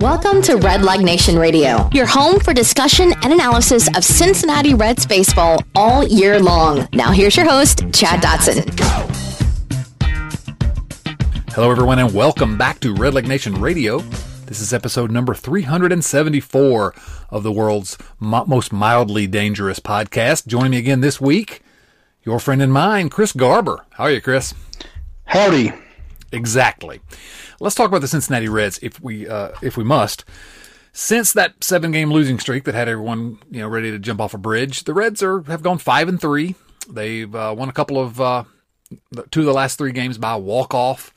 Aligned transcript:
Welcome 0.00 0.42
to 0.42 0.52
Redleg 0.58 1.02
Nation 1.02 1.36
Radio, 1.36 1.90
your 1.92 2.06
home 2.06 2.38
for 2.38 2.54
discussion 2.54 3.12
and 3.24 3.32
analysis 3.32 3.88
of 3.96 4.04
Cincinnati 4.04 4.72
Reds 4.72 5.04
baseball 5.04 5.60
all 5.74 6.06
year 6.06 6.38
long. 6.38 6.86
Now, 6.92 7.10
here's 7.10 7.36
your 7.36 7.50
host, 7.50 7.78
Chad 7.92 8.22
Dotson. 8.22 8.62
Hello, 11.52 11.68
everyone, 11.72 11.98
and 11.98 12.14
welcome 12.14 12.56
back 12.56 12.78
to 12.78 12.94
Redleg 12.94 13.26
Nation 13.26 13.60
Radio. 13.60 13.98
This 14.46 14.60
is 14.60 14.72
episode 14.72 15.10
number 15.10 15.34
374 15.34 16.94
of 17.30 17.42
the 17.42 17.50
world's 17.50 17.98
mo- 18.20 18.44
most 18.46 18.72
mildly 18.72 19.26
dangerous 19.26 19.80
podcast. 19.80 20.46
Joining 20.46 20.70
me 20.70 20.78
again 20.78 21.00
this 21.00 21.20
week, 21.20 21.60
your 22.22 22.38
friend 22.38 22.62
and 22.62 22.72
mine, 22.72 23.08
Chris 23.10 23.32
Garber. 23.32 23.84
How 23.94 24.04
are 24.04 24.12
you, 24.12 24.20
Chris? 24.20 24.54
Howdy. 25.24 25.72
Exactly. 26.30 27.00
Let's 27.60 27.74
talk 27.74 27.88
about 27.88 28.00
the 28.00 28.08
Cincinnati 28.08 28.48
Reds 28.48 28.78
if 28.82 29.00
we 29.00 29.28
uh, 29.28 29.50
if 29.62 29.76
we 29.76 29.84
must. 29.84 30.24
Since 30.92 31.32
that 31.32 31.62
seven 31.62 31.92
game 31.92 32.10
losing 32.10 32.38
streak 32.38 32.64
that 32.64 32.74
had 32.74 32.88
everyone 32.88 33.38
you 33.50 33.60
know 33.60 33.68
ready 33.68 33.90
to 33.90 33.98
jump 33.98 34.20
off 34.20 34.34
a 34.34 34.38
bridge, 34.38 34.84
the 34.84 34.94
Reds 34.94 35.22
are 35.22 35.42
have 35.42 35.62
gone 35.62 35.78
five 35.78 36.08
and 36.08 36.20
three. 36.20 36.54
They've 36.88 37.32
uh, 37.34 37.54
won 37.56 37.68
a 37.68 37.72
couple 37.72 38.00
of 38.00 38.20
uh, 38.20 38.44
two 39.30 39.40
of 39.40 39.46
the 39.46 39.52
last 39.52 39.78
three 39.78 39.92
games 39.92 40.18
by 40.18 40.36
walk 40.36 40.74
off 40.74 41.12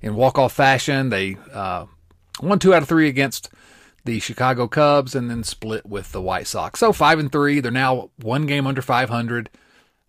in 0.00 0.14
walk 0.14 0.38
off 0.38 0.52
fashion. 0.52 1.08
They 1.08 1.36
uh, 1.52 1.86
won 2.40 2.58
two 2.58 2.74
out 2.74 2.82
of 2.82 2.88
three 2.88 3.08
against 3.08 3.50
the 4.04 4.20
Chicago 4.20 4.68
Cubs 4.68 5.14
and 5.14 5.28
then 5.28 5.44
split 5.44 5.84
with 5.84 6.12
the 6.12 6.22
White 6.22 6.46
Sox. 6.46 6.80
So 6.80 6.92
five 6.92 7.18
and 7.18 7.30
three. 7.30 7.60
They're 7.60 7.72
now 7.72 8.10
one 8.16 8.46
game 8.46 8.66
under 8.66 8.80
500. 8.80 9.50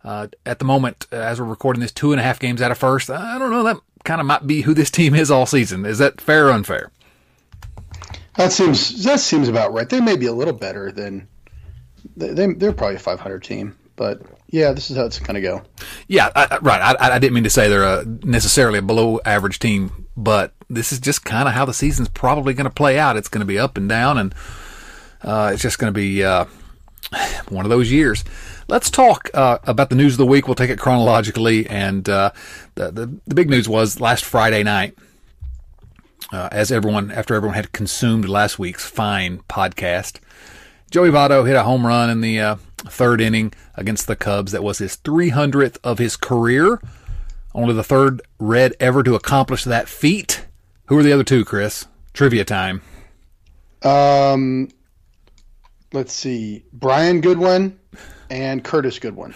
Uh, 0.04 0.28
at 0.46 0.60
the 0.60 0.64
moment, 0.64 1.06
as 1.10 1.40
we're 1.40 1.46
recording 1.46 1.80
this, 1.80 1.90
two 1.90 2.12
and 2.12 2.20
a 2.20 2.22
half 2.22 2.38
games 2.38 2.62
out 2.62 2.70
of 2.70 2.78
first. 2.78 3.10
I 3.10 3.36
don't 3.38 3.50
know. 3.50 3.64
That 3.64 3.78
kind 4.04 4.20
of 4.20 4.26
might 4.26 4.46
be 4.46 4.62
who 4.62 4.74
this 4.74 4.90
team 4.90 5.14
is 5.14 5.30
all 5.30 5.46
season. 5.46 5.84
Is 5.84 5.98
that 5.98 6.20
fair 6.20 6.48
or 6.48 6.52
unfair? 6.52 6.90
That 8.36 8.52
seems 8.52 9.04
that 9.04 9.20
seems 9.20 9.48
about 9.48 9.72
right. 9.72 9.88
They 9.88 10.00
may 10.00 10.16
be 10.16 10.26
a 10.26 10.32
little 10.32 10.54
better 10.54 10.92
than 10.92 11.26
they, 12.16 12.46
they're 12.46 12.72
probably 12.72 12.96
a 12.96 13.00
500 13.00 13.42
team, 13.42 13.76
but 13.96 14.22
yeah, 14.50 14.72
this 14.72 14.90
is 14.90 14.96
how 14.96 15.04
it's 15.04 15.18
going 15.18 15.34
to 15.34 15.40
go. 15.40 15.62
Yeah, 16.06 16.30
I, 16.34 16.58
right. 16.62 16.96
I, 17.00 17.16
I, 17.16 17.18
didn't 17.18 17.34
mean 17.34 17.44
to 17.44 17.50
say 17.50 17.68
they're 17.68 17.82
a, 17.82 18.04
necessarily 18.22 18.78
a 18.78 18.82
below 18.82 19.20
average 19.24 19.58
team, 19.58 20.06
but 20.16 20.54
this 20.70 20.92
is 20.92 21.00
just 21.00 21.24
kind 21.24 21.48
of 21.48 21.54
how 21.54 21.64
the 21.64 21.74
season's 21.74 22.08
probably 22.08 22.54
going 22.54 22.64
to 22.64 22.74
play 22.74 22.98
out. 22.98 23.16
It's 23.16 23.28
going 23.28 23.40
to 23.40 23.46
be 23.46 23.58
up 23.58 23.76
and 23.76 23.88
down, 23.88 24.18
and 24.18 24.34
uh, 25.22 25.50
it's 25.52 25.62
just 25.62 25.78
going 25.78 25.92
to 25.92 25.98
be 25.98 26.24
uh, 26.24 26.46
one 27.48 27.66
of 27.66 27.70
those 27.70 27.90
years. 27.90 28.24
Let's 28.68 28.90
talk 28.90 29.30
uh, 29.32 29.58
about 29.64 29.88
the 29.88 29.96
news 29.96 30.14
of 30.14 30.18
the 30.18 30.26
week. 30.26 30.46
We'll 30.46 30.54
take 30.54 30.70
it 30.70 30.78
chronologically. 30.78 31.66
And 31.66 32.06
uh, 32.08 32.32
the, 32.78 32.92
the, 32.92 33.20
the 33.26 33.34
big 33.34 33.50
news 33.50 33.68
was 33.68 34.00
last 34.00 34.24
Friday 34.24 34.62
night, 34.62 34.96
uh, 36.32 36.48
as 36.52 36.70
everyone 36.70 37.10
after 37.10 37.34
everyone 37.34 37.56
had 37.56 37.72
consumed 37.72 38.28
last 38.28 38.58
week's 38.58 38.88
fine 38.88 39.40
podcast, 39.48 40.20
Joey 40.90 41.10
Votto 41.10 41.46
hit 41.46 41.56
a 41.56 41.64
home 41.64 41.86
run 41.86 42.08
in 42.08 42.20
the 42.20 42.38
uh, 42.38 42.56
third 42.78 43.20
inning 43.20 43.52
against 43.74 44.06
the 44.06 44.14
Cubs. 44.14 44.52
That 44.52 44.62
was 44.62 44.78
his 44.78 44.96
300th 44.96 45.78
of 45.82 45.98
his 45.98 46.16
career. 46.16 46.80
Only 47.52 47.74
the 47.74 47.82
third 47.82 48.22
Red 48.38 48.74
ever 48.78 49.02
to 49.02 49.16
accomplish 49.16 49.64
that 49.64 49.88
feat. 49.88 50.46
Who 50.86 50.98
are 50.98 51.02
the 51.02 51.12
other 51.12 51.24
two, 51.24 51.44
Chris? 51.44 51.86
Trivia 52.14 52.44
time. 52.44 52.82
Um, 53.82 54.68
let's 55.92 56.12
see. 56.12 56.64
Brian 56.72 57.20
Goodwin 57.20 57.78
and 58.30 58.62
Curtis 58.62 58.98
Goodwin. 59.00 59.34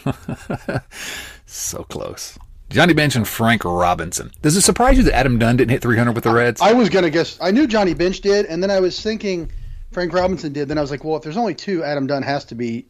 so 1.47 1.83
close. 1.85 2.39
Johnny 2.73 2.95
Bench 2.95 3.17
and 3.17 3.27
Frank 3.29 3.65
Robinson. 3.65 4.33
Does 4.41 4.57
it 4.57 4.63
surprise 4.63 4.97
you 4.97 5.05
that 5.05 5.15
Adam 5.15 5.39
Dunn 5.39 5.57
didn't 5.57 5.71
hit 5.71 5.83
300 5.83 6.13
with 6.13 6.25
the 6.25 6.33
Reds? 6.33 6.61
I, 6.61 6.71
I 6.71 6.73
was 6.73 6.89
going 6.89 7.05
to 7.05 7.11
guess. 7.11 7.39
I 7.41 7.51
knew 7.51 7.67
Johnny 7.67 7.95
Bench 7.95 8.21
did, 8.21 8.47
and 8.47 8.63
then 8.63 8.71
I 8.71 8.81
was 8.81 9.01
thinking 9.01 9.51
Frank 9.93 10.13
Robinson 10.13 10.53
did. 10.53 10.69
Then 10.69 10.79
I 10.79 10.81
was 10.81 10.91
like, 10.91 11.05
well, 11.05 11.17
if 11.17 11.23
there's 11.23 11.37
only 11.37 11.55
two, 11.55 11.85
Adam 11.85 12.07
Dunn 12.07 12.23
has 12.23 12.45
to 12.47 12.55
be 12.55 12.87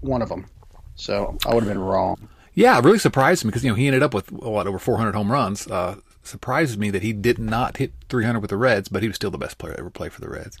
one 0.00 0.22
of 0.22 0.28
them. 0.28 0.46
So 0.94 1.36
I 1.46 1.54
would 1.54 1.64
have 1.64 1.72
been 1.72 1.82
wrong. 1.82 2.28
Yeah, 2.54 2.78
it 2.78 2.84
really 2.84 2.98
surprised 2.98 3.44
me 3.44 3.48
because 3.48 3.64
you 3.64 3.70
know 3.70 3.76
he 3.76 3.86
ended 3.86 4.02
up 4.02 4.12
with 4.12 4.32
what 4.32 4.66
over 4.66 4.78
400 4.78 5.14
home 5.14 5.30
runs. 5.30 5.66
Uh, 5.66 5.96
surprises 6.22 6.76
me 6.76 6.90
that 6.90 7.02
he 7.02 7.12
did 7.12 7.38
not 7.38 7.78
hit 7.78 7.92
300 8.08 8.40
with 8.40 8.50
the 8.50 8.56
Reds, 8.56 8.88
but 8.88 9.02
he 9.02 9.08
was 9.08 9.16
still 9.16 9.30
the 9.30 9.38
best 9.38 9.58
player 9.58 9.74
to 9.74 9.80
ever 9.80 9.90
play 9.90 10.08
for 10.08 10.20
the 10.20 10.28
Reds. 10.28 10.58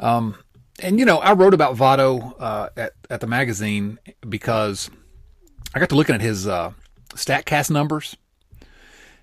Um, 0.00 0.36
and 0.80 0.98
you 0.98 1.04
know, 1.04 1.18
I 1.18 1.32
wrote 1.32 1.54
about 1.54 1.76
Votto 1.76 2.34
uh, 2.38 2.68
at 2.76 2.92
at 3.10 3.20
the 3.20 3.26
magazine 3.26 3.98
because 4.28 4.90
I 5.74 5.78
got 5.78 5.88
to 5.90 5.96
looking 5.96 6.14
at 6.14 6.20
his 6.20 6.46
uh, 6.46 6.72
Statcast 7.10 7.70
numbers, 7.70 8.16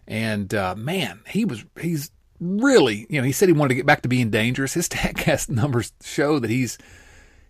and 0.07 0.53
uh, 0.53 0.75
man, 0.75 1.21
he 1.27 1.45
was 1.45 1.65
he's 1.79 2.11
really 2.39 3.07
you 3.09 3.19
know 3.19 3.25
he 3.25 3.31
said 3.31 3.47
he 3.47 3.53
wanted 3.53 3.69
to 3.69 3.75
get 3.75 3.85
back 3.85 4.01
to 4.01 4.09
being 4.09 4.29
dangerous. 4.29 4.73
His 4.73 4.89
Statcast 4.89 5.49
numbers 5.49 5.93
show 6.03 6.39
that 6.39 6.49
he's 6.49 6.77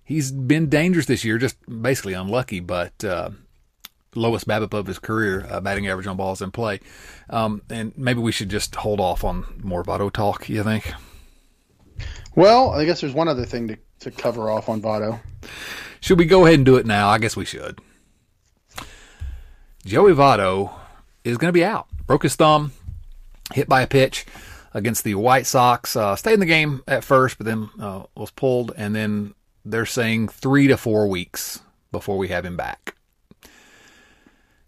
he's 0.04 0.32
been 0.32 0.70
dangerous 0.70 1.06
this 1.06 1.24
year, 1.24 1.38
just 1.38 1.58
basically 1.82 2.14
unlucky, 2.14 2.60
but. 2.60 3.04
Uh, 3.04 3.32
lowest 4.18 4.48
BABIP 4.48 4.74
of 4.74 4.88
his 4.88 4.98
career, 4.98 5.46
uh, 5.50 5.60
batting 5.60 5.90
average 5.90 6.08
on 6.08 6.16
balls 6.16 6.42
in 6.42 6.50
play, 6.50 6.80
um, 7.30 7.62
and 7.70 7.92
maybe 7.98 8.22
we 8.22 8.32
should 8.32 8.48
just 8.48 8.74
hold 8.76 9.02
off 9.02 9.26
on 9.26 9.46
more 9.62 9.84
Votto 9.84 10.10
talk. 10.10 10.48
You 10.48 10.64
think? 10.64 10.90
Well, 12.36 12.72
I 12.72 12.86
guess 12.86 13.02
there's 13.02 13.14
one 13.14 13.28
other 13.28 13.46
thing 13.46 13.68
to 13.68 13.78
to 14.00 14.12
cover 14.12 14.50
off 14.50 14.70
on 14.70 14.82
Votto. 14.82 15.20
Should 16.00 16.20
we 16.20 16.26
go 16.26 16.46
ahead 16.46 16.56
and 16.60 16.66
do 16.66 16.76
it 16.78 16.86
now? 16.86 17.10
I 17.10 17.18
guess 17.18 17.36
we 17.36 17.46
should. 17.46 17.80
Joey 19.86 20.14
Votto 20.14 20.74
is 21.24 21.38
going 21.38 21.50
to 21.50 21.54
be 21.54 21.64
out. 21.64 21.86
Broke 22.08 22.24
his 22.24 22.36
thumb, 22.36 22.72
hit 23.54 23.70
by 23.70 23.82
a 23.82 23.88
pitch 23.88 24.26
against 24.74 25.04
the 25.04 25.14
White 25.14 25.46
Sox. 25.46 25.96
Uh, 25.96 26.16
stayed 26.16 26.34
in 26.34 26.40
the 26.40 26.48
game 26.48 26.82
at 26.88 27.04
first, 27.04 27.38
but 27.38 27.46
then 27.46 27.70
uh, 27.80 28.04
was 28.18 28.32
pulled, 28.32 28.74
and 28.76 28.96
then 28.96 29.36
they're 29.64 29.86
saying 29.86 30.30
three 30.30 30.68
to 30.68 30.76
four 30.76 31.08
weeks 31.08 31.62
before 31.92 32.18
we 32.18 32.30
have 32.30 32.44
him 32.44 32.58
back. 32.58 32.96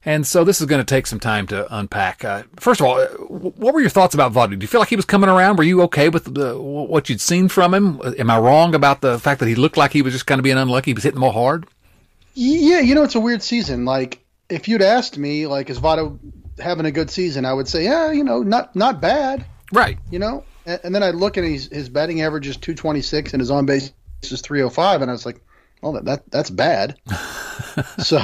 And 0.06 0.26
so 0.26 0.44
this 0.44 0.62
is 0.62 0.68
going 0.68 0.86
to 0.86 0.86
take 0.86 1.08
some 1.08 1.20
time 1.20 1.48
to 1.48 1.76
unpack. 1.76 2.24
Uh, 2.24 2.44
first 2.58 2.80
of 2.80 2.86
all, 2.86 3.04
what 3.28 3.74
were 3.74 3.82
your 3.82 3.90
thoughts 3.90 4.14
about 4.14 4.34
Votto? 4.34 4.52
Do 4.52 4.64
you 4.64 4.68
feel 4.68 4.80
like 4.80 4.90
he 4.90 4.96
was 4.96 5.04
coming 5.04 5.32
around? 5.32 5.58
Were 5.58 5.64
you 5.64 5.82
okay 5.84 6.10
with 6.10 6.32
the, 6.32 6.56
what 6.62 7.10
you'd 7.10 7.22
seen 7.22 7.50
from 7.50 7.74
him? 7.74 8.00
Am 8.20 8.30
I 8.30 8.38
wrong 8.38 8.76
about 8.76 9.02
the 9.02 9.18
fact 9.18 9.40
that 9.40 9.48
he 9.48 9.56
looked 9.56 9.78
like 9.78 9.94
he 9.94 10.04
was 10.04 10.14
just 10.14 10.28
kind 10.28 10.38
of 10.38 10.44
being 10.44 10.60
unlucky? 10.60 10.92
He 10.92 10.94
was 10.94 11.04
hitting 11.04 11.20
ball 11.20 11.32
hard. 11.32 11.66
Yeah, 12.36 12.82
you 12.82 12.94
know 12.94 13.02
it's 13.02 13.16
a 13.16 13.20
weird 13.20 13.42
season. 13.42 13.84
Like 13.84 14.24
if 14.50 14.68
you'd 14.68 14.82
asked 14.82 15.18
me, 15.18 15.48
like 15.48 15.70
is 15.70 15.80
Votto 15.80 16.20
having 16.60 16.86
a 16.86 16.92
good 16.92 17.10
season? 17.10 17.46
I 17.46 17.54
would 17.54 17.68
say, 17.68 17.84
yeah, 17.84 18.12
you 18.12 18.24
know, 18.24 18.44
not 18.44 18.76
not 18.76 19.02
bad. 19.02 19.46
Right. 19.72 19.98
You 20.10 20.20
know, 20.20 20.44
and, 20.66 20.80
and 20.84 20.96
then 20.96 21.04
I'd 21.04 21.16
look 21.16 21.38
at 21.38 21.44
his 21.44 21.68
his 21.68 21.90
batting 21.90 22.22
average 22.22 22.48
is 22.48 22.58
226 22.58 23.34
and 23.34 23.42
his 23.42 23.52
on 23.52 23.66
base 23.66 23.92
is 24.24 24.42
305, 24.42 25.02
and 25.02 25.12
I 25.12 25.14
was 25.14 25.26
like, 25.26 25.42
well, 25.82 25.94
that, 25.94 26.06
that 26.06 26.32
that's 26.32 26.50
bad. 26.50 26.98
so 28.00 28.20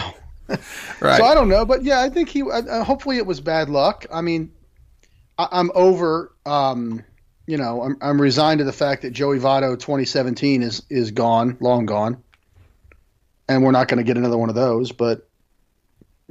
right. 0.99 1.17
So 1.17 1.25
I 1.25 1.33
don't 1.33 1.49
know, 1.49 1.65
but 1.65 1.83
yeah, 1.83 2.01
I 2.01 2.09
think 2.09 2.29
he. 2.29 2.43
Uh, 2.43 2.83
hopefully, 2.83 3.17
it 3.17 3.25
was 3.25 3.41
bad 3.41 3.69
luck. 3.69 4.05
I 4.11 4.21
mean, 4.21 4.51
I, 5.37 5.47
am 5.51 5.71
over. 5.75 6.33
Um, 6.45 7.03
you 7.45 7.57
know, 7.57 7.81
I'm 7.81 7.97
I'm 8.01 8.21
resigned 8.21 8.59
to 8.59 8.63
the 8.63 8.73
fact 8.73 9.01
that 9.01 9.11
Joey 9.11 9.39
Votto 9.39 9.73
2017 9.73 10.63
is 10.63 10.83
is 10.89 11.11
gone, 11.11 11.57
long 11.59 11.85
gone, 11.85 12.23
and 13.47 13.63
we're 13.63 13.71
not 13.71 13.87
going 13.87 13.97
to 13.97 14.03
get 14.03 14.17
another 14.17 14.37
one 14.37 14.49
of 14.49 14.55
those. 14.55 14.91
But 14.91 15.27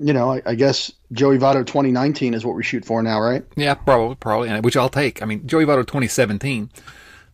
you 0.02 0.12
know, 0.12 0.32
I, 0.32 0.42
I, 0.44 0.54
guess 0.54 0.92
Joey 1.12 1.38
Votto 1.38 1.64
2019 1.64 2.34
is 2.34 2.44
what 2.44 2.56
we 2.56 2.62
shoot 2.62 2.84
for 2.84 3.02
now, 3.02 3.20
right? 3.20 3.44
Yeah, 3.56 3.74
probably, 3.74 4.16
probably, 4.16 4.60
which 4.60 4.76
I'll 4.76 4.88
take. 4.88 5.22
I 5.22 5.26
mean, 5.26 5.46
Joey 5.46 5.64
Votto 5.64 5.86
2017. 5.86 6.70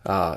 Uh, 0.04 0.36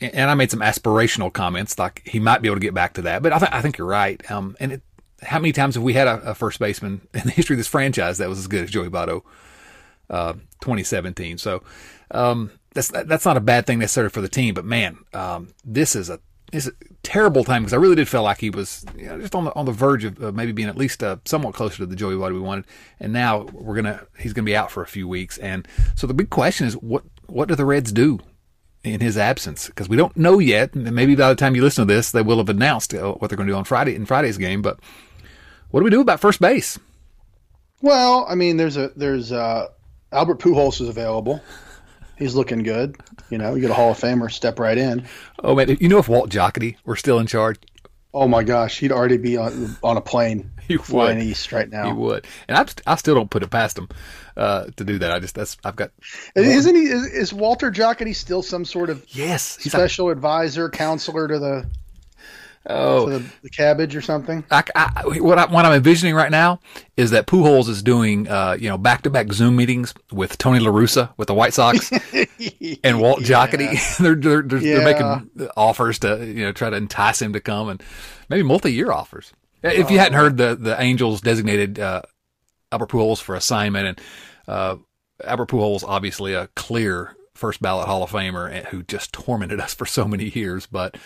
and 0.00 0.30
I 0.30 0.34
made 0.34 0.50
some 0.50 0.60
aspirational 0.60 1.32
comments, 1.32 1.78
like 1.78 2.02
he 2.06 2.20
might 2.20 2.42
be 2.42 2.48
able 2.48 2.56
to 2.56 2.60
get 2.60 2.74
back 2.74 2.94
to 2.94 3.02
that. 3.02 3.22
But 3.22 3.32
I, 3.32 3.38
th- 3.38 3.52
I 3.52 3.60
think 3.60 3.78
you're 3.78 3.86
right. 3.86 4.30
Um, 4.30 4.56
and 4.58 4.72
it, 4.72 4.82
how 5.22 5.38
many 5.38 5.52
times 5.52 5.74
have 5.74 5.84
we 5.84 5.92
had 5.92 6.08
a, 6.08 6.30
a, 6.30 6.34
first 6.34 6.58
baseman 6.58 7.06
in 7.14 7.22
the 7.24 7.30
history 7.30 7.54
of 7.54 7.58
this 7.58 7.66
franchise 7.66 8.18
that 8.18 8.28
was 8.28 8.38
as 8.38 8.46
good 8.46 8.64
as 8.64 8.70
Joey 8.70 8.88
Votto, 8.88 9.22
uh, 10.08 10.34
2017? 10.60 11.38
So, 11.38 11.62
um, 12.10 12.50
that's 12.72 12.88
that's 12.88 13.24
not 13.24 13.36
a 13.36 13.40
bad 13.40 13.66
thing 13.66 13.80
necessarily 13.80 14.10
for 14.10 14.20
the 14.20 14.28
team, 14.28 14.54
but 14.54 14.64
man, 14.64 14.98
um, 15.12 15.54
this 15.64 15.96
is 15.96 16.08
a 16.08 16.20
is 16.52 16.66
a 16.66 16.72
terrible 17.02 17.44
time 17.44 17.62
because 17.62 17.72
I 17.72 17.76
really 17.76 17.96
did 17.96 18.08
feel 18.08 18.22
like 18.22 18.38
he 18.38 18.50
was 18.50 18.84
you 18.96 19.06
know, 19.06 19.20
just 19.20 19.34
on 19.34 19.44
the 19.44 19.54
on 19.54 19.66
the 19.66 19.72
verge 19.72 20.04
of 20.04 20.22
uh, 20.22 20.32
maybe 20.32 20.52
being 20.52 20.68
at 20.68 20.76
least 20.76 21.02
uh, 21.02 21.16
somewhat 21.24 21.54
closer 21.54 21.78
to 21.78 21.86
the 21.86 21.96
Joey 21.96 22.14
Votto 22.14 22.34
we 22.34 22.40
wanted, 22.40 22.64
and 22.98 23.12
now 23.12 23.46
we're 23.52 23.76
gonna 23.76 24.06
he's 24.18 24.32
gonna 24.32 24.46
be 24.46 24.56
out 24.56 24.70
for 24.70 24.82
a 24.82 24.86
few 24.86 25.08
weeks, 25.08 25.38
and 25.38 25.66
so 25.94 26.06
the 26.06 26.14
big 26.14 26.30
question 26.30 26.66
is 26.66 26.74
what 26.74 27.04
what 27.26 27.48
do 27.48 27.54
the 27.54 27.64
Reds 27.64 27.92
do 27.92 28.18
in 28.82 29.00
his 29.00 29.18
absence 29.18 29.66
because 29.66 29.88
we 29.88 29.96
don't 29.96 30.16
know 30.16 30.38
yet. 30.38 30.74
And 30.74 30.90
maybe 30.92 31.14
by 31.14 31.28
the 31.28 31.34
time 31.34 31.54
you 31.54 31.62
listen 31.62 31.86
to 31.86 31.94
this, 31.94 32.10
they 32.10 32.22
will 32.22 32.38
have 32.38 32.48
announced 32.48 32.94
uh, 32.94 33.12
what 33.12 33.28
they're 33.28 33.36
to 33.36 33.44
do 33.44 33.54
on 33.54 33.64
Friday 33.64 33.94
in 33.94 34.06
Friday's 34.06 34.38
game. 34.38 34.62
But 34.62 34.78
what 35.70 35.80
do 35.80 35.84
we 35.84 35.90
do 35.90 36.00
about 36.00 36.20
first 36.20 36.40
base? 36.40 36.78
Well, 37.82 38.26
I 38.28 38.34
mean, 38.34 38.56
there's 38.56 38.76
a 38.76 38.88
there's 38.96 39.32
uh, 39.32 39.68
Albert 40.12 40.38
Pujols 40.38 40.80
is 40.80 40.88
available. 40.88 41.40
He's 42.20 42.36
looking 42.36 42.62
good. 42.62 42.96
You 43.30 43.38
know, 43.38 43.56
you 43.56 43.62
get 43.62 43.70
a 43.70 43.74
Hall 43.74 43.90
of 43.90 43.98
Famer, 43.98 44.30
step 44.30 44.60
right 44.60 44.78
in. 44.78 45.06
Oh 45.42 45.56
man, 45.56 45.76
you 45.80 45.88
know 45.88 45.98
if 45.98 46.08
Walt 46.08 46.30
Jocketty 46.30 46.76
were 46.84 46.94
still 46.94 47.18
in 47.18 47.26
charge, 47.26 47.58
Oh 48.12 48.26
my 48.26 48.42
gosh, 48.42 48.80
he'd 48.80 48.90
already 48.90 49.18
be 49.18 49.36
on 49.36 49.76
on 49.84 49.96
a 49.96 50.00
plane 50.00 50.50
he 50.68 50.76
flying 50.76 51.18
would. 51.18 51.26
east 51.26 51.52
right 51.52 51.70
now. 51.70 51.86
He 51.86 51.92
would, 51.92 52.26
and 52.48 52.58
I, 52.58 52.92
I 52.92 52.96
still 52.96 53.14
don't 53.14 53.30
put 53.30 53.42
it 53.44 53.50
past 53.50 53.78
him 53.78 53.88
uh, 54.36 54.66
to 54.76 54.84
do 54.84 54.98
that. 54.98 55.12
I 55.12 55.20
just 55.20 55.36
that's 55.36 55.56
I've 55.64 55.76
got. 55.76 55.92
Isn't 56.34 56.74
he? 56.74 56.82
Is, 56.82 57.06
is 57.06 57.32
Walter 57.32 57.70
Jocketty 57.70 58.14
still 58.16 58.42
some 58.42 58.64
sort 58.64 58.90
of 58.90 59.04
yes 59.08 59.42
special 59.42 60.10
advisor, 60.10 60.68
counselor 60.70 61.28
to 61.28 61.38
the 61.38 61.70
Oh, 62.66 63.08
the, 63.08 63.24
the, 63.42 63.48
cabbage 63.48 63.96
or 63.96 64.02
something. 64.02 64.44
I, 64.50 64.62
I, 64.74 65.02
what, 65.18 65.38
I, 65.38 65.46
what 65.46 65.64
I'm 65.64 65.72
envisioning 65.72 66.14
right 66.14 66.30
now 66.30 66.60
is 66.94 67.10
that 67.12 67.26
Pujols 67.26 67.70
is 67.70 67.82
doing, 67.82 68.28
uh, 68.28 68.54
you 68.60 68.68
know, 68.68 68.76
back 68.76 69.00
to 69.02 69.10
back 69.10 69.32
Zoom 69.32 69.56
meetings 69.56 69.94
with 70.12 70.36
Tony 70.36 70.60
La 70.60 70.70
Russa 70.70 71.10
with 71.16 71.28
the 71.28 71.34
White 71.34 71.54
Sox 71.54 71.90
and 72.84 73.00
Walt 73.00 73.22
yeah. 73.22 73.46
Jocketty. 73.46 73.96
they're 73.98 74.14
they're, 74.14 74.42
they're, 74.42 74.58
yeah. 74.58 74.74
they're, 74.76 74.84
making 74.84 75.50
offers 75.56 76.00
to 76.00 76.26
you 76.26 76.44
know 76.44 76.52
try 76.52 76.68
to 76.68 76.76
entice 76.76 77.22
him 77.22 77.32
to 77.32 77.40
come 77.40 77.70
and 77.70 77.82
maybe 78.28 78.42
multi 78.42 78.70
year 78.70 78.92
offers. 78.92 79.32
If 79.62 79.90
you 79.90 79.98
hadn't 79.98 80.18
heard 80.18 80.36
the 80.36 80.54
the 80.54 80.78
Angels 80.78 81.22
designated 81.22 81.78
uh, 81.78 82.02
Albert 82.70 82.90
Pujols 82.90 83.22
for 83.22 83.34
assignment 83.34 83.86
and 83.86 84.00
uh, 84.46 84.76
Albert 85.24 85.48
Pujols 85.48 85.82
obviously 85.82 86.34
a 86.34 86.48
clear 86.56 87.16
first 87.34 87.62
ballot 87.62 87.88
Hall 87.88 88.02
of 88.02 88.10
Famer 88.10 88.66
who 88.66 88.82
just 88.82 89.14
tormented 89.14 89.60
us 89.60 89.72
for 89.72 89.86
so 89.86 90.04
many 90.04 90.28
years, 90.28 90.66
but. 90.66 90.98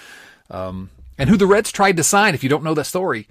Um, 0.51 0.91
and 1.19 1.31
who 1.31 1.37
the 1.37 1.47
Reds 1.47 1.73
tried 1.73 1.97
to 1.97 2.05
sign, 2.05 2.35
if 2.35 2.43
you 2.43 2.49
don't 2.49 2.65
know 2.65 2.75
that 2.75 2.85
story, 2.85 3.29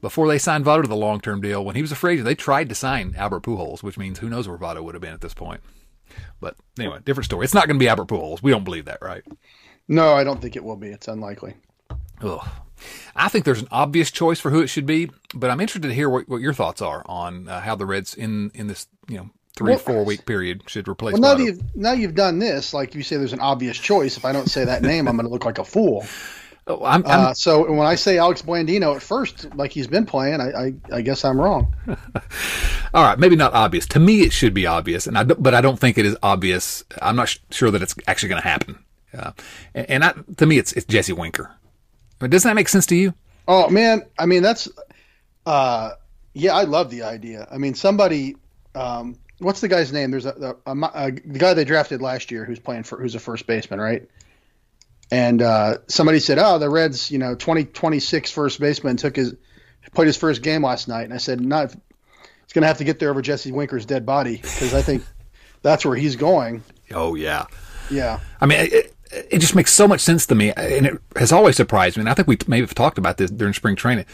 before 0.00 0.28
they 0.28 0.38
signed 0.38 0.64
Votto 0.64 0.82
to 0.82 0.88
the 0.88 0.96
long 0.96 1.20
term 1.20 1.40
deal, 1.40 1.64
when 1.64 1.76
he 1.76 1.82
was 1.82 1.92
a 1.92 1.96
free 1.96 2.14
agent, 2.14 2.26
they 2.26 2.34
tried 2.34 2.68
to 2.68 2.74
sign 2.74 3.14
Albert 3.16 3.42
Pujols, 3.42 3.82
which 3.82 3.98
means 3.98 4.18
who 4.18 4.28
knows 4.28 4.48
where 4.48 4.58
Votto 4.58 4.82
would 4.82 4.94
have 4.94 5.02
been 5.02 5.14
at 5.14 5.20
this 5.20 5.34
point. 5.34 5.60
But 6.40 6.56
anyway, 6.78 6.98
different 7.04 7.24
story. 7.24 7.44
It's 7.44 7.54
not 7.54 7.66
going 7.66 7.78
to 7.78 7.82
be 7.82 7.88
Albert 7.88 8.08
Pujols. 8.08 8.42
We 8.42 8.50
don't 8.50 8.64
believe 8.64 8.84
that, 8.84 8.98
right? 9.00 9.24
No, 9.88 10.14
I 10.14 10.24
don't 10.24 10.40
think 10.40 10.56
it 10.56 10.64
will 10.64 10.76
be. 10.76 10.88
It's 10.88 11.08
unlikely. 11.08 11.54
Ugh. 12.22 12.46
I 13.16 13.28
think 13.28 13.44
there's 13.44 13.62
an 13.62 13.68
obvious 13.70 14.10
choice 14.10 14.40
for 14.40 14.50
who 14.50 14.60
it 14.60 14.66
should 14.66 14.86
be, 14.86 15.10
but 15.34 15.50
I'm 15.50 15.60
interested 15.60 15.88
to 15.88 15.94
hear 15.94 16.10
what, 16.10 16.28
what 16.28 16.40
your 16.40 16.52
thoughts 16.52 16.82
are 16.82 17.02
on 17.06 17.48
uh, 17.48 17.60
how 17.60 17.74
the 17.76 17.86
Reds 17.86 18.14
in 18.14 18.50
in 18.54 18.66
this 18.66 18.86
you 19.08 19.16
know 19.16 19.30
three 19.56 19.72
well, 19.72 19.78
four 19.78 20.04
week 20.04 20.26
period 20.26 20.62
should 20.66 20.88
replace. 20.88 21.14
Well, 21.14 21.22
now 21.22 21.34
that 21.34 21.44
you've 21.44 21.76
now 21.76 21.92
you've 21.92 22.14
done 22.14 22.38
this, 22.38 22.74
like 22.74 22.94
you 22.94 23.02
say, 23.02 23.16
there's 23.16 23.32
an 23.32 23.40
obvious 23.40 23.78
choice. 23.78 24.16
If 24.16 24.24
I 24.24 24.32
don't 24.32 24.50
say 24.50 24.64
that 24.64 24.82
name, 24.82 25.08
I'm 25.08 25.16
going 25.16 25.26
to 25.26 25.32
look 25.32 25.44
like 25.44 25.58
a 25.58 25.64
fool. 25.64 26.04
Oh, 26.66 26.82
I'm, 26.82 27.04
I'm, 27.06 27.20
uh, 27.20 27.34
so 27.34 27.70
when 27.70 27.86
I 27.86 27.94
say 27.94 28.16
Alex 28.16 28.40
Blandino 28.40 28.96
at 28.96 29.02
first, 29.02 29.54
like 29.54 29.70
he's 29.70 29.86
been 29.86 30.06
playing, 30.06 30.40
I, 30.40 30.50
I, 30.50 30.74
I 30.92 31.02
guess 31.02 31.22
I'm 31.22 31.38
wrong. 31.38 31.74
All 32.94 33.04
right, 33.04 33.18
maybe 33.18 33.36
not 33.36 33.52
obvious. 33.52 33.86
To 33.88 34.00
me, 34.00 34.22
it 34.22 34.32
should 34.32 34.54
be 34.54 34.66
obvious, 34.66 35.06
and 35.06 35.18
I, 35.18 35.24
but 35.24 35.52
I 35.52 35.60
don't 35.60 35.78
think 35.78 35.98
it 35.98 36.06
is 36.06 36.16
obvious. 36.22 36.82
I'm 37.02 37.16
not 37.16 37.36
sure 37.50 37.70
that 37.70 37.82
it's 37.82 37.94
actually 38.06 38.30
going 38.30 38.40
to 38.40 38.48
happen. 38.48 38.78
Uh, 39.16 39.32
and, 39.74 39.90
and 39.90 40.04
I, 40.04 40.14
to 40.38 40.46
me, 40.46 40.56
it's 40.56 40.72
it's 40.72 40.86
Jesse 40.86 41.12
Winker. 41.12 41.50
I 42.20 42.24
mean, 42.24 42.30
doesn't 42.30 42.48
that 42.48 42.54
make 42.54 42.68
sense 42.68 42.86
to 42.86 42.96
you? 42.96 43.12
Oh 43.46 43.68
man, 43.68 44.02
I 44.18 44.24
mean 44.24 44.42
that's, 44.42 44.66
uh, 45.44 45.90
yeah, 46.32 46.54
I 46.54 46.62
love 46.62 46.90
the 46.90 47.02
idea. 47.02 47.46
I 47.50 47.58
mean, 47.58 47.74
somebody, 47.74 48.36
um, 48.74 49.16
what's 49.38 49.60
the 49.60 49.68
guy's 49.68 49.92
name? 49.92 50.10
There's 50.10 50.24
a, 50.24 50.56
a, 50.66 50.72
a, 50.72 50.90
a 50.94 51.10
the 51.10 51.38
guy 51.38 51.52
they 51.52 51.64
drafted 51.64 52.00
last 52.00 52.30
year 52.30 52.46
who's 52.46 52.58
playing 52.58 52.84
for 52.84 52.98
who's 52.98 53.14
a 53.14 53.20
first 53.20 53.46
baseman, 53.46 53.80
right? 53.80 54.08
And 55.10 55.42
uh, 55.42 55.78
somebody 55.86 56.18
said, 56.18 56.38
"Oh, 56.38 56.58
the 56.58 56.70
Reds, 56.70 57.10
you 57.10 57.18
know, 57.18 57.34
2026 57.34 58.30
first 58.30 58.60
baseman 58.60 58.96
took 58.96 59.16
his 59.16 59.34
played 59.92 60.06
his 60.06 60.16
first 60.16 60.42
game 60.42 60.62
last 60.62 60.88
night." 60.88 61.04
And 61.04 61.14
I 61.14 61.18
said, 61.18 61.40
"Not, 61.40 61.74
it's 62.42 62.52
going 62.52 62.62
to 62.62 62.68
have 62.68 62.78
to 62.78 62.84
get 62.84 62.98
there 62.98 63.10
over 63.10 63.22
Jesse 63.22 63.52
Winker's 63.52 63.86
dead 63.86 64.06
body 64.06 64.36
because 64.36 64.74
I 64.74 64.82
think 64.82 65.04
that's 65.62 65.84
where 65.84 65.96
he's 65.96 66.16
going." 66.16 66.62
Oh 66.92 67.14
yeah, 67.14 67.46
yeah. 67.90 68.20
I 68.40 68.46
mean, 68.46 68.60
it, 68.72 68.94
it 69.30 69.38
just 69.38 69.54
makes 69.54 69.72
so 69.72 69.86
much 69.86 70.00
sense 70.00 70.26
to 70.26 70.34
me, 70.34 70.52
and 70.52 70.86
it 70.86 71.00
has 71.16 71.32
always 71.32 71.56
surprised 71.56 71.96
me. 71.96 72.02
And 72.02 72.08
I 72.08 72.14
think 72.14 72.28
we 72.28 72.38
maybe 72.46 72.66
have 72.66 72.74
talked 72.74 72.98
about 72.98 73.18
this 73.18 73.30
during 73.30 73.54
spring 73.54 73.76
training. 73.76 74.06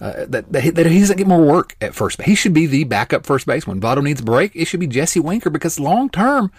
Uh, 0.00 0.24
that, 0.26 0.50
that 0.50 0.62
he, 0.62 0.70
that 0.70 0.86
he 0.86 0.98
doesn't 0.98 1.18
get 1.18 1.26
more 1.26 1.42
work 1.42 1.76
at 1.82 1.94
first. 1.94 2.22
He 2.22 2.34
should 2.34 2.54
be 2.54 2.64
the 2.64 2.84
backup 2.84 3.26
first 3.26 3.46
baseman. 3.46 3.82
Votto 3.82 4.02
needs 4.02 4.22
a 4.22 4.24
break. 4.24 4.56
It 4.56 4.64
should 4.64 4.80
be 4.80 4.86
Jesse 4.86 5.20
Winker 5.20 5.50
because 5.50 5.78
long 5.78 6.08
term, 6.08 6.50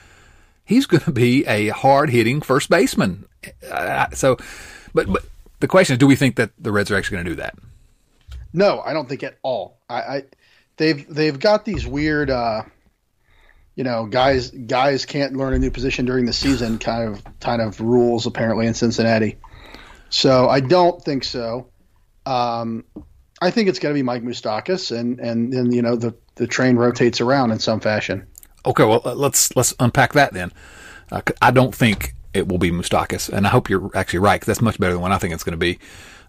he's 0.63 0.85
going 0.85 1.01
to 1.01 1.11
be 1.11 1.43
a 1.47 1.69
hard 1.69 2.11
hitting 2.11 2.41
first 2.41 2.69
baseman. 2.69 3.25
Uh, 3.69 4.09
so, 4.11 4.37
but 4.93 5.11
but 5.11 5.23
the 5.59 5.67
question 5.67 5.93
is, 5.93 5.99
do 5.99 6.07
we 6.07 6.15
think 6.15 6.35
that 6.35 6.51
the 6.59 6.71
Reds 6.71 6.91
are 6.91 6.95
actually 6.95 7.15
going 7.15 7.25
to 7.25 7.31
do 7.31 7.35
that? 7.37 7.55
No, 8.53 8.81
I 8.81 8.93
don't 8.93 9.07
think 9.07 9.23
at 9.23 9.37
all. 9.43 9.79
I, 9.89 9.95
I 9.95 10.23
they've 10.77 11.07
they've 11.07 11.39
got 11.39 11.65
these 11.65 11.87
weird, 11.87 12.29
uh, 12.29 12.63
you 13.75 13.83
know, 13.83 14.05
guys 14.05 14.51
guys 14.51 15.05
can't 15.05 15.35
learn 15.35 15.53
a 15.53 15.59
new 15.59 15.71
position 15.71 16.05
during 16.05 16.25
the 16.25 16.33
season 16.33 16.77
kind 16.77 17.09
of 17.09 17.39
kind 17.39 17.61
of 17.61 17.79
rules 17.79 18.25
apparently 18.25 18.67
in 18.67 18.73
Cincinnati. 18.73 19.37
So 20.09 20.49
I 20.49 20.59
don't 20.59 21.01
think 21.01 21.23
so. 21.23 21.69
Um, 22.25 22.83
I 23.41 23.49
think 23.49 23.69
it's 23.69 23.79
going 23.79 23.93
to 23.93 23.97
be 23.97 24.03
Mike 24.03 24.23
Moustakas, 24.23 24.95
and 24.95 25.19
and 25.19 25.53
then 25.53 25.71
you 25.71 25.81
know 25.81 25.95
the 25.95 26.15
the 26.35 26.47
train 26.47 26.75
rotates 26.75 27.21
around 27.21 27.51
in 27.51 27.59
some 27.59 27.79
fashion. 27.79 28.27
Okay, 28.65 28.83
well 28.83 29.01
let's 29.15 29.55
let's 29.55 29.73
unpack 29.79 30.13
that 30.13 30.33
then. 30.33 30.51
Uh, 31.11 31.21
I 31.41 31.51
don't 31.51 31.73
think 31.73 32.13
it 32.33 32.47
will 32.47 32.57
be 32.57 32.71
Moustakas, 32.71 33.29
and 33.29 33.45
I 33.45 33.49
hope 33.49 33.69
you're 33.69 33.91
actually 33.95 34.19
right 34.19 34.39
because 34.39 34.47
that's 34.47 34.61
much 34.61 34.79
better 34.79 34.93
than 34.93 35.01
what 35.01 35.11
I 35.11 35.17
think 35.17 35.33
it's 35.33 35.43
going 35.43 35.53
to 35.53 35.57
be. 35.57 35.79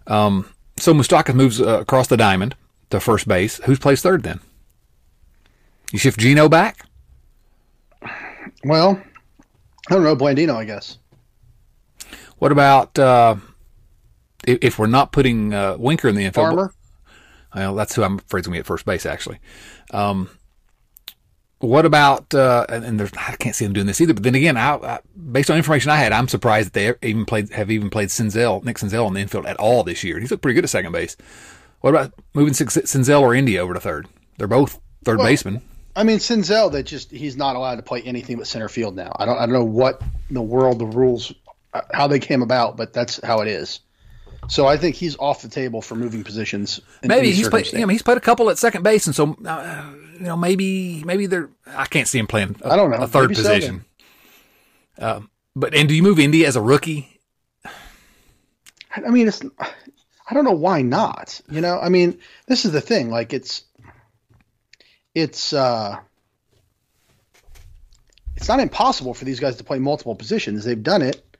Um, 0.07 0.49
so 0.77 0.93
Moustakas 0.93 1.35
moves 1.35 1.61
uh, 1.61 1.79
across 1.79 2.07
the 2.07 2.17
diamond 2.17 2.55
to 2.89 2.99
first 2.99 3.27
base. 3.27 3.57
Who's 3.65 3.79
plays 3.79 4.01
third 4.01 4.23
then? 4.23 4.39
You 5.91 5.99
shift 5.99 6.19
Geno 6.19 6.49
back? 6.49 6.87
Well, 8.63 9.01
I 9.89 9.93
don't 9.93 10.03
know 10.03 10.15
Blandino, 10.15 10.55
I 10.55 10.65
guess. 10.65 10.97
What 12.37 12.51
about 12.51 12.97
uh, 12.97 13.35
if, 14.45 14.57
if, 14.61 14.79
we're 14.79 14.87
not 14.87 15.11
putting 15.11 15.53
uh, 15.53 15.77
Winker 15.77 16.09
in 16.09 16.15
the 16.15 16.25
infield? 16.25 16.47
Farmer. 16.47 16.73
Well, 17.55 17.75
that's 17.75 17.95
who 17.95 18.03
I'm 18.03 18.17
afraid 18.17 18.41
is 18.41 18.47
going 18.47 18.53
to 18.53 18.57
be 18.57 18.59
at 18.59 18.65
first 18.65 18.85
base, 18.85 19.05
actually. 19.05 19.39
Um, 19.91 20.29
what 21.63 21.85
about 21.85 22.33
uh, 22.33 22.65
and 22.69 22.99
there's 22.99 23.11
I 23.13 23.35
can't 23.37 23.55
see 23.55 23.65
them 23.65 23.73
doing 23.73 23.87
this 23.87 24.01
either. 24.01 24.13
But 24.13 24.23
then 24.23 24.35
again, 24.35 24.57
I, 24.57 24.75
I, 24.75 24.99
based 25.31 25.49
on 25.49 25.57
information 25.57 25.91
I 25.91 25.97
had, 25.97 26.11
I'm 26.11 26.27
surprised 26.27 26.73
that 26.73 26.99
they 27.01 27.07
even 27.07 27.25
played 27.25 27.51
have 27.51 27.71
even 27.71 27.89
played 27.89 28.09
Senzel 28.09 28.63
Nick 28.63 28.77
Senzel 28.77 29.07
in 29.07 29.13
the 29.13 29.21
infield 29.21 29.45
at 29.45 29.57
all 29.57 29.83
this 29.83 30.03
year. 30.03 30.19
He's 30.19 30.31
looked 30.31 30.43
pretty 30.43 30.55
good 30.55 30.63
at 30.63 30.69
second 30.69 30.91
base. 30.91 31.15
What 31.81 31.91
about 31.91 32.13
moving 32.33 32.53
Senzel 32.53 33.21
or 33.21 33.33
India 33.33 33.61
over 33.61 33.73
to 33.73 33.79
third? 33.79 34.07
They're 34.37 34.47
both 34.47 34.79
third 35.03 35.17
well, 35.17 35.27
basemen. 35.27 35.61
I 35.95 36.03
mean 36.03 36.17
Senzel, 36.17 36.71
that 36.71 36.83
just 36.83 37.11
he's 37.11 37.37
not 37.37 37.55
allowed 37.55 37.75
to 37.75 37.83
play 37.83 38.01
anything 38.01 38.37
but 38.37 38.47
center 38.47 38.69
field 38.69 38.95
now. 38.95 39.15
I 39.17 39.25
don't 39.25 39.37
I 39.37 39.45
don't 39.45 39.53
know 39.53 39.63
what 39.63 40.01
in 40.29 40.35
the 40.35 40.41
world 40.41 40.79
the 40.79 40.85
rules 40.85 41.33
uh, 41.73 41.81
how 41.93 42.07
they 42.07 42.19
came 42.19 42.41
about, 42.41 42.77
but 42.77 42.93
that's 42.93 43.19
how 43.23 43.41
it 43.41 43.47
is. 43.47 43.79
So 44.47 44.67
I 44.67 44.77
think 44.77 44.95
he's 44.95 45.15
off 45.17 45.41
the 45.41 45.49
table 45.49 45.81
for 45.81 45.95
moving 45.95 46.23
positions. 46.23 46.81
maybe 47.03 47.31
he's 47.31 47.49
played. 47.49 47.71
You 47.71 47.79
know, 47.79 47.87
he's 47.87 48.01
played 48.01 48.17
a 48.17 48.21
couple 48.21 48.49
at 48.49 48.57
second 48.57 48.83
base, 48.83 49.07
and 49.07 49.15
so 49.15 49.37
uh, 49.45 49.93
you 50.13 50.25
know 50.25 50.37
maybe 50.37 51.03
maybe 51.03 51.25
they're. 51.25 51.49
I 51.67 51.85
can't 51.85 52.07
see 52.07 52.19
him 52.19 52.27
playing. 52.27 52.57
I 52.63 52.75
don't 52.75 52.91
know 52.91 52.97
a 52.97 53.07
third 53.07 53.29
maybe 53.29 53.35
position. 53.35 53.85
Uh, 54.97 55.21
but 55.55 55.73
and 55.73 55.87
do 55.87 55.95
you 55.95 56.03
move 56.03 56.19
India 56.19 56.47
as 56.47 56.55
a 56.55 56.61
rookie? 56.61 57.19
I 58.95 59.09
mean, 59.09 59.27
it's. 59.27 59.41
I 59.59 60.33
don't 60.33 60.45
know 60.45 60.51
why 60.51 60.81
not. 60.81 61.41
You 61.49 61.61
know, 61.61 61.79
I 61.79 61.89
mean, 61.89 62.19
this 62.47 62.65
is 62.65 62.71
the 62.71 62.81
thing. 62.81 63.09
Like 63.09 63.33
it's, 63.33 63.63
it's. 65.13 65.53
uh 65.53 65.99
it's 68.35 68.47
not 68.47 68.59
impossible 68.59 69.13
for 69.13 69.25
these 69.25 69.39
guys 69.39 69.55
to 69.57 69.63
play 69.63 69.79
multiple 69.79 70.15
positions. 70.15 70.65
They've 70.65 70.81
done 70.81 71.01
it. 71.01 71.32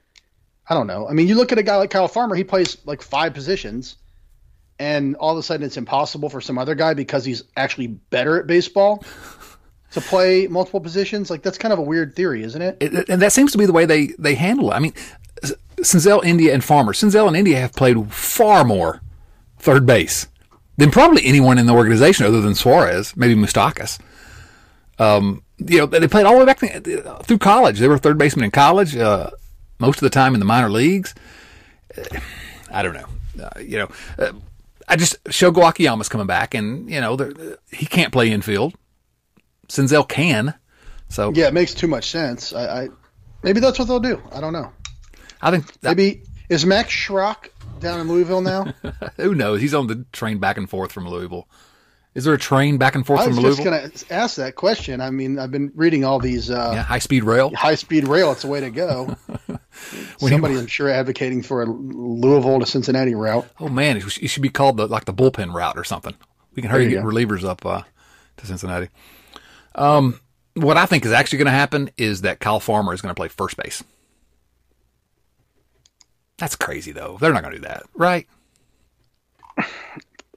I 0.70 0.74
don't 0.74 0.88
know. 0.88 1.08
I 1.08 1.14
mean, 1.14 1.28
you 1.28 1.36
look 1.36 1.52
at 1.52 1.58
a 1.58 1.64
guy 1.64 1.76
like 1.78 1.90
Kyle 1.90 2.08
Farmer, 2.08 2.36
he 2.36 2.44
plays 2.44 2.78
like 2.86 3.02
five 3.02 3.34
positions, 3.34 3.98
and 4.80 5.16
all 5.18 5.34
of 5.34 5.38
a 5.38 5.44
sudden 5.44 5.66
it's 5.66 5.78
impossible 5.78 6.30
for 6.30 6.42
some 6.42 6.58
other 6.58 6.76
guy 6.76 6.94
because 6.94 7.26
he's 7.26 7.44
actually 7.58 7.88
better 7.88 8.40
at 8.40 8.48
baseball 8.48 9.04
to 9.92 10.02
play 10.02 10.48
multiple 10.48 10.80
positions. 10.80 11.30
Like 11.30 11.44
that's 11.44 11.58
kind 11.58 11.74
of 11.74 11.80
a 11.80 11.84
weird 11.84 12.16
theory, 12.16 12.44
isn't 12.44 12.62
it? 12.62 12.78
it 12.82 13.10
and 13.10 13.22
that 13.22 13.34
seems 13.34 13.52
to 13.52 13.58
be 13.58 13.66
the 13.66 13.74
way 13.74 13.86
they 13.86 14.08
they 14.20 14.36
handle 14.36 14.72
it. 14.72 14.76
I 14.76 14.80
mean, 14.80 14.94
Senzel, 15.78 16.24
India, 16.24 16.54
and 16.54 16.64
Farmer. 16.64 16.94
Senzel 16.94 17.28
and 17.28 17.36
India 17.36 17.60
have 17.60 17.74
played 17.74 18.12
far 18.12 18.64
more 18.64 19.02
third 19.60 19.86
base 19.86 20.28
than 20.78 20.92
probably 20.92 21.26
anyone 21.26 21.58
in 21.58 21.66
the 21.66 21.74
organization 21.74 22.26
other 22.26 22.42
than 22.42 22.56
Suarez, 22.56 23.16
maybe 23.16 23.36
Moustakas. 23.36 24.00
Um, 24.98 25.44
you 25.58 25.80
know, 25.80 25.86
they 25.86 26.08
played 26.08 26.26
all 26.26 26.34
the 26.34 26.40
way 26.40 26.46
back 26.46 27.26
through 27.26 27.38
college. 27.38 27.80
They 27.80 27.88
were 27.88 27.98
third 27.98 28.18
baseman 28.18 28.46
in 28.46 28.52
college. 28.52 28.96
Uh, 28.96 29.30
most 29.84 29.98
of 29.98 30.02
the 30.02 30.10
time 30.10 30.34
in 30.34 30.40
the 30.40 30.46
minor 30.46 30.70
leagues. 30.70 31.14
I 32.72 32.82
don't 32.82 32.94
know. 32.94 33.08
Uh, 33.44 33.60
you 33.60 33.78
know, 33.78 33.90
uh, 34.18 34.32
I 34.88 34.96
just 34.96 35.22
Shogo 35.26 35.68
Akiyama's 35.68 36.08
coming 36.08 36.28
back, 36.28 36.54
and 36.54 36.90
you 36.90 37.02
know 37.02 37.18
he 37.72 37.86
can't 37.86 38.14
play 38.14 38.32
infield. 38.32 38.74
Senzel 39.68 40.08
can, 40.08 40.54
so 41.10 41.32
yeah, 41.36 41.48
it 41.48 41.54
makes 41.54 41.74
too 41.74 41.88
much 41.88 42.10
sense. 42.10 42.54
I, 42.54 42.84
I 42.84 42.90
maybe 43.44 43.60
that's 43.60 43.78
what 43.78 43.88
they'll 43.88 44.00
do. 44.00 44.22
I 44.32 44.40
don't 44.40 44.54
know. 44.54 44.72
I 45.42 45.52
think 45.52 45.68
that, 45.82 45.98
maybe 45.98 46.24
is 46.48 46.66
Max 46.66 46.90
Schrock 46.90 47.50
down 47.80 48.00
in 48.00 48.08
Louisville 48.08 48.42
now? 48.42 48.74
Who 49.18 49.36
knows? 49.36 49.60
He's 49.60 49.74
on 49.74 49.88
the 49.88 50.06
train 50.14 50.40
back 50.40 50.58
and 50.58 50.70
forth 50.70 50.92
from 50.92 51.08
Louisville. 51.08 51.48
Is 52.16 52.26
there 52.26 52.34
a 52.34 52.38
train 52.38 52.78
back 52.78 52.94
and 52.94 53.06
forth 53.06 53.22
I 53.22 53.26
from 53.26 53.38
Louisville? 53.38 53.74
I 53.74 53.82
was 53.82 53.92
just 53.92 54.08
going 54.08 54.08
to 54.10 54.14
ask 54.14 54.36
that 54.38 54.56
question. 54.56 55.02
I 55.02 55.10
mean, 55.10 55.40
I've 55.40 55.50
been 55.50 55.72
reading 55.74 56.06
all 56.06 56.20
these 56.20 56.52
uh, 56.52 56.72
yeah, 56.76 56.84
high 56.84 57.00
speed 57.00 57.24
rail. 57.24 57.54
High 57.56 57.76
speed 57.76 58.08
rail. 58.08 58.32
It's 58.32 58.44
the 58.44 58.50
way 58.50 58.60
to 58.60 58.70
go. 58.70 59.16
Somebody, 60.20 60.58
I'm 60.58 60.68
sure, 60.68 60.90
advocating 60.90 61.42
for 61.42 61.64
a 61.64 61.66
Louisville 61.66 62.60
to 62.60 62.66
Cincinnati 62.66 63.16
route. 63.16 63.48
Oh 63.60 63.68
man, 63.68 63.98
it 63.98 64.28
should 64.30 64.44
be 64.44 64.50
called 64.50 64.78
the 64.78 64.88
like 64.88 65.06
the 65.06 65.14
bullpen 65.14 65.54
route 65.54 65.78
or 65.78 65.84
something. 65.84 66.14
We 66.56 66.62
can 66.62 66.70
hurry 66.70 66.88
get 66.88 67.02
go. 67.02 67.10
relievers 67.10 67.44
up 67.44 67.66
uh, 67.66 67.82
to 68.38 68.46
Cincinnati. 68.46 68.90
Um, 69.74 70.20
what 70.54 70.78
I 70.78 70.86
think 70.86 71.06
is 71.06 71.12
actually 71.12 71.40
going 71.40 71.48
to 71.48 71.52
happen 71.52 71.90
is 71.98 72.22
that 72.22 72.40
Kyle 72.40 72.60
Farmer 72.60 72.94
is 72.94 73.02
going 73.02 73.14
to 73.14 73.20
play 73.20 73.28
first 73.28 73.58
base. 73.58 73.84
That's 76.38 76.56
crazy, 76.56 76.92
though. 76.92 77.18
They're 77.20 77.34
not 77.34 77.42
going 77.42 77.56
to 77.56 77.62
do 77.62 77.68
that, 77.68 77.84
right? 77.96 78.28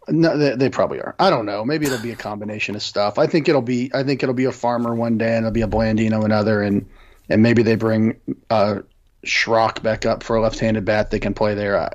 No, 0.08 0.38
they, 0.38 0.54
they, 0.54 0.70
probably 0.70 1.00
are. 1.00 1.16
I 1.18 1.30
don't 1.30 1.46
know. 1.46 1.64
Maybe 1.64 1.86
it'll 1.86 1.98
be 1.98 2.12
a 2.12 2.16
combination 2.16 2.76
of 2.76 2.82
stuff. 2.82 3.18
I 3.18 3.26
think 3.26 3.48
it'll 3.48 3.62
be. 3.62 3.90
I 3.92 4.04
think 4.04 4.22
it'll 4.22 4.36
be 4.36 4.44
a 4.44 4.52
farmer 4.52 4.94
one 4.94 5.18
day, 5.18 5.36
and 5.36 5.44
it'll 5.44 5.50
be 5.50 5.62
a 5.62 5.68
Blandino 5.68 6.24
another, 6.24 6.62
and 6.62 6.86
and 7.28 7.42
maybe 7.42 7.62
they 7.62 7.74
bring 7.74 8.20
uh, 8.48 8.80
Schrock 9.24 9.82
back 9.82 10.06
up 10.06 10.22
for 10.22 10.36
a 10.36 10.40
left-handed 10.40 10.84
bat 10.84 11.10
they 11.10 11.18
can 11.18 11.34
play 11.34 11.54
there. 11.54 11.90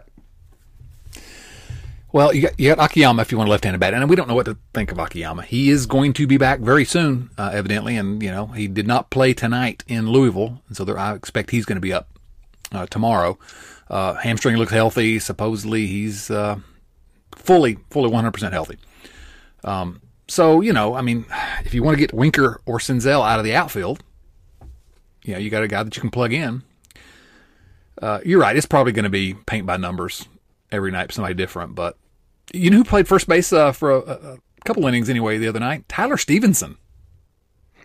Well, 2.14 2.34
you 2.34 2.42
got, 2.42 2.60
you 2.60 2.76
got 2.76 2.86
Akiyama 2.86 3.22
if 3.22 3.32
you 3.32 3.38
want 3.38 3.48
a 3.48 3.52
left-handed 3.52 3.80
bat, 3.80 3.94
and 3.94 4.10
we 4.10 4.18
don't 4.18 4.28
know 4.28 4.36
what 4.36 4.46
to 4.48 4.58
think 4.74 4.92
of 4.92 5.00
Akiyama. 5.00 5.44
He 5.44 5.70
is 5.70 5.86
going 5.86 6.12
to 6.14 6.28
be 6.28 6.36
back 6.36 6.60
very 6.60 6.84
soon, 6.84 7.30
uh, 7.38 7.52
evidently, 7.54 7.96
and 7.96 8.22
you 8.22 8.30
know 8.30 8.48
he 8.48 8.68
did 8.68 8.86
not 8.86 9.10
play 9.10 9.34
tonight 9.34 9.86
in 9.88 10.12
Louisville, 10.12 10.62
and 10.68 10.76
so 10.76 10.84
there, 10.84 11.00
I 11.00 11.14
expect 11.14 11.52
he's 11.52 11.66
going 11.66 11.78
to 11.78 11.82
be 11.82 11.94
up 11.94 12.10
uh, 12.74 12.86
tomorrow. 12.88 13.40
Uh, 13.90 14.16
hamstring 14.16 14.58
looks 14.58 14.74
healthy. 14.74 15.20
Supposedly 15.20 15.88
he's 15.88 16.30
uh, 16.30 16.60
fully, 17.36 17.78
fully 17.90 18.10
100% 18.10 18.52
healthy. 18.52 18.78
Um, 19.64 20.02
so, 20.28 20.62
you 20.62 20.74
know, 20.74 20.96
I 20.96 21.02
mean, 21.02 21.26
if 21.66 21.74
you 21.74 21.84
want 21.84 21.98
to 21.98 22.00
get 22.00 22.14
Winker 22.14 22.62
or 22.66 22.80
Senzel 22.80 23.28
out 23.28 23.40
of 23.40 23.46
the 23.46 23.56
outfield, 23.56 24.04
you 25.24 25.34
know, 25.34 25.40
you 25.40 25.50
got 25.50 25.64
a 25.64 25.68
guy 25.68 25.84
that 25.84 25.96
you 25.96 26.02
can 26.02 26.10
plug 26.10 26.34
in. 26.34 26.64
Uh, 28.02 28.20
you're 28.26 28.40
right. 28.40 28.56
It's 28.56 28.66
probably 28.66 28.94
going 28.94 29.04
to 29.04 29.10
be 29.10 29.34
paint 29.34 29.66
by 29.66 29.78
numbers 29.78 30.28
every 30.72 30.92
night, 30.92 31.12
somebody 31.12 31.36
different. 31.36 31.76
But 31.76 31.98
you 32.54 32.70
know 32.70 32.78
who 32.78 32.84
played 32.84 33.08
first 33.08 33.28
base 33.28 33.54
uh, 33.54 33.72
for 33.72 33.92
a, 33.92 33.98
a, 33.98 34.38
couple 34.66 34.86
innings 34.86 35.10
anyway 35.10 35.38
the 35.38 35.48
other 35.48 35.60
night? 35.60 35.88
Tyler 35.90 36.18
Stephenson. 36.18 36.78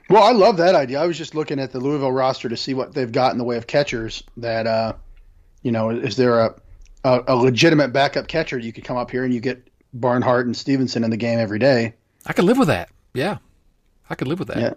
Well, 0.08 0.22
I 0.22 0.32
love 0.32 0.58
that 0.58 0.74
idea. 0.74 1.00
I 1.00 1.06
was 1.06 1.18
just 1.18 1.34
looking 1.34 1.58
at 1.58 1.72
the 1.72 1.80
Louisville 1.80 2.12
roster 2.12 2.48
to 2.48 2.56
see 2.56 2.74
what 2.74 2.94
they've 2.94 3.10
got 3.10 3.32
in 3.32 3.38
the 3.38 3.44
way 3.44 3.56
of 3.56 3.66
catchers. 3.66 4.22
That 4.36 4.66
uh, 4.66 4.92
you 5.62 5.72
know, 5.72 5.90
is 5.90 6.16
there 6.16 6.38
a 6.40 6.54
a, 7.06 7.22
a 7.28 7.36
legitimate 7.36 7.92
backup 7.92 8.26
catcher, 8.26 8.58
you 8.58 8.72
could 8.72 8.84
come 8.84 8.96
up 8.96 9.10
here 9.10 9.25
and 9.25 9.32
you 9.32 9.40
get 9.40 9.68
Barnhart 9.94 10.46
and 10.46 10.56
Stephenson 10.56 11.04
in 11.04 11.10
the 11.10 11.16
game 11.16 11.38
every 11.38 11.58
day. 11.58 11.94
I 12.26 12.32
could 12.32 12.44
live 12.44 12.58
with 12.58 12.68
that. 12.68 12.90
Yeah, 13.14 13.38
I 14.10 14.14
could 14.14 14.28
live 14.28 14.38
with 14.38 14.48
that. 14.48 14.58
Yeah. 14.58 14.75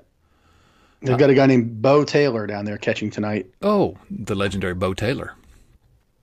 They've 1.02 1.18
got 1.18 1.30
a 1.30 1.34
guy 1.34 1.46
named 1.46 1.82
Beau 1.82 2.04
Taylor 2.04 2.46
down 2.46 2.66
there 2.66 2.78
catching 2.78 3.10
tonight. 3.10 3.50
Oh, 3.62 3.98
the 4.12 4.36
legendary 4.36 4.74
Beau 4.74 4.94
Taylor. 4.94 5.34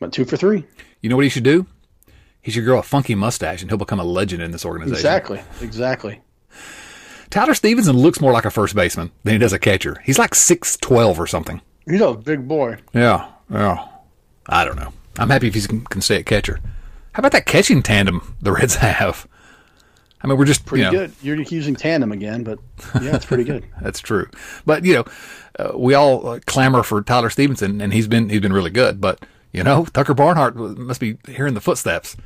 Went 0.01 0.13
two 0.13 0.27
for 0.27 0.37
three. 0.37 0.65
You 1.01 1.09
know 1.09 1.17
what 1.17 1.25
he 1.25 1.31
should 1.31 1.45
do? 1.45 1.67
He 2.43 2.51
should 2.51 2.65
grow 2.67 2.79
a 2.79 2.83
funky 2.83 3.15
mustache 3.15 3.63
and 3.63 3.71
he'll 3.71 3.79
become 3.79 3.99
a 3.99 4.05
legend 4.05 4.43
in 4.43 4.51
this 4.51 4.67
organization. 4.67 4.99
Exactly. 4.99 5.41
Exactly. 5.63 6.21
Tyler 7.31 7.55
Stephenson 7.55 7.97
looks 7.97 8.21
more 8.21 8.33
like 8.33 8.45
a 8.45 8.51
first 8.51 8.75
baseman 8.75 9.11
than 9.25 9.33
he 9.33 9.39
does 9.39 9.55
a 9.55 9.59
catcher. 9.59 10.01
He's 10.05 10.19
like 10.19 10.35
six 10.35 10.77
twelve 10.77 11.19
or 11.19 11.27
something. 11.27 11.63
He's 11.89 12.03
a 12.03 12.13
big 12.13 12.47
boy. 12.47 12.77
Yeah. 12.93 13.29
Yeah. 13.51 13.87
I 14.47 14.65
don't 14.67 14.77
know. 14.77 14.93
I'm 15.19 15.31
happy 15.31 15.49
if 15.49 15.55
he 15.55 15.61
can, 15.63 15.83
can 15.83 16.01
stay 16.01 16.19
at 16.19 16.27
catcher. 16.27 16.61
How 17.13 17.21
about 17.21 17.33
that 17.33 17.47
catching 17.47 17.83
tandem 17.83 18.37
the 18.43 18.53
Reds 18.53 18.75
have? 18.77 19.27
I 20.23 20.27
mean, 20.27 20.39
we're 20.39 20.45
just 20.45 20.67
pretty 20.67 20.85
you 20.85 20.91
know, 20.91 20.99
good. 20.99 21.13
You're 21.23 21.37
using 21.37 21.77
tandem 21.77 22.11
again, 22.11 22.43
but 22.43 22.59
yeah, 23.01 23.15
it's 23.15 23.27
pretty 23.27 23.45
good. 23.45 23.65
That's 23.81 24.01
true. 24.01 24.29
But 24.65 24.85
you 24.85 24.95
know, 24.95 25.05
uh, 25.59 25.79
we 25.79 25.95
all 25.95 26.27
uh, 26.27 26.41
clamor 26.47 26.83
for 26.83 27.03
Tyler 27.03 27.31
Stephenson, 27.31 27.81
and 27.81 27.93
he's 27.93 28.09
been 28.09 28.29
he's 28.29 28.41
been 28.41 28.53
really 28.53 28.71
good. 28.71 29.01
But 29.01 29.25
you 29.53 29.63
know, 29.63 29.85
Tucker 29.93 30.15
Barnhart 30.15 30.57
must 30.57 31.01
be 31.01 31.19
hearing 31.29 31.55
the 31.55 31.61
footsteps. 31.61 32.17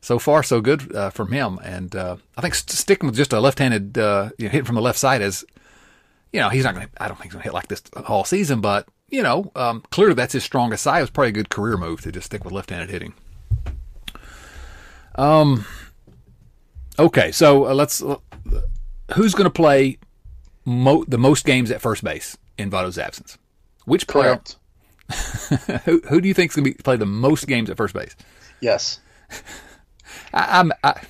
So 0.00 0.18
far, 0.18 0.42
so 0.42 0.60
good 0.60 0.92
uh, 0.96 1.10
from 1.10 1.30
him, 1.30 1.60
and 1.62 1.94
uh, 1.94 2.16
I 2.36 2.40
think 2.40 2.56
st- 2.56 2.70
sticking 2.70 3.06
with 3.06 3.14
just 3.14 3.32
a 3.32 3.38
left-handed 3.38 3.96
uh, 3.96 4.30
you 4.36 4.46
know, 4.46 4.50
hitting 4.50 4.64
from 4.64 4.74
the 4.74 4.80
left 4.82 4.98
side 4.98 5.22
is, 5.22 5.44
you 6.32 6.40
know, 6.40 6.48
he's 6.48 6.64
not 6.64 6.74
going. 6.74 6.88
to 6.88 6.92
I 7.00 7.06
don't 7.06 7.16
think 7.16 7.26
he's 7.26 7.34
going 7.34 7.42
to 7.42 7.48
hit 7.48 7.54
like 7.54 7.68
this 7.68 7.82
all 8.08 8.24
season, 8.24 8.60
but 8.60 8.88
you 9.12 9.22
know, 9.22 9.52
um, 9.54 9.84
clearly 9.90 10.14
that's 10.14 10.32
his 10.32 10.42
strongest 10.42 10.82
side. 10.82 10.98
It 10.98 11.02
was 11.02 11.10
probably 11.10 11.28
a 11.28 11.32
good 11.32 11.50
career 11.50 11.76
move 11.76 12.00
to 12.00 12.10
just 12.10 12.26
stick 12.26 12.42
with 12.44 12.52
left-handed 12.52 12.90
hitting. 12.90 13.14
Um. 15.14 15.66
Okay, 16.98 17.30
so 17.30 17.66
uh, 17.66 17.74
let's. 17.74 18.02
Uh, 18.02 18.16
who's 19.14 19.34
going 19.34 19.44
to 19.44 19.50
play 19.50 19.98
mo- 20.64 21.04
the 21.06 21.18
most 21.18 21.44
games 21.44 21.70
at 21.70 21.82
first 21.82 22.02
base 22.02 22.36
in 22.56 22.70
Votto's 22.70 22.98
absence? 22.98 23.38
Which 23.84 24.06
player? 24.06 24.40
who, 25.84 26.00
who 26.08 26.20
do 26.20 26.28
you 26.28 26.34
think 26.34 26.50
is 26.50 26.56
going 26.56 26.72
to 26.72 26.82
play 26.82 26.96
the 26.96 27.06
most 27.06 27.46
games 27.46 27.68
at 27.68 27.76
first 27.76 27.94
base? 27.94 28.16
Yes. 28.60 29.00
I, 30.32 30.60
I'm. 30.60 30.72
I, 30.82 31.02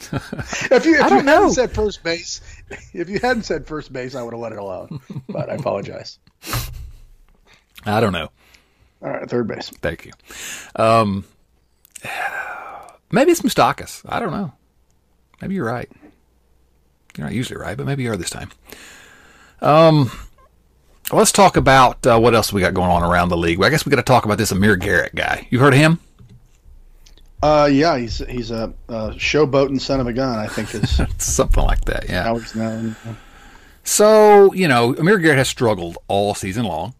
if 0.12 0.84
you, 0.84 0.96
if 0.96 1.02
I 1.02 1.08
don't 1.08 1.18
you 1.18 1.24
know. 1.24 1.32
hadn't 1.32 1.50
said 1.52 1.72
first 1.72 2.04
base, 2.04 2.40
if 2.92 3.08
you 3.08 3.18
hadn't 3.18 3.44
said 3.44 3.66
first 3.66 3.92
base, 3.92 4.14
I 4.14 4.22
would 4.22 4.34
have 4.34 4.40
let 4.40 4.52
it 4.52 4.58
alone. 4.58 5.00
But 5.28 5.50
I 5.50 5.54
apologize. 5.54 6.18
I 7.84 8.00
don't 8.00 8.12
know. 8.12 8.30
All 9.02 9.10
right, 9.10 9.28
third 9.28 9.48
base. 9.48 9.70
Thank 9.80 10.06
you. 10.06 10.12
Um, 10.76 11.24
maybe 13.10 13.32
it's 13.32 13.42
Moustakas. 13.42 14.02
I 14.08 14.20
don't 14.20 14.30
know. 14.30 14.52
Maybe 15.40 15.54
you're 15.56 15.66
right. 15.66 15.90
You're 17.16 17.26
not 17.26 17.34
usually 17.34 17.60
right, 17.60 17.76
but 17.76 17.84
maybe 17.84 18.04
you 18.04 18.12
are 18.12 18.16
this 18.16 18.30
time. 18.30 18.50
Um, 19.60 20.10
let's 21.12 21.32
talk 21.32 21.56
about 21.56 22.06
uh, 22.06 22.18
what 22.18 22.34
else 22.34 22.52
we 22.52 22.60
got 22.60 22.74
going 22.74 22.90
on 22.90 23.02
around 23.02 23.28
the 23.28 23.36
league. 23.36 23.62
I 23.62 23.70
guess 23.70 23.84
we 23.84 23.90
got 23.90 23.96
to 23.96 24.02
talk 24.02 24.24
about 24.24 24.38
this 24.38 24.52
Amir 24.52 24.76
Garrett 24.76 25.14
guy. 25.14 25.46
You 25.50 25.58
heard 25.58 25.74
of 25.74 25.80
him? 25.80 25.98
Uh, 27.42 27.68
yeah, 27.70 27.98
he's 27.98 28.18
he's 28.28 28.52
a, 28.52 28.72
a 28.88 29.10
showboating 29.10 29.80
son 29.80 29.98
of 29.98 30.06
a 30.06 30.12
gun. 30.12 30.38
I 30.38 30.46
think 30.46 30.72
is 30.74 31.00
something 31.18 31.64
like 31.64 31.84
that. 31.86 32.08
Yeah. 32.08 32.38
So 33.82 34.52
you 34.54 34.68
know, 34.68 34.94
Amir 34.94 35.18
Garrett 35.18 35.38
has 35.38 35.48
struggled 35.48 35.98
all 36.06 36.34
season 36.34 36.64
long 36.64 36.94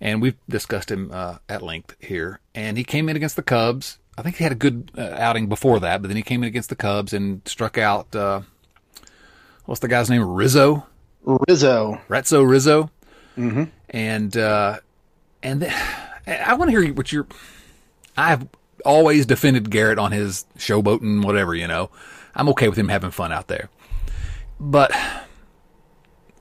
and 0.00 0.22
we've 0.22 0.36
discussed 0.48 0.90
him 0.90 1.10
uh, 1.12 1.38
at 1.48 1.62
length 1.62 1.96
here. 2.00 2.40
And 2.54 2.76
he 2.76 2.84
came 2.84 3.08
in 3.08 3.16
against 3.16 3.36
the 3.36 3.42
Cubs. 3.42 3.98
I 4.16 4.22
think 4.22 4.36
he 4.36 4.44
had 4.44 4.52
a 4.52 4.56
good 4.56 4.90
uh, 4.96 5.14
outing 5.16 5.48
before 5.48 5.80
that, 5.80 6.02
but 6.02 6.08
then 6.08 6.16
he 6.16 6.22
came 6.22 6.42
in 6.42 6.48
against 6.48 6.70
the 6.70 6.76
Cubs 6.76 7.12
and 7.12 7.42
struck 7.46 7.78
out. 7.78 8.14
Uh, 8.14 8.42
what's 9.64 9.80
the 9.80 9.88
guy's 9.88 10.10
name? 10.10 10.22
Rizzo. 10.22 10.86
Rizzo. 11.22 12.00
Ratso 12.08 12.48
Rizzo. 12.48 12.90
Mm-hmm. 13.36 13.64
And 13.90 14.36
uh, 14.36 14.78
and 15.42 15.60
th- 15.60 15.72
I 16.26 16.54
want 16.54 16.70
to 16.70 16.80
hear 16.80 16.92
what 16.92 17.12
you're. 17.12 17.26
I've 18.16 18.48
always 18.84 19.26
defended 19.26 19.70
Garrett 19.70 19.98
on 19.98 20.12
his 20.12 20.44
showboating, 20.56 21.24
whatever 21.24 21.54
you 21.54 21.68
know. 21.68 21.90
I'm 22.34 22.48
okay 22.50 22.68
with 22.68 22.78
him 22.78 22.88
having 22.88 23.10
fun 23.10 23.32
out 23.32 23.48
there, 23.48 23.68
but 24.60 24.92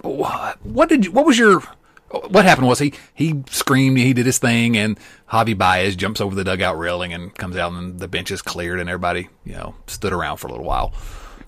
what 0.02 0.90
did 0.90 1.06
you, 1.06 1.12
what 1.12 1.26
was 1.26 1.38
your 1.38 1.64
what 2.10 2.46
happened 2.46 2.68
was 2.68 2.80
he 2.80 2.94
he 3.14 3.44
screamed, 3.50 3.98
he 3.98 4.14
did 4.14 4.26
his 4.26 4.38
thing, 4.38 4.78
and 4.78 5.00
Javi 5.32 5.58
Baez 5.58 5.96
jumps 5.96 6.22
over 6.22 6.36
the 6.36 6.44
dugout 6.44 6.78
railing 6.78 7.14
and 7.14 7.34
comes 7.36 7.58
out, 7.58 7.74
and 7.74 8.00
the 8.00 8.08
bench 8.08 8.32
is 8.32 8.42
cleared, 8.42 8.80
and 8.80 8.90
everybody 8.90 9.30
you 9.44 9.54
know 9.54 9.76
stood 9.88 10.14
around 10.14 10.38
for 10.38 10.48
a 10.48 10.52
little 10.52 10.66
while. 10.66 10.94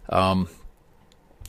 Um, 0.09 0.49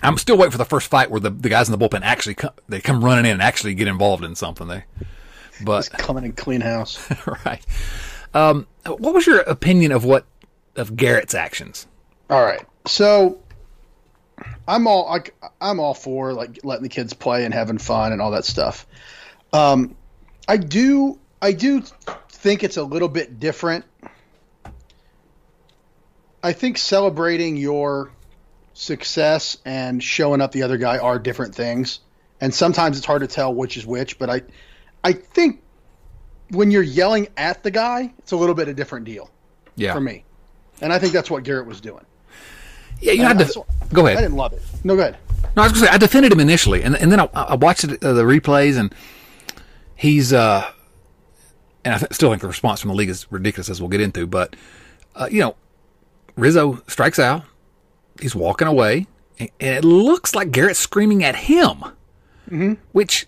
I'm 0.02 0.16
still 0.16 0.36
waiting 0.36 0.52
for 0.52 0.58
the 0.58 0.64
first 0.64 0.88
fight 0.88 1.10
where 1.10 1.20
the, 1.20 1.30
the 1.30 1.48
guys 1.48 1.68
in 1.68 1.78
the 1.78 1.88
bullpen 1.88 2.02
actually 2.02 2.34
come, 2.34 2.52
they 2.68 2.80
come 2.80 3.04
running 3.04 3.26
in 3.26 3.32
and 3.32 3.42
actually 3.42 3.74
get 3.74 3.88
involved 3.88 4.24
in 4.24 4.34
something. 4.34 4.68
They, 4.68 4.84
but 5.64 5.78
Just 5.78 5.92
coming 5.92 6.24
and 6.24 6.36
clean 6.36 6.60
house, 6.60 6.98
right? 7.44 7.64
Um, 8.32 8.66
what 8.86 9.12
was 9.12 9.26
your 9.26 9.40
opinion 9.40 9.92
of 9.92 10.04
what 10.04 10.26
of 10.76 10.96
Garrett's 10.96 11.34
actions? 11.34 11.86
All 12.30 12.42
right, 12.42 12.64
so 12.86 13.40
I'm 14.70 14.86
all 14.86 15.08
I, 15.08 15.22
I'm 15.60 15.80
all 15.80 15.94
for 15.94 16.32
like 16.32 16.60
letting 16.62 16.84
the 16.84 16.88
kids 16.88 17.12
play 17.12 17.44
and 17.44 17.52
having 17.52 17.78
fun 17.78 18.12
and 18.12 18.22
all 18.22 18.30
that 18.30 18.44
stuff. 18.44 18.86
Um, 19.52 19.96
I 20.46 20.58
do 20.58 21.18
I 21.42 21.52
do 21.52 21.82
think 22.28 22.62
it's 22.62 22.76
a 22.76 22.84
little 22.84 23.08
bit 23.08 23.40
different. 23.40 23.84
I 26.42 26.52
think 26.52 26.78
celebrating 26.78 27.56
your 27.56 28.12
success 28.72 29.58
and 29.64 30.00
showing 30.02 30.40
up 30.40 30.52
the 30.52 30.62
other 30.62 30.78
guy 30.78 30.98
are 30.98 31.18
different 31.18 31.56
things, 31.56 31.98
and 32.40 32.54
sometimes 32.54 32.96
it's 32.96 33.06
hard 33.06 33.22
to 33.22 33.26
tell 33.26 33.52
which 33.52 33.76
is 33.76 33.84
which. 33.84 34.20
But 34.20 34.30
I 34.30 34.42
I 35.02 35.14
think 35.14 35.62
when 36.50 36.70
you're 36.70 36.80
yelling 36.80 37.26
at 37.36 37.64
the 37.64 37.72
guy, 37.72 38.12
it's 38.20 38.30
a 38.30 38.36
little 38.36 38.54
bit 38.54 38.68
a 38.68 38.74
different 38.74 39.04
deal. 39.04 39.32
Yeah. 39.74 39.94
For 39.94 40.00
me, 40.00 40.24
and 40.80 40.92
I 40.92 41.00
think 41.00 41.12
that's 41.12 41.28
what 41.28 41.42
Garrett 41.42 41.66
was 41.66 41.80
doing. 41.80 42.04
Yeah, 43.00 43.12
you 43.12 43.23
had 43.23 43.38
to 43.38 43.64
go 43.92 44.07
ahead. 44.07 44.19
I 44.19 44.23
didn't 44.23 44.37
love 44.37 44.52
it. 44.52 44.62
No, 44.85 44.97
good. 44.97 45.16
No, 45.57 45.62
I 45.62 45.66
was 45.66 45.73
going 45.73 45.85
to 45.85 45.88
say 45.88 45.95
I 45.95 45.99
defended 45.99 46.33
him 46.33 46.40
initially, 46.40 46.83
and 46.83 46.97
and 46.97 47.11
then 47.11 47.21
I, 47.21 47.28
I 47.35 47.54
watched 47.54 47.85
it, 47.85 48.02
uh, 48.04 48.12
the 48.12 48.23
replays, 48.23 48.78
and 48.78 48.95
he's 49.97 50.33
uh, 50.33 50.71
and 51.85 51.95
I 51.95 51.99
th- 51.99 52.12
still 52.12 52.30
think 52.30 52.42
the 52.42 52.49
response 52.49 52.80
from 52.80 52.88
the 52.88 52.95
league 52.95 53.09
is 53.09 53.26
ridiculous, 53.33 53.69
as 53.69 53.80
we'll 53.80 53.88
get 53.88 54.00
into. 54.00 54.26
But 54.26 54.54
uh, 55.16 55.28
you 55.30 55.40
know, 55.40 55.57
Rizzo 56.37 56.83
strikes 56.87 57.19
out. 57.19 57.45
He's 58.21 58.35
walking 58.35 58.69
away, 58.69 59.07
and, 59.38 59.50
and 59.61 59.76
it 59.76 59.85
looks 59.85 60.35
like 60.35 60.50
Garrett's 60.50 60.78
screaming 60.78 61.25
at 61.25 61.35
him, 61.37 61.76
mm-hmm. 62.49 62.75
which, 62.92 63.26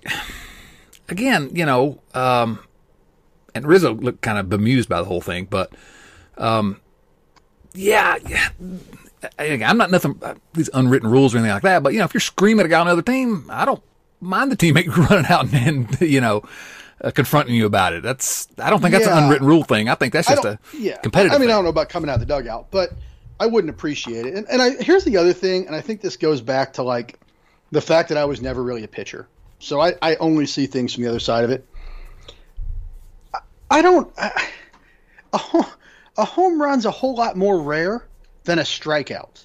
again, 1.09 1.51
you 1.55 1.65
know, 1.65 2.01
um, 2.15 2.59
and 3.55 3.67
Rizzo 3.67 3.95
looked 3.95 4.21
kind 4.21 4.39
of 4.39 4.51
bemused 4.51 4.89
by 4.89 4.99
the 4.99 5.07
whole 5.07 5.23
thing, 5.23 5.47
but, 5.49 5.73
um, 6.37 6.81
yeah, 7.73 8.19
yeah. 8.29 8.49
I'm 9.39 9.79
not 9.79 9.91
nothing 9.91 10.19
uh, 10.23 10.35
these 10.55 10.71
unwritten 10.75 11.11
rules 11.11 11.35
or 11.35 11.39
anything 11.39 11.55
like 11.55 11.63
that, 11.63 11.83
but 11.83 11.93
you 11.93 11.99
know, 11.99 12.05
if 12.05 12.15
you're 12.15 12.21
screaming 12.21 12.61
at 12.61 12.67
a 12.67 12.69
guy 12.69 12.81
on 12.81 12.87
the 12.87 12.93
other 12.93 13.03
team, 13.03 13.47
I 13.51 13.65
don't 13.65 13.83
mind 14.21 14.51
the 14.51 14.57
teammate 14.57 14.95
running 15.11 15.27
out 15.27 15.53
and, 15.53 16.01
you 16.01 16.21
know, 16.21 16.43
uh, 17.03 17.11
confronting 17.11 17.55
you 17.55 17.67
about 17.67 17.93
it. 17.93 18.03
That's 18.03 18.49
I 18.59 18.71
don't 18.71 18.81
think 18.81 18.93
that's 18.93 19.07
yeah. 19.07 19.19
an 19.19 19.25
unwritten 19.25 19.47
rule 19.47 19.65
thing. 19.65 19.89
I 19.89 19.95
think 19.95 20.13
that's 20.13 20.29
just 20.29 20.45
a 20.45 20.59
yeah. 20.77 20.99
competitive. 20.99 21.35
I 21.35 21.39
mean, 21.39 21.49
thing. 21.49 21.51
I 21.51 21.57
don't 21.57 21.65
know 21.65 21.71
about 21.71 21.89
coming 21.89 22.09
out 22.09 22.15
of 22.15 22.21
the 22.21 22.27
dugout, 22.27 22.71
but 22.71 22.93
I 23.41 23.47
wouldn't 23.47 23.71
appreciate 23.71 24.27
it. 24.27 24.35
And, 24.35 24.47
and 24.49 24.63
I, 24.63 24.83
here's 24.83 25.05
the 25.05 25.17
other 25.17 25.33
thing, 25.33 25.67
and 25.67 25.75
I 25.75 25.81
think 25.81 26.01
this 26.01 26.17
goes 26.17 26.41
back 26.41 26.75
to 26.75 26.83
like 26.83 27.19
the 27.73 27.81
fact 27.81 28.09
that 28.11 28.19
I 28.19 28.25
was 28.25 28.41
never 28.41 28.63
really 28.63 28.85
a 28.85 28.89
pitcher, 28.89 29.27
so 29.59 29.81
I, 29.81 29.95
I 30.01 30.17
only 30.17 30.47
see 30.47 30.67
things 30.67 30.95
from 30.95 31.03
the 31.03 31.11
other 31.11 31.21
side 31.21 31.45
of 31.45 31.51
it. 31.51 31.67
I, 33.35 33.39
I 33.71 33.83
don't. 33.83 34.13
I, 34.17 34.49
a, 35.33 35.67
a 36.19 36.25
home 36.25 36.61
run's 36.61 36.85
a 36.85 36.91
whole 36.91 37.15
lot 37.15 37.37
more 37.37 37.61
rare 37.63 38.07
than 38.45 38.59
a 38.59 38.63
strikeout. 38.63 39.45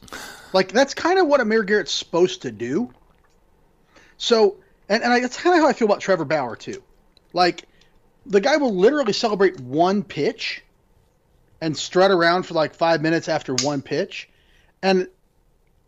Like 0.54 0.72
that's 0.72 0.94
kind 0.94 1.20
of 1.20 1.27
what 1.27 1.42
Amir 1.42 1.63
Garrett's 1.63 1.92
supposed 1.92 2.44
to 2.44 2.51
do. 2.51 2.94
So, 4.18 4.58
and, 4.89 5.04
and 5.04 5.13
I, 5.13 5.20
that's 5.20 5.38
kind 5.38 5.56
of 5.56 5.62
how 5.62 5.68
I 5.68 5.74
feel 5.74 5.88
about 5.88 6.01
Trevor 6.01 6.25
Bauer 6.25 6.56
too. 6.56 6.82
Like 7.34 7.66
the 8.25 8.42
guy 8.42 8.58
will 8.58 8.75
literally 8.75 9.13
celebrate 9.13 9.60
one 9.60 10.04
pitch 10.04 10.63
and 11.62 11.75
strut 11.75 12.12
around 12.12 12.44
for 12.44 12.54
like 12.54 12.75
five 12.75 13.01
minutes 13.01 13.30
after 13.30 13.54
one 13.56 13.82
pitch. 13.82 14.30
And 14.82 15.08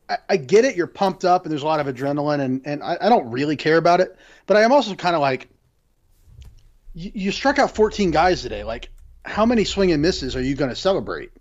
I, 0.07 0.17
I 0.29 0.37
get 0.37 0.65
it, 0.65 0.75
you're 0.75 0.87
pumped 0.87 1.25
up 1.25 1.43
and 1.43 1.51
there's 1.51 1.63
a 1.63 1.67
lot 1.67 1.79
of 1.79 1.93
adrenaline, 1.93 2.39
and, 2.39 2.61
and 2.65 2.83
I, 2.83 2.97
I 3.01 3.09
don't 3.09 3.31
really 3.31 3.55
care 3.55 3.77
about 3.77 4.01
it. 4.01 4.17
But 4.45 4.57
I 4.57 4.63
am 4.63 4.71
also 4.71 4.95
kind 4.95 5.15
of 5.15 5.21
like, 5.21 5.49
you, 6.93 7.11
you 7.13 7.31
struck 7.31 7.59
out 7.59 7.75
14 7.75 8.11
guys 8.11 8.41
today. 8.41 8.63
Like, 8.63 8.89
how 9.23 9.45
many 9.45 9.63
swing 9.63 9.91
and 9.91 10.01
misses 10.01 10.35
are 10.35 10.41
you 10.41 10.55
going 10.55 10.69
to 10.69 10.75
celebrate? 10.75 11.31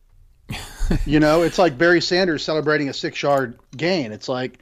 you 1.07 1.21
know, 1.21 1.43
it's 1.43 1.59
like 1.59 1.78
Barry 1.78 2.00
Sanders 2.00 2.45
celebrating 2.45 2.88
a 2.88 2.93
six 2.93 3.23
yard 3.23 3.59
gain. 3.76 4.12
It's 4.12 4.28
like, 4.28 4.59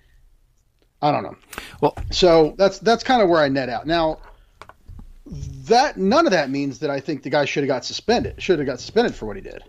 I 1.02 1.12
don't 1.12 1.23
know. 1.23 1.37
Well, 1.81 1.97
so 2.11 2.55
that's 2.57 2.78
that's 2.78 3.05
kind 3.05 3.23
of 3.23 3.28
where 3.28 3.40
I 3.40 3.49
net 3.49 3.69
out. 3.69 3.87
Now, 3.87 4.19
that 5.26 5.97
none 5.97 6.26
of 6.26 6.33
that 6.33 6.50
means 6.50 6.81
that 6.81 6.90
I 6.90 7.00
think 7.00 7.23
the 7.23 7.31
guy 7.31 7.45
should 7.45 7.62
have 7.62 7.69
got 7.69 7.85
suspended. 7.85 8.40
Should 8.43 8.59
have 8.59 8.66
got 8.66 8.81
suspended 8.81 9.14
for 9.14 9.26
what 9.26 9.37
he 9.37 9.43
did. 9.43 9.62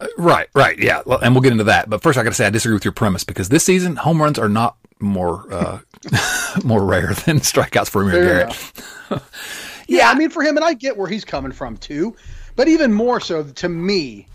Uh, 0.00 0.06
right, 0.16 0.48
right, 0.54 0.78
yeah, 0.78 1.02
well, 1.06 1.18
and 1.18 1.34
we'll 1.34 1.42
get 1.42 1.52
into 1.52 1.64
that. 1.64 1.90
But 1.90 2.02
first, 2.02 2.18
I 2.18 2.22
got 2.22 2.30
to 2.30 2.34
say 2.34 2.46
I 2.46 2.50
disagree 2.50 2.74
with 2.74 2.84
your 2.84 2.92
premise 2.92 3.24
because 3.24 3.48
this 3.48 3.64
season 3.64 3.96
home 3.96 4.22
runs 4.22 4.38
are 4.38 4.48
not 4.48 4.76
more 5.00 5.52
uh, 5.52 5.78
more 6.64 6.84
rare 6.84 7.14
than 7.14 7.40
strikeouts 7.40 7.90
for 7.90 8.02
Amir 8.02 8.24
Garrett. 8.24 8.72
yeah, 9.88 10.10
I 10.10 10.14
mean 10.14 10.30
for 10.30 10.42
him, 10.42 10.56
and 10.56 10.64
I 10.64 10.74
get 10.74 10.96
where 10.96 11.08
he's 11.08 11.24
coming 11.24 11.52
from 11.52 11.76
too. 11.76 12.14
But 12.56 12.68
even 12.68 12.92
more 12.92 13.20
so 13.20 13.44
to 13.44 13.68
me, 13.68 14.26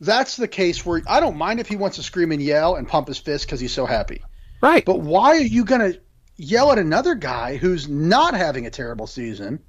that's 0.00 0.36
the 0.36 0.48
case 0.48 0.84
where 0.84 1.02
I 1.08 1.20
don't 1.20 1.36
mind 1.36 1.60
if 1.60 1.68
he 1.68 1.76
wants 1.76 1.96
to 1.96 2.02
scream 2.02 2.32
and 2.32 2.42
yell 2.42 2.76
and 2.76 2.88
pump 2.88 3.08
his 3.08 3.18
fist 3.18 3.46
because 3.46 3.60
he's 3.60 3.72
so 3.72 3.86
happy. 3.86 4.22
Right. 4.60 4.84
But 4.84 5.00
why 5.00 5.36
are 5.36 5.40
you 5.40 5.64
going 5.64 5.92
to 5.92 6.00
yell 6.40 6.72
at 6.72 6.78
another 6.78 7.14
guy 7.14 7.56
who's 7.56 7.88
not 7.88 8.34
having 8.34 8.66
a 8.66 8.70
terrible 8.70 9.06
season. 9.06 9.60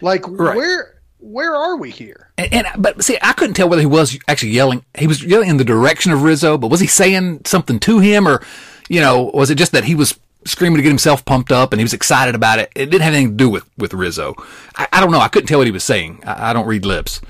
Like 0.00 0.28
right. 0.28 0.56
where 0.56 1.00
where 1.20 1.54
are 1.54 1.76
we 1.76 1.90
here? 1.90 2.30
And, 2.38 2.52
and, 2.52 2.66
but 2.78 3.02
see, 3.02 3.18
I 3.20 3.32
couldn't 3.32 3.54
tell 3.54 3.68
whether 3.68 3.80
he 3.80 3.86
was 3.86 4.16
actually 4.28 4.52
yelling. 4.52 4.84
He 4.96 5.08
was 5.08 5.24
yelling 5.24 5.48
in 5.48 5.56
the 5.56 5.64
direction 5.64 6.12
of 6.12 6.22
Rizzo, 6.22 6.56
but 6.56 6.70
was 6.70 6.78
he 6.78 6.86
saying 6.86 7.42
something 7.44 7.80
to 7.80 7.98
him, 7.98 8.28
or 8.28 8.40
you 8.88 9.00
know, 9.00 9.30
was 9.34 9.50
it 9.50 9.56
just 9.56 9.72
that 9.72 9.84
he 9.84 9.96
was 9.96 10.18
screaming 10.44 10.76
to 10.76 10.82
get 10.82 10.90
himself 10.90 11.24
pumped 11.24 11.50
up 11.50 11.72
and 11.72 11.80
he 11.80 11.84
was 11.84 11.94
excited 11.94 12.34
about 12.36 12.60
it? 12.60 12.70
It 12.76 12.86
didn't 12.86 13.02
have 13.02 13.14
anything 13.14 13.32
to 13.32 13.44
do 13.44 13.50
with 13.50 13.68
with 13.78 13.94
Rizzo. 13.94 14.34
I, 14.76 14.86
I 14.92 15.00
don't 15.00 15.10
know. 15.10 15.20
I 15.20 15.28
couldn't 15.28 15.48
tell 15.48 15.58
what 15.58 15.66
he 15.66 15.72
was 15.72 15.84
saying. 15.84 16.22
I, 16.24 16.50
I 16.50 16.52
don't 16.52 16.66
read 16.66 16.84
lips. 16.84 17.20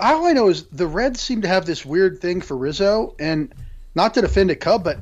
All 0.00 0.26
I 0.26 0.32
know 0.32 0.48
is 0.48 0.64
the 0.66 0.86
Reds 0.86 1.20
seem 1.20 1.42
to 1.42 1.48
have 1.48 1.66
this 1.66 1.84
weird 1.84 2.20
thing 2.20 2.40
for 2.40 2.56
Rizzo, 2.56 3.14
and 3.18 3.52
not 3.94 4.14
to 4.14 4.20
defend 4.20 4.50
a 4.50 4.56
Cub, 4.56 4.84
but 4.84 4.98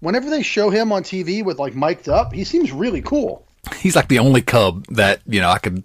whenever 0.00 0.30
they 0.30 0.42
show 0.42 0.70
him 0.70 0.92
on 0.92 1.02
TV 1.02 1.44
with 1.44 1.58
like 1.58 1.74
mic'd 1.74 2.08
up, 2.08 2.32
he 2.32 2.44
seems 2.44 2.72
really 2.72 3.02
cool. 3.02 3.46
He's 3.76 3.96
like 3.96 4.08
the 4.08 4.18
only 4.18 4.42
Cub 4.42 4.86
that 4.88 5.20
you 5.26 5.40
know 5.40 5.50
I 5.50 5.58
could 5.58 5.84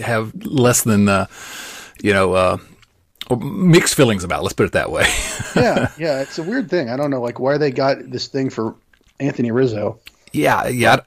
have 0.00 0.34
less 0.44 0.82
than 0.82 1.08
uh, 1.08 1.26
you 2.02 2.12
know 2.12 2.34
uh, 2.34 2.58
mixed 3.38 3.94
feelings 3.94 4.24
about. 4.24 4.42
Let's 4.42 4.54
put 4.54 4.66
it 4.66 4.72
that 4.72 4.90
way. 4.90 5.06
yeah, 5.56 5.90
yeah, 5.98 6.20
it's 6.20 6.38
a 6.38 6.42
weird 6.42 6.70
thing. 6.70 6.88
I 6.88 6.96
don't 6.96 7.10
know 7.10 7.20
like 7.20 7.38
why 7.38 7.58
they 7.58 7.70
got 7.70 8.10
this 8.10 8.26
thing 8.26 8.50
for 8.50 8.74
Anthony 9.18 9.50
Rizzo. 9.50 9.98
Yeah, 10.32 10.68
yeah. 10.68 11.00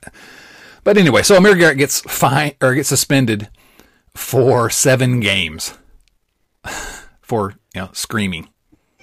But 0.84 0.98
anyway, 0.98 1.24
so 1.24 1.38
Amir 1.38 1.56
Garrett 1.56 1.78
gets 1.78 2.02
fine 2.02 2.54
or 2.62 2.76
gets 2.76 2.90
suspended 2.90 3.50
for 4.14 4.70
seven 4.70 5.22
games 5.22 5.74
for 7.22 7.52
you 7.74 7.82
know 7.82 7.90
screaming. 7.94 8.50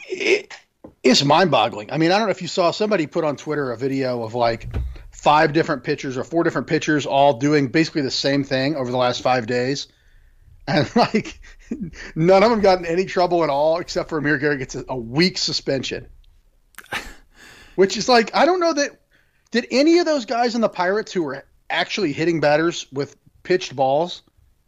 It, 0.09 0.53
it's 1.03 1.25
mind 1.25 1.51
boggling. 1.51 1.90
I 1.90 1.99
mean, 1.99 2.12
I 2.12 2.18
don't 2.18 2.27
know 2.27 2.33
if 2.33 2.42
you 2.42 2.49
saw 2.49 2.70
somebody 2.70 3.07
put 3.07 3.25
on 3.25 3.37
Twitter 3.37 3.73
a 3.73 3.77
video 3.77 4.23
of 4.23 4.35
like 4.35 4.68
five 5.11 5.53
different 5.53 5.85
pitchers 5.85 6.16
or 6.16 6.25
four 6.25 6.44
different 6.44 6.66
pitchers 6.66 7.07
all 7.07 7.35
doing 7.35 7.68
basically 7.68 8.03
the 8.03 8.11
same 8.11 8.44
thing 8.44 8.77
over 8.77 8.90
the 8.90 8.96
last 8.96 9.23
five 9.23 9.46
days. 9.46 9.88
And 10.66 10.90
like 10.96 11.40
none 12.14 12.42
of 12.42 12.51
them 12.51 12.61
got 12.61 12.79
in 12.79 12.87
any 12.87 13.07
trouble 13.07 13.42
at 13.44 13.51
all 13.51 13.79
except 13.79 14.09
for 14.09 14.18
Amir 14.18 14.38
Garrett 14.38 14.59
gets 14.59 14.75
a, 14.75 14.85
a 14.88 14.96
week 14.96 15.38
suspension. 15.38 16.09
Which 17.77 17.96
is 17.96 18.09
like, 18.09 18.35
I 18.35 18.44
don't 18.44 18.61
know 18.61 18.75
that 18.75 19.01
did 19.51 19.66
any 19.70 19.99
of 19.99 20.07
those 20.07 20.27
guys 20.27 20.55
in 20.55 20.61
the 20.61 20.68
Pirates 20.68 21.12
who 21.12 21.23
were 21.23 21.44
actually 21.68 22.12
hitting 22.12 22.40
batters 22.40 22.87
with 22.92 23.16
pitched 23.42 23.75
balls 23.75 24.23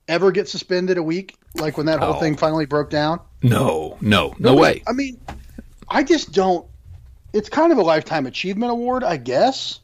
ever 0.09 0.33
get 0.33 0.48
suspended 0.48 0.98
a 0.98 1.02
week? 1.02 1.37
Like 1.57 1.77
when 1.77 1.87
that 1.87 2.01
whole 2.01 2.15
oh. 2.15 2.21
thing 2.21 2.37
finally 2.37 2.67
broke 2.67 2.91
down? 2.91 3.21
No, 3.43 3.99
no, 4.01 4.35
no 4.38 4.55
way. 4.55 4.83
I 4.87 4.93
mean, 4.93 5.21
I 5.88 6.03
just 6.03 6.33
don't. 6.33 6.67
It's 7.33 7.49
kind 7.49 7.73
of 7.73 7.79
a 7.79 7.83
lifetime 7.83 8.27
achievement 8.27 8.73
award, 8.73 9.05
I 9.05 9.17
guess. 9.17 9.81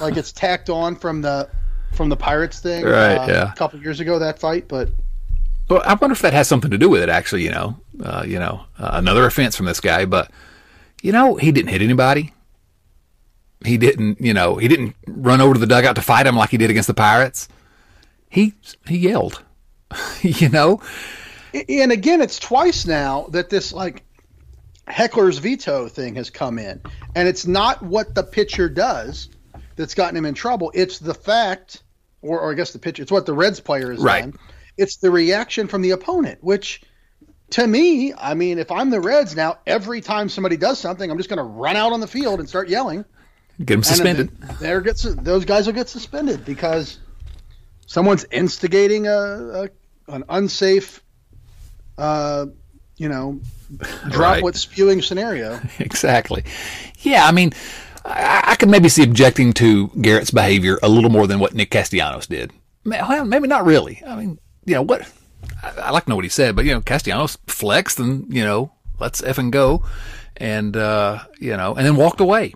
like 0.00 0.16
it's 0.16 0.32
tacked 0.32 0.70
on 0.70 0.96
from 0.96 1.22
the 1.22 1.48
from 1.92 2.08
the 2.08 2.16
Pirates 2.16 2.60
thing, 2.60 2.84
right? 2.84 3.16
Uh, 3.16 3.26
yeah, 3.26 3.52
a 3.52 3.54
couple 3.54 3.80
years 3.80 4.00
ago 4.00 4.18
that 4.18 4.38
fight, 4.38 4.68
but. 4.68 4.88
Well, 5.68 5.82
I 5.86 5.94
wonder 5.94 6.12
if 6.12 6.20
that 6.22 6.32
has 6.32 6.48
something 6.48 6.70
to 6.70 6.78
do 6.78 6.90
with 6.90 7.02
it. 7.02 7.08
Actually, 7.08 7.44
you 7.44 7.50
know, 7.50 7.78
uh, 8.02 8.24
you 8.26 8.38
know, 8.38 8.64
uh, 8.78 8.90
another 8.94 9.24
offense 9.24 9.56
from 9.56 9.66
this 9.66 9.80
guy, 9.80 10.04
but 10.04 10.30
you 11.02 11.12
know, 11.12 11.36
he 11.36 11.52
didn't 11.52 11.70
hit 11.70 11.82
anybody. 11.82 12.32
He 13.64 13.78
didn't, 13.78 14.20
you 14.20 14.34
know, 14.34 14.56
he 14.56 14.66
didn't 14.66 14.96
run 15.06 15.40
over 15.40 15.54
to 15.54 15.60
the 15.60 15.66
dugout 15.66 15.94
to 15.96 16.02
fight 16.02 16.26
him 16.26 16.36
like 16.36 16.50
he 16.50 16.56
did 16.56 16.70
against 16.70 16.88
the 16.88 16.94
Pirates. 16.94 17.48
He 18.28 18.54
he 18.86 18.98
yelled, 18.98 19.42
you 20.22 20.48
know. 20.48 20.82
And 21.68 21.92
again, 21.92 22.20
it's 22.20 22.38
twice 22.38 22.86
now 22.86 23.26
that 23.30 23.50
this 23.50 23.72
like 23.72 24.04
heckler's 24.86 25.38
veto 25.38 25.88
thing 25.88 26.14
has 26.16 26.30
come 26.30 26.58
in, 26.58 26.80
and 27.14 27.28
it's 27.28 27.46
not 27.46 27.82
what 27.82 28.14
the 28.14 28.22
pitcher 28.22 28.68
does 28.68 29.28
that's 29.76 29.94
gotten 29.94 30.16
him 30.16 30.24
in 30.24 30.34
trouble. 30.34 30.72
It's 30.74 30.98
the 30.98 31.14
fact, 31.14 31.82
or, 32.22 32.40
or 32.40 32.52
I 32.52 32.54
guess 32.54 32.72
the 32.72 32.78
pitcher. 32.78 33.02
It's 33.02 33.12
what 33.12 33.26
the 33.26 33.34
Reds 33.34 33.60
player 33.60 33.92
is 33.92 34.00
right. 34.00 34.34
It's 34.78 34.96
the 34.96 35.10
reaction 35.10 35.68
from 35.68 35.82
the 35.82 35.90
opponent, 35.90 36.42
which 36.42 36.82
to 37.52 37.66
me, 37.66 38.14
I 38.14 38.34
mean, 38.34 38.58
if 38.58 38.70
I'm 38.70 38.90
the 38.90 39.00
Reds 39.00 39.36
now, 39.36 39.58
every 39.66 40.00
time 40.00 40.28
somebody 40.28 40.56
does 40.56 40.78
something, 40.78 41.10
I'm 41.10 41.18
just 41.18 41.28
going 41.28 41.36
to 41.38 41.42
run 41.42 41.76
out 41.76 41.92
on 41.92 42.00
the 42.00 42.06
field 42.06 42.40
and 42.40 42.48
start 42.48 42.68
yelling. 42.68 43.04
Get 43.58 43.74
them 43.74 43.82
suspended. 43.82 44.30
There 44.58 44.80
gets 44.80 45.02
those 45.02 45.44
guys 45.44 45.66
will 45.66 45.74
get 45.74 45.88
suspended 45.88 46.44
because 46.44 46.98
someone's 47.86 48.24
instigating 48.30 49.06
a, 49.06 49.12
a 49.64 49.68
an 50.08 50.24
unsafe, 50.28 51.02
uh, 51.98 52.46
you 52.96 53.08
know, 53.08 53.40
drop 54.10 54.16
right. 54.16 54.42
what 54.42 54.56
spewing 54.56 55.02
scenario. 55.02 55.60
exactly. 55.78 56.44
Yeah, 56.98 57.26
I 57.26 57.32
mean, 57.32 57.52
I, 58.04 58.42
I 58.48 58.54
could 58.56 58.68
maybe 58.68 58.88
see 58.88 59.02
objecting 59.02 59.52
to 59.54 59.88
Garrett's 60.00 60.30
behavior 60.30 60.78
a 60.82 60.88
little 60.88 61.10
more 61.10 61.26
than 61.26 61.38
what 61.38 61.54
Nick 61.54 61.70
Castellanos 61.70 62.26
did. 62.26 62.52
Well, 62.84 63.24
maybe 63.24 63.48
not 63.48 63.64
really. 63.64 64.02
I 64.06 64.16
mean, 64.16 64.38
you 64.64 64.74
know 64.74 64.82
what? 64.82 65.10
I, 65.62 65.70
I 65.70 65.90
like 65.90 66.04
to 66.04 66.10
know 66.10 66.16
what 66.16 66.24
he 66.24 66.30
said, 66.30 66.56
but 66.56 66.64
you 66.64 66.72
know, 66.72 66.80
Castellanos 66.80 67.38
flexed 67.46 67.98
and 67.98 68.32
you 68.32 68.44
know, 68.44 68.72
let's 68.98 69.20
and 69.20 69.52
go, 69.52 69.84
and 70.36 70.76
uh, 70.76 71.20
you 71.38 71.56
know, 71.56 71.74
and 71.74 71.86
then 71.86 71.96
walked 71.96 72.20
away. 72.20 72.54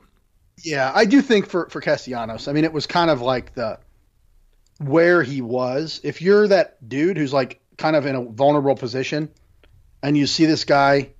Yeah, 0.62 0.90
I 0.94 1.04
do 1.04 1.22
think 1.22 1.46
for 1.46 1.68
for 1.68 1.80
Castellanos, 1.80 2.48
I 2.48 2.52
mean, 2.52 2.64
it 2.64 2.72
was 2.72 2.86
kind 2.86 3.10
of 3.10 3.20
like 3.20 3.54
the 3.54 3.78
where 4.78 5.22
he 5.22 5.40
was. 5.40 6.00
If 6.02 6.22
you're 6.22 6.48
that 6.48 6.88
dude 6.88 7.16
who's 7.16 7.32
like 7.32 7.60
kind 7.76 7.96
of 7.96 8.06
in 8.06 8.14
a 8.14 8.24
vulnerable 8.24 8.74
position 8.74 9.28
and 10.02 10.16
you 10.16 10.26
see 10.26 10.46
this 10.46 10.64
guy. 10.64 11.10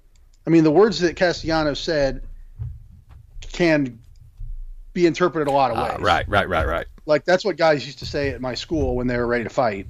I 0.47 0.51
mean, 0.51 0.64
the 0.64 0.71
words 0.71 1.01
that 1.01 1.16
Castellanos 1.16 1.81
said 1.81 2.23
can 3.53 3.99
be 4.92 5.07
interpreted 5.07 5.49
a 5.49 5.51
lot 5.51 5.71
of 5.71 5.77
ah, 5.77 5.85
ways. 5.85 5.99
Uh, 5.99 6.03
right, 6.03 6.29
right, 6.29 6.49
right, 6.49 6.66
right. 6.66 6.87
Like 7.05 7.25
that's 7.25 7.45
what 7.45 7.57
guys 7.57 7.85
used 7.85 8.01
to 8.01 8.07
say 8.07 8.31
at 8.31 8.40
my 8.40 8.55
school 8.55 8.97
when 8.97 9.07
they 9.07 9.16
were 9.16 9.27
ready 9.27 9.45
to 9.45 9.51
fight. 9.51 9.87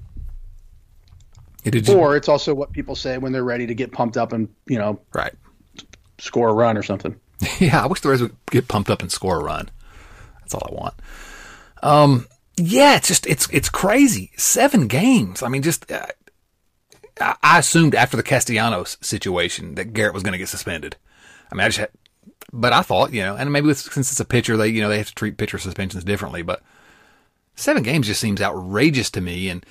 It 1.65 1.89
or 1.89 2.17
it's 2.17 2.29
also 2.29 2.55
what 2.55 2.73
people 2.73 2.95
say 2.95 3.19
when 3.19 3.33
they're 3.33 3.43
ready 3.43 3.67
to 3.67 3.75
get 3.75 3.91
pumped 3.91 4.17
up 4.17 4.33
and 4.33 4.49
you 4.67 4.79
know, 4.79 5.01
right, 5.13 5.35
score 6.19 6.49
a 6.49 6.55
run 6.55 6.77
or 6.77 6.85
something. 6.85 7.19
yeah, 7.59 7.83
I 7.83 7.87
wish 7.87 8.01
the 8.01 8.09
Reds 8.09 8.23
would 8.23 8.37
get 8.51 8.69
pumped 8.69 8.89
up 8.89 9.03
and 9.03 9.11
score 9.11 9.41
a 9.41 9.43
run. 9.43 9.69
That's 10.41 10.55
all 10.55 10.69
I 10.71 10.75
want. 10.75 10.95
Um, 11.83 12.27
Yeah, 12.57 12.97
it's 12.97 13.09
just 13.09 13.27
it's 13.27 13.49
it's 13.51 13.69
crazy. 13.69 14.31
Seven 14.37 14.87
games. 14.87 15.43
I 15.43 15.49
mean, 15.49 15.63
just 15.63 15.91
uh, 15.93 16.07
I 17.21 17.59
assumed 17.59 17.95
after 17.95 18.17
the 18.17 18.23
Castellanos 18.23 18.97
situation 19.01 19.75
that 19.75 19.93
Garrett 19.93 20.15
was 20.15 20.23
going 20.23 20.33
to 20.33 20.39
get 20.39 20.49
suspended. 20.49 20.97
I 21.51 21.55
mean, 21.55 21.65
I 21.65 21.69
just 21.69 21.79
had, 21.79 21.91
but 22.53 22.73
I 22.73 22.83
thought 22.83 23.13
you 23.13 23.23
know, 23.23 23.37
and 23.37 23.53
maybe 23.53 23.67
with, 23.67 23.79
since 23.79 24.11
it's 24.11 24.21
a 24.21 24.25
pitcher, 24.25 24.57
they 24.57 24.69
you 24.69 24.81
know 24.81 24.89
they 24.89 24.99
have 24.99 25.09
to 25.09 25.15
treat 25.15 25.37
pitcher 25.37 25.59
suspensions 25.59 26.05
differently. 26.05 26.43
But 26.43 26.63
seven 27.57 27.83
games 27.83 28.07
just 28.07 28.21
seems 28.21 28.41
outrageous 28.41 29.11
to 29.13 29.21
me. 29.21 29.51
And 29.51 29.65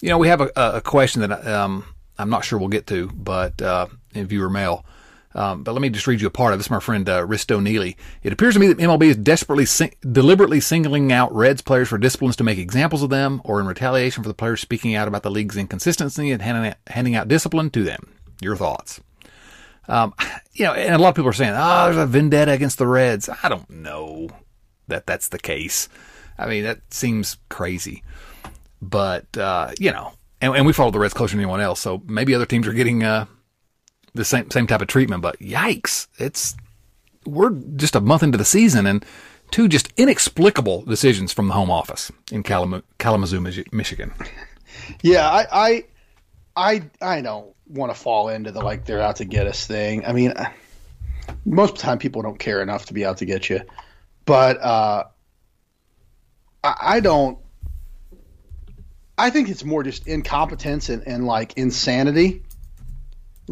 you 0.00 0.08
know, 0.08 0.18
we 0.18 0.28
have 0.28 0.40
a, 0.40 0.50
a 0.56 0.80
question 0.80 1.22
that 1.22 1.46
um, 1.46 1.84
I'm 2.18 2.30
not 2.30 2.44
sure 2.44 2.58
we'll 2.58 2.68
get 2.68 2.88
to, 2.88 3.08
but 3.14 3.62
uh, 3.62 3.86
in 4.14 4.26
viewer 4.26 4.50
mail. 4.50 4.84
Um, 5.34 5.62
but 5.62 5.72
let 5.72 5.80
me 5.80 5.88
just 5.88 6.06
read 6.06 6.20
you 6.20 6.26
a 6.26 6.30
part 6.30 6.52
of 6.52 6.58
this. 6.58 6.70
My 6.70 6.80
friend 6.80 7.08
uh, 7.08 7.26
Risto 7.26 7.62
Neely. 7.62 7.96
It 8.22 8.32
appears 8.32 8.54
to 8.54 8.60
me 8.60 8.66
that 8.68 8.78
MLB 8.78 9.04
is 9.04 9.16
desperately, 9.16 9.66
sing- 9.66 9.94
deliberately 10.10 10.60
singling 10.60 11.10
out 11.12 11.34
Reds 11.34 11.62
players 11.62 11.88
for 11.88 11.98
disciplines 11.98 12.36
to 12.36 12.44
make 12.44 12.58
examples 12.58 13.02
of 13.02 13.10
them, 13.10 13.40
or 13.44 13.60
in 13.60 13.66
retaliation 13.66 14.22
for 14.22 14.28
the 14.28 14.34
players 14.34 14.60
speaking 14.60 14.94
out 14.94 15.08
about 15.08 15.22
the 15.22 15.30
league's 15.30 15.56
inconsistency 15.56 16.30
and 16.30 16.42
handing 16.42 16.70
out, 16.70 16.76
handing 16.88 17.14
out 17.14 17.28
discipline 17.28 17.70
to 17.70 17.82
them. 17.82 18.14
Your 18.40 18.56
thoughts? 18.56 19.00
Um, 19.88 20.14
you 20.52 20.64
know, 20.64 20.74
and 20.74 20.94
a 20.94 20.98
lot 20.98 21.10
of 21.10 21.14
people 21.14 21.30
are 21.30 21.34
saying, 21.34 21.54
"Oh, 21.56 21.84
there's 21.84 21.96
a 21.96 22.06
vendetta 22.06 22.52
against 22.52 22.78
the 22.78 22.86
Reds." 22.86 23.28
I 23.42 23.48
don't 23.48 23.70
know 23.70 24.28
that 24.88 25.06
that's 25.06 25.28
the 25.28 25.38
case. 25.38 25.88
I 26.38 26.46
mean, 26.46 26.64
that 26.64 26.80
seems 26.92 27.38
crazy, 27.48 28.02
but 28.80 29.36
uh, 29.36 29.72
you 29.78 29.92
know, 29.92 30.12
and, 30.40 30.54
and, 30.56 30.66
we 30.66 30.72
follow 30.72 30.90
the 30.90 30.98
Reds 30.98 31.14
closer 31.14 31.32
than 31.32 31.40
anyone 31.40 31.60
else, 31.60 31.80
so 31.80 32.02
maybe 32.06 32.34
other 32.34 32.46
teams 32.46 32.66
are 32.66 32.72
getting 32.72 33.02
uh, 33.02 33.26
the 34.14 34.24
same 34.24 34.50
same 34.50 34.66
type 34.66 34.82
of 34.82 34.88
treatment. 34.88 35.22
But 35.22 35.38
yikes, 35.38 36.08
it's 36.18 36.56
we're 37.26 37.50
just 37.50 37.94
a 37.94 38.00
month 38.00 38.22
into 38.22 38.38
the 38.38 38.44
season 38.44 38.86
and 38.86 39.04
two 39.50 39.68
just 39.68 39.92
inexplicable 39.96 40.82
decisions 40.82 41.32
from 41.32 41.48
the 41.48 41.54
home 41.54 41.70
office 41.70 42.10
in 42.32 42.42
Kalam- 42.42 42.82
Kalamazoo, 42.98 43.40
Michigan. 43.72 44.12
Yeah, 45.02 45.28
I, 45.28 45.46
I, 45.52 45.84
I, 46.56 46.82
I 47.00 47.20
don't 47.20 47.54
want 47.68 47.94
to 47.94 47.98
fall 47.98 48.28
into 48.30 48.50
the 48.50 48.60
like 48.60 48.84
they're 48.84 49.00
out 49.00 49.16
to 49.16 49.24
get 49.24 49.46
us 49.46 49.66
thing. 49.66 50.04
I 50.04 50.12
mean, 50.12 50.32
most 51.44 51.72
of 51.72 51.76
the 51.76 51.82
time 51.82 51.98
people 51.98 52.22
don't 52.22 52.38
care 52.38 52.62
enough 52.62 52.86
to 52.86 52.94
be 52.94 53.04
out 53.04 53.18
to 53.18 53.24
get 53.26 53.48
you, 53.48 53.60
but 54.24 54.60
uh, 54.60 55.04
I, 56.64 56.74
I 56.80 57.00
don't. 57.00 57.38
I 59.16 59.30
think 59.30 59.50
it's 59.50 59.62
more 59.62 59.82
just 59.82 60.08
incompetence 60.08 60.88
and, 60.88 61.06
and 61.06 61.26
like 61.26 61.56
insanity 61.56 62.42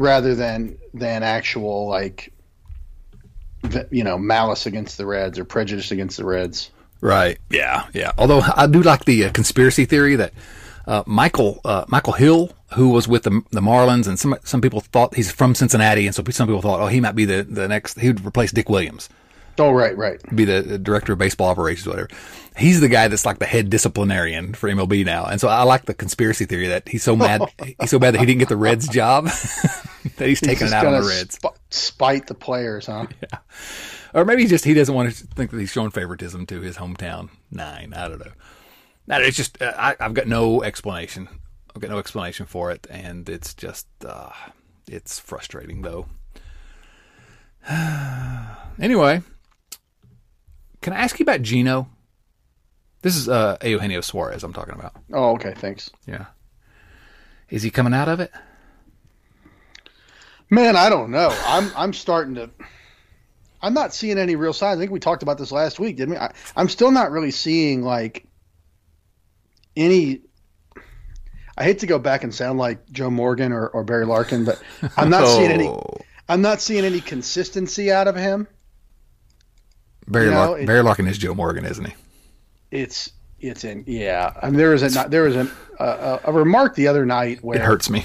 rather 0.00 0.34
than 0.34 0.78
than 0.94 1.22
actual 1.22 1.86
like 1.86 2.32
you 3.90 4.02
know 4.02 4.16
malice 4.16 4.64
against 4.64 4.96
the 4.96 5.04
Reds 5.04 5.38
or 5.38 5.44
prejudice 5.44 5.90
against 5.90 6.16
the 6.16 6.24
Reds. 6.24 6.70
Right. 7.02 7.38
Yeah. 7.50 7.86
Yeah. 7.92 8.12
Although 8.16 8.40
I 8.40 8.66
do 8.66 8.82
like 8.82 9.04
the 9.04 9.26
uh, 9.26 9.32
conspiracy 9.32 9.84
theory 9.84 10.16
that 10.16 10.32
uh, 10.86 11.02
Michael 11.06 11.60
uh, 11.66 11.84
Michael 11.88 12.14
Hill, 12.14 12.50
who 12.74 12.88
was 12.88 13.06
with 13.08 13.24
the 13.24 13.42
the 13.50 13.60
Marlins, 13.60 14.08
and 14.08 14.18
some 14.18 14.36
some 14.42 14.62
people 14.62 14.80
thought 14.80 15.14
he's 15.14 15.30
from 15.30 15.54
Cincinnati, 15.54 16.06
and 16.06 16.14
so 16.14 16.24
some 16.30 16.48
people 16.48 16.62
thought, 16.62 16.80
oh, 16.80 16.86
he 16.86 17.00
might 17.00 17.14
be 17.14 17.26
the 17.26 17.42
the 17.42 17.68
next. 17.68 18.00
He 18.00 18.08
would 18.08 18.24
replace 18.24 18.52
Dick 18.52 18.70
Williams. 18.70 19.10
Oh, 19.58 19.72
right, 19.72 19.96
right. 19.96 20.20
Be 20.34 20.44
the, 20.44 20.62
the, 20.62 20.78
director 20.78 21.12
of 21.12 21.18
baseball 21.18 21.48
operations, 21.48 21.86
whatever. 21.86 22.08
He's 22.56 22.80
the 22.80 22.88
guy 22.88 23.08
that's 23.08 23.26
like 23.26 23.38
the 23.38 23.46
head 23.46 23.70
disciplinarian 23.70 24.54
for 24.54 24.68
MLB 24.68 25.04
now, 25.04 25.26
and 25.26 25.40
so 25.40 25.48
I 25.48 25.62
like 25.64 25.84
the 25.84 25.94
conspiracy 25.94 26.46
theory 26.46 26.68
that 26.68 26.88
he's 26.88 27.02
so 27.02 27.14
mad, 27.16 27.42
he's 27.80 27.90
so 27.90 27.98
bad 27.98 28.14
that 28.14 28.20
he 28.20 28.26
didn't 28.26 28.40
get 28.40 28.48
the 28.48 28.56
Reds 28.56 28.88
job 28.88 29.24
that 30.16 30.28
he's, 30.28 30.40
he's 30.40 30.40
taking 30.40 30.68
it 30.68 30.72
out 30.72 30.86
on 30.86 31.00
the 31.00 31.06
Reds. 31.06 31.34
Sp- 31.36 31.58
spite 31.70 32.26
the 32.26 32.34
players, 32.34 32.86
huh? 32.86 33.06
Yeah. 33.20 33.38
Or 34.12 34.24
maybe 34.24 34.42
he 34.42 34.48
just 34.48 34.64
he 34.64 34.74
doesn't 34.74 34.94
want 34.94 35.14
to 35.14 35.26
think 35.26 35.52
that 35.52 35.60
he's 35.60 35.70
showing 35.70 35.90
favoritism 35.90 36.46
to 36.46 36.60
his 36.60 36.76
hometown 36.76 37.30
nine. 37.52 37.94
I 37.94 38.08
don't 38.08 38.18
know. 38.18 38.32
No, 39.06 39.20
it's 39.20 39.36
just 39.36 39.60
uh, 39.62 39.72
I, 39.76 39.96
have 40.00 40.14
got 40.14 40.26
no 40.26 40.62
explanation. 40.64 41.28
I've 41.74 41.80
got 41.80 41.90
no 41.90 41.98
explanation 41.98 42.46
for 42.46 42.72
it, 42.72 42.86
and 42.90 43.28
it's 43.28 43.54
just 43.54 43.86
uh, 44.04 44.30
it's 44.88 45.20
frustrating 45.20 45.82
though. 45.82 46.06
anyway, 48.80 49.22
can 50.80 50.92
I 50.92 50.96
ask 50.98 51.18
you 51.18 51.24
about 51.24 51.42
Gino? 51.42 51.88
This 53.02 53.16
is 53.16 53.28
uh, 53.28 53.56
Eugenio 53.62 54.00
Suarez 54.00 54.44
I'm 54.44 54.52
talking 54.52 54.74
about. 54.74 54.94
Oh, 55.12 55.32
okay. 55.32 55.54
Thanks. 55.54 55.90
Yeah. 56.06 56.26
Is 57.48 57.62
he 57.62 57.70
coming 57.70 57.94
out 57.94 58.08
of 58.08 58.20
it? 58.20 58.30
Man, 60.50 60.76
I 60.76 60.88
don't 60.88 61.10
know. 61.10 61.34
I'm 61.46 61.70
I'm 61.76 61.92
starting 61.92 62.34
to. 62.34 62.50
I'm 63.62 63.74
not 63.74 63.94
seeing 63.94 64.18
any 64.18 64.36
real 64.36 64.52
signs. 64.52 64.78
I 64.78 64.80
think 64.80 64.90
we 64.90 65.00
talked 65.00 65.22
about 65.22 65.38
this 65.38 65.52
last 65.52 65.78
week, 65.78 65.96
didn't 65.96 66.14
we? 66.14 66.16
I, 66.16 66.32
I'm 66.56 66.68
still 66.68 66.90
not 66.90 67.10
really 67.10 67.30
seeing 67.30 67.82
like 67.82 68.26
any. 69.76 70.22
I 71.56 71.64
hate 71.64 71.80
to 71.80 71.86
go 71.86 71.98
back 71.98 72.24
and 72.24 72.34
sound 72.34 72.58
like 72.58 72.90
Joe 72.90 73.10
Morgan 73.10 73.52
or, 73.52 73.68
or 73.68 73.84
Barry 73.84 74.06
Larkin, 74.06 74.44
but 74.44 74.60
I'm 74.96 75.10
not 75.10 75.24
oh. 75.24 75.26
seeing 75.36 75.50
any. 75.50 75.68
Oh. 75.68 75.98
I'm 76.28 76.42
not 76.42 76.60
seeing 76.60 76.84
any 76.84 77.00
consistency 77.00 77.92
out 77.92 78.08
of 78.08 78.16
him. 78.16 78.48
Barry, 80.10 80.26
you 80.26 80.30
know, 80.32 80.50
Larkin, 80.50 80.66
Barry 81.04 81.10
is 81.10 81.18
Joe 81.18 81.34
Morgan, 81.34 81.64
isn't 81.64 81.84
he? 81.84 81.94
It's 82.70 83.12
it's 83.38 83.64
in 83.64 83.84
yeah. 83.86 84.32
I 84.42 84.46
mean, 84.46 84.56
there 84.56 84.70
was 84.70 84.82
a 84.82 85.08
there 85.08 85.22
was 85.22 85.36
a, 85.36 85.48
a, 85.78 86.20
a 86.24 86.32
remark 86.32 86.74
the 86.74 86.88
other 86.88 87.06
night 87.06 87.42
where 87.42 87.58
it 87.58 87.62
hurts 87.62 87.88
me. 87.88 88.04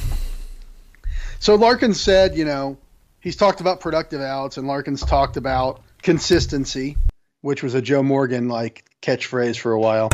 So 1.39 1.55
Larkin 1.55 1.93
said, 1.93 2.35
you 2.35 2.45
know, 2.45 2.77
he's 3.19 3.35
talked 3.35 3.59
about 3.59 3.79
productive 3.79 4.21
outs, 4.21 4.57
and 4.57 4.67
Larkin's 4.67 5.01
talked 5.01 5.37
about 5.37 5.81
consistency, 6.01 6.97
which 7.41 7.63
was 7.63 7.73
a 7.73 7.81
Joe 7.81 8.03
Morgan 8.03 8.47
like 8.47 8.85
catchphrase 9.01 9.57
for 9.57 9.71
a 9.71 9.79
while, 9.79 10.09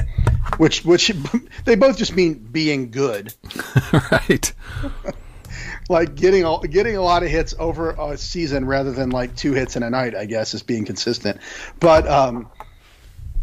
which 0.58 0.84
which 0.84 1.12
they 1.66 1.76
both 1.76 1.98
just 1.98 2.16
mean 2.16 2.36
being 2.36 2.90
good, 2.92 3.34
right? 4.12 4.54
Like 5.92 6.16
getting 6.16 6.44
a, 6.44 6.60
getting 6.68 6.96
a 6.96 7.02
lot 7.02 7.24
of 7.24 7.30
hits 7.30 7.54
over 7.60 7.92
a 7.92 8.18
season 8.18 8.66
rather 8.66 8.92
than 8.92 9.10
like 9.10 9.36
two 9.36 9.54
hits 9.54 9.76
in 9.76 9.84
a 9.84 9.90
night, 9.90 10.16
I 10.16 10.26
guess, 10.26 10.54
is 10.54 10.64
being 10.64 10.86
consistent. 10.86 11.40
But 11.80 12.08
um, 12.08 12.50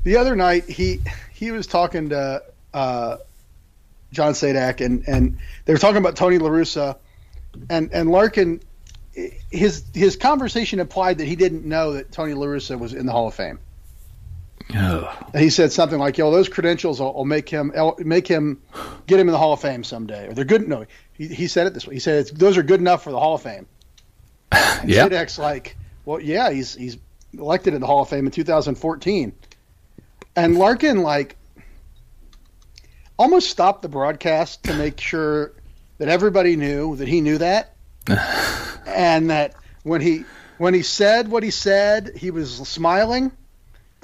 the 0.03 0.17
other 0.17 0.35
night 0.35 0.69
he 0.69 1.01
he 1.33 1.51
was 1.53 1.67
talking 1.67 2.09
to 2.09 2.43
uh, 2.75 3.17
John 4.13 4.33
Sadak 4.33 4.85
and 4.85 5.07
and 5.07 5.39
they 5.65 5.73
were 5.73 5.79
talking 5.79 5.99
about 5.99 6.17
Tony 6.17 6.39
La 6.39 6.49
Russa 6.49 6.97
and 7.71 7.91
and 7.93 8.11
Larkin 8.11 8.61
his 9.51 9.85
his 9.95 10.17
conversation 10.17 10.81
implied 10.81 11.19
that 11.19 11.27
he 11.27 11.37
didn't 11.37 11.65
know 11.65 11.93
that 11.93 12.13
Tony 12.13 12.35
La 12.35 12.47
Russa 12.47 12.79
was 12.79 12.95
in 12.95 13.07
the 13.07 13.13
Hall 13.13 13.29
of 13.29 13.35
Fame. 13.35 13.59
Oh. 14.75 15.11
He 15.35 15.51
said 15.51 15.73
something 15.73 15.99
like, 15.99 16.19
"Yo, 16.19 16.31
those 16.31 16.49
credentials 16.49 17.01
will, 17.01 17.15
will, 17.15 17.25
make 17.25 17.49
him 17.49 17.73
make 17.99 18.27
him 18.27 18.61
get 19.07 19.19
him 19.19 19.29
in 19.29 19.33
the 19.33 19.39
Hall 19.39 19.55
of 19.55 19.61
Fame 19.61 19.83
someday." 19.83 20.29
Or 20.29 20.35
they're 20.35 20.45
good. 20.45 20.69
No, 20.69 20.85
he, 21.19 21.27
he 21.29 21.49
said 21.49 21.67
it 21.67 21.75
this 21.75 21.87
way. 21.87 21.95
He 21.95 22.01
said 22.01 22.29
those 22.29 22.57
are 22.57 22.63
good 22.63 22.81
enough 22.81 23.03
for 23.03 23.11
the 23.11 23.19
Hall 23.19 23.35
of 23.35 23.43
Fame. 23.43 23.67
yeah. 24.53 25.07
Sadak's 25.07 25.39
like, 25.39 25.77
well, 26.05 26.21
yeah, 26.21 26.51
he's 26.51 26.75
he's 26.75 26.97
elected 27.35 27.75
in 27.75 27.81
the 27.81 27.87
Hall 27.87 28.01
of 28.01 28.09
Fame 28.09 28.25
in 28.25 28.33
2014, 28.33 29.33
and 30.37 30.59
Larkin 30.59 31.03
like 31.03 31.37
almost 33.19 33.51
stopped 33.51 33.83
the 33.83 33.89
broadcast 33.89 34.63
to 34.65 34.75
make 34.75 35.01
sure 35.01 35.53
that 35.99 36.09
everybody 36.09 36.57
knew 36.57 36.97
that 36.97 37.09
he 37.09 37.21
knew 37.21 37.39
that, 37.39 37.75
and 38.87 39.31
that 39.31 39.55
when 39.83 40.01
he 40.01 40.25
when 40.57 40.73
he 40.73 40.83
said 40.83 41.29
what 41.29 41.43
he 41.43 41.51
said, 41.51 42.13
he 42.17 42.31
was 42.31 42.57
smiling, 42.69 43.33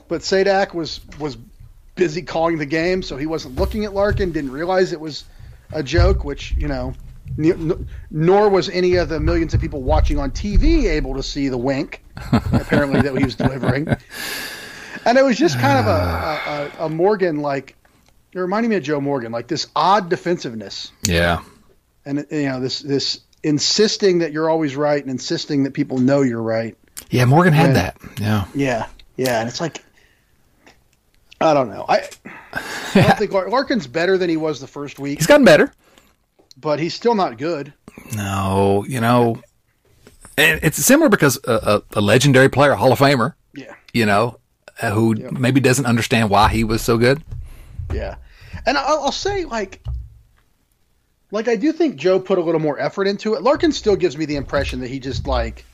but 0.09 0.23
Sadak 0.23 0.75
was 0.75 1.01
was 1.19 1.37
busy 1.95 2.23
calling 2.23 2.59
the 2.59 2.67
game, 2.67 3.03
so 3.03 3.17
he 3.17 3.27
wasn't 3.27 3.55
looking 3.55 3.85
at 3.85 3.95
Larkin. 3.95 4.33
Didn't 4.33 4.53
realize 4.53 4.93
it 4.93 5.01
was 5.01 5.25
a 5.73 5.83
joke, 5.83 6.25
which 6.25 6.55
you 6.59 6.69
know 6.69 6.95
nor 7.37 8.49
was 8.49 8.69
any 8.69 8.97
of 8.97 9.09
the 9.09 9.21
millions 9.21 9.55
of 9.55 9.61
people 9.61 9.83
watching 9.83 10.19
on 10.19 10.31
TV 10.31 10.85
able 10.85 11.15
to 11.15 11.23
see 11.23 11.49
the 11.49 11.59
wink, 11.59 12.03
apparently 12.33 13.01
that 13.01 13.17
he 13.17 13.25
was 13.25 13.35
delivering. 13.35 13.89
And 15.05 15.19
it 15.19 15.25
was 15.25 15.37
just 15.37 15.59
kind 15.59 15.79
of 15.79 15.87
a, 15.87 16.81
a, 16.81 16.87
a 16.87 16.89
Morgan 16.89 17.41
like, 17.41 17.77
it 18.33 18.39
reminded 18.39 18.69
me 18.69 18.77
of 18.77 18.83
Joe 18.83 19.01
Morgan, 19.01 19.33
like 19.33 19.49
this 19.49 19.67
odd 19.75 20.09
defensiveness. 20.09 20.93
Yeah. 21.07 21.43
And 22.07 22.27
you 22.31 22.49
know 22.49 22.61
this 22.61 22.81
this 22.81 23.21
insisting 23.43 24.19
that 24.19 24.33
you're 24.33 24.51
always 24.51 24.77
right 24.77 25.01
and 25.01 25.11
insisting 25.11 25.65
that 25.65 25.73
people 25.73 25.99
know 25.99 26.23
you're 26.23 26.43
right. 26.43 26.77
Yeah, 27.11 27.25
Morgan 27.25 27.53
had 27.53 27.67
and, 27.69 27.77
that. 27.77 27.97
Yeah. 28.21 28.45
Yeah, 28.55 28.87
yeah, 29.17 29.41
and 29.41 29.49
it's 29.49 29.61
like, 29.61 29.83
I 31.41 31.55
don't 31.55 31.71
know. 31.71 31.85
I, 31.89 32.09
I 32.55 32.63
don't 32.95 33.19
think 33.19 33.33
Larkin's 33.33 33.87
better 33.87 34.19
than 34.19 34.29
he 34.29 34.37
was 34.37 34.61
the 34.61 34.67
first 34.67 34.99
week. 34.99 35.19
He's 35.19 35.27
gotten 35.27 35.45
better 35.45 35.73
but 36.57 36.79
he's 36.79 36.95
still 36.95 37.15
not 37.15 37.39
good. 37.39 37.73
No, 38.15 38.85
you 38.89 39.01
know, 39.01 39.41
and 40.37 40.61
it's 40.63 40.79
similar 40.85 41.09
because 41.09 41.39
a, 41.45 41.53
a, 41.53 41.99
a 41.99 42.01
legendary 42.01 42.49
player, 42.49 42.75
Hall 42.75 42.93
of 42.93 42.99
Famer. 42.99 43.35
Yeah. 43.55 43.75
You 43.93 44.07
know, 44.07 44.39
uh, 44.81 44.91
who 44.91 45.17
yep. 45.17 45.33
maybe 45.33 45.61
doesn't 45.61 45.87
understand 45.87 46.31
why 46.31 46.49
he 46.49 46.65
was 46.65 46.83
so 46.83 46.99
good. 46.99 47.23
Yeah, 47.93 48.17
and 48.67 48.77
I'll, 48.77 49.05
I'll, 49.05 49.13
say 49.13 49.45
like, 49.45 49.85
like 51.31 51.49
I 51.49 51.57
do 51.57 51.73
think 51.73 51.97
Joe 51.97 52.19
put 52.19 52.39
a 52.39 52.41
little 52.41 52.61
more 52.61 52.79
effort 52.79 53.07
into 53.07 53.35
it. 53.35 53.43
Larkin 53.43 53.73
still 53.73 53.97
gives 53.97 54.17
me 54.17 54.25
the 54.25 54.37
impression 54.37 54.81
that 54.81 54.89
he 54.89 54.99
just 54.99 55.27
like 55.27 55.65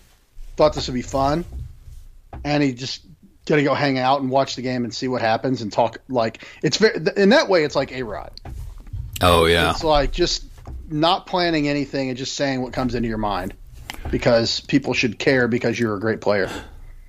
thought 0.57 0.75
this 0.75 0.89
would 0.89 0.95
be 0.95 1.03
fun, 1.03 1.45
and 2.45 2.63
he 2.63 2.75
just 2.75 3.07
gonna 3.47 3.63
go 3.63 3.75
hang 3.75 3.99
out 3.99 4.21
and 4.21 4.31
watch 4.31 4.57
the 4.57 4.63
game 4.63 4.85
and 4.85 4.95
see 4.95 5.09
what 5.09 5.23
happens 5.23 5.63
and 5.63 5.73
talk. 5.73 5.99
Like 6.09 6.45
it's 6.63 6.77
very 6.77 6.99
in 7.17 7.31
that 7.31 7.49
way, 7.49 7.65
it's 7.65 7.77
like 7.77 7.93
a 7.93 8.03
Rod. 8.03 8.33
Oh 9.23 9.47
yeah, 9.47 9.71
it's 9.71 9.85
like 9.85 10.13
just 10.13 10.45
not 10.91 11.27
planning 11.27 11.69
anything 11.69 12.09
and 12.09 12.19
just 12.19 12.35
saying 12.35 12.63
what 12.63 12.73
comes 12.73 12.95
into 12.95 13.09
your 13.09 13.19
mind 13.19 13.55
because 14.11 14.61
people 14.61 14.95
should 14.95 15.19
care 15.19 15.49
because 15.49 15.79
you're 15.79 15.95
a 15.95 16.01
great 16.01 16.21
player. 16.21 16.51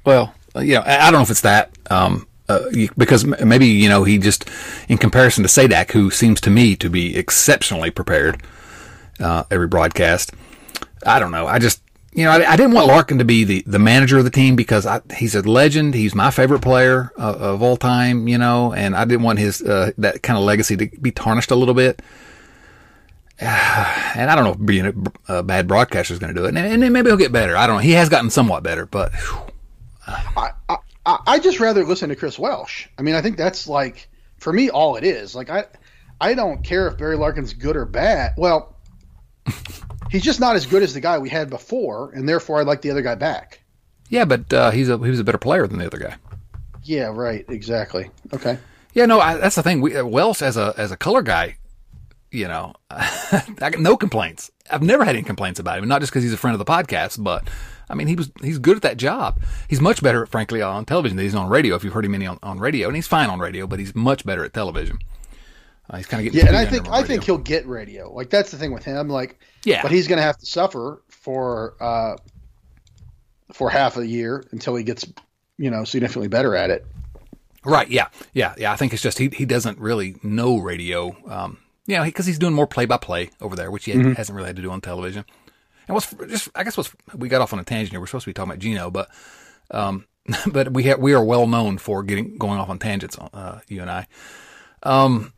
Well, 0.06 0.34
you 0.56 0.76
know, 0.76 0.84
I 0.86 1.12
don't 1.12 1.20
know 1.20 1.22
if 1.22 1.30
it's 1.30 1.41
that. 1.41 1.72
Um, 1.89 2.28
uh, 2.50 2.70
because 2.98 3.24
maybe 3.24 3.67
you 3.67 3.88
know 3.88 4.04
he 4.04 4.17
just, 4.17 4.50
in 4.89 4.98
comparison 4.98 5.44
to 5.44 5.50
Sadak, 5.50 5.91
who 5.91 6.12
seems 6.12 6.41
to 6.41 6.50
me 6.50 6.76
to 6.76 6.89
be 6.89 7.15
exceptionally 7.15 7.91
prepared 7.91 8.44
uh, 9.22 9.44
every 9.50 9.67
broadcast. 9.67 10.34
I 11.06 11.20
don't 11.20 11.32
know. 11.32 11.48
I 11.48 11.60
just 11.60 11.82
you 12.13 12.26
know 12.26 12.32
I, 12.32 12.52
I, 12.52 12.58
didn't 12.58 12.74
want 12.74 12.88
Larkin 12.88 13.20
to 13.20 13.26
be 13.26 13.46
the, 13.46 13.63
the 13.65 13.80
manager 13.80 14.17
of 14.17 14.26
the 14.26 14.30
team 14.30 14.58
because 14.58 14.86
I, 14.86 15.02
he's 15.15 15.34
a 15.34 15.41
legend. 15.41 15.94
He's 15.94 16.13
my 16.13 16.30
favorite 16.30 16.62
player 16.62 17.12
uh, 17.17 17.36
of 17.39 17.62
all 17.62 17.78
time. 17.78 18.28
You 18.28 18.38
know, 18.38 18.74
and 18.74 18.96
I 18.98 19.06
didn't 19.06 19.24
want 19.24 19.39
his 19.39 19.62
uh, 19.62 19.91
that 20.00 20.22
kind 20.22 20.38
of 20.38 20.44
legacy 20.44 20.76
to 20.76 20.88
be 21.00 21.12
tarnished 21.12 21.52
a 21.52 21.56
little 21.56 21.76
bit. 21.76 22.02
and 24.16 24.30
I 24.30 24.36
don't 24.36 24.44
know 24.44 24.52
if 24.52 24.66
being 24.66 25.12
a, 25.28 25.38
a 25.40 25.44
bad 25.44 25.68
broadcaster 25.68 26.14
is 26.14 26.20
going 26.20 26.34
to 26.34 26.40
do 26.40 26.46
it. 26.46 26.56
And, 26.56 26.84
and, 26.84 26.94
maybe 26.94 27.10
he'll 27.10 27.18
get 27.18 27.32
better. 27.32 27.58
I 27.58 27.66
don't 27.66 27.78
know. 27.78 27.82
He 27.82 27.94
has 27.94 28.08
gotten 28.08 28.30
somewhat 28.30 28.62
better, 28.62 28.86
but. 28.86 29.12
I, 30.08 30.52
I, 30.70 30.78
I 31.06 31.40
just 31.40 31.60
rather 31.60 31.84
listen 31.84 32.10
to 32.10 32.16
Chris 32.16 32.38
Welsh. 32.38 32.88
I 32.98 33.02
mean, 33.02 33.16
I 33.16 33.22
think 33.22 33.38
that's 33.38 33.68
like 33.68 34.08
for 34.38 34.54
me 34.54 34.70
all 34.70 34.96
it 34.96 35.04
is. 35.04 35.34
Like 35.34 35.50
I, 35.50 35.66
I 36.20 36.34
don't 36.34 36.64
care 36.64 36.88
if 36.88 36.98
Barry 36.98 37.18
Larkin's 37.18 37.54
good 37.54 37.76
or 37.76 37.86
bad. 37.86 38.34
Well, 38.38 38.76
he's 40.12 40.24
just 40.24 40.40
not 40.40 40.56
as 40.56 40.66
good 40.66 40.84
as 40.84 40.94
the 40.94 41.02
guy 41.02 41.18
we 41.18 41.30
had 41.30 41.50
before, 41.50 42.12
and 42.12 42.30
therefore 42.30 42.60
I 42.60 42.64
like 42.64 42.82
the 42.82 42.92
other 42.92 43.02
guy 43.02 43.16
back. 43.16 43.62
Yeah, 44.10 44.26
but 44.26 44.54
uh, 44.54 44.72
he's 44.72 44.90
a 44.90 44.98
he 44.98 45.10
was 45.10 45.20
a 45.20 45.24
better 45.24 45.38
player 45.38 45.66
than 45.68 45.80
the 45.80 45.88
other 45.88 45.98
guy. 45.98 46.16
Yeah, 46.84 47.12
right. 47.14 47.46
Exactly. 47.48 48.10
Okay. 48.34 48.58
Yeah, 48.94 49.06
no, 49.06 49.20
I, 49.20 49.38
that's 49.38 49.56
the 49.56 49.64
thing. 49.64 49.82
We, 49.82 49.96
uh, 49.96 50.06
Welsh 50.06 50.42
as 50.42 50.58
a 50.58 50.74
as 50.78 50.92
a 50.92 50.98
color 50.98 51.22
guy, 51.22 51.58
you 52.32 52.48
know, 52.48 52.74
I 52.89 53.44
got 53.58 53.80
no 53.80 53.98
complaints. 53.98 54.52
I've 54.70 54.82
never 54.82 55.04
had 55.04 55.15
any 55.15 55.24
complaints 55.24 55.60
about 55.60 55.80
him. 55.80 55.88
Not 55.88 56.02
just 56.02 56.12
because 56.12 56.24
he's 56.24 56.34
a 56.34 56.38
friend 56.38 56.54
of 56.54 56.60
the 56.60 56.65
podcast, 56.65 57.22
but 57.22 57.48
I 57.89 57.94
mean, 57.94 58.08
he 58.08 58.15
was 58.15 58.32
he's 58.41 58.58
good 58.58 58.78
at 58.78 58.82
that 58.84 58.98
job. 58.98 59.39
He's 59.67 59.82
much 59.82 60.02
better, 60.02 60.26
frankly, 60.26 60.62
on 60.62 60.86
television 60.86 61.17
than 61.17 61.26
he's 61.26 61.36
on 61.36 61.50
radio. 61.50 61.76
If 61.76 61.84
you've 61.84 61.94
heard 61.94 62.06
him 62.06 62.15
any 62.15 62.26
on, 62.26 62.39
on 62.41 62.60
radio, 62.60 62.88
and 62.88 62.96
he's 62.96 63.08
fine 63.08 63.30
on 63.30 63.39
radio, 63.39 63.67
but 63.67 63.80
he's 63.80 63.94
much 63.94 64.26
better 64.26 64.44
at 64.46 64.54
television. 64.54 65.00
Uh, 65.89 65.98
he's 65.98 66.06
kind 66.06 66.26
of 66.26 66.32
getting 66.32 66.46
yeah, 66.46 66.48
and 66.48 66.58
I 66.58 66.70
think 66.70 66.89
I 66.89 67.04
think 67.04 67.24
he'll 67.24 67.38
get 67.38 67.67
radio. 67.67 68.12
Like 68.12 68.30
that's 68.30 68.52
the 68.52 68.58
thing 68.58 68.72
with 68.72 68.86
him. 68.86 69.10
Like 69.10 69.39
yeah, 69.65 69.82
but 69.82 69.91
he's 69.91 70.08
going 70.08 70.17
to 70.17 70.24
have 70.24 70.38
to 70.38 70.46
suffer 70.46 71.02
for 71.10 71.76
uh, 71.82 72.15
for 73.52 73.70
half 73.70 73.98
a 73.98 74.08
year 74.08 74.46
until 74.52 74.76
he 74.76 74.84
gets 74.84 75.06
you 75.58 75.70
know 75.70 75.84
significantly 75.84 76.30
better 76.30 76.56
at 76.56 76.70
it. 76.70 76.86
Right. 77.63 77.89
Yeah. 77.89 78.08
Yeah. 78.34 78.56
Yeah. 78.58 78.72
I 78.72 78.76
think 78.76 78.94
it's 78.94 79.04
just 79.04 79.17
he 79.17 79.30
he 79.30 79.46
doesn't 79.46 79.80
really 79.80 80.15
know 80.24 80.58
radio. 80.58 81.15
Um, 81.28 81.58
you 81.92 81.98
know, 81.98 82.06
because 82.06 82.26
he's 82.26 82.40
doing 82.40 82.54
more 82.54 82.68
play 82.68 82.86
by 82.86 82.96
play 82.96 83.32
over 83.42 83.54
there, 83.54 83.70
which 83.70 83.84
he 83.84 83.92
mm-hmm. 83.92 84.14
hasn't 84.14 84.34
really 84.34 84.48
had 84.48 84.56
to 84.56 84.62
do 84.62 84.72
on 84.72 84.80
television. 84.80 85.26
And 85.90 85.94
what's 85.94 86.10
just, 86.30 86.48
I 86.56 86.64
guess 86.64 86.78
what's, 86.78 86.90
we 87.14 87.28
got 87.28 87.42
off 87.42 87.52
on 87.52 87.60
a 87.60 87.66
tangent 87.66 87.92
here. 87.92 88.00
We're 88.00 88.06
supposed 88.06 88.24
to 88.24 88.30
be 88.30 88.34
talking 88.34 88.52
about 88.52 88.60
Gino, 88.60 88.90
but, 88.90 89.10
um, 89.72 90.06
but 90.48 90.72
we 90.72 90.84
have, 90.84 91.00
we 91.00 91.14
are 91.14 91.24
well 91.24 91.48
known 91.48 91.78
for 91.78 92.02
getting, 92.02 92.38
going 92.38 92.60
off 92.60 92.70
on 92.70 92.80
tangents, 92.80 93.18
uh, 93.20 93.60
you 93.68 93.82
and 93.82 93.92
I. 93.92 94.08
Um, 94.84 95.34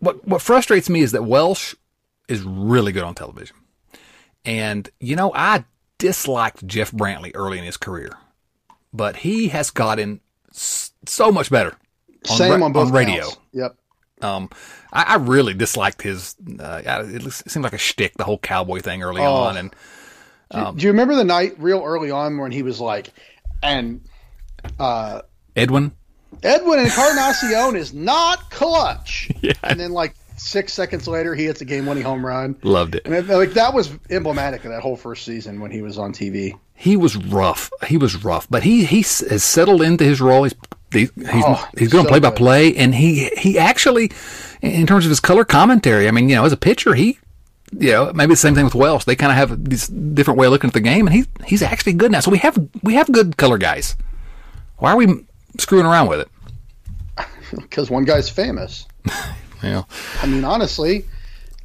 what, 0.00 0.28
what 0.28 0.42
frustrates 0.42 0.90
me 0.90 1.00
is 1.00 1.12
that 1.12 1.22
Welsh 1.24 1.74
is 2.28 2.42
really 2.42 2.92
good 2.92 3.04
on 3.04 3.14
television. 3.14 3.56
And, 4.44 4.90
you 5.00 5.16
know, 5.16 5.32
I 5.34 5.64
disliked 5.96 6.66
Jeff 6.66 6.90
Brantley 6.90 7.32
early 7.34 7.56
in 7.56 7.64
his 7.64 7.78
career, 7.78 8.10
but 8.92 9.16
he 9.16 9.48
has 9.48 9.70
gotten 9.70 10.20
so 10.52 11.32
much 11.32 11.48
better 11.48 11.74
on, 12.28 12.36
Same 12.36 12.62
on, 12.62 12.72
both 12.72 12.88
on 12.88 12.92
radio. 12.92 13.22
Counts. 13.22 13.38
Yep. 13.54 13.76
Um, 14.22 14.50
I, 14.92 15.02
I, 15.02 15.16
really 15.16 15.54
disliked 15.54 16.02
his. 16.02 16.34
Uh, 16.58 16.82
it, 16.84 17.32
seemed 17.32 17.64
like 17.64 17.72
a 17.72 17.78
shtick, 17.78 18.14
the 18.14 18.24
whole 18.24 18.38
cowboy 18.38 18.80
thing 18.80 19.02
early 19.02 19.22
oh. 19.22 19.32
on. 19.32 19.56
And 19.56 19.76
um, 20.50 20.74
do, 20.74 20.80
do, 20.80 20.86
you 20.86 20.92
remember 20.92 21.14
the 21.14 21.24
night 21.24 21.54
real 21.58 21.82
early 21.84 22.10
on 22.10 22.38
when 22.38 22.50
he 22.50 22.62
was 22.62 22.80
like, 22.80 23.12
and 23.62 24.00
uh, 24.78 25.22
Edwin, 25.56 25.92
Edwin 26.42 26.80
Encarnacion 26.80 27.76
is 27.76 27.92
not 27.92 28.50
clutch. 28.50 29.30
Yeah. 29.40 29.52
And 29.62 29.78
then 29.78 29.92
like 29.92 30.14
six 30.36 30.72
seconds 30.72 31.06
later, 31.06 31.34
he 31.34 31.44
hits 31.44 31.60
a 31.60 31.64
game-winning 31.64 32.02
home 32.02 32.26
run. 32.26 32.56
Loved 32.62 32.96
it. 32.96 33.02
And 33.04 33.14
it, 33.14 33.28
like 33.28 33.52
that 33.52 33.72
was 33.72 33.96
emblematic 34.10 34.64
of 34.64 34.72
that 34.72 34.82
whole 34.82 34.96
first 34.96 35.24
season 35.24 35.60
when 35.60 35.70
he 35.70 35.80
was 35.80 35.96
on 35.96 36.12
TV. 36.12 36.58
He 36.74 36.96
was 36.96 37.16
rough. 37.16 37.70
He 37.86 37.96
was 37.96 38.24
rough, 38.24 38.48
but 38.50 38.62
he 38.64 38.84
he 38.84 39.02
has 39.02 39.44
settled 39.44 39.82
into 39.82 40.04
his 40.04 40.20
role. 40.20 40.44
He's 40.44 40.54
he's 40.92 41.10
oh, 41.26 41.68
he's 41.76 41.92
going 41.92 42.04
to 42.04 42.08
play 42.08 42.20
by 42.20 42.30
play, 42.30 42.74
and 42.76 42.94
he 42.94 43.30
he 43.36 43.58
actually, 43.58 44.10
in 44.62 44.86
terms 44.86 45.04
of 45.04 45.10
his 45.10 45.20
color 45.20 45.44
commentary, 45.44 46.08
I 46.08 46.10
mean, 46.10 46.28
you 46.28 46.36
know, 46.36 46.44
as 46.44 46.52
a 46.52 46.56
pitcher, 46.56 46.94
he, 46.94 47.18
you 47.78 47.92
know, 47.92 48.12
maybe 48.14 48.32
the 48.32 48.36
same 48.36 48.54
thing 48.54 48.64
with 48.64 48.74
Welsh. 48.74 49.04
They 49.04 49.16
kind 49.16 49.32
of 49.32 49.36
have 49.36 49.64
this 49.64 49.88
different 49.88 50.38
way 50.38 50.46
of 50.46 50.52
looking 50.52 50.68
at 50.68 50.74
the 50.74 50.80
game, 50.80 51.06
and 51.06 51.14
he's 51.14 51.26
he's 51.44 51.62
actually 51.62 51.94
good 51.94 52.12
now. 52.12 52.20
So 52.20 52.30
we 52.30 52.38
have 52.38 52.58
we 52.82 52.94
have 52.94 53.10
good 53.12 53.36
color 53.36 53.58
guys. 53.58 53.96
Why 54.78 54.92
are 54.92 54.96
we 54.96 55.26
screwing 55.58 55.86
around 55.86 56.08
with 56.08 56.20
it? 56.20 56.28
Because 57.50 57.88
one 57.88 58.04
guy's 58.04 58.28
famous. 58.28 58.86
yeah. 59.62 59.84
I 60.20 60.26
mean, 60.26 60.44
honestly, 60.44 61.06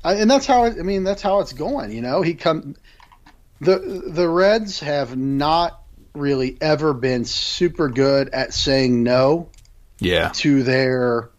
I, 0.02 0.14
and 0.14 0.32
that's 0.32 0.46
how 0.46 0.64
it, 0.64 0.80
I 0.80 0.82
mean 0.82 1.04
that's 1.04 1.22
how 1.22 1.40
it's 1.40 1.52
going. 1.52 1.92
You 1.92 2.02
know, 2.02 2.22
he 2.22 2.34
come. 2.36 2.76
The 3.60 4.04
the 4.08 4.28
Reds 4.30 4.80
have 4.80 5.18
not 5.18 5.83
really 6.14 6.58
ever 6.62 6.94
been 6.94 7.26
super 7.26 7.90
good 7.90 8.30
at 8.30 8.54
saying 8.54 9.04
no 9.04 9.50
yeah. 10.00 10.30
to 10.36 10.64
their 10.64 11.30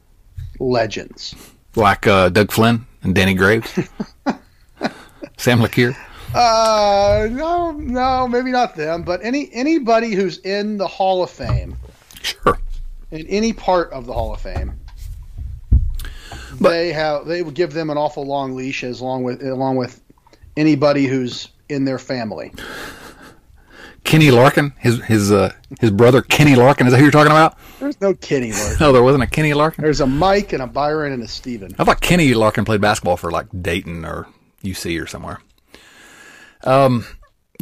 legends. 0.58 1.34
Like 1.76 2.06
uh, 2.06 2.28
Doug 2.28 2.50
Flynn 2.50 2.86
and 3.02 3.14
Danny 3.14 3.34
Graves? 3.34 3.72
Sam 5.36 5.60
LeCure? 5.60 5.96
Uh, 6.34 7.28
no, 7.30 7.72
no, 7.72 8.26
maybe 8.26 8.50
not 8.50 8.74
them, 8.74 9.02
but 9.02 9.20
any 9.22 9.48
anybody 9.52 10.14
who's 10.14 10.38
in 10.38 10.78
the 10.78 10.86
Hall 10.86 11.22
of 11.22 11.30
Fame. 11.30 11.76
Sure. 12.22 12.58
In 13.12 13.26
any 13.28 13.52
part 13.52 13.92
of 13.92 14.06
the 14.06 14.12
Hall 14.12 14.34
of 14.34 14.40
Fame. 14.40 14.78
But, 16.60 16.70
they 16.70 16.92
have 16.92 17.26
they 17.26 17.42
would 17.42 17.54
give 17.54 17.72
them 17.72 17.90
an 17.90 17.98
awful 17.98 18.24
long 18.26 18.56
leash 18.56 18.82
as 18.82 19.00
long 19.00 19.22
with 19.22 19.42
along 19.42 19.76
with 19.76 20.00
anybody 20.56 21.06
who's 21.06 21.48
in 21.68 21.84
their 21.84 21.98
family. 21.98 22.52
Kenny 24.04 24.30
Larkin, 24.30 24.74
his 24.78 25.02
his 25.04 25.32
uh, 25.32 25.52
his 25.80 25.90
brother 25.90 26.22
Kenny 26.22 26.54
Larkin. 26.54 26.86
Is 26.86 26.92
that 26.92 26.98
who 26.98 27.04
you're 27.04 27.10
talking 27.10 27.32
about? 27.32 27.58
There's 27.80 28.00
no 28.00 28.14
Kenny 28.14 28.52
Larkin. 28.52 28.76
no, 28.78 28.92
there 28.92 29.02
wasn't 29.02 29.24
a 29.24 29.26
Kenny 29.26 29.54
Larkin. 29.54 29.82
There's 29.82 30.00
a 30.00 30.06
Mike 30.06 30.52
and 30.52 30.62
a 30.62 30.66
Byron 30.66 31.12
and 31.12 31.22
a 31.22 31.28
Steven. 31.28 31.74
I 31.78 31.84
thought 31.84 32.00
Kenny 32.00 32.34
Larkin 32.34 32.64
played 32.64 32.80
basketball 32.80 33.16
for 33.16 33.30
like 33.30 33.46
Dayton 33.62 34.04
or 34.04 34.28
UC 34.62 35.02
or 35.02 35.06
somewhere. 35.06 35.40
Um, 36.64 37.06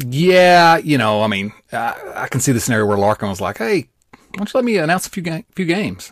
yeah, 0.05 0.77
you 0.77 0.97
know, 0.97 1.23
I 1.23 1.27
mean, 1.27 1.53
I, 1.71 1.95
I 2.15 2.27
can 2.27 2.41
see 2.41 2.51
the 2.51 2.59
scenario 2.59 2.85
where 2.85 2.97
Larkin 2.97 3.29
was 3.29 3.39
like, 3.39 3.57
"Hey, 3.57 3.89
why 4.11 4.17
don't 4.35 4.53
you 4.53 4.57
let 4.57 4.65
me 4.65 4.77
announce 4.77 5.07
a 5.07 5.09
few 5.09 5.23
ga- 5.23 5.45
few 5.55 5.65
games?" 5.65 6.11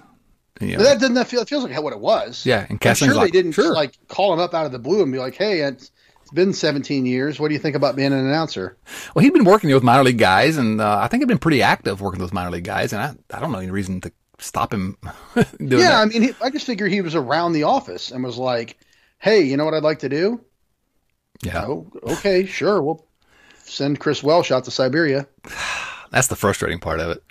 You 0.62 0.78
know, 0.78 0.84
that 0.84 1.00
doesn't 1.00 1.16
that 1.16 1.28
feel? 1.28 1.42
It 1.42 1.50
feels 1.50 1.64
like 1.64 1.82
what 1.82 1.92
it 1.94 2.00
was. 2.00 2.46
Yeah, 2.46 2.68
and 2.70 2.82
sure 2.98 3.14
like, 3.16 3.32
they 3.32 3.38
didn't 3.38 3.54
sure. 3.54 3.74
like 3.74 3.98
call 4.08 4.32
him 4.32 4.40
up 4.40 4.54
out 4.54 4.66
of 4.66 4.72
the 4.72 4.80
blue 4.80 5.02
and 5.02 5.12
be 5.12 5.18
like, 5.18 5.36
"Hey, 5.36 5.60
it's 5.62 5.92
been 6.34 6.54
17 6.54 7.06
years. 7.06 7.40
What 7.40 7.50
do 7.50 7.54
you 7.54 7.60
think 7.60 7.76
about 7.76 7.96
being 7.96 8.14
an 8.14 8.26
announcer? 8.26 8.78
Well, 9.14 9.24
he'd 9.24 9.34
been 9.34 9.44
working 9.44 9.74
with 9.74 9.84
minor 9.84 10.04
league 10.04 10.18
guys, 10.18 10.58
and 10.58 10.82
uh, 10.82 11.00
I 11.00 11.08
think 11.08 11.22
he'd 11.22 11.28
been 11.28 11.38
pretty 11.38 11.62
active 11.62 12.02
working 12.02 12.20
with 12.20 12.30
those 12.30 12.34
minor 12.34 12.52
league 12.52 12.64
guys, 12.64 12.94
and 12.94 13.02
I, 13.02 13.36
I 13.36 13.40
don't 13.40 13.52
know 13.52 13.60
any 13.60 13.72
reason 13.72 14.02
to 14.02 14.12
stop 14.40 14.74
him 14.74 14.98
yeah, 15.36 15.44
that. 15.60 15.94
I 15.94 16.06
mean, 16.06 16.22
he, 16.24 16.32
I 16.42 16.50
just 16.50 16.66
figure 16.66 16.88
he 16.88 17.02
was 17.02 17.16
around 17.16 17.54
the 17.54 17.64
office 17.64 18.12
and 18.12 18.24
was 18.24 18.38
like, 18.38 18.78
hey, 19.20 19.42
you 19.42 19.58
know 19.58 19.66
what 19.66 19.74
I'd 19.74 19.84
like 19.84 20.00
to 20.00 20.10
do? 20.10 20.44
Yeah. 21.44 21.66
Oh, 21.66 21.88
okay, 22.04 22.46
sure. 22.46 22.82
We'll 22.82 23.06
send 23.64 24.00
Chris 24.00 24.24
Welsh 24.24 24.52
out 24.52 24.66
to 24.66 24.72
Siberia. 24.72 25.28
That's 26.12 26.28
the 26.28 26.36
frustrating 26.36 26.80
part 26.80 27.00
of 27.00 27.12
it. 27.12 27.24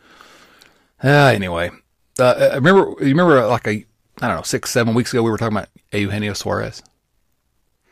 Uh, 1.02 1.32
anyway, 1.34 1.70
uh, 2.18 2.50
I 2.52 2.54
remember, 2.56 2.94
you 3.00 3.08
remember 3.08 3.46
like 3.46 3.66
a, 3.66 3.84
I 4.22 4.28
don't 4.28 4.36
know, 4.36 4.42
six, 4.42 4.70
seven 4.70 4.94
weeks 4.94 5.12
ago, 5.12 5.22
we 5.22 5.30
were 5.30 5.38
talking 5.38 5.56
about 5.56 5.68
Eugenio 5.92 6.34
Suarez. 6.34 6.82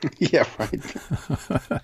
yeah, 0.18 0.44
right. 0.58 1.82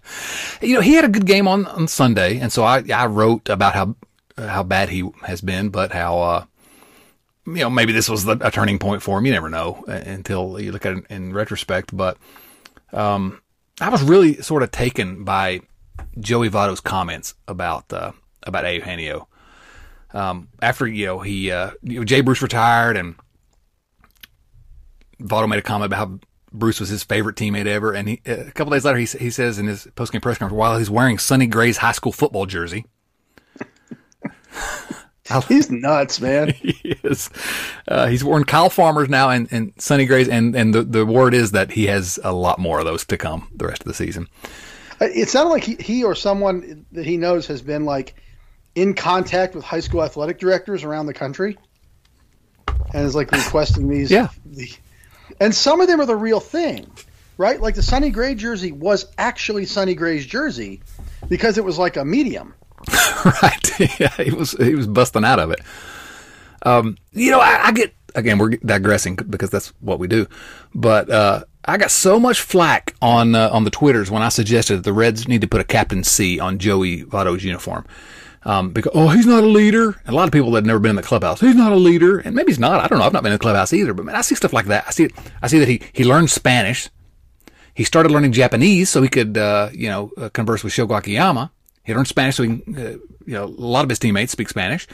you 0.62 0.74
know, 0.74 0.80
he 0.80 0.94
had 0.94 1.04
a 1.04 1.08
good 1.08 1.26
game 1.26 1.48
on, 1.48 1.66
on 1.66 1.88
Sunday, 1.88 2.38
and 2.38 2.52
so 2.52 2.64
I 2.64 2.84
I 2.94 3.06
wrote 3.06 3.48
about 3.48 3.74
how 3.74 3.96
how 4.38 4.62
bad 4.62 4.88
he 4.88 5.08
has 5.22 5.40
been, 5.40 5.70
but 5.70 5.92
how 5.92 6.18
uh, 6.18 6.44
you 7.46 7.54
know 7.54 7.70
maybe 7.70 7.92
this 7.92 8.08
was 8.08 8.24
the, 8.24 8.38
a 8.40 8.50
turning 8.50 8.78
point 8.78 9.02
for 9.02 9.18
him. 9.18 9.26
You 9.26 9.32
never 9.32 9.48
know 9.48 9.84
until 9.88 10.60
you 10.60 10.72
look 10.72 10.86
at 10.86 10.96
it 10.96 11.04
in 11.10 11.32
retrospect. 11.32 11.96
But 11.96 12.16
um, 12.92 13.40
I 13.80 13.88
was 13.88 14.02
really 14.02 14.40
sort 14.42 14.62
of 14.62 14.70
taken 14.70 15.24
by 15.24 15.60
Joey 16.20 16.50
Votto's 16.50 16.80
comments 16.80 17.34
about 17.48 17.92
uh, 17.92 18.12
about 18.44 18.64
Eugenio. 18.72 19.28
Um, 20.12 20.48
after 20.62 20.86
you 20.86 21.06
know 21.06 21.18
he 21.18 21.50
uh, 21.50 21.72
you 21.82 21.98
know, 21.98 22.04
Jay 22.04 22.20
Bruce 22.20 22.42
retired 22.42 22.96
and 22.96 23.16
Votto 25.20 25.48
made 25.48 25.58
a 25.58 25.62
comment 25.62 25.86
about 25.86 26.08
how 26.08 26.18
Bruce 26.54 26.80
was 26.80 26.88
his 26.88 27.02
favorite 27.02 27.36
teammate 27.36 27.66
ever. 27.66 27.92
And 27.92 28.08
he, 28.08 28.20
a 28.24 28.50
couple 28.52 28.72
days 28.72 28.84
later, 28.84 28.98
he, 28.98 29.06
he 29.06 29.30
says 29.30 29.58
in 29.58 29.66
his 29.66 29.86
postgame 29.96 30.22
press 30.22 30.38
conference, 30.38 30.58
while 30.58 30.78
he's 30.78 30.88
wearing 30.88 31.18
Sonny 31.18 31.46
Gray's 31.46 31.78
high 31.78 31.92
school 31.92 32.12
football 32.12 32.46
jersey, 32.46 32.86
he's 35.48 35.70
nuts, 35.70 36.20
man. 36.20 36.50
he 36.52 36.96
is. 37.02 37.28
Uh, 37.88 38.06
he's 38.06 38.22
worn 38.22 38.44
Kyle 38.44 38.70
Farmers 38.70 39.08
now 39.08 39.30
and, 39.30 39.48
and 39.50 39.72
Sonny 39.78 40.06
Grays, 40.06 40.28
and, 40.28 40.54
and 40.54 40.72
the, 40.72 40.82
the 40.82 41.04
word 41.04 41.34
is 41.34 41.50
that 41.50 41.72
he 41.72 41.86
has 41.86 42.18
a 42.22 42.32
lot 42.32 42.58
more 42.58 42.78
of 42.78 42.84
those 42.84 43.04
to 43.06 43.16
come 43.16 43.48
the 43.54 43.66
rest 43.66 43.82
of 43.82 43.88
the 43.88 43.94
season. 43.94 44.28
Uh, 45.00 45.06
it 45.06 45.28
sounded 45.28 45.50
like 45.50 45.64
he, 45.64 45.74
he 45.76 46.04
or 46.04 46.14
someone 46.14 46.86
that 46.92 47.04
he 47.04 47.16
knows 47.16 47.46
has 47.48 47.62
been 47.62 47.84
like 47.84 48.14
in 48.76 48.94
contact 48.94 49.54
with 49.54 49.64
high 49.64 49.80
school 49.80 50.02
athletic 50.04 50.38
directors 50.38 50.84
around 50.84 51.06
the 51.06 51.14
country 51.14 51.58
and 52.92 53.04
is 53.04 53.14
like 53.14 53.32
requesting 53.32 53.88
these. 53.88 54.10
Yeah. 54.10 54.28
The, 54.46 54.70
and 55.40 55.54
some 55.54 55.80
of 55.80 55.88
them 55.88 56.00
are 56.00 56.06
the 56.06 56.16
real 56.16 56.40
thing, 56.40 56.90
right? 57.38 57.60
Like 57.60 57.74
the 57.74 57.82
Sonny 57.82 58.10
Gray 58.10 58.34
jersey 58.34 58.72
was 58.72 59.06
actually 59.18 59.66
Sonny 59.66 59.94
Gray's 59.94 60.26
jersey 60.26 60.82
because 61.28 61.58
it 61.58 61.64
was 61.64 61.78
like 61.78 61.96
a 61.96 62.04
medium. 62.04 62.54
right. 63.42 63.80
yeah, 64.00 64.12
he 64.16 64.30
was 64.30 64.52
he 64.52 64.74
was 64.74 64.86
busting 64.86 65.24
out 65.24 65.38
of 65.38 65.50
it. 65.50 65.60
Um, 66.62 66.96
you 67.12 67.30
know, 67.30 67.40
I, 67.40 67.66
I, 67.66 67.72
get 67.72 67.94
again 68.14 68.38
we're 68.38 68.50
digressing 68.50 69.16
because 69.16 69.50
that's 69.50 69.68
what 69.80 69.98
we 69.98 70.06
do, 70.06 70.26
but 70.74 71.10
uh, 71.10 71.44
I 71.64 71.76
got 71.76 71.90
so 71.90 72.18
much 72.18 72.40
flack 72.40 72.94
on 73.02 73.34
uh, 73.34 73.50
on 73.50 73.64
the 73.64 73.70
twitters 73.70 74.10
when 74.10 74.22
I 74.22 74.28
suggested 74.28 74.76
that 74.76 74.84
the 74.84 74.92
Reds 74.92 75.28
need 75.28 75.40
to 75.40 75.48
put 75.48 75.60
a 75.60 75.64
captain 75.64 76.04
C 76.04 76.38
on 76.40 76.58
Joey 76.58 77.04
Votto's 77.04 77.44
uniform. 77.44 77.86
Um, 78.46 78.70
because 78.70 78.92
oh 78.94 79.08
he's 79.08 79.26
not 79.26 79.42
a 79.42 79.46
leader. 79.46 79.96
And 80.04 80.08
a 80.08 80.16
lot 80.16 80.28
of 80.28 80.32
people 80.32 80.50
that 80.52 80.58
have 80.58 80.66
never 80.66 80.78
been 80.78 80.90
in 80.90 80.96
the 80.96 81.02
clubhouse, 81.02 81.40
he's 81.40 81.54
not 81.54 81.72
a 81.72 81.76
leader, 81.76 82.18
and 82.18 82.34
maybe 82.34 82.50
he's 82.52 82.58
not. 82.58 82.80
I 82.80 82.88
don't 82.88 82.98
know. 82.98 83.04
I've 83.06 83.12
not 83.12 83.22
been 83.22 83.32
in 83.32 83.38
the 83.38 83.42
clubhouse 83.42 83.72
either, 83.72 83.94
but 83.94 84.04
man, 84.04 84.16
I 84.16 84.20
see 84.20 84.34
stuff 84.34 84.52
like 84.52 84.66
that. 84.66 84.84
I 84.86 84.90
see 84.90 85.08
I 85.42 85.46
see 85.46 85.58
that 85.58 85.68
he 85.68 85.80
he 85.92 86.04
learned 86.04 86.30
Spanish. 86.30 86.90
He 87.74 87.84
started 87.84 88.12
learning 88.12 88.32
Japanese 88.32 88.90
so 88.90 89.02
he 89.02 89.08
could 89.08 89.38
uh, 89.38 89.70
you 89.72 89.88
know 89.88 90.10
uh, 90.18 90.28
converse 90.28 90.62
with 90.62 90.72
Shogo 90.72 90.98
Akiyama. 90.98 91.50
He 91.84 91.94
learned 91.94 92.08
Spanish, 92.08 92.36
so 92.36 92.42
he, 92.42 92.62
uh, 92.76 92.96
you 93.26 93.34
know, 93.34 93.44
a 93.44 93.46
lot 93.46 93.84
of 93.84 93.90
his 93.90 93.98
teammates 93.98 94.32
speak 94.32 94.48
Spanish. 94.48 94.86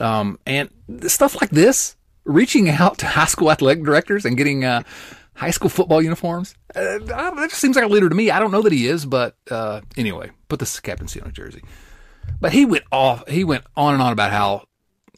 Um, 0.00 0.38
and 0.46 0.68
stuff 1.06 1.40
like 1.40 1.50
this, 1.50 1.96
reaching 2.24 2.68
out 2.68 2.98
to 2.98 3.06
high 3.18 3.24
school 3.24 3.50
athletic 3.50 3.84
directors 3.84 4.24
and 4.24 4.36
getting 4.36 4.64
uh, 4.64 4.82
high 5.34 5.50
school 5.50 5.70
football 5.70 6.02
uniforms, 6.02 6.54
uh, 6.74 6.98
that 6.98 7.48
just 7.48 7.60
seems 7.60 7.76
like 7.76 7.84
a 7.84 7.88
leader 7.88 8.08
to 8.08 8.14
me. 8.14 8.30
I 8.30 8.38
don't 8.38 8.50
know 8.50 8.62
that 8.62 8.72
he 8.72 8.86
is, 8.86 9.06
but 9.06 9.36
uh, 9.50 9.80
anyway, 9.96 10.30
put 10.48 10.60
this 10.60 10.78
captaincy 10.80 11.20
on 11.20 11.28
a 11.28 11.32
jersey. 11.32 11.62
But 12.40 12.52
he 12.52 12.64
went 12.64 12.84
off. 12.92 13.28
He 13.28 13.44
went 13.44 13.64
on 13.76 13.94
and 13.94 14.02
on 14.02 14.12
about 14.12 14.30
how 14.30 14.66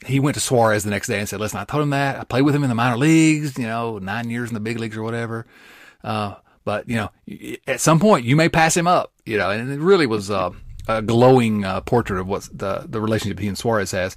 he 0.04 0.20
went 0.20 0.34
to 0.34 0.40
Suarez 0.40 0.84
the 0.84 0.90
next 0.90 1.08
day 1.08 1.18
and 1.18 1.28
said, 1.28 1.40
"Listen, 1.40 1.58
I 1.58 1.64
told 1.64 1.82
him 1.82 1.90
that 1.90 2.18
I 2.20 2.24
played 2.24 2.42
with 2.42 2.54
him 2.54 2.62
in 2.62 2.68
the 2.68 2.74
minor 2.74 2.96
leagues, 2.96 3.58
you 3.58 3.66
know, 3.66 3.98
nine 3.98 4.30
years 4.30 4.48
in 4.50 4.54
the 4.54 4.60
big 4.60 4.78
leagues 4.78 4.96
or 4.96 5.02
whatever." 5.02 5.46
Uh, 6.04 6.34
but 6.64 6.88
you 6.88 6.96
know, 6.96 7.10
at 7.66 7.80
some 7.80 7.98
point 7.98 8.24
you 8.24 8.36
may 8.36 8.48
pass 8.48 8.76
him 8.76 8.86
up, 8.86 9.12
you 9.24 9.38
know, 9.38 9.50
and 9.50 9.70
it 9.70 9.80
really 9.80 10.06
was 10.06 10.30
uh, 10.30 10.50
a 10.88 11.00
glowing 11.02 11.64
uh, 11.64 11.80
portrait 11.80 12.20
of 12.20 12.26
what 12.26 12.48
the 12.52 12.84
the 12.88 13.00
relationship 13.00 13.38
he 13.38 13.48
and 13.48 13.56
Suarez 13.56 13.90
has. 13.92 14.16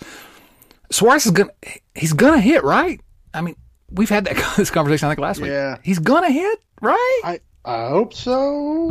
Suarez 0.91 1.25
is 1.25 1.31
gonna 1.31 1.51
he's 1.95 2.13
gonna 2.13 2.41
hit 2.41 2.63
right. 2.63 2.99
I 3.33 3.41
mean, 3.41 3.55
we've 3.91 4.09
had 4.09 4.25
that 4.25 4.53
this 4.57 4.71
conversation 4.71 5.07
I 5.07 5.11
think 5.11 5.19
last 5.19 5.39
week. 5.39 5.51
Yeah, 5.51 5.77
he's 5.83 5.99
gonna 5.99 6.31
hit 6.31 6.59
right. 6.81 7.21
I 7.23 7.39
I 7.63 7.89
hope 7.89 8.13
so. 8.13 8.89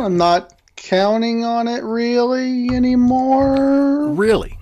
I'm 0.00 0.16
not 0.16 0.57
counting 0.78 1.44
on 1.44 1.66
it 1.68 1.82
really 1.82 2.68
anymore. 2.70 4.10
Really. 4.10 4.56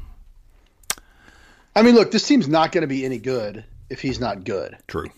I 1.74 1.82
mean, 1.82 1.94
look, 1.94 2.10
this 2.10 2.26
team's 2.26 2.48
not 2.48 2.72
going 2.72 2.82
to 2.82 2.88
be 2.88 3.04
any 3.04 3.18
good 3.18 3.64
if 3.90 4.00
he's 4.00 4.18
not 4.18 4.44
good. 4.44 4.76
True. 4.88 5.10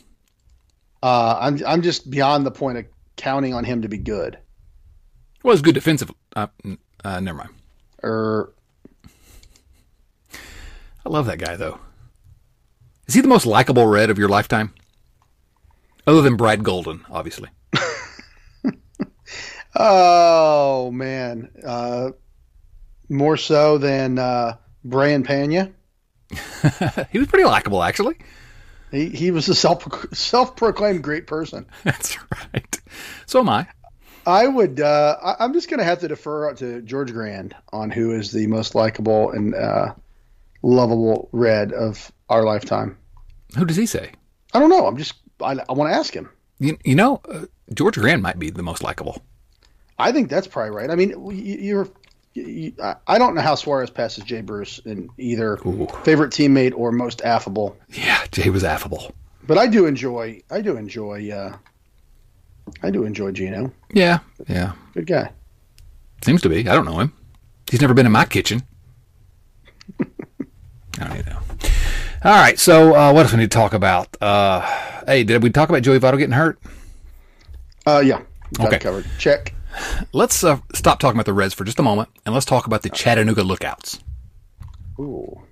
Uh, 1.02 1.38
I'm 1.40 1.64
I'm 1.64 1.82
just 1.82 2.10
beyond 2.10 2.44
the 2.44 2.50
point 2.50 2.78
of 2.78 2.86
counting 3.16 3.54
on 3.54 3.64
him 3.64 3.82
to 3.82 3.88
be 3.88 3.98
good. 3.98 4.38
Well, 5.44 5.52
it's 5.52 5.62
good 5.62 5.76
defensive. 5.76 6.10
Uh, 6.34 6.48
uh, 7.04 7.20
never 7.20 7.38
mind. 7.38 7.50
Er, 8.02 8.52
I 10.34 11.08
love 11.08 11.26
that 11.26 11.38
guy 11.38 11.54
though. 11.54 11.78
Is 13.06 13.14
he 13.14 13.20
the 13.20 13.28
most 13.28 13.46
likable 13.46 13.86
red 13.86 14.10
of 14.10 14.18
your 14.18 14.28
lifetime? 14.28 14.74
Other 16.06 16.22
than 16.22 16.36
Brad 16.36 16.64
Golden, 16.64 17.04
obviously. 17.08 17.50
Oh 19.74 20.90
man, 20.90 21.50
uh, 21.64 22.10
more 23.08 23.36
so 23.36 23.78
than 23.78 24.18
uh, 24.18 24.56
Brayan 24.84 25.22
Pena. 25.24 25.72
he 27.10 27.18
was 27.18 27.28
pretty 27.28 27.44
likable, 27.44 27.82
actually. 27.82 28.16
He 28.90 29.08
he 29.08 29.30
was 29.30 29.48
a 29.48 29.54
self 29.54 29.86
self 30.14 30.56
proclaimed 30.56 31.02
great 31.02 31.26
person. 31.26 31.66
That's 31.84 32.16
right. 32.32 32.80
So 33.26 33.40
am 33.40 33.48
I. 33.48 33.66
I 34.26 34.46
would. 34.46 34.80
Uh, 34.80 35.16
I, 35.38 35.44
am 35.44 35.52
just 35.52 35.70
going 35.70 35.78
to 35.78 35.84
have 35.84 36.00
to 36.00 36.08
defer 36.08 36.52
to 36.54 36.82
George 36.82 37.12
Grande 37.12 37.54
on 37.72 37.90
who 37.90 38.12
is 38.12 38.30
the 38.30 38.46
most 38.46 38.74
likable 38.74 39.30
and 39.30 39.54
uh, 39.54 39.94
lovable 40.62 41.30
red 41.32 41.72
of 41.72 42.12
our 42.28 42.44
lifetime. 42.44 42.98
Who 43.56 43.64
does 43.64 43.76
he 43.76 43.86
say? 43.86 44.12
I 44.52 44.60
don't 44.60 44.68
know. 44.68 44.86
I'm 44.86 44.96
just. 44.96 45.14
I, 45.40 45.56
I 45.68 45.72
want 45.72 45.90
to 45.90 45.96
ask 45.96 46.12
him. 46.12 46.28
You, 46.58 46.76
you 46.84 46.94
know, 46.94 47.20
uh, 47.30 47.46
George 47.72 47.94
Grande 47.94 48.22
might 48.22 48.38
be 48.38 48.50
the 48.50 48.62
most 48.62 48.82
likable. 48.82 49.22
I 49.98 50.12
think 50.12 50.28
that's 50.28 50.46
probably 50.46 50.76
right. 50.76 50.90
I 50.90 50.94
mean, 50.94 51.10
you, 51.30 51.78
are 51.78 51.88
I 53.06 53.18
don't 53.18 53.34
know 53.34 53.40
how 53.40 53.54
Suarez 53.54 53.90
passes 53.90 54.24
Jay 54.24 54.40
Bruce 54.40 54.78
in 54.80 55.08
either 55.18 55.54
Ooh. 55.66 55.88
favorite 56.04 56.30
teammate 56.30 56.72
or 56.76 56.92
most 56.92 57.22
affable. 57.22 57.76
Yeah, 57.88 58.24
Jay 58.30 58.50
was 58.50 58.64
affable. 58.64 59.12
But 59.46 59.58
I 59.58 59.66
do 59.66 59.86
enjoy. 59.86 60.42
I 60.50 60.60
do 60.60 60.76
enjoy. 60.76 61.30
Uh, 61.30 61.56
I 62.82 62.90
do 62.90 63.04
enjoy 63.04 63.32
Geno. 63.32 63.72
Yeah, 63.92 64.18
yeah. 64.46 64.72
Good 64.94 65.06
guy. 65.06 65.32
Seems 66.22 66.42
to 66.42 66.48
be. 66.48 66.68
I 66.68 66.74
don't 66.74 66.84
know 66.84 67.00
him. 67.00 67.12
He's 67.70 67.80
never 67.80 67.94
been 67.94 68.06
in 68.06 68.12
my 68.12 68.24
kitchen. 68.24 68.62
I 70.00 70.04
don't 70.98 71.26
know. 71.26 71.38
All 72.24 72.34
right, 72.34 72.58
so 72.58 72.94
uh, 72.94 73.12
what 73.12 73.22
else 73.22 73.32
we 73.32 73.38
need 73.38 73.50
to 73.50 73.56
talk 73.56 73.72
about? 73.72 74.20
Uh, 74.20 74.60
hey, 75.06 75.22
did 75.22 75.42
we 75.42 75.50
talk 75.50 75.68
about 75.68 75.82
Joey 75.82 76.00
Votto 76.00 76.18
getting 76.18 76.32
hurt? 76.32 76.58
Uh, 77.86 78.02
yeah. 78.04 78.20
okay. 78.60 78.78
covered. 78.78 79.06
Check. 79.18 79.54
Let's 80.12 80.42
uh, 80.44 80.58
stop 80.74 80.98
talking 81.00 81.16
about 81.16 81.26
the 81.26 81.32
Reds 81.32 81.54
for 81.54 81.64
just 81.64 81.78
a 81.78 81.82
moment, 81.82 82.08
and 82.24 82.34
let's 82.34 82.46
talk 82.46 82.66
about 82.66 82.82
the 82.82 82.90
Chattanooga 82.90 83.42
Lookouts. 83.42 84.00
Ooh. 84.98 85.42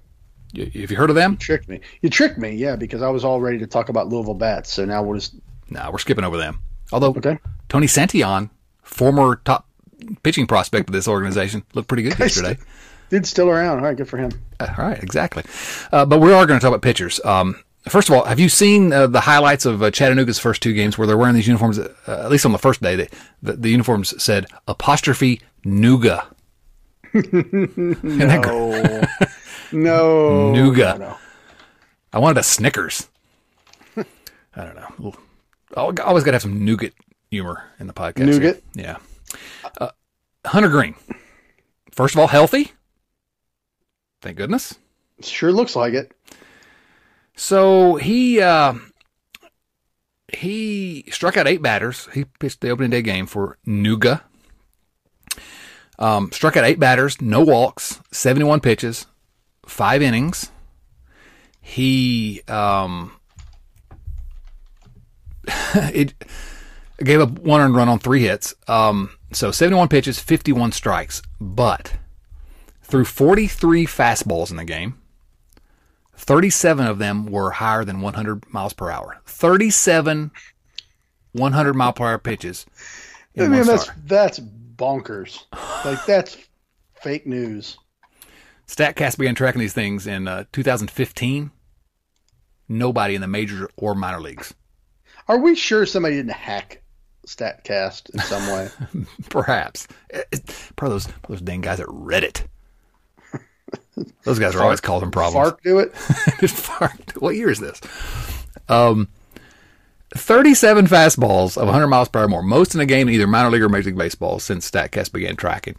You, 0.53 0.65
have 0.81 0.91
you 0.91 0.97
heard 0.97 1.11
of 1.11 1.17
them? 1.17 1.33
You 1.33 1.39
tricked 1.39 1.69
me. 1.69 1.81
You 2.01 2.11
tricked 2.11 2.39
me, 2.39 2.53
yeah, 2.53 2.77
because 2.77 3.03
I 3.03 3.11
was 3.11 3.25
all 3.25 3.41
ready 3.41 3.59
to 3.59 3.67
talk 3.67 3.89
about 3.89 4.09
Louisville 4.09 4.35
Bats. 4.35 4.73
So 4.73 4.85
now 4.85 5.03
we're 5.03 5.17
just. 5.17 5.35
No, 5.69 5.83
nah, 5.83 5.91
we're 5.91 5.99
skipping 5.99 6.25
over 6.25 6.37
them. 6.37 6.61
Although 6.93 7.11
okay. 7.11 7.39
Tony 7.69 7.87
Santillan, 7.87 8.51
former 8.83 9.41
top 9.45 9.67
pitching 10.23 10.47
prospect 10.47 10.89
of 10.89 10.93
this 10.93 11.09
organization, 11.09 11.65
looked 11.75 11.89
pretty 11.89 12.05
good 12.05 12.19
yesterday. 12.19 12.57
Dude's 13.11 13.29
still 13.29 13.49
around. 13.49 13.79
All 13.79 13.85
right, 13.85 13.97
good 13.97 14.09
for 14.09 14.17
him. 14.17 14.31
Uh, 14.59 14.69
all 14.79 14.85
right, 14.85 15.03
exactly. 15.03 15.45
Uh, 15.93 16.05
but 16.07 16.21
we 16.21 16.33
are 16.33 16.47
going 16.47 16.59
to 16.59 16.65
talk 16.65 16.69
about 16.69 16.83
pitchers. 16.83 17.21
Um, 17.25 17.62
first 17.88 18.09
of 18.09 18.14
all, 18.14 18.25
have 18.25 18.40
you 18.40 18.49
seen 18.49 18.92
uh, 18.92 19.07
the 19.07 19.20
highlights 19.20 19.64
of 19.64 19.83
uh, 19.83 19.90
Chattanooga's 19.90 20.38
first 20.38 20.62
two 20.62 20.72
games 20.72 20.99
where 20.99 21.07
they're 21.07 21.16
wearing 21.16 21.35
these 21.35 21.46
uniforms? 21.46 21.79
Uh, 21.79 21.92
at 22.07 22.31
least 22.31 22.44
on 22.46 22.53
the 22.53 22.59
first 22.59 22.83
day, 22.83 22.96
they, 22.96 23.09
the, 23.42 23.55
the 23.55 23.70
uniforms 23.70 24.22
said 24.22 24.46
apostrophe 24.68 25.40
Nuga. 25.64 26.27
no. 27.14 28.01
no. 29.72 30.53
Nuga. 30.53 30.99
No, 30.99 31.09
no. 31.09 31.16
I 32.12 32.18
wanted 32.18 32.38
a 32.38 32.42
Snickers. 32.42 33.09
I 33.96 34.64
don't 34.64 34.75
know. 34.77 35.14
I 35.77 35.81
always 35.81 36.25
got 36.25 36.31
to 36.31 36.37
have 36.37 36.42
some 36.42 36.64
nougat 36.64 36.94
humor 37.31 37.64
in 37.79 37.87
the 37.87 37.92
podcast. 37.92 38.27
Nougat? 38.27 38.62
Here. 38.75 38.85
Yeah. 38.85 38.99
Uh, 39.79 39.90
Hunter 40.46 40.68
Greene. 40.70 40.94
First 41.92 42.14
of 42.14 42.20
all, 42.20 42.27
healthy. 42.27 42.72
Thank 44.22 44.38
goodness. 44.38 44.79
Sure 45.20 45.53
looks 45.53 45.77
like 45.77 45.92
it. 45.94 46.16
So 47.37 47.96
he 47.96 48.40
uh, 48.40 48.75
he 50.33 51.05
struck 51.11 51.37
out 51.37 51.46
eight 51.46 51.62
batters. 51.62 52.09
He 52.14 52.25
pitched 52.25 52.62
the 52.62 52.70
opening 52.70 52.90
day 52.90 53.03
game 53.03 53.27
for 53.27 53.59
Nuga. 53.66 54.22
Um, 55.99 56.31
struck 56.33 56.57
out 56.57 56.64
eight 56.64 56.79
batters, 56.79 57.22
no 57.22 57.42
walks, 57.42 58.01
71 58.12 58.61
pitches, 58.61 59.07
five 59.64 60.03
innings. 60.03 60.51
He 61.61 62.42
um, 62.49 63.12
it 65.75 66.14
gave 67.03 67.20
up 67.20 67.38
one 67.38 67.61
earned 67.61 67.75
run 67.75 67.88
on 67.88 67.99
three 67.99 68.20
hits. 68.20 68.55
Um, 68.68 69.11
so 69.33 69.51
71 69.51 69.88
pitches, 69.88 70.18
51 70.18 70.72
strikes, 70.72 71.22
but 71.40 71.94
threw 72.83 73.05
43 73.05 73.87
fastballs 73.87 74.51
in 74.51 74.57
the 74.57 74.64
game. 74.64 74.99
37 76.17 76.87
of 76.87 76.99
them 76.99 77.27
were 77.27 77.51
higher 77.51 77.85
than 77.85 78.01
100 78.01 78.53
miles 78.53 78.73
per 78.73 78.91
hour. 78.91 79.21
37 79.27 80.31
100 81.33 81.75
mile 81.75 81.93
per 81.93 82.07
hour 82.07 82.19
pitches. 82.19 82.67
I 83.39 83.49
mean, 83.49 83.64
that's 83.64 83.91
that's 84.05 84.41
bonkers. 84.41 85.45
Like 85.85 86.05
that's 86.07 86.37
fake 86.95 87.27
news. 87.27 87.77
Statcast 88.67 89.19
began 89.19 89.35
tracking 89.35 89.61
these 89.61 89.75
things 89.75 90.07
in 90.07 90.27
uh, 90.27 90.45
2015. 90.53 91.51
Nobody 92.69 93.14
in 93.14 93.21
the 93.21 93.29
major 93.29 93.69
or 93.77 93.95
minor 93.95 94.21
leagues. 94.21 94.55
Are 95.29 95.39
we 95.39 95.55
sure 95.55 95.87
somebody 95.87 96.17
didn't 96.17 96.33
hack 96.33 96.83
Statcast 97.27 98.11
in 98.11 98.21
some 98.21 98.47
way? 98.53 98.69
Perhaps. 99.29 99.87
It, 100.11 100.27
it, 100.33 100.71
probably 100.77 100.95
those 100.95 101.09
those 101.29 101.41
dang 101.43 101.61
guys 101.61 101.81
at 101.81 101.87
Reddit. 101.87 102.47
Those 104.24 104.38
guys 104.38 104.55
are 104.55 104.62
always 104.62 104.80
causing 104.80 105.11
problems. 105.11 105.49
Fark 105.49 105.62
do 105.62 105.78
it. 105.78 105.94
Just 106.40 106.57
Fark. 106.57 107.12
What 107.18 107.34
year 107.34 107.49
is 107.49 107.59
this? 107.59 107.80
Um, 108.68 109.09
37 110.14 110.86
fastballs 110.86 111.57
of 111.57 111.64
100 111.66 111.86
miles 111.86 112.09
per 112.09 112.20
hour 112.20 112.26
or 112.26 112.28
more, 112.28 112.42
most 112.42 112.74
in 112.74 112.80
a 112.80 112.86
game 112.86 113.09
in 113.09 113.14
either 113.14 113.26
minor 113.26 113.51
league 113.51 113.62
or 113.62 113.68
major 113.68 113.90
league 113.90 113.99
baseball 113.99 114.38
since 114.38 114.70
Statcast 114.70 115.12
began 115.12 115.36
tracking. 115.36 115.76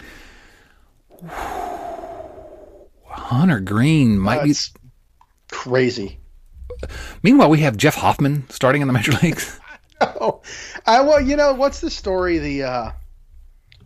Hunter 3.05 3.59
Greene 3.59 4.18
might 4.18 4.45
That's 4.45 4.70
be 4.70 4.80
crazy. 5.51 6.20
Meanwhile, 7.24 7.49
we 7.49 7.59
have 7.59 7.78
Jeff 7.78 7.95
Hoffman 7.95 8.49
starting 8.49 8.82
in 8.82 8.88
the 8.88 8.93
major 8.93 9.11
leagues. 9.24 9.59
oh, 10.01 10.41
I 10.86 11.01
well, 11.01 11.20
you 11.20 11.36
know, 11.36 11.53
what's 11.53 11.82
the 11.82 11.89
story? 11.89 12.38
The 12.38 12.63
uh, 12.63 12.91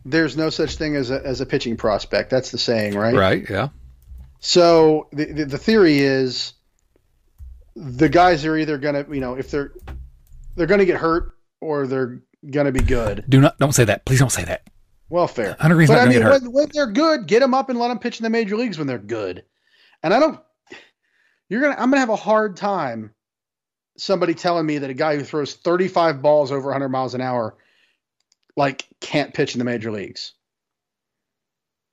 there's 0.05 0.36
no 0.36 0.49
such 0.49 0.75
thing 0.75 0.95
as 0.95 1.09
a 1.09 1.25
as 1.25 1.41
a 1.41 1.45
pitching 1.45 1.77
prospect. 1.77 2.29
That's 2.29 2.51
the 2.51 2.57
saying, 2.57 2.95
right? 2.95 3.15
Right. 3.15 3.49
Yeah. 3.49 3.69
So 4.42 5.08
the 5.14 5.26
the, 5.26 5.46
the 5.46 5.58
theory 5.58 6.00
is 6.00 6.54
the 7.76 8.10
guys 8.10 8.44
are 8.44 8.58
either 8.58 8.78
gonna, 8.78 9.06
you 9.10 9.22
know, 9.22 9.36
if 9.36 9.52
they're 9.52 9.72
they're 10.56 10.68
gonna 10.68 10.86
get 10.86 10.98
hurt 10.98 11.38
or 11.62 11.88
they're 11.88 12.22
gonna 12.50 12.72
be 12.72 12.82
good. 12.82 13.24
Do 13.30 13.39
not 13.39 13.58
don't 13.60 13.74
say 13.74 13.86
that. 13.86 14.04
Please 14.04 14.20
don't 14.20 14.32
say 14.32 14.44
that. 14.44 14.68
Well, 15.10 15.28
fair. 15.28 15.56
Hunter 15.60 15.76
Greene's 15.76 15.89
but 15.89 15.98
not 15.98 16.02
I 16.02 16.06
mean, 16.06 16.14
get 16.14 16.24
hurt. 16.24 16.42
when, 16.42 16.52
when 16.52 16.70
they're 16.74 16.92
good, 16.92 17.28
get 17.28 17.42
them 17.42 17.54
up 17.54 17.70
and 17.70 17.78
let 17.78 17.89
them 17.89 18.00
pitch 18.00 18.20
in 18.20 18.24
the 18.24 18.30
major 18.30 18.58
leagues 18.58 18.78
when 18.78 18.88
they're 18.88 18.98
good. 18.98 19.44
And 20.02 20.14
I 20.14 20.20
don't. 20.20 20.39
You're 21.48 21.62
gonna. 21.62 21.76
I'm 21.76 21.92
gonna 21.92 22.00
have 22.00 22.10
a 22.10 22.16
hard 22.16 22.58
time. 22.58 23.14
Somebody 23.98 24.34
telling 24.34 24.66
me 24.66 24.80
that 24.80 24.89
a 24.89 24.96
guy 24.96 25.18
who 25.18 25.24
throws 25.24 25.54
35 25.54 26.22
balls 26.22 26.52
over 26.52 26.70
100 26.70 26.89
miles 26.89 27.14
an 27.14 27.22
hour, 27.22 27.58
like, 28.58 28.88
can't 29.02 29.34
pitch 29.34 29.54
in 29.54 29.60
the 29.60 29.66
major 29.66 29.92
leagues. 29.92 30.34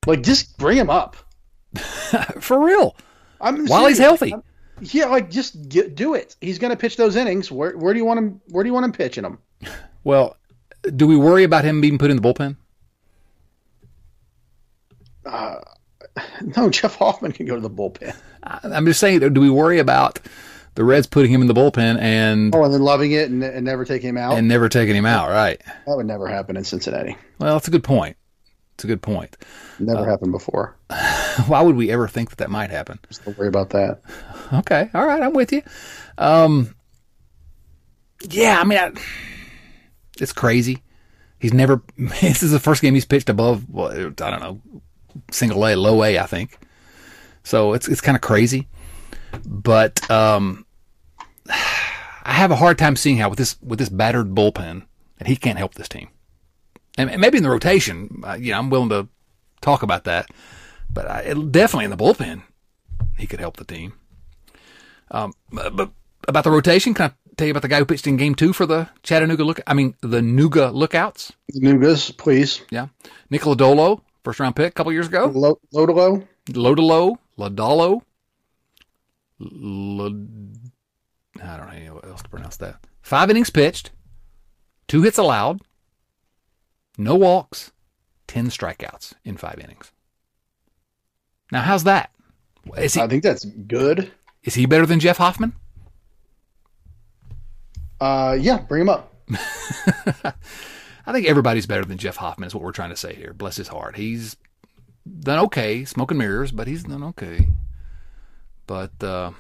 Like, 0.07 0.23
just 0.23 0.57
bring 0.57 0.79
him 0.79 0.89
up. 0.89 1.17
For 2.41 2.64
real. 2.64 2.97
I'm 3.41 3.66
While 3.66 3.87
he's 3.87 3.99
healthy. 3.99 4.33
I'm- 4.33 4.43
yeah, 4.81 5.07
like 5.07 5.29
just 5.31 5.68
get, 5.68 5.97
do 5.97 6.14
it. 6.14 6.37
He's 6.41 6.59
going 6.61 6.70
to 6.70 6.76
pitch 6.76 6.97
those 6.97 7.16
innings. 7.16 7.51
Where 7.51 7.76
where 7.76 7.93
do 7.93 7.99
you 7.99 8.05
want 8.05 8.18
him? 8.18 8.41
Where 8.51 8.62
do 8.62 8.68
you 8.68 8.74
want 8.74 8.85
him 8.85 8.93
pitching 8.93 9.22
them? 9.24 9.39
Well, 10.05 10.37
do 10.95 11.07
we 11.09 11.16
worry 11.16 11.43
about 11.43 11.64
him 11.64 11.81
being 11.81 11.99
put 11.99 12.11
in 12.12 12.16
the 12.16 12.22
bullpen? 12.22 12.57
Uh, 15.26 15.57
no, 16.57 16.70
Jeff 16.70 16.95
Hoffman 16.97 17.33
can 17.33 17.47
go 17.47 17.55
to 17.55 17.61
the 17.61 17.70
bullpen. 17.70 18.14
I'm 18.45 18.87
just 18.87 19.01
saying, 19.01 19.20
do 19.33 19.41
we 19.41 19.51
worry 19.51 19.79
about 19.79 20.20
the 20.74 20.85
Reds 20.85 21.07
putting 21.07 21.33
him 21.33 21.41
in 21.43 21.49
the 21.49 21.55
bullpen 21.55 21.99
and 22.01 22.55
Oh, 22.55 22.62
and 22.64 22.72
then 22.72 22.83
loving 22.83 23.12
it 23.12 23.29
and, 23.31 23.43
and 23.43 23.64
never 23.64 23.85
taking 23.85 24.11
him 24.11 24.16
out. 24.16 24.39
and 24.39 24.47
never 24.49 24.68
taking 24.68 24.95
him 24.95 25.07
out? 25.07 25.29
Right. 25.31 25.61
that 25.87 25.97
would 25.97 26.07
never 26.07 26.29
happen 26.29 26.57
in 26.57 26.64
Cincinnati. 26.64 27.16
Well, 27.41 27.55
that's 27.55 27.66
a 27.68 27.72
good 27.72 27.85
point. 27.85 28.16
It's 28.79 28.85
a 28.85 28.87
good 28.87 29.03
point. 29.03 29.37
Never 29.81 30.03
Uh, 30.03 30.05
happened 30.05 30.31
before. 30.31 30.76
Why 31.49 31.62
would 31.62 31.74
we 31.74 31.91
ever 31.91 32.07
think 32.07 32.31
that 32.31 32.39
that 32.39 32.49
might 32.49 32.70
happen? 32.70 33.01
Just 33.09 33.24
don't 33.24 33.37
worry 33.37 33.49
about 33.49 33.70
that. 33.70 34.01
Okay, 34.53 34.89
all 34.95 35.05
right, 35.05 35.20
I'm 35.20 35.33
with 35.33 35.53
you. 35.53 35.62
Um, 36.16 36.76
yeah, 38.31 38.61
I 38.61 38.64
mean, 38.64 38.79
I, 38.79 38.93
it's 40.20 40.33
crazy. 40.33 40.85
He's 41.41 41.53
never. 41.53 41.83
This 42.20 42.45
is 42.45 42.53
the 42.53 42.61
first 42.61 42.81
game 42.81 42.95
he's 42.95 43.05
pitched 43.05 43.29
above. 43.29 43.68
Well, 43.68 43.91
I 43.91 44.11
don't 44.11 44.41
know, 44.41 44.61
single 45.33 45.66
A, 45.66 45.74
low 45.74 46.05
A, 46.05 46.16
I 46.20 46.26
think. 46.26 46.57
So 47.43 47.72
it's 47.72 47.89
it's 47.89 48.01
kind 48.01 48.14
of 48.14 48.20
crazy, 48.20 48.68
but 49.45 50.09
um, 50.09 50.64
I 51.49 52.33
have 52.33 52.53
a 52.53 52.57
hard 52.57 52.79
time 52.79 52.95
seeing 52.95 53.16
how 53.16 53.29
with 53.29 53.39
this 53.39 53.61
with 53.61 53.81
this 53.81 53.89
battered 53.89 54.37
bullpen 54.37 54.85
that 55.16 55.26
he 55.26 55.35
can't 55.35 55.59
help 55.59 55.74
this 55.74 55.89
team. 55.89 56.11
And 56.99 57.21
maybe 57.21 57.39
in 57.39 57.45
the 57.45 57.51
rotation, 57.51 58.23
uh, 58.27 58.35
you 58.35 58.53
know, 58.53 58.59
I'm 58.59 58.71
willing 58.71 58.89
to 58.89 59.09
talk 59.61 59.83
about 59.83 60.05
that, 60.05 60.27
but 60.93 61.09
I, 61.09 61.33
definitely 61.33 61.85
in 61.85 61.91
the 61.91 61.97
bullpen, 61.97 62.43
he 63.17 63.27
could 63.27 63.41
help 63.41 63.57
the 63.57 63.65
team. 63.65 63.93
Um, 65.11 65.33
but 65.51 65.91
about 66.27 66.45
the 66.45 66.51
rotation, 66.51 66.95
can 66.95 67.11
I 67.11 67.15
tell 67.37 67.47
you 67.47 67.53
about 67.53 67.63
the 67.63 67.69
guy 67.69 67.79
who 67.79 67.85
pitched 67.87 68.07
in 68.07 68.17
Game 68.17 68.35
Two 68.35 68.53
for 68.53 68.67
the 68.67 68.89
Chattanooga 69.03 69.45
look? 69.45 69.61
I 69.67 69.75
mean, 69.75 69.95
the 70.01 70.21
Nuga 70.21 70.73
Lookouts. 70.75 71.33
Nugas, 71.55 72.17
please. 72.17 72.63
Yeah, 72.71 72.89
Nick 73.31 73.43
Lodolo, 73.43 74.01
first 74.25 74.41
round 74.41 74.57
pick 74.57 74.69
a 74.69 74.73
couple 74.73 74.93
years 74.93 75.07
ago. 75.07 75.31
Lo- 75.35 75.61
Lodolo. 75.73 76.27
Lodolo, 76.49 77.17
Lodolo, 77.39 78.03
Lod- 79.39 80.59
I 81.43 81.57
don't 81.57 81.67
know 81.85 82.01
how 82.03 82.11
else 82.11 82.23
to 82.23 82.29
pronounce 82.29 82.57
that. 82.57 82.81
Five 83.03 83.31
innings 83.31 83.51
pitched, 83.51 83.91
two 84.89 85.03
hits 85.03 85.19
allowed, 85.19 85.61
no 86.99 87.15
walks, 87.15 87.73
ten 88.27 88.49
strikeouts 88.49 89.15
in 89.25 89.37
five 89.37 89.59
innings. 89.59 89.93
Now, 91.51 91.63
how's 91.63 91.85
that? 91.85 92.11
Is 92.77 92.95
he 92.95 93.01
I 93.01 93.09
think 93.09 93.23
that's 93.23 93.45
good. 93.45 94.13
is 94.43 94.55
he 94.55 94.67
better 94.67 94.85
than 94.85 95.01
Jeff 95.01 95.17
Hoffman? 95.17 95.55
Uh, 98.01 98.37
yeah, 98.39 98.59
bring 98.59 98.83
him 98.83 98.89
up. 98.91 99.15
I 101.07 101.13
think 101.13 101.27
everybody's 101.27 101.67
better 101.67 101.85
than 101.85 101.97
Jeff 101.99 102.17
Hoffman 102.17 102.47
is 102.47 102.55
what 102.55 102.63
we're 102.63 102.73
trying 102.73 102.91
to 102.91 102.97
say 102.97 103.15
here. 103.15 103.33
Bless 103.33 103.57
his 103.57 103.69
heart. 103.69 103.97
He's 103.97 104.37
done 105.21 105.39
okay, 105.47 105.85
smoking 105.85 106.19
mirrors, 106.19 106.53
but 106.53 106.67
he's 106.69 106.85
done 106.85 107.03
okay. 107.03 107.49
But 108.67 109.03
uh, 109.03 109.33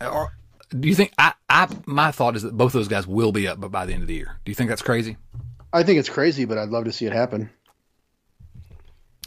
or, 0.00 0.32
do 0.70 0.88
you 0.88 0.94
think 0.94 1.12
I, 1.18 1.34
I 1.48 1.68
my 1.86 2.10
thought 2.10 2.34
is 2.36 2.42
that 2.42 2.56
both 2.56 2.72
those 2.72 2.88
guys 2.88 3.06
will 3.06 3.32
be 3.32 3.46
up 3.46 3.60
by 3.70 3.84
the 3.84 3.92
end 3.92 4.02
of 4.02 4.08
the 4.08 4.14
year. 4.14 4.38
Do 4.44 4.50
you 4.50 4.54
think 4.54 4.70
that's 4.70 4.82
crazy? 4.82 5.16
I 5.72 5.82
think 5.82 5.98
it's 5.98 6.08
crazy, 6.08 6.44
but 6.44 6.58
I'd 6.58 6.70
love 6.70 6.84
to 6.84 6.92
see 6.92 7.06
it 7.06 7.12
happen. 7.12 7.50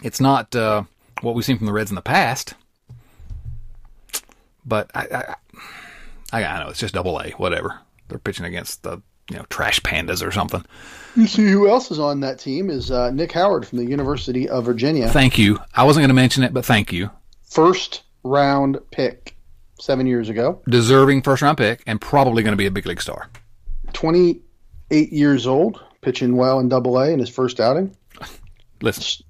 It's 0.03 0.19
not 0.19 0.55
uh, 0.55 0.83
what 1.21 1.35
we've 1.35 1.45
seen 1.45 1.57
from 1.57 1.67
the 1.67 1.73
Reds 1.73 1.91
in 1.91 1.95
the 1.95 2.01
past, 2.01 2.55
but 4.65 4.89
I 4.95 5.07
I, 5.11 5.35
I, 6.33 6.45
I 6.45 6.63
know 6.63 6.69
it's 6.69 6.79
just 6.79 6.93
double 6.93 7.19
A, 7.19 7.31
whatever. 7.31 7.79
They're 8.07 8.19
pitching 8.19 8.45
against 8.45 8.83
the 8.83 9.01
you 9.29 9.37
know 9.37 9.45
trash 9.49 9.79
pandas 9.81 10.25
or 10.25 10.31
something. 10.31 10.65
You 11.15 11.27
see 11.27 11.47
who 11.49 11.69
else 11.69 11.91
is 11.91 11.99
on 11.99 12.21
that 12.21 12.39
team 12.39 12.69
is 12.69 12.89
uh, 12.89 13.11
Nick 13.11 13.31
Howard 13.33 13.67
from 13.67 13.77
the 13.79 13.85
University 13.85 14.49
of 14.49 14.65
Virginia. 14.65 15.09
Thank 15.09 15.37
you. 15.37 15.59
I 15.73 15.83
wasn't 15.83 16.01
going 16.01 16.09
to 16.09 16.15
mention 16.15 16.43
it, 16.43 16.53
but 16.53 16.65
thank 16.65 16.91
you. 16.91 17.09
First 17.43 18.03
round 18.23 18.79
pick 18.91 19.35
seven 19.79 20.07
years 20.07 20.29
ago. 20.29 20.61
Deserving 20.69 21.21
first 21.21 21.41
round 21.41 21.57
pick 21.57 21.83
and 21.85 21.99
probably 21.99 22.43
going 22.43 22.53
to 22.53 22.57
be 22.57 22.65
a 22.65 22.71
big 22.71 22.85
league 22.85 23.01
star. 23.01 23.29
28 23.93 25.11
years 25.11 25.47
old, 25.47 25.83
pitching 26.01 26.35
well 26.35 26.59
in 26.59 26.69
double 26.69 26.97
A 26.99 27.09
in 27.11 27.19
his 27.19 27.29
first 27.29 27.59
outing. 27.59 27.95
Listen, 28.81 29.25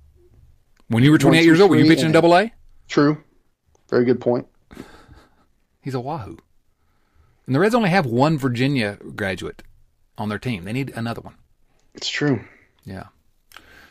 when 0.88 1.04
you 1.04 1.12
were 1.12 1.18
28 1.18 1.44
years 1.44 1.60
old, 1.60 1.70
were 1.70 1.78
you 1.78 1.86
pitching 1.86 2.08
in 2.08 2.12
double 2.12 2.36
A? 2.36 2.52
True. 2.88 3.22
Very 3.90 4.06
good 4.06 4.22
point. 4.22 4.48
He's 5.82 5.94
a 5.96 6.00
Wahoo. 6.00 6.38
And 7.46 7.56
the 7.56 7.60
Reds 7.60 7.76
only 7.76 7.90
have 7.90 8.06
one 8.06 8.38
Virginia 8.38 8.98
graduate 9.16 9.64
on 10.18 10.30
their 10.30 10.40
team. 10.40 10.64
They 10.64 10.74
need 10.74 10.92
another 10.96 11.22
one. 11.22 11.36
It's 11.94 12.08
true. 12.10 12.42
Yeah. 12.86 13.06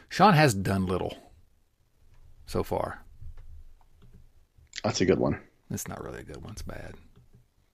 Sean 0.08 0.34
has 0.34 0.54
done 0.54 0.86
little 0.86 1.16
so 2.46 2.62
far. 2.62 3.02
That's 4.82 5.00
a 5.00 5.04
good 5.04 5.18
one. 5.18 5.38
It's 5.70 5.86
not 5.88 6.02
really 6.02 6.20
a 6.20 6.24
good 6.24 6.42
one. 6.42 6.52
It's 6.52 6.62
bad. 6.62 6.94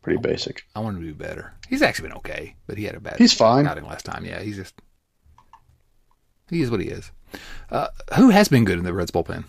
Pretty 0.03 0.21
basic. 0.21 0.65
I 0.75 0.81
want 0.81 0.97
him 0.97 1.03
to 1.03 1.09
do 1.09 1.15
better. 1.15 1.55
He's 1.69 1.83
actually 1.83 2.09
been 2.09 2.19
okay, 2.19 2.57
but 2.67 2.79
he 2.79 2.85
had 2.85 2.95
a 2.95 3.01
bad 3.01 3.17
He's 3.19 3.33
fine. 3.33 3.67
outing 3.67 3.85
last 3.87 4.05
time. 4.05 4.25
Yeah, 4.25 4.41
he's 4.41 4.57
just 4.57 4.75
he 6.51 6.63
is 6.63 6.71
what 6.71 6.81
he 6.81 6.89
is. 6.89 7.11
Uh, 7.71 7.89
who 8.17 8.31
has 8.31 8.49
been 8.49 8.65
good 8.65 8.79
in 8.79 8.85
the 8.85 8.93
Reds 8.93 9.11
bullpen? 9.11 9.45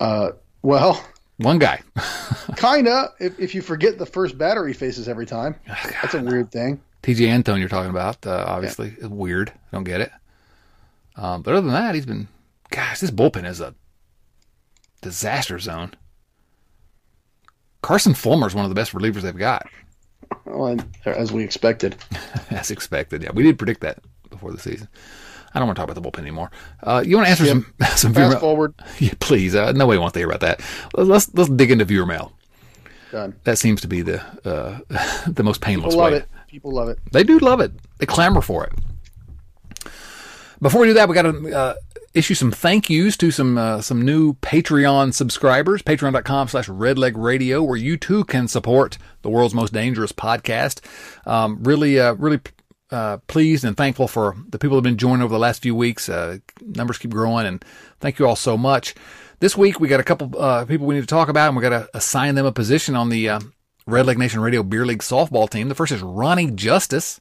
Uh, 0.00 0.30
well, 0.62 1.04
One 1.36 1.58
guy. 1.58 1.82
kinda. 2.56 3.10
If, 3.20 3.38
if 3.38 3.54
you 3.54 3.62
forget 3.62 3.98
the 3.98 4.06
first 4.06 4.36
batter 4.36 4.66
he 4.66 4.74
faces 4.74 5.08
every 5.08 5.26
time, 5.26 5.54
that's 5.66 6.14
a 6.14 6.22
weird 6.22 6.50
thing. 6.50 6.80
Tejay 7.02 7.28
Antone 7.28 7.58
you're 7.60 7.68
talking 7.68 7.90
about, 7.90 8.24
uh, 8.26 8.44
obviously. 8.46 8.94
It's 8.98 9.06
weird. 9.08 9.50
I 9.50 9.76
don't 9.76 9.84
get 9.84 10.00
it. 10.00 10.10
Um, 11.16 11.42
but 11.42 11.52
other 11.54 11.62
than 11.66 11.72
that, 11.74 11.94
he's 11.94 12.06
been, 12.06 12.28
gosh, 12.70 13.00
this 13.00 13.10
bullpen 13.10 13.44
is 13.46 13.60
a 13.60 13.74
disaster 15.00 15.58
zone. 15.58 15.94
Carson 17.82 18.14
Fulmer 18.14 18.46
is 18.46 18.54
one 18.54 18.64
of 18.64 18.68
the 18.68 18.74
best 18.76 18.92
relievers 18.92 19.22
they've 19.22 19.36
got, 19.36 19.66
Well, 20.44 20.76
as 21.04 21.32
we 21.32 21.42
expected. 21.42 21.96
as 22.50 22.70
expected. 22.70 23.24
Yeah, 23.24 23.30
we 23.34 23.42
did 23.42 23.58
predict 23.58 23.80
that 23.80 23.98
before 24.32 24.50
the 24.52 24.58
season. 24.58 24.88
I 25.54 25.58
don't 25.58 25.68
want 25.68 25.76
to 25.76 25.80
talk 25.84 25.90
about 25.90 26.02
the 26.02 26.10
bullpen 26.10 26.20
anymore. 26.22 26.50
Uh, 26.82 27.02
you 27.06 27.14
want 27.16 27.26
to 27.26 27.30
answer 27.30 27.46
some 27.46 27.72
some 27.96 28.12
viewer 28.12 28.24
Fast 28.24 28.34
mail? 28.34 28.40
forward. 28.40 28.74
Yeah, 28.98 29.12
please. 29.20 29.54
Uh, 29.54 29.72
nobody 29.72 29.98
wants 29.98 30.14
to 30.14 30.18
hear 30.20 30.28
about 30.28 30.40
that. 30.40 30.60
Let's 30.94 31.32
let's 31.34 31.50
dig 31.50 31.70
into 31.70 31.84
viewer 31.84 32.06
mail. 32.06 32.32
Done. 33.10 33.34
That 33.44 33.58
seems 33.58 33.82
to 33.82 33.88
be 33.88 34.00
the 34.02 34.20
uh, 34.44 34.78
the 35.26 35.42
most 35.44 35.60
painless 35.60 35.92
People 35.94 36.02
love 36.02 36.12
way. 36.12 36.18
it. 36.18 36.28
People 36.48 36.72
love 36.72 36.88
it. 36.88 36.98
They 37.12 37.22
do 37.24 37.38
love 37.38 37.60
it. 37.60 37.72
They 37.98 38.06
clamor 38.06 38.40
for 38.40 38.64
it. 38.64 38.72
Before 40.60 40.80
we 40.80 40.86
do 40.86 40.94
that, 40.94 41.08
we 41.08 41.14
got 41.14 41.22
to 41.22 41.52
uh, 41.56 41.74
issue 42.14 42.34
some 42.34 42.52
thank 42.52 42.88
yous 42.88 43.16
to 43.16 43.30
some 43.30 43.58
uh, 43.58 43.80
some 43.80 44.02
new 44.02 44.34
Patreon 44.34 45.12
subscribers. 45.12 45.82
Patreon.com 45.82 46.48
slash 46.48 46.68
Redleg 46.68 47.12
Radio, 47.16 47.62
where 47.62 47.76
you 47.76 47.96
too 47.96 48.24
can 48.24 48.46
support 48.48 48.96
the 49.22 49.28
world's 49.30 49.54
most 49.54 49.72
dangerous 49.72 50.12
podcast. 50.12 50.80
Um, 51.26 51.62
really, 51.62 51.98
uh, 51.98 52.14
really 52.14 52.40
uh, 52.92 53.18
pleased 53.26 53.64
and 53.64 53.76
thankful 53.76 54.06
for 54.06 54.36
the 54.48 54.58
people 54.58 54.74
who 54.74 54.76
have 54.76 54.84
been 54.84 54.98
joining 54.98 55.22
over 55.22 55.32
the 55.32 55.38
last 55.38 55.62
few 55.62 55.74
weeks. 55.74 56.08
Uh, 56.08 56.38
numbers 56.60 56.98
keep 56.98 57.10
growing, 57.10 57.46
and 57.46 57.64
thank 58.00 58.18
you 58.18 58.26
all 58.26 58.36
so 58.36 58.56
much. 58.56 58.94
This 59.40 59.56
week 59.56 59.80
we 59.80 59.88
got 59.88 60.00
a 60.00 60.04
couple 60.04 60.30
uh, 60.38 60.64
people 60.64 60.86
we 60.86 60.94
need 60.94 61.00
to 61.00 61.06
talk 61.06 61.28
about, 61.28 61.48
and 61.48 61.56
we 61.56 61.62
got 61.62 61.70
to 61.70 61.88
assign 61.94 62.34
them 62.34 62.46
a 62.46 62.52
position 62.52 62.94
on 62.94 63.08
the 63.08 63.28
uh, 63.28 63.40
Redleg 63.88 64.18
Nation 64.18 64.40
Radio 64.40 64.62
Beer 64.62 64.86
League 64.86 65.00
softball 65.00 65.48
team. 65.48 65.68
The 65.68 65.74
first 65.74 65.92
is 65.92 66.02
Ronnie 66.02 66.50
Justice. 66.50 67.18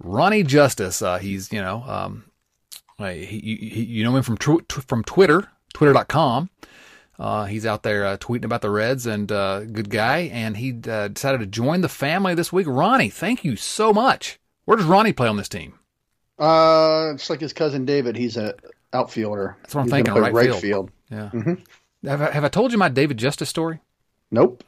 Ronnie 0.00 0.42
Justice. 0.42 1.00
Uh, 1.00 1.18
he's 1.18 1.52
you 1.52 1.62
know 1.62 1.82
um, 1.86 2.24
he, 2.98 3.24
he, 3.24 3.84
you 3.84 4.04
know 4.04 4.14
him 4.16 4.22
from 4.22 4.36
tw- 4.36 4.70
from 4.86 5.04
Twitter, 5.04 5.48
twitter.com. 5.72 6.50
Uh, 7.18 7.44
he's 7.44 7.64
out 7.64 7.84
there 7.84 8.04
uh, 8.04 8.16
tweeting 8.16 8.44
about 8.44 8.60
the 8.60 8.70
Reds 8.70 9.06
and 9.06 9.30
uh, 9.30 9.60
good 9.64 9.88
guy. 9.88 10.30
And 10.32 10.56
he 10.56 10.72
decided 10.72 11.38
to 11.38 11.46
join 11.46 11.80
the 11.80 11.88
family 11.88 12.34
this 12.34 12.52
week. 12.52 12.66
Ronnie, 12.68 13.08
thank 13.08 13.44
you 13.44 13.56
so 13.56 13.92
much. 13.92 14.40
Where 14.64 14.76
does 14.76 14.86
Ronnie 14.86 15.12
play 15.12 15.28
on 15.28 15.36
this 15.36 15.48
team? 15.48 15.78
Uh, 16.38 17.12
it's 17.14 17.30
like 17.30 17.40
his 17.40 17.52
cousin 17.52 17.84
David. 17.84 18.16
He's 18.16 18.36
a 18.36 18.54
outfielder. 18.92 19.56
That's 19.62 19.74
what 19.74 19.82
I'm 19.82 19.86
He's 19.86 19.92
thinking. 19.92 20.14
Right, 20.14 20.32
right 20.32 20.46
field. 20.46 20.60
field. 20.60 20.90
Yeah. 21.10 21.30
Mm-hmm. 21.32 22.08
Have, 22.08 22.22
I, 22.22 22.30
have 22.30 22.44
I 22.44 22.48
told 22.48 22.72
you 22.72 22.78
my 22.78 22.88
David 22.88 23.18
Justice 23.18 23.48
story? 23.48 23.80
Nope. 24.30 24.64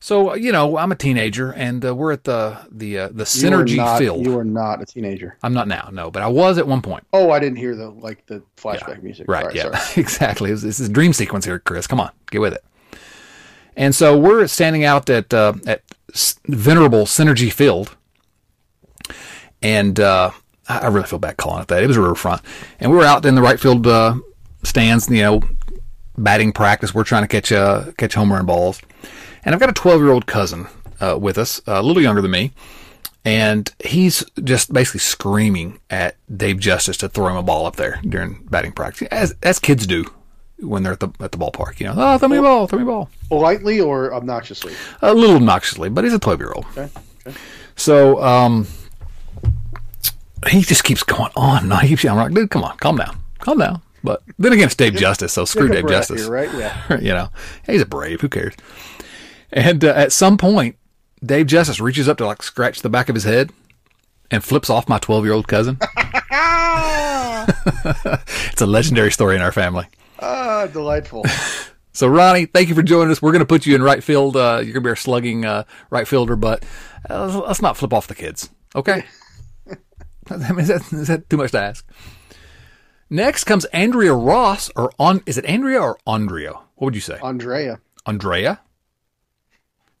So 0.00 0.30
uh, 0.30 0.34
you 0.34 0.52
know, 0.52 0.76
I'm 0.76 0.92
a 0.92 0.96
teenager, 0.96 1.52
and 1.52 1.84
uh, 1.84 1.94
we're 1.94 2.12
at 2.12 2.24
the 2.24 2.58
the 2.70 2.98
uh, 2.98 3.08
the 3.08 3.18
You 3.18 3.24
Cinergy 3.24 3.76
not- 3.76 3.98
field. 3.98 4.24
You 4.24 4.38
are 4.38 4.44
not 4.44 4.80
a 4.80 4.86
teenager. 4.86 5.36
I'm 5.42 5.52
not 5.52 5.66
now, 5.68 5.90
no, 5.92 6.10
but 6.10 6.22
I 6.22 6.28
was 6.28 6.56
at 6.58 6.66
one 6.66 6.82
point. 6.82 7.04
Oh, 7.12 7.30
I 7.30 7.40
didn't 7.40 7.56
hear 7.58 7.74
the 7.74 7.90
like 7.90 8.24
the 8.26 8.42
flashback 8.56 9.02
music. 9.02 9.26
Right. 9.28 9.46
All 9.46 9.52
yeah. 9.52 9.84
exactly. 9.96 10.50
This 10.50 10.62
this 10.62 10.80
is 10.80 10.88
dream 10.88 11.12
sequence 11.12 11.44
here, 11.44 11.58
Chris. 11.58 11.86
Come 11.86 12.00
on, 12.00 12.10
get 12.30 12.40
with 12.40 12.54
it. 12.54 12.64
And 13.76 13.94
so 13.94 14.16
we're 14.18 14.46
standing 14.46 14.84
out 14.84 15.08
at 15.10 15.32
uh, 15.34 15.54
at 15.66 15.82
venerable 16.46 17.04
Cinergy 17.04 17.52
Field, 17.52 17.96
and 19.62 19.98
uh, 19.98 20.30
I 20.68 20.86
really 20.88 21.06
feel 21.06 21.18
bad 21.18 21.36
calling 21.36 21.62
it 21.62 21.68
that. 21.68 21.82
It 21.82 21.86
was 21.86 21.96
a 21.96 22.02
riverfront, 22.02 22.42
and 22.80 22.90
we 22.90 22.96
were 22.96 23.04
out 23.04 23.24
in 23.24 23.34
the 23.34 23.42
right 23.42 23.58
field 23.58 23.86
uh, 23.86 24.16
stands. 24.62 25.08
You 25.10 25.22
know, 25.22 25.40
batting 26.16 26.52
practice. 26.52 26.94
We're 26.94 27.04
trying 27.04 27.22
to 27.22 27.28
catch 27.28 27.52
uh, 27.52 27.92
catch 27.96 28.14
home 28.14 28.32
run 28.32 28.46
balls, 28.46 28.80
and 29.44 29.54
I've 29.54 29.60
got 29.60 29.70
a 29.70 29.74
12 29.74 30.00
year 30.00 30.10
old 30.10 30.26
cousin 30.26 30.66
uh, 31.00 31.18
with 31.20 31.38
us, 31.38 31.60
a 31.66 31.82
little 31.82 32.02
younger 32.02 32.20
than 32.20 32.30
me, 32.30 32.52
and 33.24 33.72
he's 33.84 34.24
just 34.44 34.72
basically 34.72 35.00
screaming 35.00 35.80
at 35.90 36.16
Dave 36.34 36.58
Justice 36.58 36.96
to 36.98 37.08
throw 37.08 37.28
him 37.28 37.36
a 37.36 37.42
ball 37.42 37.66
up 37.66 37.76
there 37.76 38.00
during 38.06 38.44
batting 38.50 38.72
practice, 38.72 39.08
as 39.10 39.34
as 39.42 39.58
kids 39.58 39.86
do 39.86 40.04
when 40.60 40.82
they're 40.82 40.92
at 40.92 41.00
the 41.00 41.08
at 41.20 41.32
the 41.32 41.38
ballpark. 41.38 41.80
You 41.80 41.86
know, 41.86 41.94
oh, 41.96 42.18
throw 42.18 42.28
me 42.28 42.38
a 42.38 42.42
ball, 42.42 42.66
throw 42.66 42.78
me 42.78 42.84
a 42.84 42.86
ball, 42.86 43.10
Politely 43.28 43.80
or 43.80 44.12
obnoxiously? 44.12 44.74
a 45.02 45.14
little 45.14 45.36
obnoxiously, 45.36 45.88
but 45.88 46.04
he's 46.04 46.12
a 46.14 46.18
12 46.18 46.40
year 46.40 46.52
old. 46.52 46.66
Okay. 46.76 46.88
okay. 47.26 47.36
So 47.76 48.22
um, 48.22 48.66
he 50.46 50.60
just 50.62 50.84
keeps 50.84 51.02
going 51.02 51.32
on. 51.36 51.64
and 51.64 51.72
on. 51.72 51.80
He 51.82 51.88
keeps 51.88 52.04
yelling, 52.04 52.24
like, 52.24 52.34
dude, 52.34 52.50
come 52.50 52.64
on, 52.64 52.76
calm 52.78 52.96
down, 52.96 53.18
calm 53.38 53.58
down. 53.58 53.82
But 54.04 54.22
then 54.38 54.52
again, 54.52 54.66
it's 54.66 54.74
Dave 54.74 54.94
Justice, 54.94 55.32
so 55.32 55.44
screw 55.44 55.68
Dave 55.68 55.88
Justice. 55.88 56.22
here, 56.22 56.30
right? 56.30 56.52
Yeah. 56.54 56.98
you 57.00 57.12
know, 57.12 57.30
he's 57.66 57.82
a 57.82 57.86
brave. 57.86 58.20
Who 58.20 58.28
cares? 58.28 58.54
And 59.52 59.84
uh, 59.84 59.88
at 59.88 60.12
some 60.12 60.38
point, 60.38 60.76
Dave 61.24 61.46
Justice 61.46 61.80
reaches 61.80 62.08
up 62.08 62.18
to 62.18 62.26
like 62.26 62.42
scratch 62.42 62.80
the 62.82 62.88
back 62.88 63.08
of 63.08 63.14
his 63.14 63.24
head 63.24 63.50
and 64.30 64.44
flips 64.44 64.70
off 64.70 64.88
my 64.88 64.98
12 64.98 65.24
year 65.24 65.34
old 65.34 65.48
cousin. 65.48 65.78
it's 68.52 68.60
a 68.60 68.66
legendary 68.66 69.10
story 69.10 69.36
in 69.36 69.42
our 69.42 69.52
family. 69.52 69.86
Ah, 70.20 70.68
delightful. 70.72 71.24
So, 71.92 72.06
Ronnie, 72.06 72.46
thank 72.46 72.68
you 72.68 72.74
for 72.74 72.82
joining 72.82 73.10
us. 73.10 73.20
We're 73.20 73.32
going 73.32 73.40
to 73.40 73.46
put 73.46 73.66
you 73.66 73.74
in 73.74 73.82
right 73.82 74.04
field. 74.04 74.36
Uh, 74.36 74.60
you're 74.62 74.72
going 74.72 74.74
to 74.74 74.80
be 74.82 74.90
our 74.90 74.96
slugging 74.96 75.44
uh, 75.44 75.64
right 75.90 76.06
fielder, 76.06 76.36
but 76.36 76.64
uh, 77.08 77.42
let's 77.46 77.62
not 77.62 77.76
flip 77.76 77.92
off 77.92 78.06
the 78.06 78.14
kids. 78.14 78.50
Okay? 78.76 79.04
I 80.30 80.52
mean, 80.52 80.60
is, 80.60 80.68
that, 80.68 80.92
is 80.92 81.08
that 81.08 81.28
too 81.28 81.36
much 81.36 81.52
to 81.52 81.60
ask? 81.60 81.86
Next 83.10 83.44
comes 83.44 83.64
Andrea 83.66 84.12
Ross, 84.12 84.70
or 84.76 84.92
on 84.98 85.22
is 85.26 85.38
it 85.38 85.44
Andrea 85.46 85.80
or 85.80 85.98
Andrea? 86.06 86.52
What 86.52 86.86
would 86.86 86.94
you 86.94 87.00
say? 87.00 87.18
Andrea. 87.22 87.80
Andrea? 88.04 88.60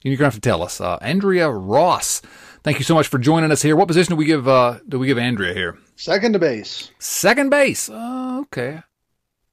You're 0.02 0.12
going 0.16 0.30
to 0.30 0.34
have 0.34 0.34
to 0.34 0.40
tell 0.40 0.62
us. 0.62 0.80
Uh, 0.80 0.98
Andrea 1.00 1.50
Ross. 1.50 2.22
Thank 2.62 2.78
you 2.78 2.84
so 2.84 2.94
much 2.94 3.08
for 3.08 3.18
joining 3.18 3.50
us 3.50 3.62
here. 3.62 3.76
What 3.76 3.88
position 3.88 4.12
do 4.12 4.16
we 4.16 4.26
give 4.26 4.46
uh, 4.46 4.78
do 4.88 4.98
we 4.98 5.06
give 5.06 5.18
Andrea 5.18 5.54
here? 5.54 5.78
Second 5.96 6.34
to 6.34 6.38
base. 6.38 6.90
Second 6.98 7.50
base. 7.50 7.88
Uh, 7.88 8.40
okay. 8.42 8.82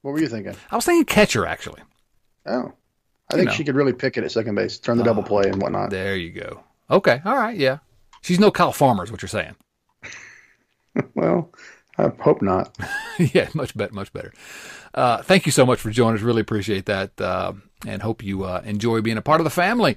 What 0.01 0.11
were 0.11 0.19
you 0.19 0.27
thinking? 0.27 0.55
I 0.69 0.75
was 0.75 0.85
thinking 0.85 1.05
catcher 1.05 1.45
actually. 1.45 1.81
Oh. 2.45 2.73
I 3.29 3.35
think 3.35 3.47
know. 3.47 3.53
she 3.53 3.63
could 3.63 3.75
really 3.75 3.93
pick 3.93 4.17
it 4.17 4.23
at 4.23 4.31
second 4.31 4.53
base, 4.53 4.77
turn 4.77 4.97
the 4.97 5.03
double 5.03 5.23
play 5.23 5.49
and 5.49 5.59
whatnot. 5.61 5.89
There 5.89 6.15
you 6.15 6.31
go. 6.31 6.63
Okay. 6.91 7.21
All 7.25 7.35
right. 7.35 7.57
Yeah. 7.57 7.79
She's 8.21 8.39
no 8.39 8.51
Kyle 8.51 8.71
Farmer, 8.71 9.03
is 9.03 9.11
what 9.11 9.21
you're 9.21 9.29
saying. 9.29 9.55
Well, 11.15 11.49
I 11.97 12.09
hope 12.19 12.41
not. 12.41 12.75
yeah, 13.19 13.49
much 13.53 13.75
better, 13.75 13.93
much 13.93 14.11
better. 14.13 14.33
Uh, 14.93 15.21
thank 15.21 15.45
you 15.45 15.51
so 15.51 15.65
much 15.65 15.79
for 15.79 15.89
joining 15.91 16.17
us. 16.17 16.23
Really 16.23 16.41
appreciate 16.41 16.85
that, 16.85 17.19
uh, 17.19 17.53
and 17.85 18.01
hope 18.01 18.23
you 18.23 18.43
uh, 18.43 18.61
enjoy 18.65 19.01
being 19.01 19.17
a 19.17 19.21
part 19.21 19.39
of 19.39 19.45
the 19.45 19.49
family. 19.49 19.95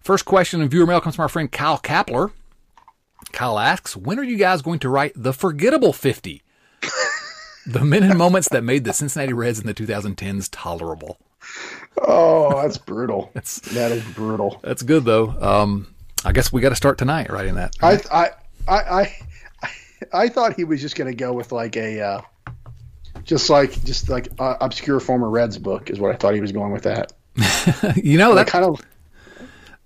First 0.00 0.24
question 0.24 0.60
in 0.60 0.68
viewer 0.68 0.86
mail 0.86 1.00
comes 1.00 1.16
from 1.16 1.22
our 1.24 1.28
friend 1.28 1.50
Kyle 1.50 1.78
Kapler. 1.78 2.32
Kyle 3.32 3.58
asks, 3.58 3.96
"When 3.96 4.18
are 4.18 4.24
you 4.24 4.36
guys 4.36 4.62
going 4.62 4.78
to 4.80 4.88
write 4.88 5.12
the 5.16 5.32
forgettable 5.32 5.92
50? 5.92 6.42
the 7.66 7.84
men 7.84 8.02
and 8.02 8.18
moments 8.18 8.48
that 8.48 8.64
made 8.64 8.84
the 8.84 8.92
Cincinnati 8.92 9.32
Reds 9.32 9.60
in 9.60 9.66
the 9.66 9.74
2010s 9.74 10.48
tolerable." 10.50 11.18
Oh, 12.02 12.62
that's 12.62 12.78
brutal. 12.78 13.30
That's- 13.34 13.60
that 13.72 13.92
is 13.92 14.04
brutal. 14.14 14.60
That's 14.62 14.82
good 14.82 15.04
though. 15.04 15.30
Um, 15.40 15.94
I 16.24 16.32
guess 16.32 16.52
we 16.52 16.60
got 16.60 16.68
to 16.70 16.76
start 16.76 16.98
tonight 16.98 17.30
writing 17.30 17.54
that. 17.56 17.74
I 17.82 18.00
I 18.12 18.30
I 18.68 18.76
I, 19.00 19.16
I 20.12 20.28
thought 20.28 20.54
he 20.54 20.64
was 20.64 20.80
just 20.80 20.96
going 20.96 21.10
to 21.10 21.16
go 21.16 21.32
with 21.32 21.52
like 21.52 21.76
a 21.76 22.00
uh, 22.00 22.20
just 23.24 23.50
like 23.50 23.82
just 23.84 24.08
like 24.08 24.28
uh, 24.38 24.56
obscure 24.60 25.00
former 25.00 25.28
Reds 25.28 25.58
book 25.58 25.90
is 25.90 25.98
what 25.98 26.14
I 26.14 26.16
thought 26.16 26.34
he 26.34 26.40
was 26.40 26.52
going 26.52 26.72
with 26.72 26.84
that. 26.84 27.12
you 27.96 28.18
know 28.18 28.34
That 28.34 28.46
kind 28.48 28.64
of 28.64 28.80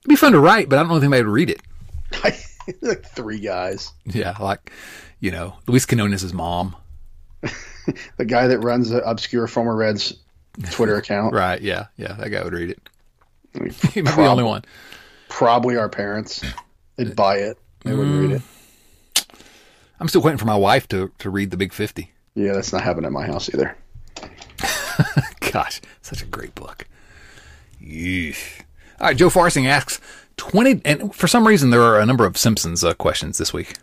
be 0.08 0.16
fun 0.16 0.32
to 0.32 0.40
write, 0.40 0.68
but 0.68 0.78
I 0.78 0.82
don't 0.82 0.88
know 0.88 0.96
if 0.96 1.02
anybody 1.02 1.22
would 1.24 1.32
read 1.32 1.50
it. 1.50 1.60
like 2.82 3.04
three 3.04 3.40
guys. 3.40 3.92
Yeah, 4.06 4.36
like 4.40 4.72
you 5.20 5.30
know, 5.30 5.56
Luis 5.66 5.86
Quinones' 5.86 6.32
mom. 6.32 6.76
The 8.16 8.24
guy 8.24 8.46
that 8.46 8.60
runs 8.60 8.88
the 8.88 9.06
obscure 9.06 9.46
former 9.46 9.76
Reds 9.76 10.14
Twitter 10.70 10.96
account. 10.96 11.34
Right. 11.34 11.60
Yeah. 11.60 11.86
Yeah. 11.96 12.14
That 12.14 12.30
guy 12.30 12.42
would 12.42 12.54
read 12.54 12.70
it. 12.70 12.88
I 13.54 13.58
mean, 13.58 13.74
He 13.92 14.00
might 14.00 14.16
be 14.16 14.22
the 14.22 14.28
only 14.28 14.44
one. 14.44 14.64
Probably 15.28 15.76
our 15.76 15.90
parents. 15.90 16.42
They'd 16.96 17.14
buy 17.14 17.40
it. 17.40 17.58
They 17.84 17.94
wouldn't 17.94 18.20
read 18.20 18.36
it. 18.36 18.42
I'm 20.04 20.08
still 20.08 20.20
waiting 20.20 20.36
for 20.36 20.44
my 20.44 20.54
wife 20.54 20.86
to, 20.88 21.10
to 21.20 21.30
read 21.30 21.50
the 21.50 21.56
Big 21.56 21.72
50. 21.72 22.12
Yeah, 22.34 22.52
that's 22.52 22.74
not 22.74 22.82
happening 22.82 23.06
at 23.06 23.12
my 23.12 23.24
house 23.24 23.48
either. 23.48 23.74
Gosh, 25.50 25.80
such 26.02 26.20
a 26.20 26.26
great 26.26 26.54
book. 26.54 26.86
Yeesh. 27.82 28.60
All 29.00 29.06
right. 29.06 29.16
Joe 29.16 29.30
Farsing 29.30 29.64
asks 29.66 30.02
20, 30.36 30.82
and 30.84 31.14
for 31.14 31.26
some 31.26 31.46
reason, 31.46 31.70
there 31.70 31.80
are 31.80 31.98
a 31.98 32.04
number 32.04 32.26
of 32.26 32.36
Simpsons 32.36 32.84
uh, 32.84 32.92
questions 32.92 33.38
this 33.38 33.54
week. 33.54 33.76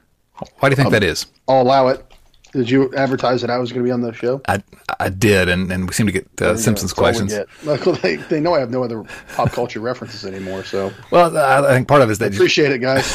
Why 0.59 0.69
do 0.69 0.74
you 0.74 0.76
think 0.76 0.86
Um, 0.86 0.91
that 0.93 1.01
is? 1.01 1.26
I'll 1.47 1.63
allow 1.63 1.88
it. 1.88 2.05
Did 2.54 2.70
you 2.70 2.93
advertise 2.95 3.41
that 3.41 3.49
I 3.49 3.58
was 3.58 3.72
going 3.72 3.84
to 3.84 3.88
be 3.88 3.91
on 3.91 4.02
the 4.02 4.12
show? 4.12 4.41
I, 4.47 4.62
I 4.99 5.08
did, 5.10 5.47
and, 5.47 5.72
and 5.72 5.88
we 5.88 5.93
seem 5.93 6.06
to 6.06 6.12
get 6.12 6.28
uh, 6.41 6.58
Simpsons 6.58 6.93
That's 6.93 6.99
all 6.99 7.06
we 7.06 7.30
questions. 7.64 8.02
they, 8.02 8.16
they 8.18 8.39
know 8.41 8.54
I 8.54 8.60
have 8.60 8.72
no 8.72 8.84
other 8.84 9.06
pop 9.34 9.52
culture 9.52 9.80
references 9.80 10.26
anymore, 10.26 10.64
so 10.66 10.91
Well, 11.12 11.38
I, 11.38 11.60
I 11.70 11.74
think 11.74 11.88
part 11.88 12.02
of 12.02 12.10
it 12.10 12.14
is 12.14 12.20
that 12.20 12.34
appreciate 12.34 12.72
it, 12.72 12.80
guys. 12.80 13.10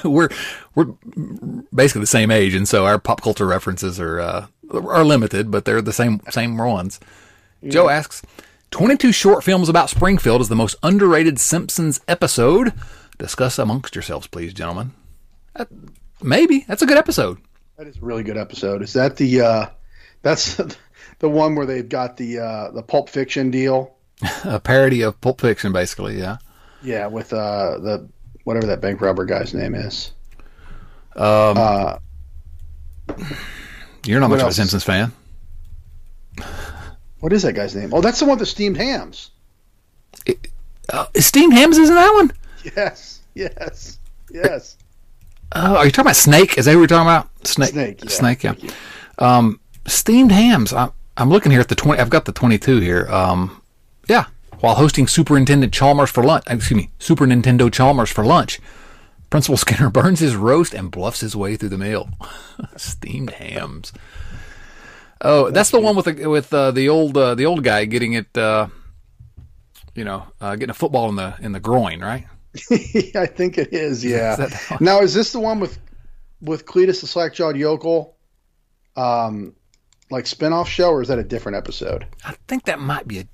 we're 0.04 0.28
we're 0.74 0.94
basically 1.74 2.02
the 2.02 2.06
same 2.06 2.30
age, 2.30 2.54
and 2.54 2.68
so 2.68 2.86
our 2.86 2.98
pop 2.98 3.22
culture 3.22 3.46
references 3.46 3.98
are 3.98 4.20
uh, 4.20 4.46
are 4.72 5.04
limited, 5.04 5.50
but 5.50 5.64
they're 5.64 5.82
the 5.82 5.92
same 5.92 6.20
same 6.30 6.56
ones. 6.56 7.00
Joe 7.66 7.88
asks, 7.88 8.22
"22 8.70 9.10
short 9.10 9.42
films 9.42 9.68
about 9.68 9.90
Springfield 9.90 10.40
is 10.40 10.48
the 10.48 10.54
most 10.54 10.76
underrated 10.84 11.40
Simpsons 11.40 12.00
episode. 12.06 12.72
Discuss 13.18 13.58
amongst 13.58 13.96
yourselves, 13.96 14.28
please, 14.28 14.54
gentlemen." 14.54 14.92
Maybe 16.22 16.64
that's 16.68 16.82
a 16.82 16.86
good 16.86 16.98
episode. 16.98 17.38
That 17.76 17.88
is 17.88 17.98
a 17.98 18.00
really 18.00 18.22
good 18.22 18.38
episode. 18.38 18.82
Is 18.82 18.94
that 18.94 19.16
the 19.16 19.42
uh, 19.42 19.66
that's 20.22 20.56
the 21.18 21.28
one 21.28 21.54
where 21.54 21.66
they've 21.66 21.88
got 21.88 22.16
the 22.16 22.38
uh, 22.38 22.70
the 22.70 22.82
Pulp 22.82 23.10
Fiction 23.10 23.50
deal? 23.50 23.94
A 24.44 24.58
parody 24.58 25.02
of 25.02 25.20
Pulp 25.20 25.42
Fiction, 25.42 25.72
basically. 25.72 26.18
Yeah. 26.18 26.38
Yeah, 26.82 27.08
with 27.08 27.32
uh, 27.32 27.78
the 27.78 28.08
whatever 28.44 28.68
that 28.68 28.80
bank 28.80 29.00
robber 29.00 29.26
guy's 29.26 29.52
name 29.52 29.74
is. 29.74 30.12
You're 31.14 32.00
not 34.20 34.30
much 34.30 34.40
of 34.40 34.48
a? 34.48 34.52
Simpsons 34.52 34.84
fan. 34.84 35.12
What 37.20 37.32
is 37.32 37.42
that 37.42 37.54
guy's 37.54 37.74
name? 37.74 37.92
Oh, 37.92 38.00
that's 38.00 38.20
the 38.20 38.24
one 38.24 38.38
with 38.38 38.40
the 38.40 38.46
steamed 38.46 38.76
hams. 38.76 39.30
Uh, 40.88 41.06
steamed 41.16 41.54
hams 41.54 41.76
isn't 41.76 41.94
that 41.94 42.14
one? 42.14 42.32
Yes, 42.76 43.20
yes, 43.34 43.98
yes. 44.30 44.76
Oh, 45.52 45.76
are 45.76 45.84
you 45.84 45.90
talking 45.90 46.06
about 46.06 46.16
Snake? 46.16 46.58
Is 46.58 46.64
that 46.64 46.72
what 46.74 46.80
you're 46.80 46.86
talking 46.88 47.08
about? 47.08 47.46
Snake. 47.46 47.70
Snake, 47.70 48.02
yeah. 48.02 48.10
Snake. 48.10 48.42
Yeah. 48.42 48.54
Um, 49.18 49.60
steamed 49.86 50.32
hams. 50.32 50.72
I'm, 50.72 50.92
I'm 51.16 51.30
looking 51.30 51.52
here 51.52 51.60
at 51.60 51.68
the 51.68 51.74
twenty. 51.74 52.00
I've 52.00 52.10
got 52.10 52.24
the 52.24 52.32
twenty-two 52.32 52.80
here. 52.80 53.06
Um, 53.08 53.62
yeah. 54.08 54.26
While 54.60 54.74
hosting 54.74 55.06
Superintendent 55.06 55.72
Chalmers 55.72 56.10
for 56.10 56.24
lunch, 56.24 56.44
excuse 56.46 56.76
me, 56.76 56.90
Super 56.98 57.26
Nintendo 57.26 57.70
Chalmers 57.70 58.10
for 58.10 58.24
lunch, 58.24 58.58
Principal 59.28 59.56
Skinner 59.58 59.90
burns 59.90 60.20
his 60.20 60.34
roast 60.34 60.74
and 60.74 60.90
bluffs 60.90 61.20
his 61.20 61.36
way 61.36 61.56
through 61.56 61.68
the 61.68 61.78
meal. 61.78 62.08
steamed 62.76 63.30
hams. 63.30 63.92
Oh, 65.20 65.50
that's 65.50 65.70
the 65.70 65.80
one 65.80 65.96
with 65.96 66.06
the 66.06 66.26
with 66.26 66.52
uh, 66.52 66.70
the 66.70 66.88
old 66.88 67.16
uh, 67.16 67.34
the 67.34 67.46
old 67.46 67.64
guy 67.64 67.84
getting 67.84 68.14
it. 68.14 68.36
Uh, 68.36 68.68
you 69.94 70.04
know, 70.04 70.24
uh, 70.40 70.56
getting 70.56 70.70
a 70.70 70.74
football 70.74 71.08
in 71.08 71.16
the 71.16 71.34
in 71.40 71.52
the 71.52 71.60
groin, 71.60 72.00
right? 72.00 72.26
I 73.14 73.26
think 73.26 73.58
it 73.58 73.72
is. 73.72 74.04
Yeah. 74.04 74.40
Is 74.40 74.80
now, 74.80 75.00
is 75.00 75.14
this 75.14 75.32
the 75.32 75.40
one 75.40 75.60
with 75.60 75.78
with 76.40 76.66
Cletus 76.66 77.00
the 77.00 77.06
slack-jawed 77.06 77.56
yokel? 77.56 78.16
Um, 78.96 79.54
like 80.10 80.24
spinoff 80.24 80.66
show, 80.66 80.90
or 80.90 81.02
is 81.02 81.08
that 81.08 81.18
a 81.18 81.24
different 81.24 81.56
episode? 81.56 82.06
I 82.24 82.36
think 82.48 82.64
that 82.64 82.80
might 82.80 83.06
be 83.06 83.20
a 83.20 83.24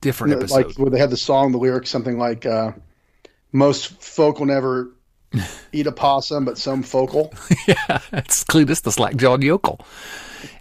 different 0.00 0.34
episode. 0.34 0.66
Like 0.66 0.78
where 0.78 0.90
they 0.90 0.98
had 0.98 1.10
the 1.10 1.16
song, 1.16 1.52
the 1.52 1.58
lyrics, 1.58 1.90
something 1.90 2.18
like 2.18 2.46
uh, 2.46 2.72
"Most 3.52 4.02
folk 4.02 4.38
will 4.38 4.46
never 4.46 4.92
eat 5.72 5.86
a 5.86 5.92
possum, 5.92 6.44
but 6.44 6.58
some 6.58 6.82
focal." 6.82 7.34
yeah, 7.66 8.00
it's 8.12 8.44
Cletus 8.44 8.82
the 8.82 8.92
slack-jawed 8.92 9.42
yokel. 9.42 9.80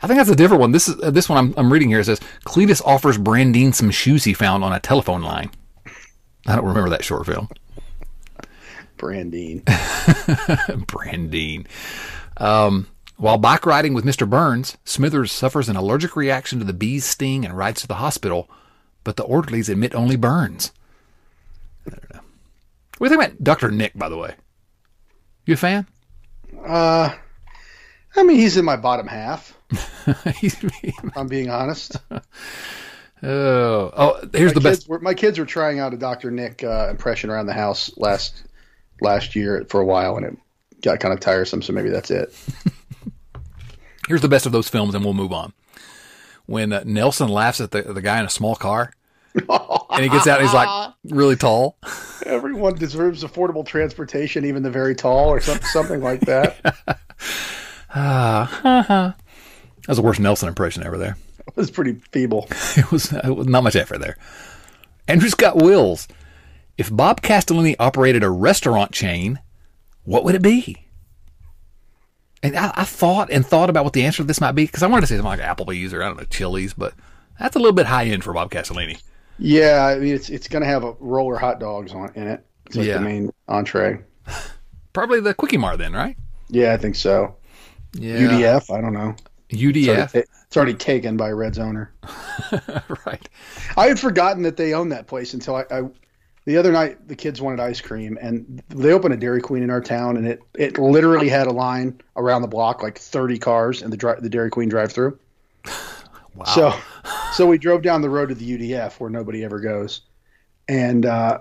I 0.01 0.07
think 0.07 0.17
that's 0.17 0.29
a 0.29 0.35
different 0.35 0.61
one. 0.61 0.71
This 0.71 0.89
is 0.89 1.01
uh, 1.01 1.11
this 1.11 1.29
one 1.29 1.37
I'm, 1.37 1.53
I'm 1.57 1.71
reading 1.71 1.89
here. 1.89 1.99
It 1.99 2.05
says 2.05 2.19
Cletus 2.45 2.81
offers 2.83 3.17
Brandine 3.17 3.73
some 3.73 3.91
shoes 3.91 4.23
he 4.23 4.33
found 4.33 4.63
on 4.63 4.73
a 4.73 4.79
telephone 4.79 5.21
line. 5.21 5.51
I 6.47 6.55
don't 6.55 6.65
remember 6.65 6.89
that 6.89 7.03
short 7.03 7.25
film. 7.25 7.49
Brandine. 8.97 9.63
Brandine. 10.87 11.65
Um, 12.37 12.87
while 13.17 13.37
bike 13.37 13.65
riding 13.65 13.93
with 13.93 14.05
Mr. 14.05 14.29
Burns, 14.29 14.77
Smithers 14.85 15.31
suffers 15.31 15.69
an 15.69 15.75
allergic 15.75 16.15
reaction 16.15 16.59
to 16.59 16.65
the 16.65 16.73
bee's 16.73 17.05
sting 17.05 17.45
and 17.45 17.57
rides 17.57 17.81
to 17.81 17.87
the 17.87 17.95
hospital, 17.95 18.49
but 19.03 19.15
the 19.15 19.23
orderlies 19.23 19.69
admit 19.69 19.95
only 19.95 20.15
Burns. 20.15 20.71
I 21.85 21.91
don't 21.91 22.13
know. 22.13 22.21
What 22.97 23.07
do 23.07 23.13
you 23.13 23.19
think 23.19 23.31
about 23.31 23.43
Dr. 23.43 23.71
Nick, 23.71 23.97
by 23.97 24.09
the 24.09 24.17
way? 24.17 24.35
You 25.45 25.53
a 25.53 25.57
fan? 25.57 25.87
Uh, 26.65 27.15
I 28.15 28.23
mean, 28.23 28.37
he's 28.37 28.57
in 28.57 28.65
my 28.65 28.75
bottom 28.75 29.07
half. 29.07 29.57
I'm 31.15 31.27
being 31.27 31.49
honest. 31.49 31.97
Oh, 33.21 33.91
oh! 33.95 34.29
Here's 34.33 34.51
my 34.51 34.53
the 34.53 34.61
best. 34.61 34.87
Were, 34.87 34.99
my 34.99 35.13
kids 35.13 35.37
were 35.39 35.45
trying 35.45 35.79
out 35.79 35.93
a 35.93 35.97
Dr. 35.97 36.31
Nick 36.31 36.63
uh, 36.63 36.87
impression 36.89 37.29
around 37.29 37.47
the 37.47 37.53
house 37.53 37.91
last 37.97 38.43
last 39.01 39.35
year 39.35 39.65
for 39.69 39.81
a 39.81 39.85
while, 39.85 40.15
and 40.15 40.25
it 40.25 40.37
got 40.81 40.99
kind 40.99 41.13
of 41.13 41.19
tiresome. 41.19 41.61
So 41.61 41.73
maybe 41.73 41.89
that's 41.89 42.11
it. 42.11 42.33
Here's 44.07 44.21
the 44.21 44.29
best 44.29 44.45
of 44.45 44.51
those 44.51 44.69
films, 44.69 44.95
and 44.95 45.03
we'll 45.03 45.13
move 45.13 45.33
on. 45.33 45.53
When 46.45 46.71
uh, 46.73 46.83
Nelson 46.85 47.27
laughs 47.27 47.59
at 47.61 47.71
the 47.71 47.81
the 47.81 48.01
guy 48.01 48.19
in 48.19 48.25
a 48.25 48.29
small 48.29 48.55
car, 48.55 48.93
and 49.35 50.03
he 50.03 50.09
gets 50.09 50.25
out, 50.25 50.39
and 50.39 50.47
he's 50.47 50.53
like 50.53 50.93
really 51.03 51.35
tall. 51.35 51.77
Everyone 52.25 52.75
deserves 52.75 53.23
affordable 53.23 53.65
transportation, 53.65 54.45
even 54.45 54.63
the 54.63 54.71
very 54.71 54.95
tall, 54.95 55.29
or 55.29 55.41
some, 55.41 55.59
something 55.61 56.01
like 56.01 56.21
that. 56.21 56.57
uh, 57.93 59.11
That's 59.85 59.97
the 59.97 60.01
worst 60.01 60.19
Nelson 60.19 60.47
impression 60.47 60.83
ever. 60.83 60.97
There. 60.97 61.17
It 61.55 61.57
was 61.57 61.71
pretty 61.71 61.93
feeble. 62.11 62.47
it, 62.77 62.91
was, 62.91 63.11
it 63.11 63.35
was 63.35 63.47
not 63.47 63.63
much 63.63 63.75
effort 63.75 63.99
there. 63.99 64.17
Andrew 65.07 65.29
Scott 65.29 65.57
Wills. 65.57 66.07
If 66.77 66.95
Bob 66.95 67.21
Castellini 67.21 67.75
operated 67.79 68.23
a 68.23 68.29
restaurant 68.29 68.91
chain, 68.91 69.39
what 70.03 70.23
would 70.23 70.35
it 70.35 70.41
be? 70.41 70.85
And 72.41 72.55
I, 72.55 72.71
I 72.73 72.83
thought 72.85 73.29
and 73.29 73.45
thought 73.45 73.69
about 73.69 73.83
what 73.83 73.93
the 73.93 74.05
answer 74.05 74.23
to 74.23 74.23
this 74.23 74.39
might 74.39 74.53
be 74.53 74.65
because 74.65 74.83
I 74.83 74.87
wanted 74.87 75.01
to 75.01 75.07
say 75.07 75.17
something 75.17 75.37
like 75.37 75.41
Applebee's 75.41 75.93
or 75.93 76.01
I 76.01 76.07
don't 76.07 76.17
know 76.17 76.23
Chili's, 76.23 76.73
but 76.73 76.93
that's 77.37 77.55
a 77.55 77.59
little 77.59 77.73
bit 77.73 77.87
high 77.87 78.05
end 78.05 78.23
for 78.23 78.31
Bob 78.31 78.49
Castellini. 78.49 79.01
Yeah, 79.37 79.85
I 79.85 79.99
mean 79.99 80.15
it's 80.15 80.29
it's 80.29 80.47
going 80.47 80.61
to 80.61 80.69
have 80.69 80.83
a 80.83 80.93
roller 80.99 81.37
hot 81.37 81.59
dogs 81.59 81.93
on 81.93 82.13
in 82.15 82.27
it. 82.27 82.45
It's 82.67 82.77
like 82.77 82.87
yeah. 82.87 82.93
the 82.93 83.01
main 83.01 83.31
entree. 83.47 83.99
Probably 84.93 85.19
the 85.19 85.33
Kwik-E-Mart 85.33 85.79
then, 85.79 85.93
right? 85.93 86.15
Yeah, 86.49 86.73
I 86.73 86.77
think 86.77 86.95
so. 86.95 87.35
Yeah. 87.93 88.17
UDF, 88.17 88.73
I 88.73 88.81
don't 88.81 88.93
know. 88.93 89.15
UDF. 89.49 90.15
It's 90.15 90.57
already 90.57 90.73
taken 90.73 91.17
by 91.17 91.31
Red's 91.31 91.59
owner. 91.59 91.93
right. 93.05 93.29
I 93.77 93.87
had 93.87 93.99
forgotten 93.99 94.43
that 94.43 94.57
they 94.57 94.73
owned 94.73 94.91
that 94.91 95.07
place 95.07 95.33
until 95.33 95.55
I, 95.55 95.65
I, 95.71 95.81
the 96.45 96.57
other 96.57 96.71
night 96.71 97.07
the 97.07 97.15
kids 97.15 97.41
wanted 97.41 97.59
ice 97.59 97.81
cream 97.81 98.17
and 98.21 98.61
they 98.69 98.91
opened 98.91 99.13
a 99.13 99.17
Dairy 99.17 99.41
Queen 99.41 99.63
in 99.63 99.69
our 99.69 99.81
town 99.81 100.17
and 100.17 100.27
it 100.27 100.41
it 100.55 100.77
literally 100.77 101.29
had 101.29 101.47
a 101.47 101.51
line 101.51 102.01
around 102.15 102.41
the 102.41 102.47
block 102.47 102.81
like 102.81 102.97
30 102.97 103.37
cars 103.39 103.81
in 103.81 103.91
the 103.91 104.17
the 104.19 104.29
Dairy 104.29 104.49
Queen 104.49 104.69
drive-through. 104.69 105.19
Wow. 106.35 106.45
So 106.45 106.73
so 107.33 107.47
we 107.47 107.57
drove 107.57 107.81
down 107.81 108.01
the 108.01 108.09
road 108.09 108.29
to 108.29 108.35
the 108.35 108.57
UDF 108.57 108.99
where 108.99 109.09
nobody 109.09 109.43
ever 109.43 109.59
goes. 109.59 110.01
And 110.67 111.05
uh, 111.05 111.39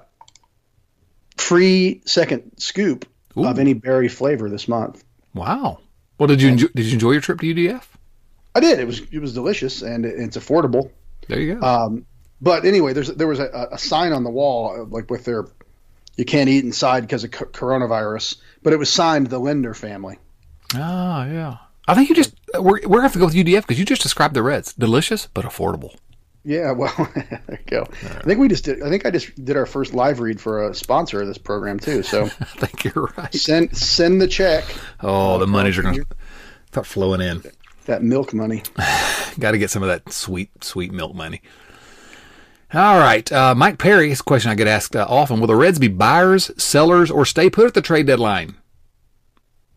free 1.36 2.02
second 2.04 2.52
scoop 2.56 3.06
Ooh. 3.36 3.46
of 3.46 3.58
any 3.58 3.74
berry 3.74 4.08
flavor 4.08 4.48
this 4.48 4.66
month. 4.66 5.04
Wow. 5.34 5.80
Well, 6.18 6.26
did 6.26 6.42
you 6.42 6.48
enjoy, 6.48 6.66
did 6.74 6.86
you 6.86 6.94
enjoy 6.94 7.12
your 7.12 7.20
trip 7.20 7.40
to 7.40 7.54
UDF? 7.54 7.84
I 8.54 8.60
did. 8.60 8.78
It 8.78 8.86
was 8.86 9.00
it 9.12 9.18
was 9.18 9.34
delicious 9.34 9.82
and 9.82 10.04
it's 10.04 10.36
affordable. 10.36 10.90
There 11.28 11.40
you 11.40 11.54
go. 11.54 11.66
Um, 11.66 12.06
but 12.40 12.64
anyway, 12.64 12.92
there's 12.92 13.08
there 13.08 13.26
was 13.26 13.40
a, 13.40 13.68
a, 13.72 13.78
sign 13.78 14.12
on 14.12 14.24
the 14.24 14.30
wall 14.30 14.86
like 14.90 15.10
with 15.10 15.24
their 15.24 15.46
you 16.16 16.24
can't 16.24 16.48
eat 16.48 16.64
inside 16.64 17.02
because 17.02 17.24
of 17.24 17.30
coronavirus, 17.30 18.36
but 18.62 18.72
it 18.72 18.76
was 18.76 18.90
signed 18.90 19.28
the 19.28 19.38
Linder 19.38 19.74
family. 19.74 20.18
Ah, 20.74 21.26
yeah. 21.26 21.56
I 21.86 21.94
think 21.94 22.08
you 22.08 22.14
just 22.14 22.34
we're 22.54 22.80
we're 22.84 22.98
gonna 22.98 23.02
have 23.02 23.12
to 23.12 23.18
go 23.18 23.26
with 23.26 23.34
UDF 23.34 23.62
because 23.62 23.78
you 23.78 23.84
just 23.84 24.02
described 24.02 24.34
the 24.34 24.42
Reds, 24.42 24.72
delicious 24.74 25.26
but 25.26 25.44
affordable. 25.44 25.96
Yeah, 26.44 26.72
well, 26.72 26.92
there 27.14 27.42
you 27.50 27.58
go. 27.66 27.80
Right. 27.80 28.16
I 28.16 28.20
think 28.20 28.40
we 28.40 28.48
just 28.48 28.64
did. 28.64 28.82
I 28.82 28.88
think 28.88 29.04
I 29.04 29.10
just 29.10 29.44
did 29.44 29.56
our 29.56 29.66
first 29.66 29.92
live 29.94 30.20
read 30.20 30.40
for 30.40 30.68
a 30.68 30.74
sponsor 30.74 31.20
of 31.20 31.28
this 31.28 31.38
program 31.38 31.78
too. 31.78 32.02
So 32.02 32.24
I 32.40 32.44
think 32.44 32.84
you're 32.84 33.12
right. 33.16 33.34
Send 33.34 33.76
send 33.76 34.20
the 34.20 34.28
check. 34.28 34.64
Oh, 35.00 35.38
the 35.38 35.46
money's 35.46 35.78
are 35.78 35.82
gonna 35.82 36.04
start 36.70 36.86
flowing 36.86 37.20
in 37.20 37.42
that 37.88 38.02
milk 38.02 38.32
money. 38.32 38.62
Got 39.38 39.52
to 39.52 39.58
get 39.58 39.70
some 39.70 39.82
of 39.82 39.88
that 39.88 40.12
sweet, 40.12 40.62
sweet 40.62 40.92
milk 40.92 41.14
money. 41.14 41.42
All 42.72 42.98
right, 42.98 43.30
uh, 43.32 43.54
Mike 43.54 43.78
Perry. 43.78 44.10
This 44.10 44.22
question 44.22 44.50
I 44.50 44.54
get 44.54 44.66
asked 44.66 44.94
uh, 44.94 45.06
often: 45.08 45.40
Will 45.40 45.46
the 45.46 45.56
Reds 45.56 45.78
be 45.78 45.88
buyers, 45.88 46.50
sellers, 46.62 47.10
or 47.10 47.24
stay 47.24 47.48
put 47.48 47.66
at 47.66 47.74
the 47.74 47.82
trade 47.82 48.06
deadline? 48.06 48.56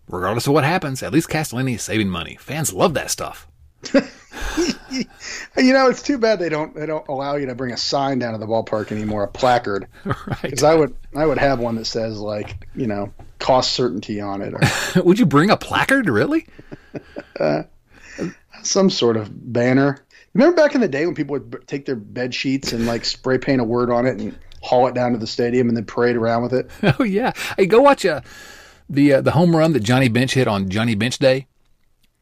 Regardless 0.07 0.45
of 0.45 0.53
what 0.53 0.66
happens, 0.66 1.01
at 1.01 1.14
least 1.14 1.30
Castellini 1.30 1.76
is 1.76 1.84
saving 1.84 2.09
money. 2.09 2.38
Fans 2.39 2.74
love 2.74 2.93
that 2.95 3.09
stuff. 3.09 3.47
you 3.93 5.74
know, 5.74 5.89
it's 5.89 6.01
too 6.01 6.18
bad 6.18 6.39
they 6.39 6.49
don't 6.49 6.76
they 6.76 6.86
don't 6.86 7.07
allow 7.07 7.36
you 7.36 7.45
to 7.45 7.55
bring 7.55 7.72
a 7.72 7.78
sign 7.78 8.20
down 8.20 8.34
to 8.34 8.39
the 8.39 8.45
ballpark 8.45 8.91
anymore, 8.91 9.24
a 9.24 9.28
placard. 9.28 9.88
Right. 10.05 10.41
Because 10.41 10.64
I 10.64 10.76
would 10.76 10.95
I 11.16 11.26
would 11.26 11.38
have 11.38 11.59
one 11.59 11.76
that 11.76 11.86
says 11.86 12.20
like 12.20 12.68
you 12.76 12.88
know 12.88 13.14
cost 13.39 13.72
certainty 13.72 14.20
on 14.20 14.41
it. 14.41 14.53
Or... 14.53 15.03
would 15.03 15.18
you 15.18 15.26
bring 15.26 15.49
a 15.49 15.57
placard? 15.57 16.09
Really? 16.09 16.47
uh, 17.39 17.64
some 18.64 18.89
sort 18.89 19.18
of 19.18 19.53
banner. 19.53 20.05
Remember 20.34 20.55
back 20.55 20.76
in 20.76 20.82
the 20.82 20.88
day 20.88 21.05
when 21.05 21.16
people 21.16 21.34
would 21.34 21.68
take 21.68 21.86
their 21.86 21.95
bed 21.95 22.34
sheets 22.34 22.72
and 22.74 22.86
like 22.86 23.03
spray 23.05 23.38
paint 23.38 23.62
a 23.62 23.64
word 23.66 23.89
on 23.91 24.05
it 24.05 24.20
and 24.20 24.38
haul 24.62 24.88
it 24.88 24.95
down 24.95 25.12
to 25.12 25.18
the 25.18 25.28
stadium 25.28 25.68
and 25.68 25.76
then 25.76 25.86
parade 25.86 26.16
around 26.16 26.43
with 26.43 26.53
it? 26.53 26.70
Oh 26.99 27.03
yeah. 27.03 27.34
Hey, 27.57 27.66
go 27.66 27.82
watch 27.82 28.05
uh, 28.05 28.22
the 28.89 29.14
uh, 29.14 29.22
the 29.22 29.32
home 29.32 29.55
run 29.55 29.74
that 29.74 29.82
Johnny 29.82 30.09
Bench 30.09 30.34
hit 30.34 30.47
on 30.47 30.70
Johnny 30.70 30.95
Bench 30.95 31.20
Day. 31.20 31.47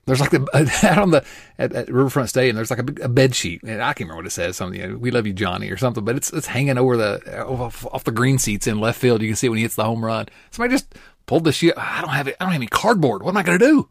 There's 0.06 0.20
like 0.20 0.32
the 0.32 0.48
out 0.84 0.98
on 0.98 1.12
the 1.12 1.24
at, 1.60 1.72
at 1.74 1.88
Riverfront 1.88 2.30
Stadium. 2.30 2.56
There's 2.56 2.72
like 2.72 2.80
a, 2.80 3.04
a 3.04 3.10
bed 3.10 3.36
sheet, 3.36 3.62
and 3.62 3.80
I 3.80 3.94
can't 3.94 4.10
remember 4.10 4.24
what 4.24 4.26
it 4.26 4.32
says. 4.32 4.58
Something, 4.58 4.82
you 4.82 4.88
know, 4.88 4.98
"We 4.98 5.12
love 5.12 5.28
you, 5.28 5.34
Johnny" 5.34 5.70
or 5.70 5.78
something. 5.78 6.04
But 6.04 6.16
it's 6.16 6.34
it's 6.34 6.48
hanging 6.48 6.80
over 6.80 6.98
the 6.98 7.44
off, 7.46 7.86
off 7.86 8.06
the 8.06 8.12
green 8.12 8.40
seats 8.40 8.66
in 8.66 8.80
left 8.80 9.00
field. 9.00 9.22
You 9.22 9.28
can 9.28 9.36
see 9.36 9.46
it 9.48 9.50
when 9.52 9.58
he 9.58 9.64
hits 9.64 9.76
the 9.76 9.84
home 9.84 10.04
run. 10.04 10.28
Somebody 10.50 10.74
just 10.74 10.96
pulled 11.28 11.44
the 11.44 11.52
sheet. 11.52 11.74
I 11.78 12.02
don't 12.02 12.10
have 12.10 12.28
it. 12.28 12.36
I 12.40 12.46
don't 12.46 12.54
have 12.54 12.60
any 12.60 12.68
cardboard. 12.68 13.22
What 13.22 13.30
am 13.30 13.38
I 13.38 13.44
going 13.44 13.60
to 13.60 13.66
do? 13.66 13.90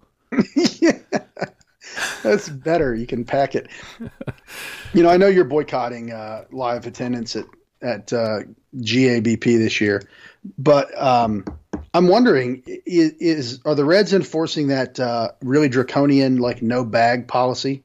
yeah. 0.80 0.98
That's 2.22 2.48
better. 2.48 2.94
You 2.94 3.06
can 3.06 3.24
pack 3.24 3.54
it. 3.54 3.68
You 4.94 5.02
know, 5.02 5.10
I 5.10 5.16
know 5.16 5.26
you're 5.26 5.44
boycotting 5.44 6.12
uh, 6.12 6.44
live 6.50 6.86
attendance 6.86 7.36
at 7.36 7.44
at 7.80 8.12
uh, 8.12 8.40
GABP 8.76 9.58
this 9.58 9.80
year, 9.80 10.02
but 10.58 10.90
um, 11.00 11.44
I'm 11.94 12.08
wondering 12.08 12.62
is, 12.66 13.12
is, 13.20 13.60
are 13.64 13.74
the 13.74 13.84
Reds 13.84 14.12
enforcing 14.12 14.68
that 14.68 14.98
uh, 14.98 15.32
really 15.42 15.68
draconian 15.68 16.38
like 16.38 16.62
no 16.62 16.84
bag 16.84 17.28
policy? 17.28 17.82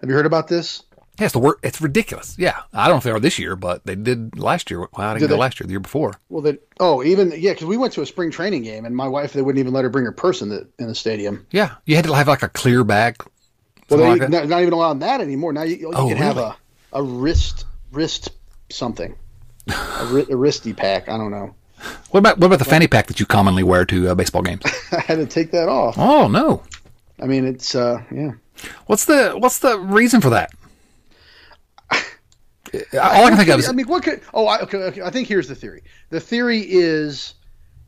Have 0.00 0.08
you 0.08 0.16
heard 0.16 0.26
about 0.26 0.48
this? 0.48 0.82
Yeah, 1.20 1.26
it's 1.26 1.34
the 1.34 1.38
work. 1.38 1.60
It's 1.62 1.82
ridiculous. 1.82 2.34
Yeah, 2.38 2.62
I 2.72 2.86
don't 2.86 2.94
know 2.94 2.98
if 2.98 3.04
they 3.04 3.10
are 3.10 3.20
this 3.20 3.38
year, 3.38 3.54
but 3.54 3.84
they 3.84 3.94
did 3.94 4.38
last 4.38 4.70
year. 4.70 4.80
Well, 4.80 4.90
I 4.96 5.12
didn't 5.12 5.20
did 5.20 5.28
go 5.28 5.34
they, 5.34 5.40
last 5.40 5.60
year. 5.60 5.66
The 5.66 5.72
year 5.72 5.80
before. 5.80 6.14
Well, 6.30 6.40
they 6.40 6.56
oh 6.80 7.04
even 7.04 7.30
yeah, 7.36 7.52
because 7.52 7.66
we 7.66 7.76
went 7.76 7.92
to 7.92 8.00
a 8.00 8.06
spring 8.06 8.30
training 8.30 8.62
game, 8.62 8.86
and 8.86 8.96
my 8.96 9.06
wife 9.06 9.34
they 9.34 9.42
wouldn't 9.42 9.60
even 9.60 9.74
let 9.74 9.84
her 9.84 9.90
bring 9.90 10.06
her 10.06 10.12
purse 10.12 10.40
in 10.40 10.48
the 10.48 10.66
in 10.78 10.86
the 10.86 10.94
stadium. 10.94 11.46
Yeah, 11.50 11.74
you 11.84 11.94
had 11.94 12.06
to 12.06 12.14
have 12.14 12.26
like 12.26 12.42
a 12.42 12.48
clear 12.48 12.84
bag. 12.84 13.22
Well, 13.90 13.98
they 13.98 14.06
like 14.06 14.30
not, 14.30 14.48
not, 14.48 14.62
even 14.62 14.72
allowing 14.72 15.00
that 15.00 15.20
anymore. 15.20 15.52
Now 15.52 15.64
you, 15.64 15.76
you 15.76 15.88
oh, 15.88 16.08
can 16.08 16.14
really? 16.14 16.20
have 16.20 16.38
a 16.38 16.56
a 16.94 17.02
wrist 17.02 17.66
wrist 17.92 18.30
something, 18.70 19.14
a, 19.68 19.72
a 19.72 20.36
wristy 20.36 20.74
pack. 20.74 21.10
I 21.10 21.18
don't 21.18 21.30
know. 21.30 21.54
What 22.12 22.20
about 22.20 22.38
what 22.38 22.46
about 22.46 22.60
the 22.60 22.64
fanny 22.64 22.88
pack 22.88 23.08
that 23.08 23.20
you 23.20 23.26
commonly 23.26 23.62
wear 23.62 23.84
to 23.84 24.08
uh, 24.08 24.14
baseball 24.14 24.40
games? 24.40 24.62
I 24.92 25.00
had 25.00 25.16
to 25.16 25.26
take 25.26 25.50
that 25.50 25.68
off. 25.68 25.98
Oh 25.98 26.28
no! 26.28 26.62
I 27.20 27.26
mean, 27.26 27.44
it's 27.44 27.74
uh, 27.74 28.02
yeah. 28.10 28.32
What's 28.86 29.04
the 29.04 29.32
what's 29.32 29.58
the 29.58 29.78
reason 29.78 30.22
for 30.22 30.30
that? 30.30 30.50
All 32.74 33.00
I, 33.00 33.28
can 33.28 33.36
think 33.36 33.48
of 33.48 33.60
is. 33.60 33.68
I 33.68 33.72
mean, 33.72 33.88
what 33.88 34.02
could? 34.02 34.22
Oh, 34.32 34.46
I, 34.46 34.60
okay, 34.60 34.78
okay. 34.78 35.02
I 35.02 35.10
think 35.10 35.28
here's 35.28 35.48
the 35.48 35.54
theory. 35.54 35.82
The 36.10 36.20
theory 36.20 36.60
is, 36.60 37.34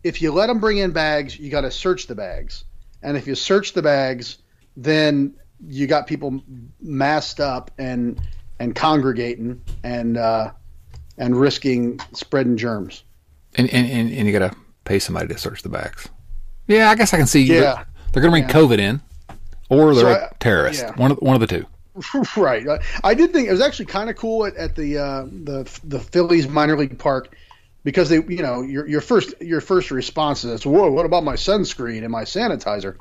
if 0.02 0.20
you 0.20 0.32
let 0.32 0.48
them 0.48 0.58
bring 0.58 0.78
in 0.78 0.92
bags, 0.92 1.38
you 1.38 1.50
got 1.50 1.60
to 1.62 1.70
search 1.70 2.06
the 2.06 2.14
bags, 2.14 2.64
and 3.02 3.16
if 3.16 3.26
you 3.26 3.34
search 3.34 3.72
the 3.74 3.82
bags, 3.82 4.38
then 4.76 5.34
you 5.66 5.86
got 5.86 6.06
people 6.06 6.42
masked 6.80 7.40
up 7.40 7.70
and 7.78 8.20
and 8.58 8.74
congregating 8.74 9.60
and 9.84 10.16
uh, 10.16 10.50
and 11.18 11.38
risking 11.38 12.00
spreading 12.12 12.56
germs. 12.56 13.04
And 13.54 13.68
and, 13.72 13.90
and, 13.90 14.12
and 14.12 14.26
you 14.26 14.32
got 14.36 14.50
to 14.50 14.56
pay 14.84 14.98
somebody 14.98 15.28
to 15.28 15.38
search 15.38 15.62
the 15.62 15.68
bags. 15.68 16.08
Yeah, 16.66 16.90
I 16.90 16.94
guess 16.94 17.12
I 17.12 17.18
can 17.18 17.26
see. 17.26 17.42
Yeah, 17.42 17.60
they're, 17.60 17.86
they're 18.12 18.22
going 18.22 18.42
to 18.42 18.48
bring 18.48 18.66
yeah. 18.68 18.76
COVID 18.76 18.78
in, 18.78 19.00
or 19.68 19.94
they're 19.94 20.04
so 20.04 20.26
I, 20.26 20.36
terrorists. 20.40 20.82
Yeah. 20.82 20.94
One 20.94 21.12
of 21.12 21.18
one 21.18 21.34
of 21.34 21.40
the 21.40 21.46
two. 21.46 21.66
right. 22.36 22.66
I 23.04 23.14
did 23.14 23.32
think 23.32 23.48
it 23.48 23.52
was 23.52 23.60
actually 23.60 23.86
kind 23.86 24.08
of 24.10 24.16
cool 24.16 24.46
at, 24.46 24.56
at 24.56 24.76
the 24.76 24.98
uh, 24.98 25.24
the 25.24 25.80
the 25.84 26.00
Phillies 26.00 26.48
minor 26.48 26.76
league 26.76 26.98
park 26.98 27.36
because 27.84 28.08
they 28.08 28.16
you 28.16 28.42
know 28.42 28.62
your 28.62 28.86
your 28.86 29.00
first 29.00 29.40
your 29.40 29.60
first 29.60 29.90
response 29.90 30.44
is 30.44 30.64
whoa 30.64 30.90
what 30.90 31.06
about 31.06 31.24
my 31.24 31.34
sunscreen 31.34 32.02
and 32.02 32.10
my 32.10 32.22
sanitizer 32.22 32.96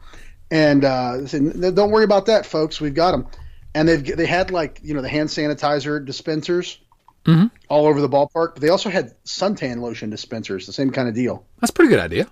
and 0.49 0.83
uh, 0.83 1.25
said, 1.27 1.75
don't 1.75 1.91
worry 1.91 2.03
about 2.03 2.25
that 2.25 2.45
folks 2.45 2.81
we've 2.81 2.93
got 2.93 3.11
them 3.11 3.27
and 3.73 3.87
they've 3.87 4.17
they 4.17 4.25
had 4.25 4.51
like 4.51 4.79
you 4.83 4.93
know 4.93 5.01
the 5.01 5.09
hand 5.09 5.29
sanitizer 5.29 6.03
dispensers 6.03 6.79
mm-hmm. 7.25 7.47
all 7.69 7.85
over 7.85 8.01
the 8.01 8.09
ballpark 8.09 8.53
but 8.53 8.61
they 8.61 8.69
also 8.69 8.89
had 8.89 9.13
suntan 9.23 9.79
lotion 9.81 10.09
dispensers 10.09 10.65
the 10.65 10.73
same 10.73 10.91
kind 10.91 11.07
of 11.07 11.15
deal 11.15 11.45
that's 11.59 11.71
a 11.71 11.73
pretty 11.73 11.89
good 11.89 11.99
idea 11.99 12.27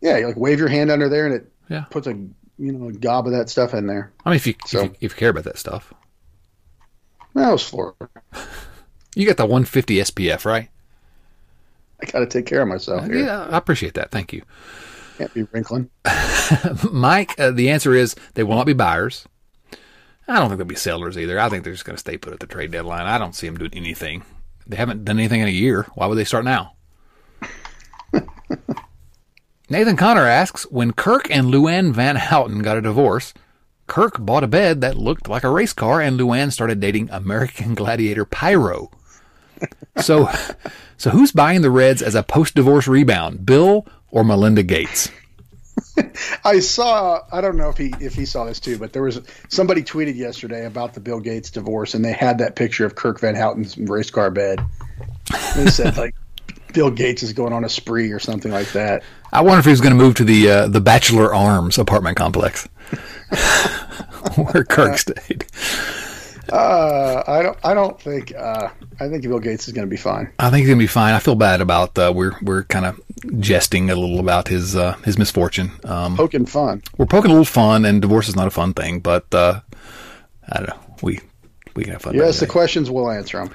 yeah 0.00 0.16
you 0.18 0.26
like 0.26 0.36
wave 0.36 0.58
your 0.58 0.68
hand 0.68 0.90
under 0.90 1.08
there 1.08 1.26
and 1.26 1.34
it 1.34 1.52
yeah. 1.68 1.84
puts 1.90 2.06
a 2.06 2.26
you 2.58 2.72
know 2.72 2.90
gob 2.90 3.26
of 3.26 3.32
that 3.32 3.48
stuff 3.48 3.74
in 3.74 3.86
there 3.86 4.12
I 4.24 4.30
mean 4.30 4.36
if 4.36 4.46
you, 4.46 4.54
so, 4.66 4.78
if 4.78 4.84
you, 4.84 4.90
if 5.00 5.12
you 5.12 5.18
care 5.18 5.30
about 5.30 5.44
that 5.44 5.58
stuff 5.58 5.92
that 7.34 7.50
was 7.50 7.62
Florida 7.62 8.08
you 9.14 9.26
got 9.26 9.36
the 9.36 9.44
150 9.44 9.96
SPF 9.96 10.44
right 10.44 10.68
I 12.00 12.10
got 12.10 12.20
to 12.20 12.26
take 12.26 12.46
care 12.46 12.62
of 12.62 12.68
myself 12.68 13.04
here. 13.06 13.16
Yeah, 13.16 13.44
I 13.44 13.56
appreciate 13.56 13.94
that. 13.94 14.10
Thank 14.10 14.32
you. 14.32 14.42
Can't 15.18 15.32
be 15.32 15.44
wrinkling. 15.44 15.90
Mike, 16.92 17.38
uh, 17.38 17.50
the 17.50 17.70
answer 17.70 17.94
is 17.94 18.16
they 18.34 18.42
will 18.42 18.56
not 18.56 18.66
be 18.66 18.72
buyers. 18.72 19.26
I 20.26 20.38
don't 20.38 20.48
think 20.48 20.58
they'll 20.58 20.66
be 20.66 20.74
sellers 20.74 21.18
either. 21.18 21.38
I 21.38 21.48
think 21.48 21.64
they're 21.64 21.72
just 21.72 21.84
going 21.84 21.96
to 21.96 22.00
stay 22.00 22.16
put 22.16 22.32
at 22.32 22.40
the 22.40 22.46
trade 22.46 22.70
deadline. 22.70 23.06
I 23.06 23.18
don't 23.18 23.34
see 23.34 23.46
them 23.46 23.58
doing 23.58 23.74
anything. 23.74 24.24
They 24.66 24.76
haven't 24.76 25.04
done 25.04 25.18
anything 25.18 25.42
in 25.42 25.48
a 25.48 25.52
year. 25.52 25.86
Why 25.94 26.06
would 26.06 26.16
they 26.16 26.24
start 26.24 26.44
now? 26.44 26.74
Nathan 29.70 29.96
Connor 29.96 30.26
asks 30.26 30.64
When 30.64 30.92
Kirk 30.92 31.30
and 31.30 31.46
Luann 31.46 31.92
Van 31.92 32.16
Houten 32.16 32.60
got 32.60 32.76
a 32.76 32.82
divorce, 32.82 33.32
Kirk 33.86 34.18
bought 34.18 34.44
a 34.44 34.48
bed 34.48 34.82
that 34.82 34.98
looked 34.98 35.28
like 35.28 35.44
a 35.44 35.50
race 35.50 35.72
car, 35.72 36.00
and 36.00 36.18
Luann 36.18 36.52
started 36.52 36.80
dating 36.80 37.08
American 37.10 37.74
Gladiator 37.74 38.24
Pyro. 38.24 38.90
So 39.98 40.28
so 40.98 41.10
who's 41.10 41.32
buying 41.32 41.62
the 41.62 41.70
Reds 41.70 42.02
as 42.02 42.14
a 42.14 42.22
post-divorce 42.22 42.86
rebound, 42.86 43.46
Bill 43.46 43.86
or 44.10 44.22
Melinda 44.22 44.62
Gates? 44.62 45.10
I 46.44 46.60
saw. 46.60 47.20
I 47.32 47.40
don't 47.40 47.56
know 47.56 47.70
if 47.70 47.78
he 47.78 47.94
if 48.00 48.14
he 48.14 48.26
saw 48.26 48.44
this 48.44 48.60
too, 48.60 48.78
but 48.78 48.92
there 48.92 49.02
was 49.02 49.20
somebody 49.48 49.82
tweeted 49.82 50.14
yesterday 50.14 50.66
about 50.66 50.92
the 50.94 51.00
Bill 51.00 51.20
Gates 51.20 51.50
divorce, 51.50 51.94
and 51.94 52.04
they 52.04 52.12
had 52.12 52.38
that 52.38 52.54
picture 52.54 52.84
of 52.84 52.94
Kirk 52.94 53.18
Van 53.20 53.34
Houten's 53.34 53.78
race 53.78 54.10
car 54.10 54.30
bed. 54.30 54.60
They 55.56 55.66
said 55.66 55.96
like 55.96 56.14
Bill 56.74 56.90
Gates 56.90 57.22
is 57.22 57.32
going 57.32 57.52
on 57.52 57.64
a 57.64 57.68
spree 57.68 58.10
or 58.12 58.18
something 58.18 58.52
like 58.52 58.72
that. 58.72 59.02
I 59.32 59.40
wonder 59.40 59.60
if 59.60 59.64
he's 59.64 59.80
going 59.80 59.96
to 59.96 60.02
move 60.02 60.16
to 60.16 60.24
the 60.24 60.50
uh, 60.50 60.68
the 60.68 60.80
Bachelor 60.80 61.34
Arms 61.34 61.78
apartment 61.78 62.16
complex 62.16 62.68
where 64.36 64.64
Kirk 64.64 64.98
stayed. 64.98 65.46
Uh, 66.52 67.22
I 67.26 67.42
don't. 67.42 67.58
I 67.64 67.74
don't 67.74 68.00
think. 68.00 68.34
Uh, 68.34 68.68
I 69.00 69.08
think 69.08 69.22
Bill 69.22 69.38
Gates 69.38 69.66
is 69.66 69.72
going 69.72 69.86
to 69.86 69.90
be 69.90 69.96
fine. 69.96 70.30
I 70.38 70.50
think 70.50 70.60
he's 70.60 70.68
going 70.68 70.78
to 70.78 70.82
be 70.82 70.88
fine. 70.88 71.14
I 71.14 71.18
feel 71.18 71.34
bad 71.34 71.60
about. 71.60 71.98
Uh, 71.98 72.12
we're 72.14 72.36
we're 72.42 72.64
kind 72.64 72.84
of 72.84 73.00
jesting 73.40 73.90
a 73.90 73.96
little 73.96 74.20
about 74.20 74.48
his 74.48 74.76
uh, 74.76 74.92
his 75.04 75.18
misfortune. 75.18 75.72
Um, 75.84 76.16
poking 76.16 76.46
fun. 76.46 76.82
We're 76.98 77.06
poking 77.06 77.30
a 77.30 77.34
little 77.34 77.46
fun, 77.46 77.84
and 77.84 78.02
divorce 78.02 78.28
is 78.28 78.36
not 78.36 78.46
a 78.46 78.50
fun 78.50 78.74
thing. 78.74 79.00
But 79.00 79.32
uh, 79.34 79.60
I 80.48 80.58
don't 80.58 80.68
know. 80.68 80.96
We 81.02 81.20
we 81.74 81.84
can 81.84 81.94
have 81.94 82.02
fun. 82.02 82.14
Yes, 82.14 82.40
the 82.40 82.46
questions 82.46 82.90
we'll 82.90 83.10
answer 83.10 83.38
them. 83.38 83.50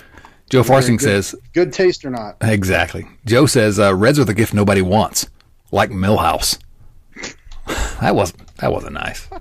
Joe 0.49 0.63
Farsing 0.63 0.97
good, 0.97 1.01
says, 1.01 1.35
"Good 1.53 1.73
taste 1.73 2.03
or 2.03 2.09
not?" 2.09 2.37
Exactly. 2.41 3.07
Joe 3.25 3.45
says, 3.45 3.79
uh, 3.79 3.93
"Reds 3.95 4.19
are 4.19 4.25
the 4.25 4.33
gift 4.33 4.53
nobody 4.53 4.81
wants, 4.81 5.27
like 5.71 5.91
Milhouse." 5.91 6.57
that 8.01 8.15
wasn't 8.15 8.55
that 8.57 8.71
wasn't 8.71 8.93
nice. 8.93 9.27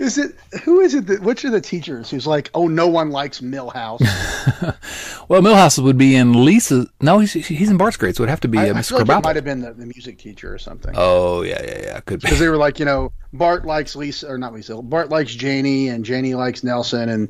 Is 0.00 0.16
it 0.16 0.34
who 0.62 0.80
is 0.80 0.94
it? 0.94 1.06
That, 1.08 1.20
which 1.20 1.44
are 1.44 1.50
the 1.50 1.60
teachers 1.60 2.08
who's 2.10 2.26
like, 2.26 2.50
oh, 2.54 2.68
no 2.68 2.88
one 2.88 3.10
likes 3.10 3.40
Milhouse"? 3.40 4.00
well, 5.28 5.42
Milhouse 5.42 5.78
would 5.78 5.98
be 5.98 6.16
in 6.16 6.42
Lisa. 6.46 6.86
No, 7.02 7.18
he's 7.18 7.34
he's 7.34 7.68
in 7.68 7.76
Bart's 7.76 7.98
grade, 7.98 8.16
so 8.16 8.22
it'd 8.22 8.30
have 8.30 8.40
to 8.40 8.48
be 8.48 8.56
uh, 8.56 8.72
Mr. 8.72 8.92
Like 8.92 9.18
it 9.18 9.22
might 9.22 9.36
have 9.36 9.44
been 9.44 9.60
the, 9.60 9.74
the, 9.74 9.84
music 9.84 10.16
teacher 10.16 10.54
or 10.54 10.56
something. 10.56 10.94
Oh 10.96 11.42
yeah, 11.42 11.62
yeah, 11.62 11.82
yeah, 11.82 12.00
could 12.00 12.20
be 12.20 12.24
because 12.24 12.38
they 12.38 12.48
were 12.48 12.56
like, 12.56 12.78
you 12.78 12.86
know, 12.86 13.12
Bart 13.34 13.66
likes 13.66 13.94
Lisa 13.94 14.26
or 14.26 14.38
not 14.38 14.54
Lisa. 14.54 14.80
Bart 14.80 15.10
likes 15.10 15.34
Janie, 15.34 15.88
and 15.88 16.02
Janie 16.02 16.34
likes 16.34 16.64
Nelson, 16.64 17.10
and 17.10 17.28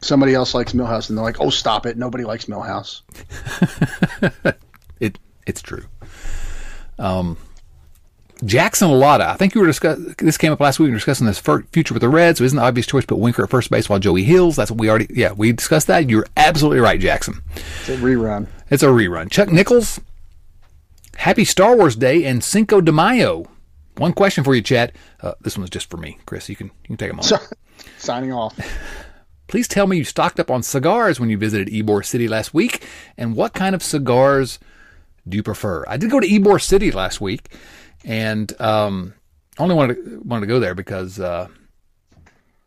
somebody 0.00 0.34
else 0.34 0.54
likes 0.54 0.72
Milhouse, 0.72 1.08
and 1.08 1.18
they're 1.18 1.24
like, 1.24 1.40
oh, 1.40 1.50
stop 1.50 1.86
it, 1.86 1.96
nobody 1.96 2.24
likes 2.24 2.46
Millhouse." 2.46 3.02
it 5.00 5.18
it's 5.46 5.62
true. 5.62 5.84
Um, 6.98 7.36
Jackson 8.44 8.88
Alada. 8.88 9.26
I 9.26 9.36
think 9.36 9.54
you 9.54 9.60
were 9.60 9.66
discussing, 9.66 10.14
this 10.18 10.38
came 10.38 10.52
up 10.52 10.60
last 10.60 10.78
week. 10.78 10.86
We 10.86 10.90
were 10.90 10.96
discussing 10.96 11.26
this 11.26 11.38
future 11.38 11.94
with 11.94 12.02
the 12.02 12.08
Reds. 12.08 12.38
So 12.38 12.44
isn't 12.44 12.56
the 12.56 12.62
obvious 12.62 12.86
choice 12.86 13.04
put 13.04 13.18
Winker 13.18 13.42
at 13.42 13.50
first 13.50 13.70
base 13.70 13.88
while 13.88 13.98
Joey 13.98 14.22
Hills? 14.22 14.56
That's 14.56 14.70
what 14.70 14.78
we 14.78 14.88
already, 14.88 15.08
yeah, 15.10 15.32
we 15.32 15.52
discussed 15.52 15.88
that. 15.88 16.08
You're 16.08 16.26
absolutely 16.36 16.80
right, 16.80 17.00
Jackson. 17.00 17.42
It's 17.56 17.88
a 17.88 17.96
rerun. 17.96 18.46
It's 18.70 18.82
a 18.82 18.86
rerun. 18.86 19.30
Chuck 19.30 19.50
Nichols, 19.50 20.00
happy 21.16 21.44
Star 21.44 21.76
Wars 21.76 21.96
Day 21.96 22.24
and 22.24 22.42
Cinco 22.44 22.80
de 22.80 22.92
Mayo. 22.92 23.46
One 23.96 24.12
question 24.12 24.44
for 24.44 24.54
you, 24.54 24.62
Chad. 24.62 24.92
Uh, 25.20 25.32
this 25.40 25.58
one's 25.58 25.70
just 25.70 25.90
for 25.90 25.96
me, 25.96 26.18
Chris. 26.24 26.48
You 26.48 26.54
can 26.54 26.68
you 26.84 26.86
can 26.86 26.96
take 26.96 27.10
a 27.10 27.14
moment. 27.14 27.52
Signing 27.98 28.32
off. 28.32 28.56
Please 29.48 29.66
tell 29.66 29.86
me 29.86 29.96
you 29.96 30.04
stocked 30.04 30.38
up 30.38 30.50
on 30.50 30.62
cigars 30.62 31.18
when 31.18 31.30
you 31.30 31.38
visited 31.38 31.68
Ybor 31.68 32.04
City 32.04 32.28
last 32.28 32.54
week, 32.54 32.86
and 33.16 33.34
what 33.34 33.54
kind 33.54 33.74
of 33.74 33.82
cigars 33.82 34.58
do 35.26 35.36
you 35.36 35.42
prefer? 35.42 35.84
I 35.88 35.96
did 35.96 36.10
go 36.10 36.20
to 36.20 36.28
Ybor 36.28 36.62
City 36.62 36.90
last 36.90 37.20
week, 37.20 37.48
and 38.04 38.52
um, 38.60 39.14
only 39.58 39.74
wanted 39.74 39.94
to, 39.96 40.20
wanted 40.24 40.42
to 40.42 40.46
go 40.46 40.60
there 40.60 40.74
because 40.74 41.18
uh, 41.18 41.48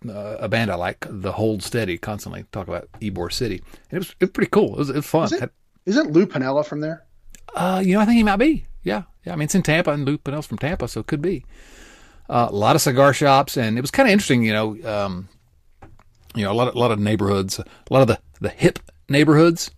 uh, 0.08 0.38
a 0.40 0.50
band 0.50 0.72
I 0.72 0.76
like, 0.76 1.06
the 1.08 1.32
Hold 1.32 1.64
Steady, 1.64 1.98
constantly 1.98 2.46
talk 2.52 2.68
about 2.68 2.92
Ybor 3.00 3.32
City, 3.32 3.62
and 3.90 3.94
it 3.94 4.00
was, 4.00 4.10
it 4.20 4.26
was 4.26 4.32
pretty 4.32 4.50
cool. 4.50 4.74
It 4.74 4.80
was, 4.80 4.90
it 4.90 4.96
was 4.96 5.06
fun. 5.06 5.26
Is 5.26 5.34
it, 5.34 5.52
isn't 5.86 6.12
Lou 6.12 6.26
Piniella 6.26 6.66
from 6.66 6.82
there? 6.82 7.06
Uh, 7.54 7.82
you 7.86 7.94
know, 7.94 8.02
I 8.02 8.06
think 8.06 8.18
he 8.18 8.24
might 8.24 8.38
be. 8.38 8.66
Yeah, 8.84 9.04
yeah. 9.24 9.34
I 9.34 9.36
mean, 9.36 9.46
it's 9.46 9.56
in 9.56 9.62
Tampa, 9.62 9.92
and 9.92 10.06
Lou 10.06 10.18
Piniella's 10.18 10.48
from 10.48 10.58
Tampa, 10.58 10.88
so 10.88 11.02
it 11.02 11.08
could 11.08 11.22
be. 11.22 11.46
Uh, 12.28 12.48
a 12.50 12.56
lot 12.56 12.76
of 12.76 12.82
cigar 12.82 13.14
shops, 13.14 13.56
and 13.58 13.78
it 13.78 13.82
was 13.82 13.92
kind 13.92 14.08
of 14.08 14.14
interesting. 14.14 14.44
You 14.44 14.54
know, 14.54 14.78
um, 14.86 15.30
you 16.36 16.44
know, 16.44 16.52
a 16.52 16.54
lot 16.54 16.68
of 16.68 16.76
a 16.76 16.80
lot 16.80 16.92
of 16.92 17.00
neighborhoods, 17.00 17.60
a 17.60 17.66
lot 17.90 18.02
of 18.02 18.08
the 18.08 18.20
the 18.40 18.50
hip 18.50 18.80
neighborhoods 19.10 19.72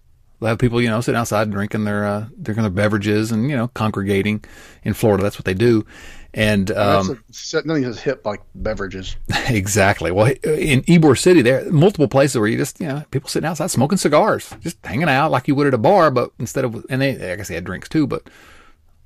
They'll 0.43 0.49
have 0.49 0.60
people, 0.60 0.82
you 0.82 0.89
know, 0.89 0.99
sitting 0.99 1.18
outside 1.18 1.51
drinking 1.51 1.86
their 1.86 2.06
uh, 2.06 2.26
drinking 2.41 2.64
their 2.64 2.70
beverages 2.70 3.32
and 3.32 3.49
you 3.49 3.56
know 3.56 3.70
congregating. 3.70 4.43
In 4.84 4.93
Florida, 4.93 5.24
that's 5.24 5.38
what 5.38 5.45
they 5.45 5.54
do. 5.54 5.86
And 6.34 6.70
um, 6.72 7.24
nothing 7.66 7.86
as 7.86 8.01
hip 8.01 8.26
like 8.26 8.41
beverages. 8.54 9.16
exactly. 9.47 10.12
Well, 10.12 10.34
in 10.43 10.82
Ybor 10.82 11.18
City, 11.18 11.41
there 11.41 11.66
are 11.66 11.72
multiple 11.72 12.10
places 12.10 12.38
where 12.38 12.49
you 12.49 12.58
just 12.58 12.82
you 12.82 12.88
know 12.88 13.06
people 13.10 13.30
sitting 13.30 13.47
outside 13.47 13.72
smoking 13.72 13.97
cigars, 13.97 14.54
just 14.60 14.86
hanging 14.86 15.08
out 15.08 15.32
like 15.32 15.47
you 15.47 15.56
would 15.56 15.68
at 15.68 15.74
a 15.74 15.78
bar, 15.78 16.12
but 16.12 16.32
instead 16.39 16.66
of 16.66 16.86
and 16.89 17.01
they 17.01 17.32
I 17.32 17.38
guess 17.38 17.47
they 17.47 17.56
had 17.56 17.64
drinks 17.64 17.88
too, 17.88 18.06
but 18.06 18.30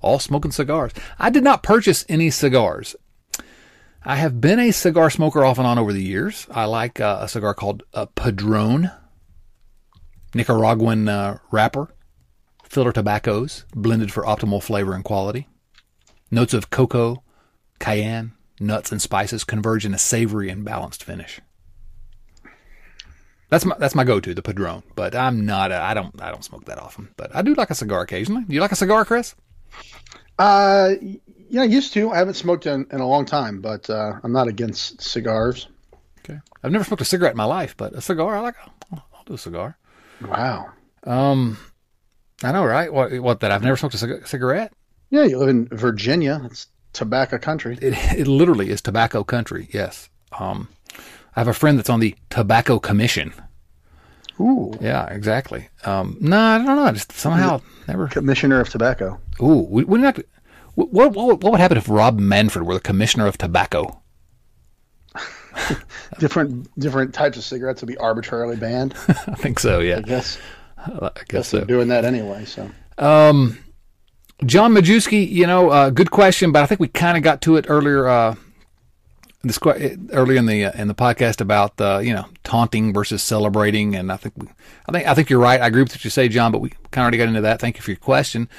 all 0.02 0.18
smoking 0.18 0.52
cigars. 0.52 0.92
I 1.20 1.30
did 1.30 1.44
not 1.44 1.62
purchase 1.62 2.04
any 2.10 2.32
cigars. 2.32 2.96
I 4.08 4.16
have 4.16 4.40
been 4.40 4.58
a 4.58 4.72
cigar 4.72 5.10
smoker 5.10 5.44
off 5.44 5.58
and 5.58 5.68
on 5.68 5.78
over 5.78 5.92
the 5.92 6.02
years. 6.02 6.48
I 6.50 6.64
like 6.64 7.02
uh, 7.02 7.20
a 7.24 7.28
cigar 7.28 7.54
called 7.54 7.84
uh, 7.94 8.06
Padron 8.06 8.90
Nicaraguan 10.34 11.10
uh, 11.10 11.40
wrapper, 11.52 11.94
filler 12.64 12.94
tobaccos, 12.94 13.66
blended 13.76 14.14
for 14.14 14.24
optimal 14.24 14.64
flavor 14.64 14.94
and 14.94 15.04
quality. 15.04 15.50
Notes 16.32 16.54
of 16.54 16.70
cocoa, 16.70 17.22
cayenne, 17.80 18.32
nuts, 18.62 18.94
and 18.94 19.02
spices 19.02 19.44
converge 19.44 19.86
in 19.86 19.94
a 19.94 19.98
savory 19.98 20.50
and 20.50 20.64
balanced 20.64 21.04
finish. 21.04 21.42
That's 23.50 23.66
my 23.66 23.76
that's 23.78 23.96
my 23.96 24.06
go-to, 24.06 24.34
the 24.34 24.42
Padron. 24.42 24.84
But 24.96 25.16
I'm 25.16 25.46
not. 25.46 25.74
A, 25.74 25.82
I 25.82 25.94
don't. 25.94 26.22
I 26.22 26.32
don't 26.32 26.46
smoke 26.46 26.64
that 26.66 26.80
often. 26.80 27.10
But 27.18 27.36
I 27.36 27.42
do 27.42 27.54
like 27.56 27.72
a 27.72 27.76
cigar 27.76 28.04
occasionally. 28.04 28.46
Do 28.48 28.54
you 28.54 28.62
like 28.62 28.72
a 28.72 28.78
cigar, 28.78 29.04
Chris? 29.04 29.36
Uh, 30.40 30.92
yeah, 31.50 31.62
I 31.62 31.66
used 31.66 31.94
to. 31.94 32.12
I 32.12 32.18
haven't 32.18 32.36
smoked 32.36 32.66
in, 32.66 32.86
in 32.92 33.00
a 33.00 33.08
long 33.08 33.26
time, 33.26 33.62
but 33.62 33.90
uh, 33.90 34.14
I'm 34.24 34.32
not 34.32 34.48
against 34.48 35.02
cigars. 35.02 35.68
Okay, 36.20 36.40
I've 36.64 36.72
never 36.72 36.84
smoked 36.84 37.02
a 37.02 37.06
cigarette 37.06 37.32
in 37.34 37.38
my 37.38 37.46
life, 37.46 37.76
but 37.78 37.94
a 37.94 38.02
cigar, 38.02 38.36
I 38.36 38.40
like. 38.42 38.56
I'll, 38.92 39.06
I'll 39.14 39.24
do 39.26 39.34
a 39.34 39.38
cigar. 39.38 39.78
Wow. 40.22 40.72
Um, 41.04 41.58
I 42.44 42.52
know, 42.52 42.66
right? 42.66 42.92
What? 42.92 43.14
What? 43.20 43.40
That 43.42 43.52
I've 43.52 43.64
never 43.64 43.78
smoked 43.78 43.96
a 43.96 43.98
cig- 43.98 44.28
cigarette. 44.28 44.74
Yeah, 45.10 45.24
you 45.24 45.38
live 45.38 45.50
in 45.50 45.68
Virginia. 45.70 46.42
It's 46.46 46.68
tobacco 46.94 47.38
country. 47.38 47.78
It, 47.82 47.94
it 48.18 48.28
literally 48.28 48.70
is 48.70 48.82
tobacco 48.82 49.24
country. 49.24 49.70
Yes. 49.72 50.10
Um, 50.38 50.68
I 51.36 51.40
have 51.40 51.48
a 51.48 51.54
friend 51.54 51.78
that's 51.78 51.90
on 51.90 52.00
the 52.00 52.16
Tobacco 52.30 52.80
Commission. 52.80 53.32
Ooh. 54.40 54.74
Yeah, 54.82 55.06
exactly. 55.08 55.70
Um, 55.86 56.18
no, 56.20 56.38
I 56.40 56.58
don't 56.58 56.66
know. 56.66 56.84
I 56.84 56.92
Just 56.92 57.12
somehow 57.12 57.62
never. 57.88 58.08
Commissioner 58.08 58.60
of 58.60 58.70
Tobacco. 58.70 59.20
Ooh, 59.42 59.68
we, 59.70 59.84
we 59.84 60.00
not. 60.00 60.20
What, 60.78 61.12
what, 61.16 61.42
what 61.42 61.52
would 61.52 61.60
happen 61.60 61.76
if 61.76 61.90
Rob 61.90 62.20
Manfred 62.20 62.68
were 62.68 62.76
the 62.76 62.80
Commissioner 62.80 63.26
of 63.26 63.36
Tobacco? 63.36 64.00
different 66.20 66.70
different 66.80 67.16
types 67.16 67.36
of 67.36 67.44
cigarettes 67.44 67.82
would 67.82 67.88
be 67.88 67.98
arbitrarily 67.98 68.56
banned. 68.56 68.94
I 69.08 69.34
think 69.34 69.58
so. 69.58 69.80
Yeah. 69.80 69.98
I 69.98 70.02
guess. 70.02 70.38
I 70.78 71.10
guess 71.30 71.48
so. 71.48 71.58
They're 71.58 71.66
doing 71.66 71.88
that 71.88 72.06
anyway. 72.06 72.46
So. 72.46 72.70
Um, 73.00 73.58
John 74.46 74.72
Majewski, 74.72 75.28
you 75.28 75.48
know, 75.48 75.72
uh, 75.72 75.90
good 75.90 76.12
question, 76.12 76.52
but 76.52 76.62
I 76.62 76.68
think 76.68 76.80
we 76.80 76.90
kind 76.90 77.18
of 77.18 77.24
got 77.24 77.42
to 77.42 77.56
it 77.56 77.66
earlier. 77.68 78.08
Uh, 78.08 78.36
this 79.44 79.60
earlier 80.12 80.38
in 80.38 80.46
the 80.46 80.66
uh, 80.66 80.72
in 80.82 80.88
the 80.88 80.96
podcast 80.96 81.42
about 81.42 81.80
uh, 81.80 82.00
you 82.00 82.14
know 82.14 82.26
taunting 82.44 82.94
versus 82.94 83.22
celebrating, 83.22 83.96
and 83.96 84.12
I 84.12 84.18
think 84.18 84.34
I 84.88 84.92
think 84.92 85.08
I 85.08 85.14
think 85.14 85.30
you're 85.30 85.40
right. 85.40 85.62
I 85.62 85.68
agree 85.68 85.84
with 85.84 85.94
what 85.94 86.04
you 86.04 86.10
say, 86.10 86.28
John, 86.28 86.52
but 86.52 86.60
we 86.60 86.70
kind 86.70 87.04
of 87.04 87.04
already 87.04 87.18
got 87.18 87.28
into 87.28 87.42
that. 87.42 87.60
Thank 87.60 87.78
you 87.78 87.84
for 87.84 87.92
your 87.92 88.00
question, 88.00 88.50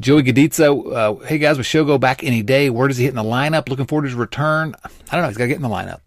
Joey 0.00 0.22
Gaditza. 0.22 0.92
Uh, 0.92 1.14
hey 1.26 1.38
guys, 1.38 1.58
with 1.58 1.66
Shogo 1.66 1.98
back 1.98 2.22
any 2.22 2.42
day, 2.42 2.70
where 2.70 2.88
does 2.88 2.98
he 2.98 3.04
hit 3.04 3.10
in 3.10 3.16
the 3.16 3.22
lineup? 3.22 3.68
Looking 3.68 3.86
forward 3.86 4.02
to 4.02 4.08
his 4.08 4.16
return. 4.16 4.74
I 4.84 4.88
don't 5.12 5.22
know. 5.22 5.28
He's 5.28 5.36
got 5.36 5.44
to 5.44 5.48
get 5.48 5.56
in 5.56 5.62
the 5.62 5.68
lineup. 5.68 6.00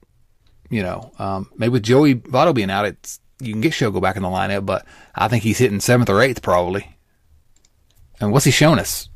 You 0.70 0.84
know, 0.84 1.12
um, 1.20 1.50
maybe 1.58 1.74
with 1.74 1.84
Joey 1.84 2.16
Votto 2.16 2.56
being 2.56 2.72
out, 2.72 2.86
it's 2.86 3.20
you 3.42 3.52
can 3.52 3.62
get 3.62 3.74
Shogo 3.74 4.02
back 4.02 4.16
in 4.16 4.24
the 4.24 4.30
lineup, 4.30 4.66
but 4.66 4.86
I 5.14 5.28
think 5.28 5.44
he's 5.44 5.58
hitting 5.58 5.82
seventh 5.82 6.10
or 6.10 6.22
eighth 6.22 6.42
probably. 6.42 6.98
And 8.20 8.32
what's 8.32 8.46
he 8.46 8.52
shown 8.52 8.80
us? 8.80 9.10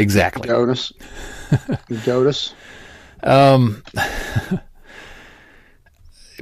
Exactly. 0.00 0.48
Jonas. 0.48 0.92
Jonas. 2.02 2.54
Um, 3.22 3.82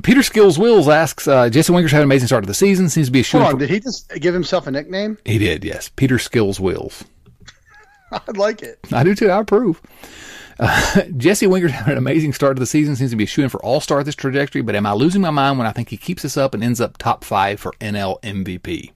Peter 0.03 0.23
Skills 0.23 0.59
Wills 0.59 0.89
asks, 0.89 1.27
uh, 1.27 1.49
Jesse 1.49 1.73
Winker's 1.73 1.93
had 1.93 1.99
an 1.99 2.05
amazing 2.05 2.29
start 2.29 2.45
to 2.45 2.47
the 2.47 2.55
season. 2.55 2.89
Seems 2.89 3.09
to 3.09 3.13
be 3.13 3.21
a. 3.21 3.25
Hold 3.25 3.45
on, 3.45 3.59
did 3.59 3.71
he 3.71 3.81
just 3.81 4.09
give 4.21 4.35
himself 4.35 4.67
a 4.67 4.71
nickname? 4.71 5.19
He 5.25 5.39
did, 5.39 5.65
yes. 5.65 5.89
Peter 5.89 6.19
Skills 6.19 6.61
Wills. 6.61 7.05
I 8.13 8.21
like 8.35 8.63
it. 8.63 8.79
I 8.93 9.03
do 9.03 9.15
too. 9.15 9.29
I 9.31 9.41
approve. 9.41 9.83
Uh, 10.61 11.03
Jesse 11.17 11.47
Winker's 11.47 11.73
had 11.73 11.93
an 11.93 11.99
amazing 11.99 12.33
start 12.33 12.57
to 12.57 12.61
the 12.61 12.67
season. 12.67 12.97
Seems 12.97 13.11
to 13.11 13.17
be 13.17 13.27
shooting 13.27 13.51
for 13.51 13.63
all 13.63 13.81
star 13.81 14.03
this 14.05 14.15
trajectory, 14.15 14.63
but 14.63 14.75
am 14.75 14.87
I 14.87 14.93
losing 14.93 15.21
my 15.21 15.31
mind 15.31 15.59
when 15.59 15.67
I 15.67 15.73
think 15.73 15.89
he 15.89 15.97
keeps 15.97 16.23
this 16.23 16.37
up 16.37 16.55
and 16.55 16.63
ends 16.63 16.81
up 16.81 16.97
top 16.99 17.25
five 17.25 17.61
for 17.61 17.73
NL 17.81 18.21
MVP? 18.23 18.93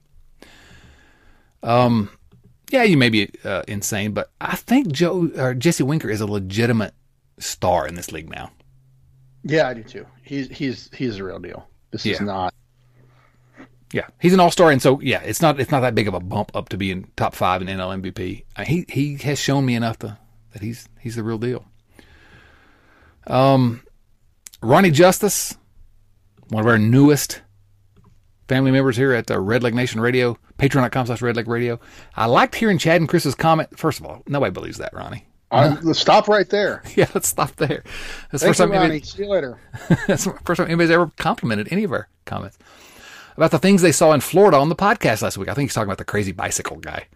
Um, 1.61 2.09
yeah, 2.71 2.83
you 2.83 2.97
may 2.97 3.09
be 3.09 3.29
uh, 3.43 3.63
insane, 3.67 4.11
but 4.13 4.31
I 4.41 4.55
think 4.55 4.91
Joe 4.91 5.29
or 5.37 5.53
Jesse 5.53 5.83
Winker 5.83 6.09
is 6.09 6.21
a 6.21 6.27
legitimate 6.27 6.93
star 7.39 7.87
in 7.87 7.95
this 7.95 8.11
league 8.11 8.29
now. 8.29 8.51
Yeah, 9.43 9.67
I 9.67 9.73
do 9.73 9.83
too. 9.83 10.05
He's 10.23 10.49
he's 10.49 10.89
he's 10.93 11.17
a 11.17 11.23
real 11.23 11.39
deal. 11.39 11.67
This 11.91 12.05
yeah. 12.05 12.13
is 12.13 12.21
not. 12.21 12.53
Yeah, 13.91 14.07
he's 14.19 14.33
an 14.33 14.39
all 14.39 14.49
star, 14.49 14.71
and 14.71 14.81
so 14.81 14.99
yeah, 15.01 15.21
it's 15.21 15.41
not 15.41 15.59
it's 15.59 15.69
not 15.69 15.81
that 15.81 15.93
big 15.93 16.07
of 16.07 16.15
a 16.15 16.19
bump 16.19 16.51
up 16.55 16.69
to 16.69 16.77
being 16.77 17.11
top 17.15 17.35
five 17.35 17.61
in 17.61 17.67
NL 17.67 18.01
MVP. 18.01 18.45
Uh, 18.55 18.65
he 18.65 18.85
he 18.89 19.17
has 19.17 19.37
shown 19.37 19.65
me 19.65 19.75
enough 19.75 19.99
to 19.99 20.17
that 20.53 20.63
he's 20.63 20.89
he's 20.99 21.15
the 21.15 21.23
real 21.23 21.37
deal. 21.37 21.65
Um, 23.27 23.83
Ronnie 24.61 24.91
Justice, 24.91 25.55
one 26.49 26.61
of 26.61 26.67
our 26.67 26.79
newest 26.79 27.42
family 28.47 28.71
members 28.71 28.97
here 28.97 29.13
at 29.13 29.29
uh, 29.29 29.35
Redleg 29.35 29.73
Nation 29.73 30.01
Radio, 30.01 30.37
patreon.com 30.57 31.05
slash 31.05 31.21
Redleg 31.21 31.47
Radio. 31.47 31.79
I 32.15 32.25
liked 32.25 32.55
hearing 32.55 32.77
Chad 32.77 33.01
and 33.01 33.09
Chris's 33.09 33.35
comment. 33.35 33.77
First 33.77 33.99
of 33.99 34.05
all, 34.05 34.23
nobody 34.27 34.51
believes 34.51 34.77
that, 34.77 34.93
Ronnie. 34.93 35.25
Uh, 35.51 35.75
let's 35.83 35.99
stop 35.99 36.27
right 36.27 36.49
there. 36.49 36.81
yeah, 36.95 37.09
let's 37.13 37.27
stop 37.27 37.55
there. 37.57 37.83
That's 38.31 38.43
Thank 38.43 38.55
first 38.55 38.59
you, 38.59 38.65
time 38.65 38.71
Ronnie. 38.71 38.85
Anybody, 38.85 39.05
See 39.05 39.23
you 39.23 39.29
later. 39.29 39.59
that's 40.07 40.25
the 40.25 40.33
first 40.45 40.57
time 40.57 40.67
anybody's 40.67 40.91
ever 40.91 41.11
complimented 41.17 41.71
any 41.71 41.83
of 41.83 41.91
our 41.91 42.07
comments 42.25 42.57
about 43.37 43.51
the 43.51 43.59
things 43.59 43.81
they 43.81 43.91
saw 43.91 44.13
in 44.13 44.21
Florida 44.21 44.57
on 44.57 44.69
the 44.69 44.75
podcast 44.75 45.21
last 45.21 45.37
week. 45.37 45.49
I 45.49 45.53
think 45.53 45.69
he's 45.69 45.73
talking 45.75 45.87
about 45.87 45.97
the 45.97 46.05
crazy 46.05 46.31
bicycle 46.31 46.77
guy. 46.77 47.07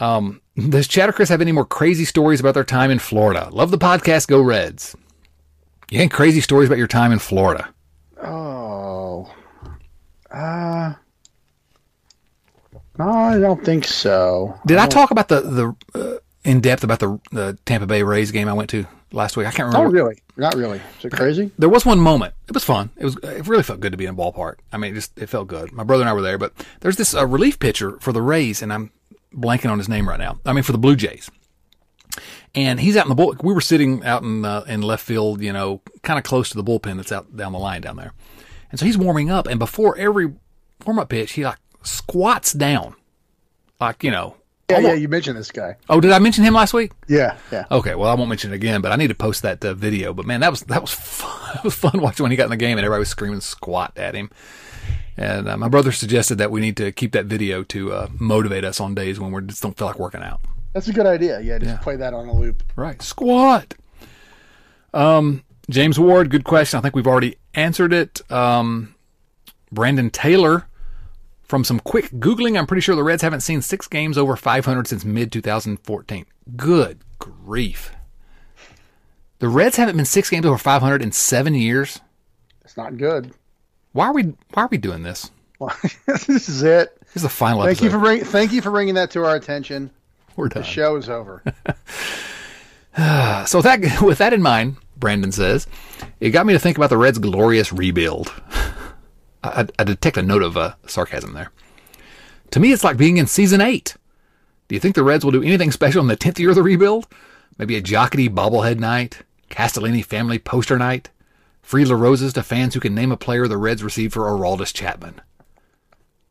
Um, 0.00 0.42
does 0.56 0.88
Chad 0.88 1.08
or 1.08 1.12
Chris 1.12 1.28
have 1.28 1.40
any 1.40 1.52
more 1.52 1.64
crazy 1.64 2.04
stories 2.04 2.40
about 2.40 2.54
their 2.54 2.64
time 2.64 2.90
in 2.90 2.98
Florida? 2.98 3.48
Love 3.52 3.70
the 3.70 3.78
podcast. 3.78 4.28
Go 4.28 4.40
Reds. 4.40 4.94
You 5.90 6.00
ain't 6.00 6.12
crazy 6.12 6.40
stories 6.40 6.68
about 6.68 6.78
your 6.78 6.86
time 6.86 7.12
in 7.12 7.18
Florida? 7.18 7.72
Oh, 8.22 9.32
uh, 10.30 10.94
no, 12.98 13.08
I 13.08 13.38
don't 13.38 13.64
think 13.64 13.84
so. 13.84 14.58
Did 14.66 14.78
I, 14.78 14.84
I 14.84 14.86
talk 14.88 15.10
about 15.10 15.28
the 15.28 15.40
the 15.40 15.98
uh, 15.98 16.18
in 16.44 16.60
depth 16.60 16.84
about 16.84 17.00
the 17.00 17.20
the 17.32 17.58
Tampa 17.64 17.86
Bay 17.86 18.02
Rays 18.02 18.30
game 18.30 18.48
I 18.48 18.52
went 18.52 18.70
to 18.70 18.86
last 19.12 19.36
week? 19.36 19.46
I 19.46 19.50
can't 19.50 19.66
remember. 19.66 19.88
Oh, 19.88 19.90
really? 19.90 20.18
Not 20.36 20.54
really. 20.54 20.80
Is 20.98 21.04
it 21.04 21.12
crazy? 21.12 21.50
There 21.58 21.68
was 21.68 21.84
one 21.84 21.98
moment. 21.98 22.34
It 22.48 22.54
was 22.54 22.64
fun. 22.64 22.90
It 22.96 23.04
was. 23.04 23.16
It 23.22 23.46
really 23.46 23.62
felt 23.62 23.80
good 23.80 23.92
to 23.92 23.98
be 23.98 24.04
in 24.04 24.14
a 24.14 24.16
ballpark. 24.16 24.56
I 24.72 24.78
mean, 24.78 24.92
it 24.92 24.94
just 24.94 25.18
it 25.18 25.28
felt 25.28 25.48
good. 25.48 25.72
My 25.72 25.84
brother 25.84 26.02
and 26.02 26.10
I 26.10 26.12
were 26.12 26.22
there, 26.22 26.38
but 26.38 26.52
there's 26.80 26.96
this 26.96 27.14
uh, 27.14 27.26
relief 27.26 27.58
pitcher 27.58 27.98
for 28.00 28.12
the 28.12 28.22
Rays, 28.22 28.62
and 28.62 28.72
I'm 28.72 28.90
blanking 29.34 29.70
on 29.70 29.78
his 29.78 29.88
name 29.88 30.08
right 30.08 30.18
now. 30.18 30.38
I 30.46 30.52
mean, 30.52 30.64
for 30.64 30.72
the 30.72 30.78
Blue 30.78 30.96
Jays. 30.96 31.30
And 32.54 32.80
he's 32.80 32.96
out 32.96 33.04
in 33.04 33.10
the 33.10 33.14
bull. 33.14 33.36
We 33.42 33.52
were 33.52 33.60
sitting 33.60 34.02
out 34.02 34.22
in 34.22 34.44
uh, 34.44 34.64
in 34.66 34.80
left 34.80 35.04
field, 35.04 35.42
you 35.42 35.52
know, 35.52 35.82
kind 36.02 36.18
of 36.18 36.24
close 36.24 36.48
to 36.50 36.56
the 36.56 36.64
bullpen 36.64 36.96
that's 36.96 37.12
out 37.12 37.36
down 37.36 37.52
the 37.52 37.58
line 37.58 37.82
down 37.82 37.96
there. 37.96 38.12
And 38.76 38.80
so 38.80 38.84
he's 38.84 38.98
warming 38.98 39.30
up, 39.30 39.46
and 39.46 39.58
before 39.58 39.96
every 39.96 40.34
warm 40.84 40.98
up 40.98 41.08
pitch, 41.08 41.32
he 41.32 41.46
like 41.46 41.56
squats 41.82 42.52
down, 42.52 42.94
like 43.80 44.04
you 44.04 44.10
know. 44.10 44.36
Yeah, 44.68 44.76
almost. 44.76 44.92
yeah. 44.92 45.00
You 45.00 45.08
mentioned 45.08 45.38
this 45.38 45.50
guy. 45.50 45.76
Oh, 45.88 45.98
did 45.98 46.12
I 46.12 46.18
mention 46.18 46.44
him 46.44 46.52
last 46.52 46.74
week? 46.74 46.92
Yeah, 47.08 47.38
yeah. 47.50 47.64
Okay, 47.70 47.94
well, 47.94 48.10
I 48.10 48.14
won't 48.14 48.28
mention 48.28 48.52
it 48.52 48.56
again, 48.56 48.82
but 48.82 48.92
I 48.92 48.96
need 48.96 49.06
to 49.06 49.14
post 49.14 49.40
that 49.44 49.64
uh, 49.64 49.72
video. 49.72 50.12
But 50.12 50.26
man, 50.26 50.40
that 50.40 50.50
was 50.50 50.60
that 50.64 50.82
was 50.82 50.92
fun. 50.92 51.52
it 51.56 51.64
was 51.64 51.74
fun 51.74 52.02
watching 52.02 52.24
when 52.24 52.32
he 52.32 52.36
got 52.36 52.44
in 52.44 52.50
the 52.50 52.58
game 52.58 52.76
and 52.76 52.84
everybody 52.84 52.98
was 52.98 53.08
screaming 53.08 53.40
squat 53.40 53.96
at 53.96 54.14
him. 54.14 54.28
And 55.16 55.48
uh, 55.48 55.56
my 55.56 55.68
brother 55.68 55.90
suggested 55.90 56.36
that 56.36 56.50
we 56.50 56.60
need 56.60 56.76
to 56.76 56.92
keep 56.92 57.12
that 57.12 57.24
video 57.24 57.62
to 57.62 57.94
uh, 57.94 58.08
motivate 58.18 58.64
us 58.64 58.78
on 58.78 58.94
days 58.94 59.18
when 59.18 59.32
we 59.32 59.40
just 59.46 59.62
don't 59.62 59.74
feel 59.74 59.86
like 59.86 59.98
working 59.98 60.22
out. 60.22 60.42
That's 60.74 60.88
a 60.88 60.92
good 60.92 61.06
idea. 61.06 61.40
Yeah, 61.40 61.56
just 61.56 61.70
yeah. 61.70 61.78
play 61.78 61.96
that 61.96 62.12
on 62.12 62.28
a 62.28 62.34
loop. 62.34 62.62
Right, 62.76 63.00
squat. 63.00 63.74
Um, 64.92 65.44
James 65.68 65.98
Ward, 65.98 66.30
good 66.30 66.44
question. 66.44 66.78
I 66.78 66.82
think 66.82 66.94
we've 66.94 67.06
already 67.06 67.36
answered 67.54 67.92
it. 67.92 68.20
Um, 68.30 68.94
Brandon 69.72 70.10
Taylor, 70.10 70.66
from 71.42 71.64
some 71.64 71.80
quick 71.80 72.10
Googling, 72.12 72.58
I'm 72.58 72.66
pretty 72.66 72.80
sure 72.80 72.94
the 72.94 73.02
Reds 73.02 73.22
haven't 73.22 73.40
seen 73.40 73.62
six 73.62 73.88
games 73.88 74.16
over 74.16 74.36
500 74.36 74.86
since 74.86 75.04
mid 75.04 75.32
2014. 75.32 76.26
Good 76.56 77.00
grief. 77.18 77.92
The 79.38 79.48
Reds 79.48 79.76
haven't 79.76 79.96
been 79.96 80.06
six 80.06 80.30
games 80.30 80.46
over 80.46 80.56
500 80.56 81.02
in 81.02 81.12
seven 81.12 81.54
years. 81.54 82.00
It's 82.64 82.76
not 82.76 82.96
good. 82.96 83.32
Why 83.92 84.06
are 84.06 84.14
we 84.14 84.34
Why 84.52 84.64
are 84.64 84.68
we 84.70 84.78
doing 84.78 85.02
this? 85.02 85.30
Well, 85.58 85.76
this 86.06 86.28
is 86.28 86.62
it. 86.62 86.98
This 87.00 87.16
is 87.16 87.22
the 87.22 87.28
final. 87.28 87.62
Thank 87.62 87.78
episode. 87.78 87.84
you 87.84 87.90
for 87.90 87.98
bring, 87.98 88.24
Thank 88.24 88.52
you 88.52 88.62
for 88.62 88.70
bringing 88.70 88.94
that 88.94 89.10
to 89.12 89.24
our 89.24 89.36
attention. 89.36 89.90
We're 90.36 90.48
done. 90.48 90.62
The 90.62 90.68
show 90.68 90.96
is 90.96 91.08
over. 91.08 91.42
so 93.46 93.62
that 93.62 94.00
with 94.02 94.18
that 94.18 94.32
in 94.32 94.42
mind, 94.42 94.76
Brandon 94.96 95.32
says, 95.32 95.66
it 96.20 96.30
got 96.30 96.46
me 96.46 96.52
to 96.52 96.58
think 96.58 96.76
about 96.76 96.90
the 96.90 96.96
Reds' 96.96 97.18
glorious 97.18 97.72
rebuild. 97.72 98.32
I, 99.44 99.66
I 99.78 99.84
detect 99.84 100.16
a 100.16 100.22
note 100.22 100.42
of 100.42 100.56
uh, 100.56 100.74
sarcasm 100.86 101.34
there. 101.34 101.52
To 102.52 102.60
me, 102.60 102.72
it's 102.72 102.84
like 102.84 102.96
being 102.96 103.16
in 103.16 103.26
season 103.26 103.60
eight. 103.60 103.96
Do 104.68 104.74
you 104.74 104.80
think 104.80 104.94
the 104.94 105.04
Reds 105.04 105.24
will 105.24 105.32
do 105.32 105.42
anything 105.42 105.70
special 105.70 106.00
in 106.00 106.08
the 106.08 106.16
10th 106.16 106.38
year 106.38 106.50
of 106.50 106.56
the 106.56 106.62
rebuild? 106.62 107.06
Maybe 107.58 107.76
a 107.76 107.82
Jocketty 107.82 108.28
bobblehead 108.28 108.78
night, 108.78 109.22
Castellini 109.50 110.04
family 110.04 110.38
poster 110.38 110.78
night, 110.78 111.10
free 111.62 111.84
LaRosa's 111.84 112.32
to 112.34 112.42
fans 112.42 112.74
who 112.74 112.80
can 112.80 112.94
name 112.94 113.12
a 113.12 113.16
player 113.16 113.46
the 113.46 113.56
Reds 113.56 113.82
received 113.82 114.12
for 114.12 114.22
Aroldis 114.22 114.74
Chapman. 114.74 115.20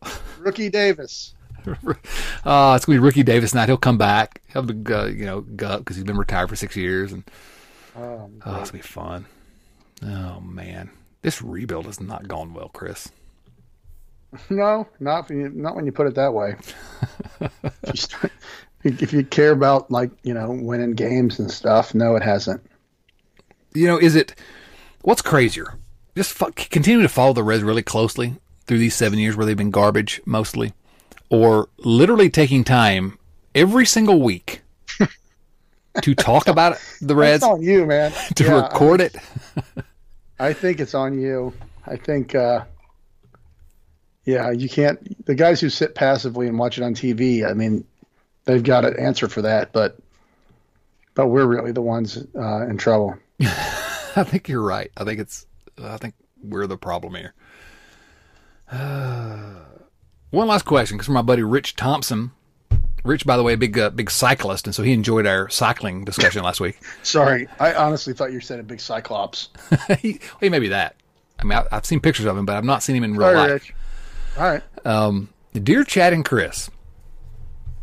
Rookie 0.39 0.69
Davis. 0.69 1.33
uh, 1.65 1.73
it's 2.75 2.85
gonna 2.85 2.97
be 2.97 2.99
Rookie 2.99 3.23
Davis 3.23 3.53
night. 3.53 3.69
He'll 3.69 3.77
come 3.77 3.97
back. 3.97 4.41
He'll 4.51 4.63
be, 4.63 4.93
uh, 4.93 5.05
you 5.05 5.25
know, 5.25 5.41
gut 5.41 5.79
because 5.79 5.95
he's 5.95 6.05
been 6.05 6.17
retired 6.17 6.49
for 6.49 6.55
six 6.55 6.75
years, 6.75 7.11
and 7.11 7.23
oh, 7.97 8.29
oh 8.45 8.61
it's 8.61 8.71
gonna 8.71 8.83
be 8.83 8.87
fun. 8.87 9.25
Oh 10.03 10.39
man, 10.41 10.89
this 11.21 11.41
rebuild 11.41 11.85
has 11.85 11.99
not 11.99 12.27
gone 12.27 12.53
well, 12.53 12.69
Chris. 12.69 13.09
No, 14.49 14.85
not 14.99 15.29
when 15.29 15.39
you, 15.39 15.49
not 15.49 15.75
when 15.77 15.85
you 15.85 15.93
put 15.93 16.07
it 16.07 16.15
that 16.15 16.33
way. 16.33 16.55
if 18.83 19.13
you 19.13 19.23
care 19.23 19.51
about 19.51 19.89
like 19.89 20.11
you 20.23 20.33
know 20.33 20.51
winning 20.51 20.93
games 20.93 21.39
and 21.39 21.49
stuff, 21.49 21.95
no, 21.95 22.15
it 22.15 22.23
hasn't. 22.23 22.61
You 23.73 23.87
know, 23.87 23.97
is 23.97 24.15
it? 24.15 24.35
What's 25.01 25.21
crazier? 25.21 25.75
Just 26.15 26.41
f- 26.41 26.55
continue 26.55 27.01
to 27.01 27.09
follow 27.09 27.33
the 27.33 27.43
Reds 27.43 27.63
really 27.63 27.83
closely 27.83 28.35
through 28.65 28.79
these 28.79 28.95
seven 28.95 29.19
years 29.19 29.35
where 29.35 29.45
they've 29.45 29.55
been 29.55 29.71
garbage 29.71 30.21
mostly, 30.25 30.73
or 31.29 31.69
literally 31.77 32.29
taking 32.29 32.63
time 32.63 33.17
every 33.53 33.85
single 33.85 34.21
week 34.21 34.61
to 36.01 36.15
talk 36.15 36.47
about 36.47 36.77
the 37.01 37.15
Reds. 37.15 37.41
That's 37.41 37.51
on 37.51 37.61
you, 37.61 37.85
man. 37.85 38.11
To 38.35 38.43
yeah, 38.43 38.61
record 38.61 39.01
I, 39.01 39.05
it. 39.05 39.15
I 40.39 40.53
think 40.53 40.79
it's 40.79 40.93
on 40.93 41.19
you. 41.19 41.53
I 41.85 41.95
think. 41.95 42.35
Uh, 42.35 42.65
yeah, 44.25 44.51
you 44.51 44.67
can't. 44.67 45.25
The 45.25 45.35
guys 45.35 45.61
who 45.61 45.69
sit 45.69 45.95
passively 45.95 46.47
and 46.47 46.57
watch 46.57 46.77
it 46.77 46.83
on 46.83 46.95
TV, 46.95 47.47
I 47.47 47.53
mean, 47.53 47.85
they've 48.45 48.63
got 48.63 48.83
an 48.83 48.97
answer 48.99 49.27
for 49.27 49.43
that, 49.43 49.71
but 49.71 49.97
but 51.13 51.27
we're 51.27 51.45
really 51.45 51.71
the 51.71 51.81
ones 51.81 52.17
uh, 52.35 52.67
in 52.67 52.77
trouble. 52.77 53.17
I 53.41 54.23
think 54.23 54.49
you're 54.49 54.61
right. 54.61 54.91
I 54.97 55.03
think 55.03 55.19
it's. 55.19 55.45
I 55.81 55.97
think 55.97 56.15
we're 56.41 56.67
the 56.67 56.77
problem 56.77 57.15
here. 57.15 57.33
Uh, 58.71 59.55
one 60.31 60.47
last 60.47 60.65
question, 60.65 60.97
because 60.97 61.09
my 61.09 61.21
buddy 61.21 61.43
Rich 61.43 61.75
Thompson 61.75 62.31
Rich, 63.05 63.25
by 63.25 63.37
the 63.37 63.43
way, 63.43 63.53
a 63.53 63.57
big 63.57 63.77
uh, 63.77 63.91
big 63.91 64.09
cyclist, 64.09 64.65
and 64.65 64.73
so 64.75 64.81
he 64.81 64.91
enjoyed 64.91 65.27
our 65.27 65.47
cycling 65.49 66.05
discussion 66.05 66.43
last 66.43 66.59
week. 66.59 66.79
Sorry, 67.03 67.47
I 67.59 67.73
honestly 67.75 68.13
thought 68.13 68.31
you 68.31 68.41
said 68.41 68.59
a 68.59 68.63
big 68.63 68.79
cyclops. 68.79 69.49
he, 69.99 70.19
well, 70.41 70.49
maybe 70.49 70.69
that. 70.69 70.95
I 71.39 71.43
mean, 71.43 71.57
I, 71.57 71.75
have 71.75 71.85
seen 71.85 71.99
pictures 71.99 72.25
of 72.25 72.35
him, 72.35 72.47
but 72.47 72.55
I've 72.55 72.63
not 72.63 72.81
seen 72.81 72.95
him 72.95 73.03
in 73.03 73.15
real 73.15 73.33
life. 73.33 73.51
Rich. 73.51 73.75
All 74.37 74.43
right. 74.43 74.63
Um, 74.85 75.29
dear 75.53 75.83
Chad 75.83 76.13
and 76.13 76.25
Chris, 76.25 76.71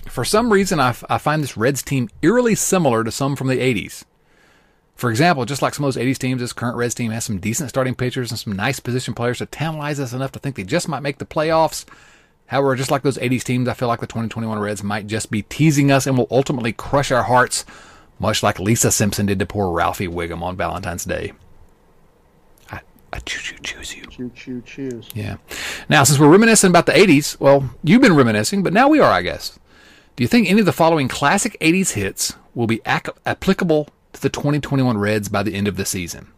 for 0.08 0.24
some 0.24 0.52
reason, 0.52 0.80
I, 0.80 0.88
f- 0.90 1.04
I 1.08 1.18
find 1.18 1.42
this 1.42 1.56
Reds 1.56 1.82
team 1.82 2.08
eerily 2.20 2.54
similar 2.54 3.04
to 3.04 3.12
some 3.12 3.36
from 3.36 3.46
the 3.46 3.58
80s. 3.58 4.04
For 4.96 5.10
example, 5.10 5.44
just 5.44 5.62
like 5.62 5.74
some 5.74 5.84
of 5.84 5.94
those 5.94 6.02
80s 6.02 6.18
teams, 6.18 6.40
this 6.40 6.52
current 6.52 6.76
Reds 6.76 6.94
team 6.94 7.10
has 7.12 7.24
some 7.24 7.38
decent 7.38 7.68
starting 7.68 7.94
pitchers 7.94 8.30
and 8.30 8.38
some 8.38 8.52
nice 8.52 8.80
position 8.80 9.14
players 9.14 9.38
to 9.38 9.46
tantalize 9.46 10.00
us 10.00 10.12
enough 10.12 10.32
to 10.32 10.38
think 10.38 10.56
they 10.56 10.64
just 10.64 10.88
might 10.88 11.00
make 11.00 11.18
the 11.18 11.26
playoffs. 11.26 11.84
However, 12.52 12.76
just 12.76 12.90
like 12.90 13.00
those 13.00 13.16
80s 13.16 13.44
teams, 13.44 13.66
I 13.66 13.72
feel 13.72 13.88
like 13.88 14.00
the 14.00 14.06
2021 14.06 14.58
Reds 14.58 14.82
might 14.82 15.06
just 15.06 15.30
be 15.30 15.40
teasing 15.40 15.90
us 15.90 16.06
and 16.06 16.18
will 16.18 16.28
ultimately 16.30 16.74
crush 16.74 17.10
our 17.10 17.22
hearts, 17.22 17.64
much 18.18 18.42
like 18.42 18.60
Lisa 18.60 18.92
Simpson 18.92 19.24
did 19.24 19.38
to 19.38 19.46
poor 19.46 19.72
Ralphie 19.72 20.06
Wiggum 20.06 20.42
on 20.42 20.54
Valentine's 20.54 21.06
Day. 21.06 21.32
I, 22.70 22.80
I 23.10 23.20
choo 23.20 23.40
choo 23.40 23.56
choose 23.62 23.96
you. 23.96 24.04
Choo 24.04 24.30
choo 24.34 24.62
choose. 24.66 25.08
Yeah. 25.14 25.38
Now, 25.88 26.04
since 26.04 26.20
we're 26.20 26.28
reminiscing 26.28 26.68
about 26.68 26.84
the 26.84 26.92
80s, 26.92 27.40
well, 27.40 27.70
you've 27.82 28.02
been 28.02 28.16
reminiscing, 28.16 28.62
but 28.62 28.74
now 28.74 28.86
we 28.86 29.00
are, 29.00 29.10
I 29.10 29.22
guess. 29.22 29.58
Do 30.16 30.22
you 30.22 30.28
think 30.28 30.46
any 30.46 30.60
of 30.60 30.66
the 30.66 30.74
following 30.74 31.08
classic 31.08 31.56
80s 31.62 31.92
hits 31.92 32.34
will 32.54 32.66
be 32.66 32.82
ac- 32.84 33.12
applicable 33.24 33.88
to 34.12 34.20
the 34.20 34.28
2021 34.28 34.98
Reds 34.98 35.30
by 35.30 35.42
the 35.42 35.54
end 35.54 35.68
of 35.68 35.78
the 35.78 35.86
season? 35.86 36.30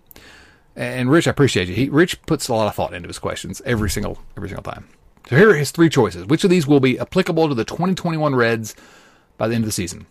And 0.76 1.10
Rich, 1.10 1.26
I 1.26 1.32
appreciate 1.32 1.66
you. 1.66 1.74
He, 1.74 1.88
Rich 1.88 2.22
puts 2.22 2.46
a 2.46 2.54
lot 2.54 2.68
of 2.68 2.76
thought 2.76 2.94
into 2.94 3.08
his 3.08 3.18
questions 3.18 3.60
every 3.66 3.90
single 3.90 4.20
every 4.36 4.48
single 4.48 4.62
time. 4.62 4.86
So 5.28 5.36
here 5.36 5.50
are 5.50 5.54
his 5.54 5.70
three 5.70 5.88
choices. 5.88 6.26
Which 6.26 6.44
of 6.44 6.50
these 6.50 6.66
will 6.66 6.80
be 6.80 6.98
applicable 6.98 7.48
to 7.48 7.54
the 7.54 7.64
2021 7.64 8.34
Reds 8.34 8.74
by 9.38 9.48
the 9.48 9.54
end 9.54 9.64
of 9.64 9.68
the 9.68 9.72
season? 9.72 10.06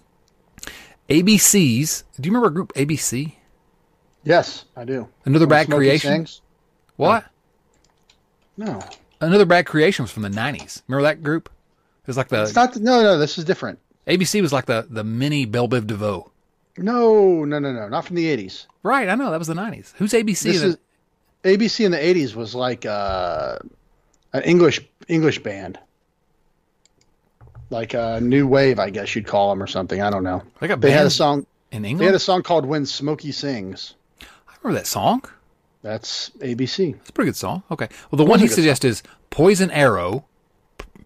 ABCs. 1.09 2.03
Do 2.19 2.27
you 2.27 2.33
remember 2.33 2.49
group 2.49 2.73
ABC? 2.73 3.33
Yes, 4.23 4.65
I 4.75 4.85
do. 4.85 5.07
Another 5.25 5.47
bad 5.47 5.69
creation. 5.69 6.25
What? 6.95 7.25
No. 8.57 8.81
Another 9.19 9.45
bad 9.45 9.65
creation 9.65 10.03
was 10.03 10.11
from 10.11 10.23
the 10.23 10.29
90s. 10.29 10.81
Remember 10.87 11.03
that 11.03 11.23
group? 11.23 11.49
It 12.03 12.07
was 12.07 12.17
like 12.17 12.29
the. 12.29 12.43
It's 12.43 12.55
not. 12.55 12.73
The, 12.73 12.79
no, 12.79 13.01
no. 13.01 13.17
This 13.17 13.37
is 13.37 13.45
different. 13.45 13.79
ABC 14.07 14.41
was 14.41 14.51
like 14.51 14.65
the 14.65 14.85
the 14.89 15.03
mini 15.03 15.45
Bell 15.45 15.69
Biv 15.69 15.87
DeVoe. 15.87 16.29
No, 16.77 17.45
no, 17.45 17.59
no, 17.59 17.71
no. 17.71 17.87
Not 17.87 18.05
from 18.05 18.15
the 18.15 18.25
80s. 18.35 18.65
Right. 18.81 19.07
I 19.07 19.15
know 19.15 19.31
that 19.31 19.39
was 19.39 19.47
the 19.47 19.53
90s. 19.53 19.93
Who's 19.97 20.11
ABC? 20.11 20.43
This 20.43 20.61
is, 20.63 20.77
ABC 21.43 21.85
in 21.85 21.91
the 21.91 21.97
80s 21.97 22.35
was 22.35 22.55
like 22.55 22.85
uh, 22.85 23.59
an 24.33 24.41
English 24.43 24.81
English 25.07 25.39
band, 25.39 25.79
like 27.69 27.93
a 27.93 28.19
new 28.21 28.47
wave, 28.47 28.79
I 28.79 28.89
guess 28.89 29.15
you'd 29.15 29.27
call 29.27 29.49
them, 29.49 29.61
or 29.61 29.67
something. 29.67 30.01
I 30.01 30.09
don't 30.09 30.23
know. 30.23 30.43
They, 30.59 30.67
they 30.67 30.91
had 30.91 31.05
a 31.05 31.11
song 31.11 31.45
in 31.71 31.85
England. 31.85 32.01
They 32.01 32.05
had 32.05 32.15
a 32.15 32.19
song 32.19 32.43
called 32.43 32.65
"When 32.65 32.85
Smokey 32.85 33.31
Sings." 33.31 33.95
I 34.21 34.53
remember 34.61 34.79
that 34.79 34.87
song. 34.87 35.23
That's 35.81 36.29
ABC. 36.39 36.93
That's 36.93 37.09
a 37.09 37.13
pretty 37.13 37.29
good 37.29 37.35
song. 37.35 37.63
Okay. 37.69 37.89
Well, 38.09 38.17
the 38.17 38.25
one 38.25 38.39
he 38.39 38.47
suggests 38.47 38.83
is 38.83 39.03
"Poison 39.29 39.71
Arrow." 39.71 40.25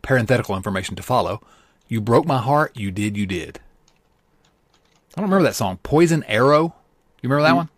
Parenthetical 0.03 0.55
information 0.55 0.95
to 0.95 1.03
follow. 1.03 1.41
You 1.89 1.99
broke 1.99 2.25
my 2.25 2.37
heart. 2.37 2.77
You 2.77 2.91
did. 2.91 3.17
You 3.17 3.25
did. 3.25 3.59
I 5.15 5.21
don't 5.21 5.29
remember 5.29 5.43
that 5.49 5.55
song. 5.55 5.79
Poison 5.83 6.23
Arrow. 6.27 6.75
You 7.21 7.29
remember 7.29 7.43
that 7.43 7.53
mm. 7.53 7.55
one? 7.57 7.69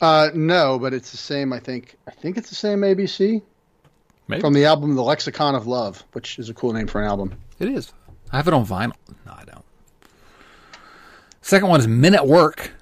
Uh, 0.00 0.30
no, 0.34 0.78
but 0.78 0.92
it's 0.92 1.10
the 1.10 1.16
same. 1.16 1.52
I 1.52 1.58
think. 1.58 1.96
I 2.06 2.12
think 2.12 2.36
it's 2.36 2.48
the 2.48 2.54
same 2.54 2.80
ABC. 2.80 3.42
Maybe. 4.32 4.40
From 4.40 4.54
the 4.54 4.64
album 4.64 4.94
The 4.94 5.02
Lexicon 5.02 5.54
of 5.54 5.66
Love, 5.66 6.04
which 6.12 6.38
is 6.38 6.48
a 6.48 6.54
cool 6.54 6.72
name 6.72 6.86
for 6.86 7.02
an 7.02 7.06
album. 7.06 7.34
It 7.58 7.68
is. 7.68 7.92
I 8.30 8.38
have 8.38 8.48
it 8.48 8.54
on 8.54 8.64
vinyl. 8.64 8.94
No, 9.26 9.32
I 9.32 9.44
don't. 9.44 9.64
Second 11.42 11.68
one 11.68 11.80
is 11.80 11.86
Men 11.86 12.14
at 12.14 12.26
Work. 12.26 12.72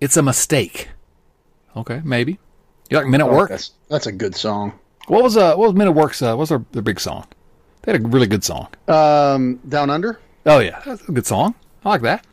It's 0.00 0.16
a 0.16 0.22
mistake. 0.22 0.88
Okay, 1.76 2.00
maybe. 2.04 2.38
You 2.88 2.96
like 2.96 3.06
Men 3.06 3.20
at 3.20 3.28
oh, 3.28 3.34
Work? 3.34 3.50
That's, 3.50 3.72
that's 3.88 4.06
a 4.06 4.12
good 4.12 4.34
song. 4.34 4.78
What 5.08 5.22
was 5.22 5.36
uh 5.36 5.56
what 5.56 5.68
was 5.68 5.74
Men 5.74 5.88
at 5.88 5.94
Work's 5.94 6.22
uh 6.22 6.28
what 6.28 6.38
was 6.38 6.48
their, 6.48 6.64
their 6.72 6.82
big 6.82 7.00
song? 7.00 7.26
They 7.82 7.92
had 7.92 8.04
a 8.04 8.08
really 8.08 8.26
good 8.26 8.44
song. 8.44 8.68
Um 8.88 9.56
Down 9.68 9.90
Under? 9.90 10.20
Oh 10.46 10.58
yeah. 10.58 10.80
That's 10.86 11.06
a 11.06 11.12
good 11.12 11.26
song. 11.26 11.54
I 11.84 11.90
like 11.90 12.02
that. 12.02 12.24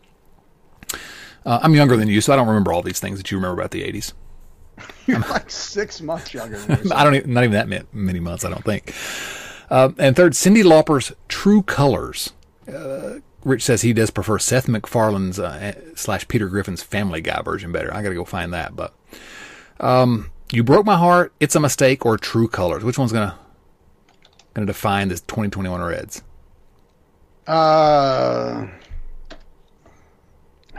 Uh, 1.46 1.60
I'm 1.62 1.74
younger 1.74 1.98
than 1.98 2.10
you, 2.10 2.22
so 2.22 2.32
I 2.32 2.36
don't 2.36 2.48
remember 2.48 2.72
all 2.72 2.82
these 2.82 3.00
things 3.00 3.18
that 3.18 3.32
you 3.32 3.38
remember 3.38 3.62
about 3.62 3.72
the 3.72 3.82
'80s. 3.82 4.14
You're 5.08 5.20
like 5.20 5.50
six 5.50 6.02
months 6.02 6.34
younger. 6.34 6.60
Than 6.60 6.92
I 6.92 7.04
don't 7.04 7.16
even, 7.16 7.34
not 7.34 7.44
even 7.44 7.70
that 7.70 7.94
many 7.94 8.20
months. 8.20 8.46
I 8.46 8.50
don't 8.50 8.64
think. 8.64 8.94
Uh, 9.70 9.92
and 9.98 10.16
third, 10.16 10.34
Cyndi 10.34 10.64
Lauper's 10.64 11.12
True 11.28 11.62
Colors. 11.62 12.34
Uh, 12.68 13.20
Rich 13.44 13.64
says 13.64 13.82
he 13.82 13.94
does 13.94 14.12
prefer 14.12 14.38
Seth 14.38 14.68
MacFarlane's 14.68 15.40
uh, 15.40 15.74
slash 15.96 16.28
Peter 16.28 16.48
Griffin's 16.48 16.84
Family 16.84 17.22
Guy 17.22 17.42
version 17.42 17.72
better. 17.72 17.94
I 17.94 18.02
got 18.04 18.10
to 18.10 18.16
go 18.16 18.26
find 18.26 18.54
that. 18.54 18.76
But 18.76 18.94
um, 19.80 20.32
you 20.52 20.64
broke 20.64 20.86
my 20.86 20.98
heart. 20.98 21.34
It's 21.40 21.56
a 21.56 21.60
mistake 21.60 22.06
or 22.06 22.18
True 22.18 22.48
Colors. 22.48 22.84
Which 22.84 22.98
one's 22.98 23.12
gonna 23.12 23.38
gonna 24.54 24.68
define 24.68 25.08
this 25.08 25.22
2021 25.22 25.82
Reds? 25.82 26.24
Uh, 27.48 28.68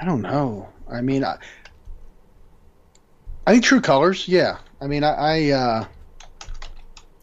I 0.01 0.05
don't 0.05 0.21
know. 0.21 0.69
I 0.91 1.01
mean, 1.01 1.25
I, 1.25 1.39
I 3.51 3.55
think 3.55 3.65
True 3.65 3.81
Colors. 3.81 4.29
Yeah. 4.29 4.59
I 4.81 4.87
mean, 4.87 5.03
I. 5.03 5.15
I 5.15 5.51
uh, 5.51 5.85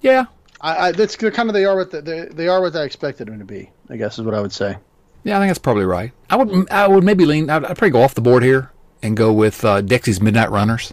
yeah. 0.02 0.26
I, 0.60 0.88
I 0.88 0.92
that's 0.92 1.16
kind 1.16 1.48
of 1.48 1.54
they 1.54 1.64
are 1.64 1.78
what 1.78 1.92
the, 1.92 2.02
they, 2.02 2.26
they 2.26 2.48
are 2.50 2.60
what 2.60 2.76
I 2.76 2.84
expected 2.84 3.30
them 3.30 3.40
to 3.40 3.46
be. 3.46 3.72
I 3.90 3.96
guess 3.96 4.20
is 4.20 4.26
what 4.26 4.34
I 4.34 4.42
would 4.42 4.52
say. 4.52 4.78
Yeah, 5.24 5.38
I 5.38 5.40
think 5.40 5.52
that's 5.52 5.60
probably 5.60 5.86
right. 5.86 6.12
I 6.30 6.36
would 6.36 6.70
I 6.70 6.86
would 6.86 7.06
maybe 7.06 7.26
lean. 7.26 7.50
I'd, 7.50 7.64
I'd 7.64 7.78
probably 7.78 7.92
go 7.92 8.02
off 8.02 8.14
the 8.14 8.20
board 8.20 8.44
here 8.44 8.74
and 9.02 9.16
go 9.16 9.32
with 9.32 9.64
uh, 9.64 9.82
Dexy's 9.82 10.20
Midnight 10.20 10.52
Runners. 10.52 10.92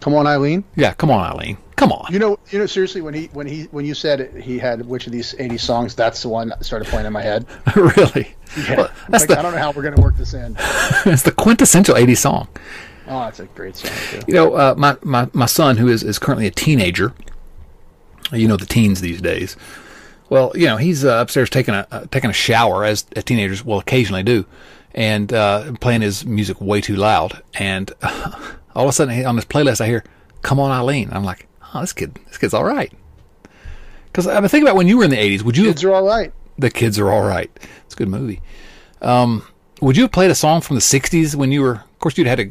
Come 0.00 0.14
on, 0.14 0.26
Eileen. 0.26 0.64
Yeah, 0.76 0.92
come 0.92 1.10
on, 1.10 1.24
Eileen. 1.24 1.56
Come 1.76 1.90
on. 1.90 2.12
You 2.12 2.18
know, 2.18 2.38
you 2.50 2.58
know. 2.58 2.66
Seriously, 2.66 3.00
when 3.00 3.14
he 3.14 3.26
when 3.32 3.46
he 3.46 3.64
when 3.70 3.86
you 3.86 3.94
said 3.94 4.34
he 4.34 4.58
had 4.58 4.84
which 4.84 5.06
of 5.06 5.12
these 5.12 5.34
eighty 5.38 5.56
songs, 5.56 5.94
that's 5.94 6.20
the 6.20 6.28
one 6.28 6.48
that 6.48 6.62
started 6.66 6.88
playing 6.88 7.06
in 7.06 7.12
my 7.14 7.22
head. 7.22 7.46
really? 7.74 8.34
Yeah. 8.54 8.76
Well, 8.76 8.90
that's 9.08 9.22
like, 9.22 9.28
the, 9.28 9.38
I 9.38 9.42
don't 9.42 9.52
know 9.52 9.58
how 9.60 9.72
we're 9.72 9.82
going 9.82 9.96
to 9.96 10.02
work 10.02 10.18
this 10.18 10.34
in. 10.34 10.56
it's 11.06 11.22
the 11.22 11.32
quintessential 11.32 11.96
eighty 11.96 12.14
song. 12.14 12.48
Oh, 13.08 13.20
that's 13.20 13.40
a 13.40 13.46
great 13.46 13.76
song 13.76 13.90
too. 14.10 14.20
You 14.28 14.34
know, 14.34 14.54
uh, 14.54 14.74
my, 14.76 14.96
my 15.02 15.28
my 15.32 15.46
son, 15.46 15.76
who 15.78 15.88
is, 15.88 16.02
is 16.02 16.18
currently 16.18 16.46
a 16.46 16.50
teenager, 16.50 17.14
you 18.32 18.46
know 18.46 18.56
the 18.56 18.66
teens 18.66 19.00
these 19.00 19.20
days. 19.20 19.56
Well, 20.28 20.52
you 20.54 20.66
know 20.66 20.76
he's 20.76 21.04
uh, 21.04 21.18
upstairs 21.20 21.50
taking 21.50 21.74
a 21.74 21.86
uh, 21.90 22.06
taking 22.10 22.30
a 22.30 22.34
shower 22.34 22.84
as, 22.84 23.06
as 23.16 23.24
teenagers 23.24 23.64
will 23.64 23.78
occasionally 23.78 24.22
do, 24.22 24.44
and 24.94 25.32
uh, 25.32 25.72
playing 25.80 26.02
his 26.02 26.26
music 26.26 26.60
way 26.60 26.80
too 26.80 26.96
loud. 26.96 27.42
And 27.54 27.90
all 28.02 28.84
of 28.84 28.88
a 28.88 28.92
sudden 28.92 29.24
on 29.24 29.36
his 29.36 29.46
playlist, 29.46 29.80
I 29.80 29.86
hear 29.86 30.04
"Come 30.42 30.60
On 30.60 30.70
Eileen." 30.70 31.08
I'm 31.12 31.24
like, 31.24 31.46
oh, 31.74 31.80
this 31.80 31.92
kid, 31.92 32.14
this 32.26 32.38
kid's 32.38 32.54
all 32.54 32.64
right. 32.64 32.92
Because 34.06 34.26
I 34.26 34.38
mean, 34.40 34.48
think 34.48 34.62
about 34.62 34.76
when 34.76 34.88
you 34.88 34.98
were 34.98 35.04
in 35.04 35.10
the 35.10 35.16
'80s. 35.16 35.42
Would 35.42 35.56
you? 35.56 35.64
Kids 35.64 35.84
are 35.84 35.94
all 35.94 36.04
right. 36.06 36.32
The 36.58 36.70
kids 36.70 36.98
are 36.98 37.10
all 37.10 37.22
right. 37.22 37.50
It's 37.86 37.94
a 37.94 37.98
good 37.98 38.08
movie. 38.08 38.42
Um, 39.00 39.44
would 39.80 39.96
you 39.96 40.02
have 40.02 40.12
played 40.12 40.30
a 40.30 40.34
song 40.34 40.60
from 40.60 40.76
the 40.76 40.82
'60s 40.82 41.34
when 41.34 41.52
you 41.52 41.62
were? 41.62 41.72
Of 41.72 41.98
course, 42.00 42.18
you'd 42.18 42.26
had 42.26 42.38
to 42.38 42.50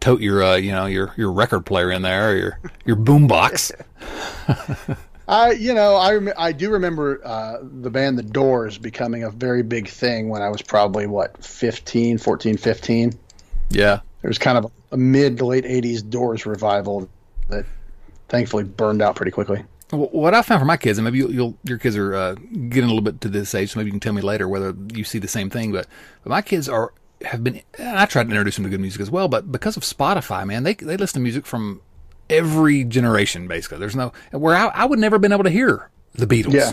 tote 0.00 0.20
your 0.20 0.42
uh, 0.42 0.56
you 0.56 0.72
know 0.72 0.86
your 0.86 1.12
your 1.16 1.32
record 1.32 1.66
player 1.66 1.90
in 1.90 2.02
there, 2.02 2.30
or 2.30 2.36
your 2.36 2.60
your 2.84 2.96
boombox. 2.96 3.72
I 5.28 5.52
you 5.52 5.74
know 5.74 5.96
I 5.96 6.18
I 6.36 6.52
do 6.52 6.70
remember 6.70 7.20
uh, 7.24 7.58
the 7.62 7.90
band 7.90 8.18
The 8.18 8.22
Doors 8.22 8.78
becoming 8.78 9.24
a 9.24 9.30
very 9.30 9.62
big 9.62 9.88
thing 9.88 10.28
when 10.28 10.42
I 10.42 10.48
was 10.48 10.62
probably 10.62 11.06
what 11.06 11.44
15, 11.44 12.18
14, 12.18 12.56
15. 12.56 13.12
Yeah, 13.70 14.00
there 14.22 14.28
was 14.28 14.38
kind 14.38 14.58
of 14.58 14.72
a 14.90 14.96
mid 14.96 15.38
to 15.38 15.46
late 15.46 15.64
'80s 15.64 16.08
Doors 16.08 16.46
revival 16.46 17.08
that 17.48 17.66
thankfully 18.28 18.64
burned 18.64 19.02
out 19.02 19.16
pretty 19.16 19.32
quickly. 19.32 19.64
What 19.90 20.34
I 20.34 20.42
found 20.42 20.60
for 20.60 20.66
my 20.66 20.76
kids, 20.76 20.98
and 20.98 21.04
maybe 21.06 21.16
you'll, 21.16 21.32
you'll, 21.32 21.58
your 21.64 21.78
kids 21.78 21.96
are 21.96 22.14
uh, 22.14 22.34
getting 22.34 22.84
a 22.84 22.88
little 22.88 23.00
bit 23.00 23.22
to 23.22 23.28
this 23.30 23.54
age, 23.54 23.72
so 23.72 23.78
maybe 23.78 23.88
you 23.88 23.92
can 23.92 24.00
tell 24.00 24.12
me 24.12 24.20
later 24.20 24.46
whether 24.46 24.74
you 24.92 25.02
see 25.02 25.18
the 25.18 25.28
same 25.28 25.48
thing. 25.48 25.72
But, 25.72 25.86
but 26.22 26.28
my 26.28 26.42
kids 26.42 26.68
are 26.68 26.92
have 27.24 27.42
been. 27.42 27.62
I 27.78 28.06
tried 28.06 28.24
to 28.24 28.30
introduce 28.30 28.56
them 28.56 28.64
to 28.64 28.70
good 28.70 28.80
music 28.80 29.00
as 29.00 29.10
well, 29.10 29.28
but 29.28 29.50
because 29.50 29.76
of 29.76 29.82
Spotify, 29.82 30.46
man, 30.46 30.62
they 30.62 30.74
they 30.74 30.96
listen 30.96 31.20
to 31.20 31.22
music 31.22 31.46
from 31.46 31.80
every 32.30 32.84
generation 32.84 33.48
basically. 33.48 33.78
There's 33.78 33.96
no 33.96 34.12
where 34.32 34.54
I, 34.54 34.66
I 34.66 34.84
would 34.84 34.98
never 34.98 35.14
have 35.14 35.22
been 35.22 35.32
able 35.32 35.44
to 35.44 35.50
hear 35.50 35.90
the 36.14 36.26
Beatles. 36.26 36.54
Yeah. 36.54 36.72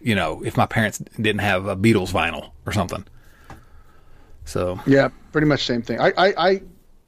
You 0.00 0.14
know, 0.14 0.42
if 0.44 0.56
my 0.56 0.66
parents 0.66 0.98
didn't 0.98 1.40
have 1.40 1.66
a 1.66 1.76
Beatles 1.76 2.12
vinyl 2.12 2.52
or 2.66 2.72
something. 2.72 3.04
So 4.44 4.80
yeah, 4.86 5.08
pretty 5.32 5.46
much 5.46 5.64
same 5.64 5.82
thing. 5.82 6.00
I 6.00 6.12
I 6.16 6.48
I, 6.48 6.62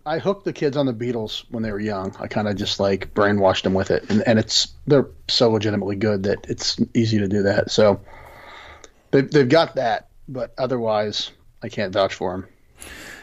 I 0.05 0.18
hooked 0.18 0.45
the 0.45 0.53
kids 0.53 0.77
on 0.77 0.87
the 0.87 0.93
Beatles 0.93 1.45
when 1.51 1.62
they 1.62 1.73
were 1.73 1.81
young. 1.81 2.14
I 2.18 2.27
kind 2.27 2.49
of 2.49 2.57
just 2.57 2.81
like 2.81 3.14
brainwashed 3.14 3.62
them 3.62 3.75
with 3.75 3.91
it, 3.91 4.11
and 4.11 4.23
and 4.27 4.39
it's 4.39 4.75
they're 4.87 5.09
so 5.29 5.51
legitimately 5.51 5.97
good 5.97 6.25
that 6.25 6.47
it's 6.49 6.79
easy 6.95 7.18
to 7.18 7.29
do 7.29 7.45
that. 7.45 7.71
So 7.71 8.01
they 9.11 9.23
they've 9.23 9.49
got 9.49 9.77
that, 9.77 10.09
but 10.29 10.53
otherwise 10.59 11.31
I 11.62 11.68
can't 11.68 11.93
vouch 11.93 12.14
for 12.14 12.33
them. 12.33 12.49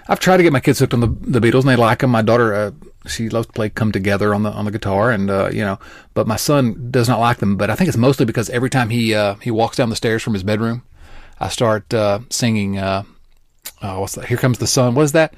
I've 0.09 0.19
tried 0.19 0.37
to 0.37 0.43
get 0.43 0.53
my 0.53 0.59
kids 0.59 0.79
hooked 0.79 0.93
on 0.93 1.01
the, 1.01 1.07
the 1.07 1.39
Beatles, 1.39 1.61
and 1.61 1.69
they 1.69 1.75
like 1.75 1.99
them. 1.99 2.11
My 2.11 2.21
daughter, 2.21 2.53
uh, 2.53 2.71
she 3.07 3.29
loves 3.29 3.47
to 3.47 3.53
play 3.53 3.69
"Come 3.69 3.91
Together" 3.91 4.33
on 4.33 4.43
the 4.43 4.51
on 4.51 4.65
the 4.65 4.71
guitar, 4.71 5.11
and 5.11 5.29
uh, 5.29 5.49
you 5.51 5.61
know, 5.61 5.79
but 6.13 6.27
my 6.27 6.37
son 6.37 6.89
does 6.91 7.09
not 7.09 7.19
like 7.19 7.37
them. 7.37 7.57
But 7.57 7.69
I 7.69 7.75
think 7.75 7.87
it's 7.87 7.97
mostly 7.97 8.25
because 8.25 8.49
every 8.49 8.69
time 8.69 8.89
he 8.89 9.13
uh, 9.13 9.35
he 9.35 9.51
walks 9.51 9.77
down 9.77 9.89
the 9.89 9.95
stairs 9.95 10.23
from 10.23 10.33
his 10.33 10.43
bedroom, 10.43 10.83
I 11.39 11.49
start 11.49 11.93
uh, 11.93 12.19
singing. 12.29 12.77
Uh, 12.77 13.03
oh, 13.81 14.01
what's 14.01 14.15
that? 14.15 14.25
Here 14.25 14.37
comes 14.37 14.59
the 14.59 14.67
sun. 14.67 14.95
What 14.95 15.03
is 15.03 15.11
that? 15.11 15.33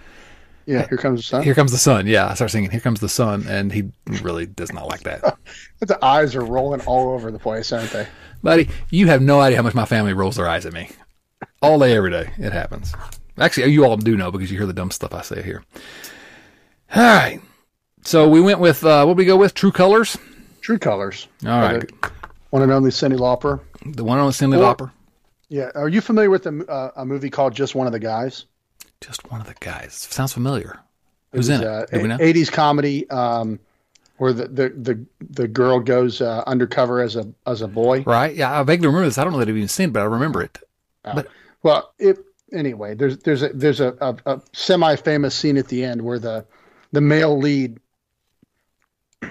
Yeah, 0.66 0.88
here 0.88 1.00
comes 1.00 1.22
the 1.22 1.24
sun. 1.24 1.44
Here 1.44 1.56
comes 1.56 1.72
the 1.72 1.80
sun. 1.80 2.06
Yeah, 2.06 2.28
I 2.28 2.36
start 2.36 2.52
singing. 2.52 2.70
Here 2.70 2.80
comes 2.80 3.00
the 3.00 3.10
sun, 3.10 3.46
and 3.48 3.72
he 3.72 3.90
really 4.22 4.46
does 4.46 4.72
not 4.72 4.88
like 4.88 5.02
that. 5.02 5.38
the 5.80 6.04
eyes 6.06 6.36
are 6.36 6.46
rolling 6.46 6.82
all 6.82 7.10
over 7.10 7.32
the 7.32 7.40
place, 7.40 7.72
aren't 7.72 7.90
they? 7.90 8.08
Buddy, 8.44 8.70
you 8.92 9.08
have 9.08 9.22
no 9.22 9.40
idea 9.40 9.58
how 9.58 9.64
much 9.64 9.74
my 9.74 9.86
family 9.86 10.14
rolls 10.14 10.36
their 10.36 10.48
eyes 10.48 10.68
at 10.68 10.74
me. 10.74 10.90
All 11.62 11.80
day, 11.80 11.96
every 11.96 12.12
day, 12.12 12.30
it 12.38 12.54
happens. 12.54 12.94
Actually, 13.40 13.72
you 13.72 13.86
all 13.86 13.98
do 13.98 14.18
know 14.18 14.32
because 14.32 14.52
you 14.52 14.58
hear 14.58 14.68
the 14.68 14.74
dumb 14.74 14.92
stuff 14.92 15.14
I 15.14 15.22
say 15.22 15.42
here. 15.42 15.64
All 16.96 17.04
right. 17.04 17.42
So 18.04 18.28
we 18.28 18.42
went 18.42 18.60
with 18.60 18.84
uh, 18.84 19.06
what 19.06 19.18
we 19.18 19.26
go 19.26 19.38
with? 19.38 19.54
True 19.54 19.72
Colors. 19.72 20.18
True 20.62 20.80
Colors. 20.80 21.28
All 21.46 21.62
right. 21.62 21.90
One 22.50 22.64
and 22.64 22.72
only 22.72 22.90
Cyndi 22.90 23.18
Lauper. 23.18 23.60
The 23.86 24.04
one 24.04 24.18
and 24.18 24.24
only 24.24 24.34
Cyndi 24.34 24.58
Lauper. 24.58 24.92
Yeah. 25.50 25.70
Are 25.76 25.90
you 25.90 26.02
familiar 26.02 26.30
with 26.30 26.46
a, 26.46 26.66
uh, 26.68 26.92
a 26.98 27.06
movie 27.06 27.30
called 27.30 27.54
Just 27.54 27.76
One 27.76 27.88
of 27.88 27.94
the 27.94 28.00
Guys? 28.00 28.46
Just 29.02 29.32
one 29.32 29.40
of 29.40 29.48
the 29.48 29.56
guys. 29.60 29.94
Sounds 29.94 30.34
familiar. 30.34 30.80
Who's 31.32 31.48
it 31.48 31.54
was, 31.54 31.62
in 31.62 32.12
it? 32.12 32.14
Uh, 32.14 32.18
80s 32.18 32.52
comedy 32.52 33.10
um, 33.10 33.60
where 34.18 34.34
the, 34.34 34.48
the, 34.48 34.70
the, 34.70 35.06
the 35.30 35.48
girl 35.48 35.80
goes 35.80 36.22
uh, 36.22 36.44
undercover 36.46 37.02
as 37.02 37.16
a 37.16 37.32
as 37.46 37.62
a 37.62 37.68
boy. 37.68 38.02
Right. 38.02 38.36
Yeah, 38.36 38.60
I 38.60 38.64
vaguely 38.64 38.88
remember 38.88 39.08
this. 39.08 39.18
I 39.18 39.24
don't 39.24 39.32
know 39.32 39.40
that 39.40 39.48
I've 39.48 39.56
even 39.56 39.70
seen 39.70 39.90
it, 39.90 39.94
but 39.94 40.02
I 40.02 40.06
remember 40.06 40.42
it. 40.42 40.58
Oh. 41.06 41.14
But 41.16 41.28
well, 41.64 41.94
it 41.98 42.18
anyway. 42.54 42.96
There's 42.96 43.18
there's 43.20 43.44
a 43.44 43.50
there's 43.50 43.80
a, 43.80 43.96
a, 44.02 44.18
a 44.26 44.42
semi 44.54 44.96
famous 44.96 45.36
scene 45.36 45.58
at 45.58 45.68
the 45.68 45.84
end 45.84 46.02
where 46.02 46.20
the 46.20 46.46
the 46.92 47.02
male 47.02 47.38
lead 47.38 47.80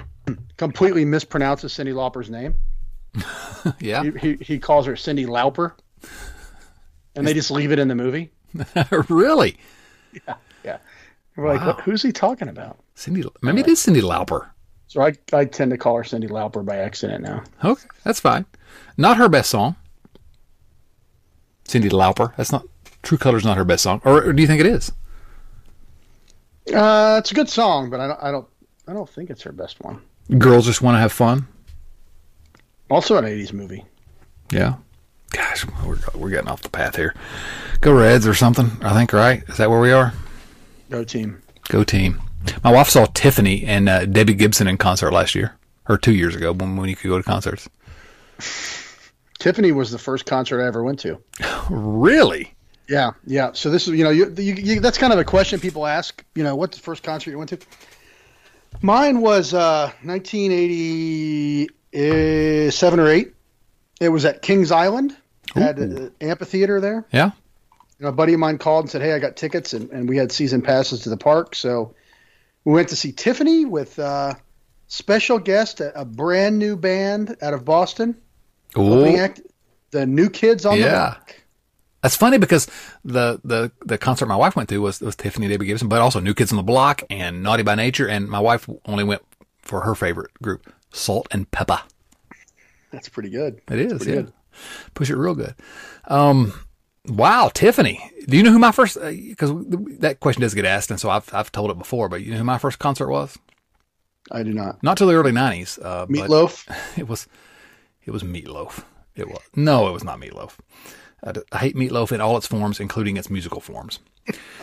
completely 0.56 1.04
mispronounces 1.04 1.70
Cyndi 1.70 1.94
Lauper's 1.94 2.30
name. 2.30 2.54
yeah. 3.80 4.02
He, 4.02 4.10
he, 4.10 4.34
he 4.44 4.58
calls 4.58 4.86
her 4.86 4.96
Cindy 4.96 5.26
Lauper, 5.26 5.72
and 7.14 7.26
they 7.26 7.34
just 7.34 7.50
leave 7.50 7.72
it 7.72 7.78
in 7.78 7.88
the 7.88 7.94
movie. 7.94 8.30
really? 9.08 9.56
Yeah, 10.12 10.34
yeah. 10.64 10.78
We're 11.36 11.54
like, 11.54 11.60
wow. 11.60 11.82
who's 11.84 12.02
he 12.02 12.12
talking 12.12 12.48
about? 12.48 12.78
Cindy, 12.94 13.24
maybe 13.42 13.60
it 13.60 13.68
is 13.68 13.78
Cindy 13.78 14.00
Lauper. 14.00 14.48
So 14.88 15.02
I, 15.02 15.12
I 15.32 15.44
tend 15.44 15.70
to 15.70 15.78
call 15.78 15.96
her 15.96 16.04
Cindy 16.04 16.28
Lauper 16.28 16.64
by 16.64 16.76
accident 16.78 17.22
now. 17.22 17.44
Okay, 17.62 17.86
that's 18.04 18.20
fine. 18.20 18.46
Not 18.96 19.18
her 19.18 19.28
best 19.28 19.50
song. 19.50 19.76
Cyndi 21.64 21.90
Lauper. 21.90 22.34
That's 22.36 22.50
not 22.50 22.64
True 23.02 23.18
Colors. 23.18 23.44
Not 23.44 23.56
her 23.56 23.64
best 23.64 23.82
song, 23.82 24.00
or, 24.04 24.24
or 24.24 24.32
do 24.32 24.42
you 24.42 24.46
think 24.48 24.60
it 24.60 24.66
is? 24.66 24.92
Uh, 26.74 27.16
it's 27.18 27.30
a 27.30 27.34
good 27.34 27.48
song, 27.48 27.88
but 27.90 28.00
I 28.00 28.08
don't, 28.08 28.22
I 28.22 28.30
don't, 28.30 28.46
I 28.86 28.92
don't 28.92 29.08
think 29.08 29.30
it's 29.30 29.42
her 29.42 29.52
best 29.52 29.80
one. 29.80 30.00
Girls 30.36 30.66
just 30.66 30.82
want 30.82 30.96
to 30.96 30.98
have 30.98 31.12
fun. 31.12 31.46
Also 32.90 33.16
an 33.16 33.24
'80s 33.24 33.52
movie. 33.52 33.84
Yeah. 34.52 34.74
Gosh, 35.30 35.66
we're 35.84 35.98
we're 36.14 36.30
getting 36.30 36.48
off 36.48 36.62
the 36.62 36.70
path 36.70 36.96
here. 36.96 37.14
Go 37.80 37.92
Reds 37.92 38.26
or 38.26 38.34
something. 38.34 38.70
I 38.82 38.92
think 38.94 39.12
right. 39.12 39.42
Is 39.48 39.58
that 39.58 39.70
where 39.70 39.80
we 39.80 39.92
are? 39.92 40.12
Go 40.90 41.04
team. 41.04 41.40
Go 41.68 41.84
team. 41.84 42.20
My 42.64 42.72
wife 42.72 42.88
saw 42.88 43.04
Tiffany 43.06 43.64
and 43.64 43.88
uh, 43.88 44.06
Debbie 44.06 44.34
Gibson 44.34 44.66
in 44.68 44.78
concert 44.78 45.12
last 45.12 45.34
year 45.34 45.54
or 45.88 45.98
two 45.98 46.14
years 46.14 46.34
ago 46.34 46.52
when 46.52 46.76
when 46.76 46.88
you 46.88 46.96
could 46.96 47.08
go 47.08 47.18
to 47.18 47.22
concerts. 47.24 47.68
Tiffany 49.38 49.70
was 49.72 49.90
the 49.90 49.98
first 49.98 50.26
concert 50.26 50.62
I 50.62 50.66
ever 50.66 50.82
went 50.82 50.98
to. 51.00 51.20
really? 51.70 52.54
Yeah, 52.88 53.10
yeah. 53.26 53.52
So 53.52 53.70
this 53.70 53.86
is 53.86 53.94
you 53.94 54.02
know 54.04 54.10
you, 54.10 54.34
you, 54.36 54.54
you, 54.54 54.80
that's 54.80 54.98
kind 54.98 55.12
of 55.12 55.18
a 55.18 55.24
question 55.24 55.60
people 55.60 55.86
ask. 55.86 56.24
You 56.34 56.42
know, 56.42 56.56
what's 56.56 56.78
the 56.78 56.82
first 56.82 57.02
concert 57.02 57.30
you 57.30 57.36
went 57.38 57.50
to? 57.50 57.58
Mine 58.80 59.20
was 59.20 59.52
uh, 59.54 59.92
1987 60.02 63.00
or 63.00 63.08
eight. 63.08 63.34
It 64.00 64.08
was 64.08 64.24
at 64.24 64.40
Kings 64.42 64.72
Island. 64.72 65.16
Ooh. 65.56 65.60
Had 65.60 65.78
an 65.78 66.12
amphitheater 66.20 66.80
there. 66.80 67.06
Yeah. 67.12 67.30
You 67.98 68.04
know, 68.04 68.08
a 68.08 68.12
buddy 68.12 68.34
of 68.34 68.40
mine 68.40 68.58
called 68.58 68.84
and 68.84 68.90
said, 68.90 69.02
"Hey, 69.02 69.12
I 69.12 69.18
got 69.18 69.36
tickets, 69.36 69.74
and, 69.74 69.90
and 69.90 70.08
we 70.08 70.16
had 70.16 70.32
season 70.32 70.62
passes 70.62 71.02
to 71.02 71.10
the 71.10 71.16
park." 71.16 71.54
So 71.54 71.94
we 72.64 72.72
went 72.72 72.88
to 72.90 72.96
see 72.96 73.12
Tiffany 73.12 73.64
with 73.64 73.98
uh, 73.98 74.34
special 74.86 75.38
guest, 75.38 75.80
a, 75.80 76.00
a, 76.00 76.04
brand 76.04 76.58
new 76.58 76.76
band 76.76 77.36
out 77.42 77.54
of 77.54 77.64
Boston. 77.64 78.16
Act, 79.18 79.40
the 79.90 80.06
New 80.06 80.30
Kids 80.30 80.64
on 80.64 80.78
yeah. 80.78 80.84
the 80.84 80.90
Block. 80.90 81.34
That's 82.02 82.16
funny 82.16 82.38
because 82.38 82.68
the, 83.04 83.40
the, 83.42 83.72
the 83.84 83.98
concert 83.98 84.26
my 84.26 84.36
wife 84.36 84.54
went 84.54 84.68
to 84.68 84.78
was, 84.78 85.00
was 85.00 85.16
Tiffany 85.16 85.48
Debbie 85.48 85.66
Gibson, 85.66 85.88
but 85.88 86.00
also 86.00 86.20
New 86.20 86.34
Kids 86.34 86.52
on 86.52 86.56
the 86.56 86.62
Block 86.62 87.02
and 87.10 87.42
Naughty 87.42 87.64
by 87.64 87.74
Nature. 87.74 88.08
And 88.08 88.28
my 88.28 88.38
wife 88.38 88.68
only 88.86 89.04
went 89.04 89.22
for 89.62 89.80
her 89.80 89.94
favorite 89.94 90.32
group, 90.40 90.72
Salt-N-Pepa. 90.92 91.82
That's 92.90 93.08
pretty 93.08 93.30
good. 93.30 93.60
It 93.70 93.78
is. 93.80 94.06
Yeah. 94.06 94.14
Good. 94.14 94.32
Push 94.94 95.10
it 95.10 95.16
real 95.16 95.34
good. 95.34 95.54
Um, 96.06 96.52
wow, 97.06 97.50
Tiffany. 97.52 98.10
Do 98.26 98.36
you 98.36 98.42
know 98.42 98.52
who 98.52 98.58
my 98.58 98.72
first? 98.72 98.98
Because 99.00 99.50
uh, 99.50 99.62
that 100.00 100.20
question 100.20 100.42
does 100.42 100.54
get 100.54 100.64
asked, 100.64 100.90
and 100.90 100.98
so 100.98 101.10
I've 101.10 101.32
I've 101.32 101.52
told 101.52 101.70
it 101.70 101.78
before. 101.78 102.08
But 102.08 102.22
you 102.22 102.32
know 102.32 102.38
who 102.38 102.44
my 102.44 102.58
first 102.58 102.78
concert 102.78 103.08
was? 103.08 103.38
I 104.32 104.42
do 104.42 104.52
not. 104.52 104.82
Not 104.82 104.98
till 104.98 105.06
the 105.06 105.14
early 105.14 105.32
nineties. 105.32 105.78
Uh, 105.78 106.06
Meatloaf. 106.06 106.66
It 106.98 107.08
was. 107.08 107.28
It 108.04 108.10
was 108.10 108.22
Meatloaf. 108.22 108.84
It 109.14 109.28
was 109.28 109.38
no, 109.54 109.88
it 109.88 109.92
was 109.92 110.04
not 110.04 110.18
Meatloaf. 110.18 110.56
I, 111.22 111.58
hate 111.58 111.76
Meatloaf 111.76 112.12
in 112.12 112.20
all 112.20 112.36
its 112.36 112.46
forms, 112.46 112.80
including 112.80 113.16
its 113.16 113.30
musical 113.30 113.60
forms. 113.60 113.98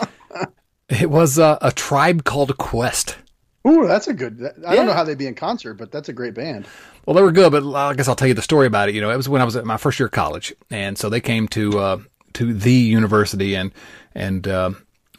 it 0.89 1.09
was 1.09 1.37
uh, 1.37 1.57
a 1.61 1.71
tribe 1.71 2.23
called 2.23 2.57
Quest. 2.57 3.17
Ooh, 3.67 3.87
that's 3.87 4.07
a 4.07 4.13
good. 4.13 4.39
I 4.65 4.71
yeah. 4.71 4.75
don't 4.75 4.85
know 4.85 4.93
how 4.93 5.03
they'd 5.03 5.17
be 5.17 5.27
in 5.27 5.35
concert, 5.35 5.73
but 5.73 5.91
that's 5.91 6.07
a 6.07 6.13
great 6.13 6.35
band. 6.35 6.67
Well, 7.05 7.15
they 7.15 7.21
were 7.21 7.31
good, 7.31 7.51
but 7.51 7.73
I 7.73 7.93
guess 7.95 8.07
I'll 8.07 8.15
tell 8.15 8.27
you 8.27 8.33
the 8.33 8.41
story 8.41 8.67
about 8.67 8.89
it. 8.89 8.95
You 8.95 9.01
know, 9.01 9.09
it 9.09 9.17
was 9.17 9.27
when 9.27 9.41
I 9.41 9.45
was 9.45 9.55
at 9.55 9.65
my 9.65 9.77
first 9.77 9.99
year 9.99 10.05
of 10.05 10.11
college, 10.11 10.53
and 10.69 10.97
so 10.97 11.09
they 11.09 11.21
came 11.21 11.47
to 11.49 11.79
uh, 11.79 11.97
to 12.33 12.53
the 12.53 12.71
university 12.71 13.55
and 13.55 13.71
and 14.13 14.47
uh, 14.47 14.71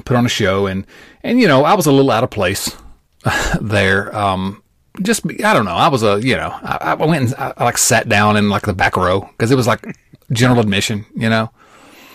put 0.04 0.16
on 0.16 0.24
a 0.24 0.28
show, 0.28 0.66
and 0.66 0.86
and 1.24 1.40
you 1.40 1.48
know, 1.48 1.64
I 1.64 1.74
was 1.74 1.86
a 1.86 1.92
little 1.92 2.10
out 2.10 2.22
of 2.24 2.30
place 2.30 2.76
there. 3.60 4.14
Um, 4.16 4.62
just 5.02 5.26
I 5.44 5.52
don't 5.52 5.64
know. 5.64 5.74
I 5.74 5.88
was 5.88 6.04
a 6.04 6.20
you 6.20 6.36
know 6.36 6.50
I, 6.62 6.94
I 6.98 7.04
went 7.04 7.24
and 7.24 7.34
I, 7.34 7.52
I, 7.56 7.64
like 7.64 7.78
sat 7.78 8.08
down 8.08 8.36
in 8.36 8.48
like 8.48 8.62
the 8.62 8.74
back 8.74 8.96
row 8.96 9.20
because 9.20 9.50
it 9.50 9.56
was 9.56 9.66
like 9.66 9.84
general 10.32 10.60
admission, 10.60 11.06
you 11.14 11.28
know. 11.28 11.50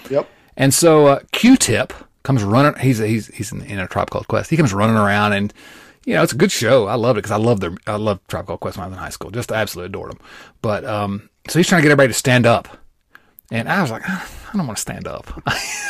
Yep. 0.10 0.30
And 0.58 0.74
so 0.74 1.08
uh, 1.08 1.20
Q-Tip 1.32 1.94
comes 2.24 2.44
running. 2.44 2.80
He's 2.80 2.98
he's 3.00 3.28
he's 3.28 3.52
in, 3.52 3.62
in, 3.64 3.80
a 3.80 3.88
tribe 3.88 4.10
called 4.10 4.28
Quest. 4.28 4.50
He 4.50 4.58
comes 4.58 4.74
running 4.74 4.96
around, 4.96 5.34
and 5.34 5.54
you 6.06 6.14
know 6.14 6.24
it's 6.24 6.34
a 6.34 6.38
good 6.38 6.52
show. 6.52 6.88
I 6.88 6.96
loved 6.96 7.18
it 7.18 7.24
because 7.24 7.32
I 7.32 7.38
love 7.38 7.60
their 7.60 7.76
I 7.88 7.96
love 7.96 8.20
Tribe 8.28 8.48
Called 8.48 8.60
Quest 8.60 8.78
when 8.78 8.86
I 8.86 8.88
was 8.88 8.98
in 8.98 9.04
high 9.04 9.10
school. 9.10 9.32
Just 9.32 9.52
absolutely 9.52 9.88
adored 9.88 10.12
them. 10.12 10.20
But 10.62 10.86
um, 10.86 11.30
so 11.48 11.60
he's 11.60 11.68
trying 11.68 11.80
to 11.80 11.84
get 11.84 11.92
everybody 11.92 12.10
to 12.10 12.20
stand 12.20 12.46
up, 12.46 12.68
and 13.52 13.70
I 13.70 13.82
was 13.82 13.92
like, 13.92 14.08
I 14.08 14.24
don't 14.54 14.68
want 14.68 14.78
to 14.78 14.82
stand 14.82 15.08
up. 15.08 15.28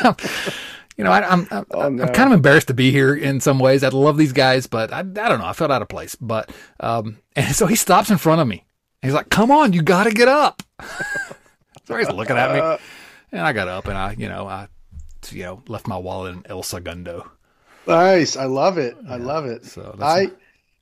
you 0.98 1.04
know, 1.04 1.12
I, 1.12 1.34
am 1.34 1.48
I'm, 1.52 1.66
oh, 1.72 1.90
no. 1.90 2.04
I'm 2.04 2.14
kind 2.14 2.28
of 2.28 2.34
embarrassed 2.34 2.68
to 2.68 2.74
be 2.74 2.92
here 2.92 3.16
in 3.16 3.40
some 3.40 3.60
ways. 3.60 3.84
I 3.84 3.90
love 3.90 4.18
these 4.18 4.34
guys, 4.34 4.68
but 4.68 4.94
I, 4.94 5.00
I 5.00 5.04
don't 5.04 5.40
know. 5.40 5.46
I 5.46 5.54
felt 5.54 5.72
out 5.72 5.82
of 5.82 5.90
place. 5.90 6.16
But 6.16 6.52
um, 6.80 7.20
and 7.36 7.56
so 7.56 7.68
he 7.68 7.76
stops 7.76 8.10
in 8.10 8.18
front 8.18 8.42
of 8.42 8.48
me. 8.48 8.66
He's 9.02 9.14
like, 9.14 9.30
"Come 9.30 9.52
on, 9.52 9.74
you 9.74 9.82
got 9.82 10.04
to 10.04 10.12
get 10.12 10.28
up." 10.28 10.64
so 11.92 11.98
he's 11.98 12.10
looking 12.10 12.38
at 12.38 12.54
me, 12.54 12.60
uh. 12.62 12.78
and 13.32 13.42
I 13.42 13.54
got 13.54 13.68
up 13.68 13.88
and 13.88 13.98
I, 13.98 14.14
you 14.18 14.30
know, 14.30 14.48
I, 14.48 14.68
you 15.30 15.44
know, 15.44 15.64
left 15.68 15.88
my 15.88 15.98
wallet 15.98 16.36
in 16.36 16.44
El 16.48 16.64
Segundo. 16.64 17.30
Nice, 17.88 18.38
I 18.38 18.46
love 18.46 18.78
it. 18.78 18.96
Yeah. 19.04 19.13
I 19.13 19.18
love 19.18 19.46
it. 19.46 19.66
So 19.66 19.96
that's 19.97 20.01
I, 20.01 20.26
my, 20.26 20.32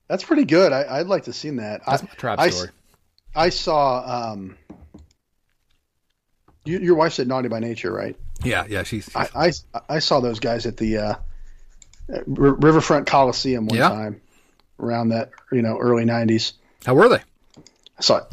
that's 0.08 0.24
pretty 0.24 0.46
good. 0.46 0.74
I, 0.74 1.00
would 1.00 1.08
like 1.08 1.24
to 1.26 1.34
see 1.34 1.50
that. 1.52 1.82
That's 1.86 2.04
I, 2.04 2.06
my 2.06 2.12
tribe 2.14 2.52
story. 2.52 2.70
I, 3.36 3.46
I 3.46 3.50
saw. 3.50 4.32
Um, 4.32 4.58
you, 6.66 6.80
your 6.80 6.96
wife 6.96 7.14
said 7.14 7.28
"Naughty 7.28 7.48
by 7.48 7.60
Nature," 7.60 7.92
right? 7.92 8.16
Yeah, 8.44 8.66
yeah. 8.68 8.84
She's. 8.84 9.06
she's 9.06 9.16
I, 9.16 9.30
I, 9.36 9.82
I 9.88 10.00
saw 10.00 10.20
those 10.20 10.40
guys 10.40 10.66
at 10.66 10.78
the 10.78 10.98
uh, 10.98 11.16
Riverfront 12.28 13.08
Coliseum 13.08 13.68
one 13.68 13.78
yeah. 13.78 13.90
time 13.90 14.22
around 14.80 15.10
that 15.10 15.32
you 15.52 15.62
know 15.62 15.78
early 15.78 16.06
'90s. 16.06 16.54
How 16.86 16.94
were 16.94 17.10
they? 17.10 17.22
I 17.98 18.02
saw 18.02 18.18
it. 18.18 18.26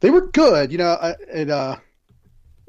They 0.00 0.10
were 0.10 0.26
good. 0.28 0.72
You 0.72 0.78
know, 0.78 1.14
it, 1.28 1.50
uh, 1.50 1.76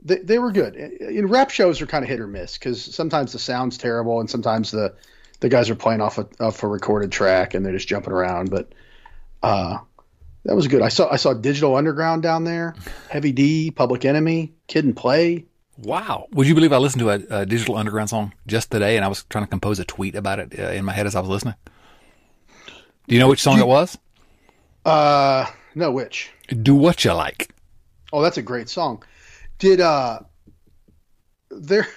they 0.05 0.19
they 0.19 0.39
were 0.39 0.51
good. 0.51 0.75
In 0.75 1.27
rap 1.27 1.49
shows 1.49 1.81
are 1.81 1.87
kind 1.87 2.03
of 2.03 2.09
hit 2.09 2.21
or 2.21 2.27
miss 2.27 2.57
because 2.57 2.81
sometimes 2.95 3.33
the 3.33 3.39
sound's 3.39 3.77
terrible 3.77 4.19
and 4.19 4.29
sometimes 4.29 4.71
the 4.71 4.93
the 5.41 5.49
guys 5.49 5.69
are 5.69 5.75
playing 5.75 5.99
off 5.99 6.17
a, 6.17 6.27
off 6.39 6.63
a 6.63 6.67
recorded 6.67 7.11
track 7.11 7.53
and 7.53 7.65
they're 7.65 7.73
just 7.73 7.87
jumping 7.87 8.13
around. 8.13 8.49
But 8.51 8.71
uh, 9.43 9.79
that 10.45 10.55
was 10.55 10.67
good. 10.67 10.81
I 10.81 10.89
saw 10.89 11.11
I 11.11 11.17
saw 11.17 11.33
Digital 11.33 11.75
Underground 11.75 12.21
down 12.21 12.43
there, 12.43 12.75
Heavy 13.09 13.31
D, 13.31 13.71
Public 13.71 14.05
Enemy, 14.05 14.53
Kid 14.67 14.85
and 14.85 14.95
Play. 14.95 15.45
Wow. 15.77 16.27
Would 16.31 16.47
you 16.47 16.55
believe 16.55 16.71
I 16.71 16.77
listened 16.77 17.01
to 17.01 17.09
a, 17.09 17.41
a, 17.41 17.45
Digital 17.45 17.75
Underground 17.75 18.09
song 18.09 18.31
just 18.47 18.71
today 18.71 18.95
and 18.95 19.03
I 19.03 19.09
was 19.09 19.23
trying 19.23 19.43
to 19.43 19.49
compose 19.49 19.77
a 19.77 19.83
tweet 19.83 20.15
about 20.15 20.39
it 20.39 20.57
uh, 20.57 20.69
in 20.69 20.85
my 20.85 20.93
head 20.93 21.05
as 21.05 21.15
I 21.15 21.19
was 21.19 21.27
listening? 21.27 21.55
Do 23.07 23.13
you 23.13 23.19
know 23.19 23.27
which 23.27 23.41
song 23.41 23.57
you, 23.57 23.63
it 23.63 23.67
was? 23.67 23.97
Uh, 24.85 25.47
no, 25.73 25.91
which? 25.91 26.31
Do 26.47 26.75
What 26.75 27.03
You 27.03 27.11
Like. 27.11 27.53
Oh, 28.13 28.21
that's 28.21 28.37
a 28.37 28.41
great 28.41 28.69
song. 28.69 29.03
Did, 29.59 29.81
uh, 29.81 30.19
there, 31.49 31.87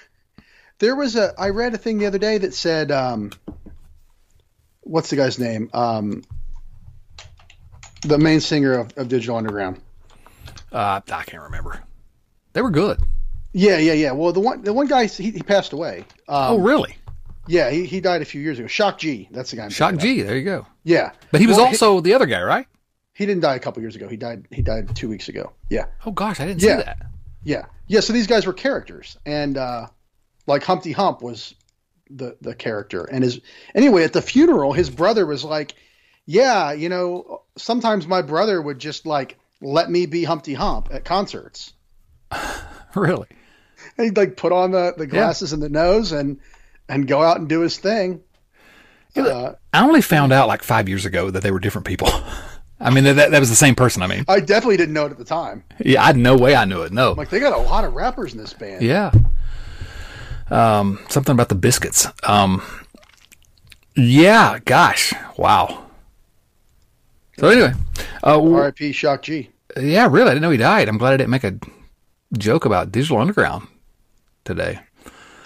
there 0.79 0.97
was 0.97 1.17
a, 1.17 1.35
I 1.39 1.51
read 1.51 1.75
a 1.75 1.79
thing 1.79 1.99
the 1.99 2.07
other 2.07 2.19
day 2.19 2.39
that 2.39 2.55
said, 2.55 2.91
um, 2.91 3.33
what's 4.81 5.11
the 5.11 5.17
guy's 5.17 5.39
name? 5.39 5.71
Um, 5.73 6.23
the 8.03 8.19
main 8.19 8.41
singer 8.41 8.75
of, 8.75 8.97
of 8.97 9.09
Digital 9.09 9.37
Underground. 9.37 9.81
Uh, 10.71 11.01
I 11.11 11.23
can't 11.25 11.45
remember. 11.45 11.83
They 12.53 12.63
were 12.63 12.71
good. 12.71 13.01
Yeah, 13.53 13.79
yeah, 13.79 13.95
yeah. 13.95 14.13
Well, 14.13 14.33
the 14.33 14.41
one 14.41 14.63
the 14.63 14.73
one 14.73 14.87
guy 14.87 15.07
he, 15.07 15.31
he 15.31 15.43
passed 15.43 15.73
away. 15.73 16.05
Um, 16.29 16.53
oh, 16.53 16.59
really? 16.59 16.97
Yeah, 17.47 17.71
he, 17.71 17.87
he 17.87 18.01
died 18.01 18.21
a 18.21 18.27
few 18.27 18.43
years 18.43 18.59
ago. 18.59 18.69
Shock 18.69 18.99
G, 18.99 19.29
that's 19.31 19.51
the 19.51 19.57
guy. 19.57 19.65
I'm 19.65 19.71
Shock 19.71 19.97
G, 19.97 20.21
there 20.23 20.37
you 20.37 20.45
go. 20.45 20.67
Yeah, 20.85 21.13
but 21.33 21.41
he 21.41 21.47
was 21.47 21.57
well, 21.57 21.67
also 21.67 21.97
he, 21.97 22.03
the 22.03 22.15
other 22.15 22.27
guy, 22.27 22.43
right? 22.43 22.67
He 23.15 23.25
didn't 23.27 23.43
die 23.43 23.55
a 23.55 23.59
couple 23.59 23.83
years 23.83 23.97
ago. 23.97 24.07
He 24.07 24.17
died. 24.17 24.47
He 24.51 24.61
died 24.61 24.95
two 24.95 25.09
weeks 25.09 25.29
ago. 25.29 25.53
Yeah. 25.71 25.87
Oh 26.05 26.11
gosh, 26.11 26.41
I 26.41 26.47
didn't 26.47 26.63
yeah. 26.63 26.77
see 26.77 26.83
that. 26.85 26.99
Yeah, 27.43 27.66
yeah. 27.86 28.01
So 28.01 28.12
these 28.12 28.27
guys 28.27 28.47
were 28.47 28.52
characters, 28.52 29.16
and 29.24 29.56
uh, 29.56 29.86
like 30.47 30.65
Humpty 30.65 30.93
Hump 30.93 31.23
was 31.23 31.55
the 32.10 32.36
the 32.40 32.55
character, 32.55 33.05
and 33.05 33.23
his 33.23 33.40
anyway 33.74 34.05
at 34.05 34.12
the 34.12 34.23
funeral, 34.23 34.73
his 34.73 34.90
brother 34.90 35.24
was 35.27 35.44
like, 35.44 35.74
"Yeah, 36.27 36.73
you 36.73 36.89
know, 36.89 37.43
sometimes 37.56 38.06
my 38.06 38.23
brother 38.23 38.60
would 38.60 38.78
just 38.78 39.06
like 39.06 39.39
let 39.60 39.90
me 39.90 40.06
be 40.06 40.24
Humpty 40.24 40.55
Hump 40.55 40.89
at 40.93 41.05
concerts." 41.05 41.73
really? 42.94 43.28
And 43.97 44.06
he'd 44.06 44.16
like 44.16 44.36
put 44.36 44.52
on 44.52 44.73
the, 44.73 44.94
the 44.97 45.06
glasses 45.06 45.51
yeah. 45.51 45.55
and 45.55 45.62
the 45.62 45.69
nose 45.69 46.12
and 46.12 46.40
and 46.89 47.06
go 47.06 47.23
out 47.23 47.39
and 47.39 47.48
do 47.48 47.60
his 47.60 47.78
thing. 47.78 48.23
uh, 49.16 49.55
I 49.73 49.85
only 49.85 50.02
found 50.02 50.32
out 50.32 50.48
like 50.48 50.62
five 50.62 50.89
years 50.89 51.05
ago 51.05 51.31
that 51.31 51.43
they 51.43 51.51
were 51.51 51.60
different 51.60 51.86
people. 51.86 52.09
I 52.81 52.91
mean, 52.91 53.05
that, 53.05 53.31
that 53.31 53.41
was 53.41 53.49
the 53.51 53.57
same 53.57 53.75
person. 53.75 54.03
I 54.03 54.07
mean, 54.07 54.25
I 54.29 54.41
definitely 54.41 54.77
didn't 54.77 54.95
know 54.95 55.07
it 55.07 55.11
at 55.11 55.19
the 55.19 55.25
time. 55.25 55.65
Yeah, 55.85 56.03
I 56.03 56.07
had 56.07 56.17
no 56.17 56.37
way 56.37 56.55
I 56.55 56.65
knew 56.65 56.83
it. 56.83 56.93
No, 56.93 57.13
like 57.13 57.31
they 57.31 57.41
got 57.41 57.59
a 57.59 57.63
lot 57.63 57.85
of 57.85 57.95
rappers 57.95 58.33
in 58.33 58.39
this 58.39 58.53
band. 58.53 58.83
Yeah. 58.83 59.11
Um, 60.51 61.01
something 61.09 61.33
about 61.33 61.49
the 61.49 61.55
biscuits. 61.55 62.07
Um, 62.23 62.63
yeah, 63.97 64.59
gosh, 64.65 65.13
wow. 65.37 65.87
So 67.39 67.49
anyway, 67.49 67.73
uh, 68.25 68.43
R.I.P. 68.43 68.93
Shock 68.93 69.23
G. 69.23 69.51
Yeah, 69.77 70.09
really, 70.11 70.31
I 70.31 70.35
didn't 70.35 70.43
know 70.43 70.51
he 70.51 70.57
died. 70.57 70.89
I'm 70.89 70.99
glad 70.99 71.15
I 71.15 71.17
didn't 71.19 71.31
make 71.31 71.45
a 71.45 71.59
joke 72.37 72.65
about 72.65 72.93
Digital 72.93 73.19
Underground 73.19 73.67
today. 74.45 74.81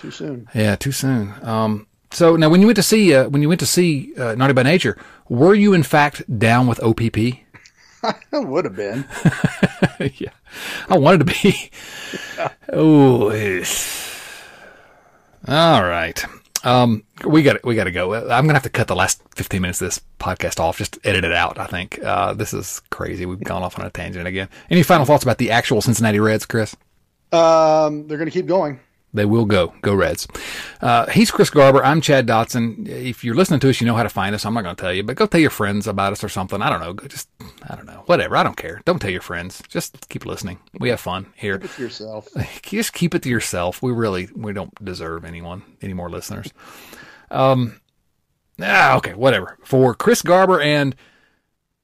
Too 0.00 0.10
soon. 0.10 0.48
Yeah, 0.54 0.76
too 0.76 0.92
soon. 0.92 1.34
Um, 1.42 1.86
so 2.12 2.36
now, 2.36 2.50
when 2.50 2.60
you 2.60 2.66
went 2.66 2.76
to 2.76 2.82
see 2.82 3.14
uh, 3.14 3.28
when 3.28 3.42
you 3.42 3.48
went 3.48 3.60
to 3.60 3.66
see 3.66 4.12
uh, 4.16 4.34
Naughty 4.34 4.52
by 4.52 4.62
Nature, 4.62 4.96
were 5.28 5.54
you 5.54 5.72
in 5.72 5.82
fact 5.82 6.38
down 6.38 6.66
with 6.66 6.82
OPP? 6.82 7.16
I 8.32 8.38
would 8.38 8.64
have 8.64 8.76
been. 8.76 9.06
yeah, 10.16 10.30
I 10.88 10.98
wanted 10.98 11.26
to 11.26 11.32
be. 11.42 11.70
oh, 12.72 13.30
all 15.48 15.82
right. 15.82 16.24
Um, 16.64 17.02
we 17.24 17.42
got 17.42 17.64
we 17.64 17.74
got 17.74 17.84
to 17.84 17.90
go. 17.90 18.14
I'm 18.14 18.46
gonna 18.46 18.54
have 18.54 18.62
to 18.64 18.70
cut 18.70 18.88
the 18.88 18.96
last 18.96 19.22
15 19.34 19.62
minutes 19.62 19.80
of 19.80 19.86
this 19.86 20.00
podcast 20.20 20.60
off. 20.60 20.78
Just 20.78 20.98
edit 21.04 21.24
it 21.24 21.32
out. 21.32 21.58
I 21.58 21.66
think 21.66 22.02
uh, 22.04 22.34
this 22.34 22.52
is 22.52 22.80
crazy. 22.90 23.24
We've 23.26 23.42
gone 23.42 23.62
off 23.62 23.78
on 23.78 23.86
a 23.86 23.90
tangent 23.90 24.26
again. 24.26 24.48
Any 24.70 24.82
final 24.82 25.06
thoughts 25.06 25.22
about 25.22 25.38
the 25.38 25.50
actual 25.50 25.80
Cincinnati 25.80 26.20
Reds, 26.20 26.46
Chris? 26.46 26.76
Um, 27.32 28.06
they're 28.06 28.18
gonna 28.18 28.30
keep 28.30 28.46
going. 28.46 28.80
They 29.14 29.26
will 29.26 29.44
go. 29.44 29.74
Go 29.82 29.94
Reds. 29.94 30.26
Uh, 30.80 31.06
he's 31.10 31.30
Chris 31.30 31.50
Garber. 31.50 31.84
I'm 31.84 32.00
Chad 32.00 32.26
Dotson. 32.26 32.88
If 32.88 33.22
you're 33.22 33.34
listening 33.34 33.60
to 33.60 33.68
us, 33.68 33.80
you 33.80 33.86
know 33.86 33.94
how 33.94 34.02
to 34.02 34.08
find 34.08 34.34
us. 34.34 34.46
I'm 34.46 34.54
not 34.54 34.62
going 34.62 34.74
to 34.74 34.80
tell 34.80 34.92
you, 34.92 35.02
but 35.02 35.16
go 35.16 35.26
tell 35.26 35.40
your 35.40 35.50
friends 35.50 35.86
about 35.86 36.12
us 36.12 36.24
or 36.24 36.30
something. 36.30 36.62
I 36.62 36.70
don't 36.70 36.80
know. 36.80 36.94
Just, 37.08 37.28
I 37.68 37.76
don't 37.76 37.84
know. 37.84 38.04
Whatever. 38.06 38.36
I 38.36 38.42
don't 38.42 38.56
care. 38.56 38.80
Don't 38.86 39.00
tell 39.00 39.10
your 39.10 39.20
friends. 39.20 39.62
Just 39.68 40.08
keep 40.08 40.24
listening. 40.24 40.60
We 40.78 40.88
have 40.88 41.00
fun 41.00 41.26
here. 41.36 41.58
Keep 41.58 41.70
it 41.70 41.74
to 41.74 41.82
yourself. 41.82 42.28
Just 42.62 42.94
keep 42.94 43.14
it 43.14 43.22
to 43.22 43.28
yourself. 43.28 43.82
We 43.82 43.92
really, 43.92 44.30
we 44.34 44.54
don't 44.54 44.74
deserve 44.82 45.26
anyone, 45.26 45.62
any 45.82 45.92
more 45.92 46.08
listeners. 46.08 46.50
Um, 47.30 47.80
ah, 48.60 48.96
okay, 48.96 49.12
whatever. 49.12 49.58
For 49.62 49.94
Chris 49.94 50.22
Garber 50.22 50.58
and 50.58 50.96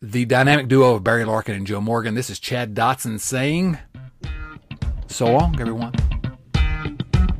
the 0.01 0.25
dynamic 0.25 0.69
duo 0.69 0.95
of 0.95 1.05
Barry 1.05 1.27
Larkin 1.27 1.57
and 1.57 1.67
Joe 1.67 1.83
Morgan, 1.83 2.15
this 2.15 2.31
is 2.31 2.39
Chad 2.39 2.75
Dotson 2.75 3.21
saying, 3.21 3.77
so 5.09 5.27
long, 5.27 5.61
everyone. 5.61 5.93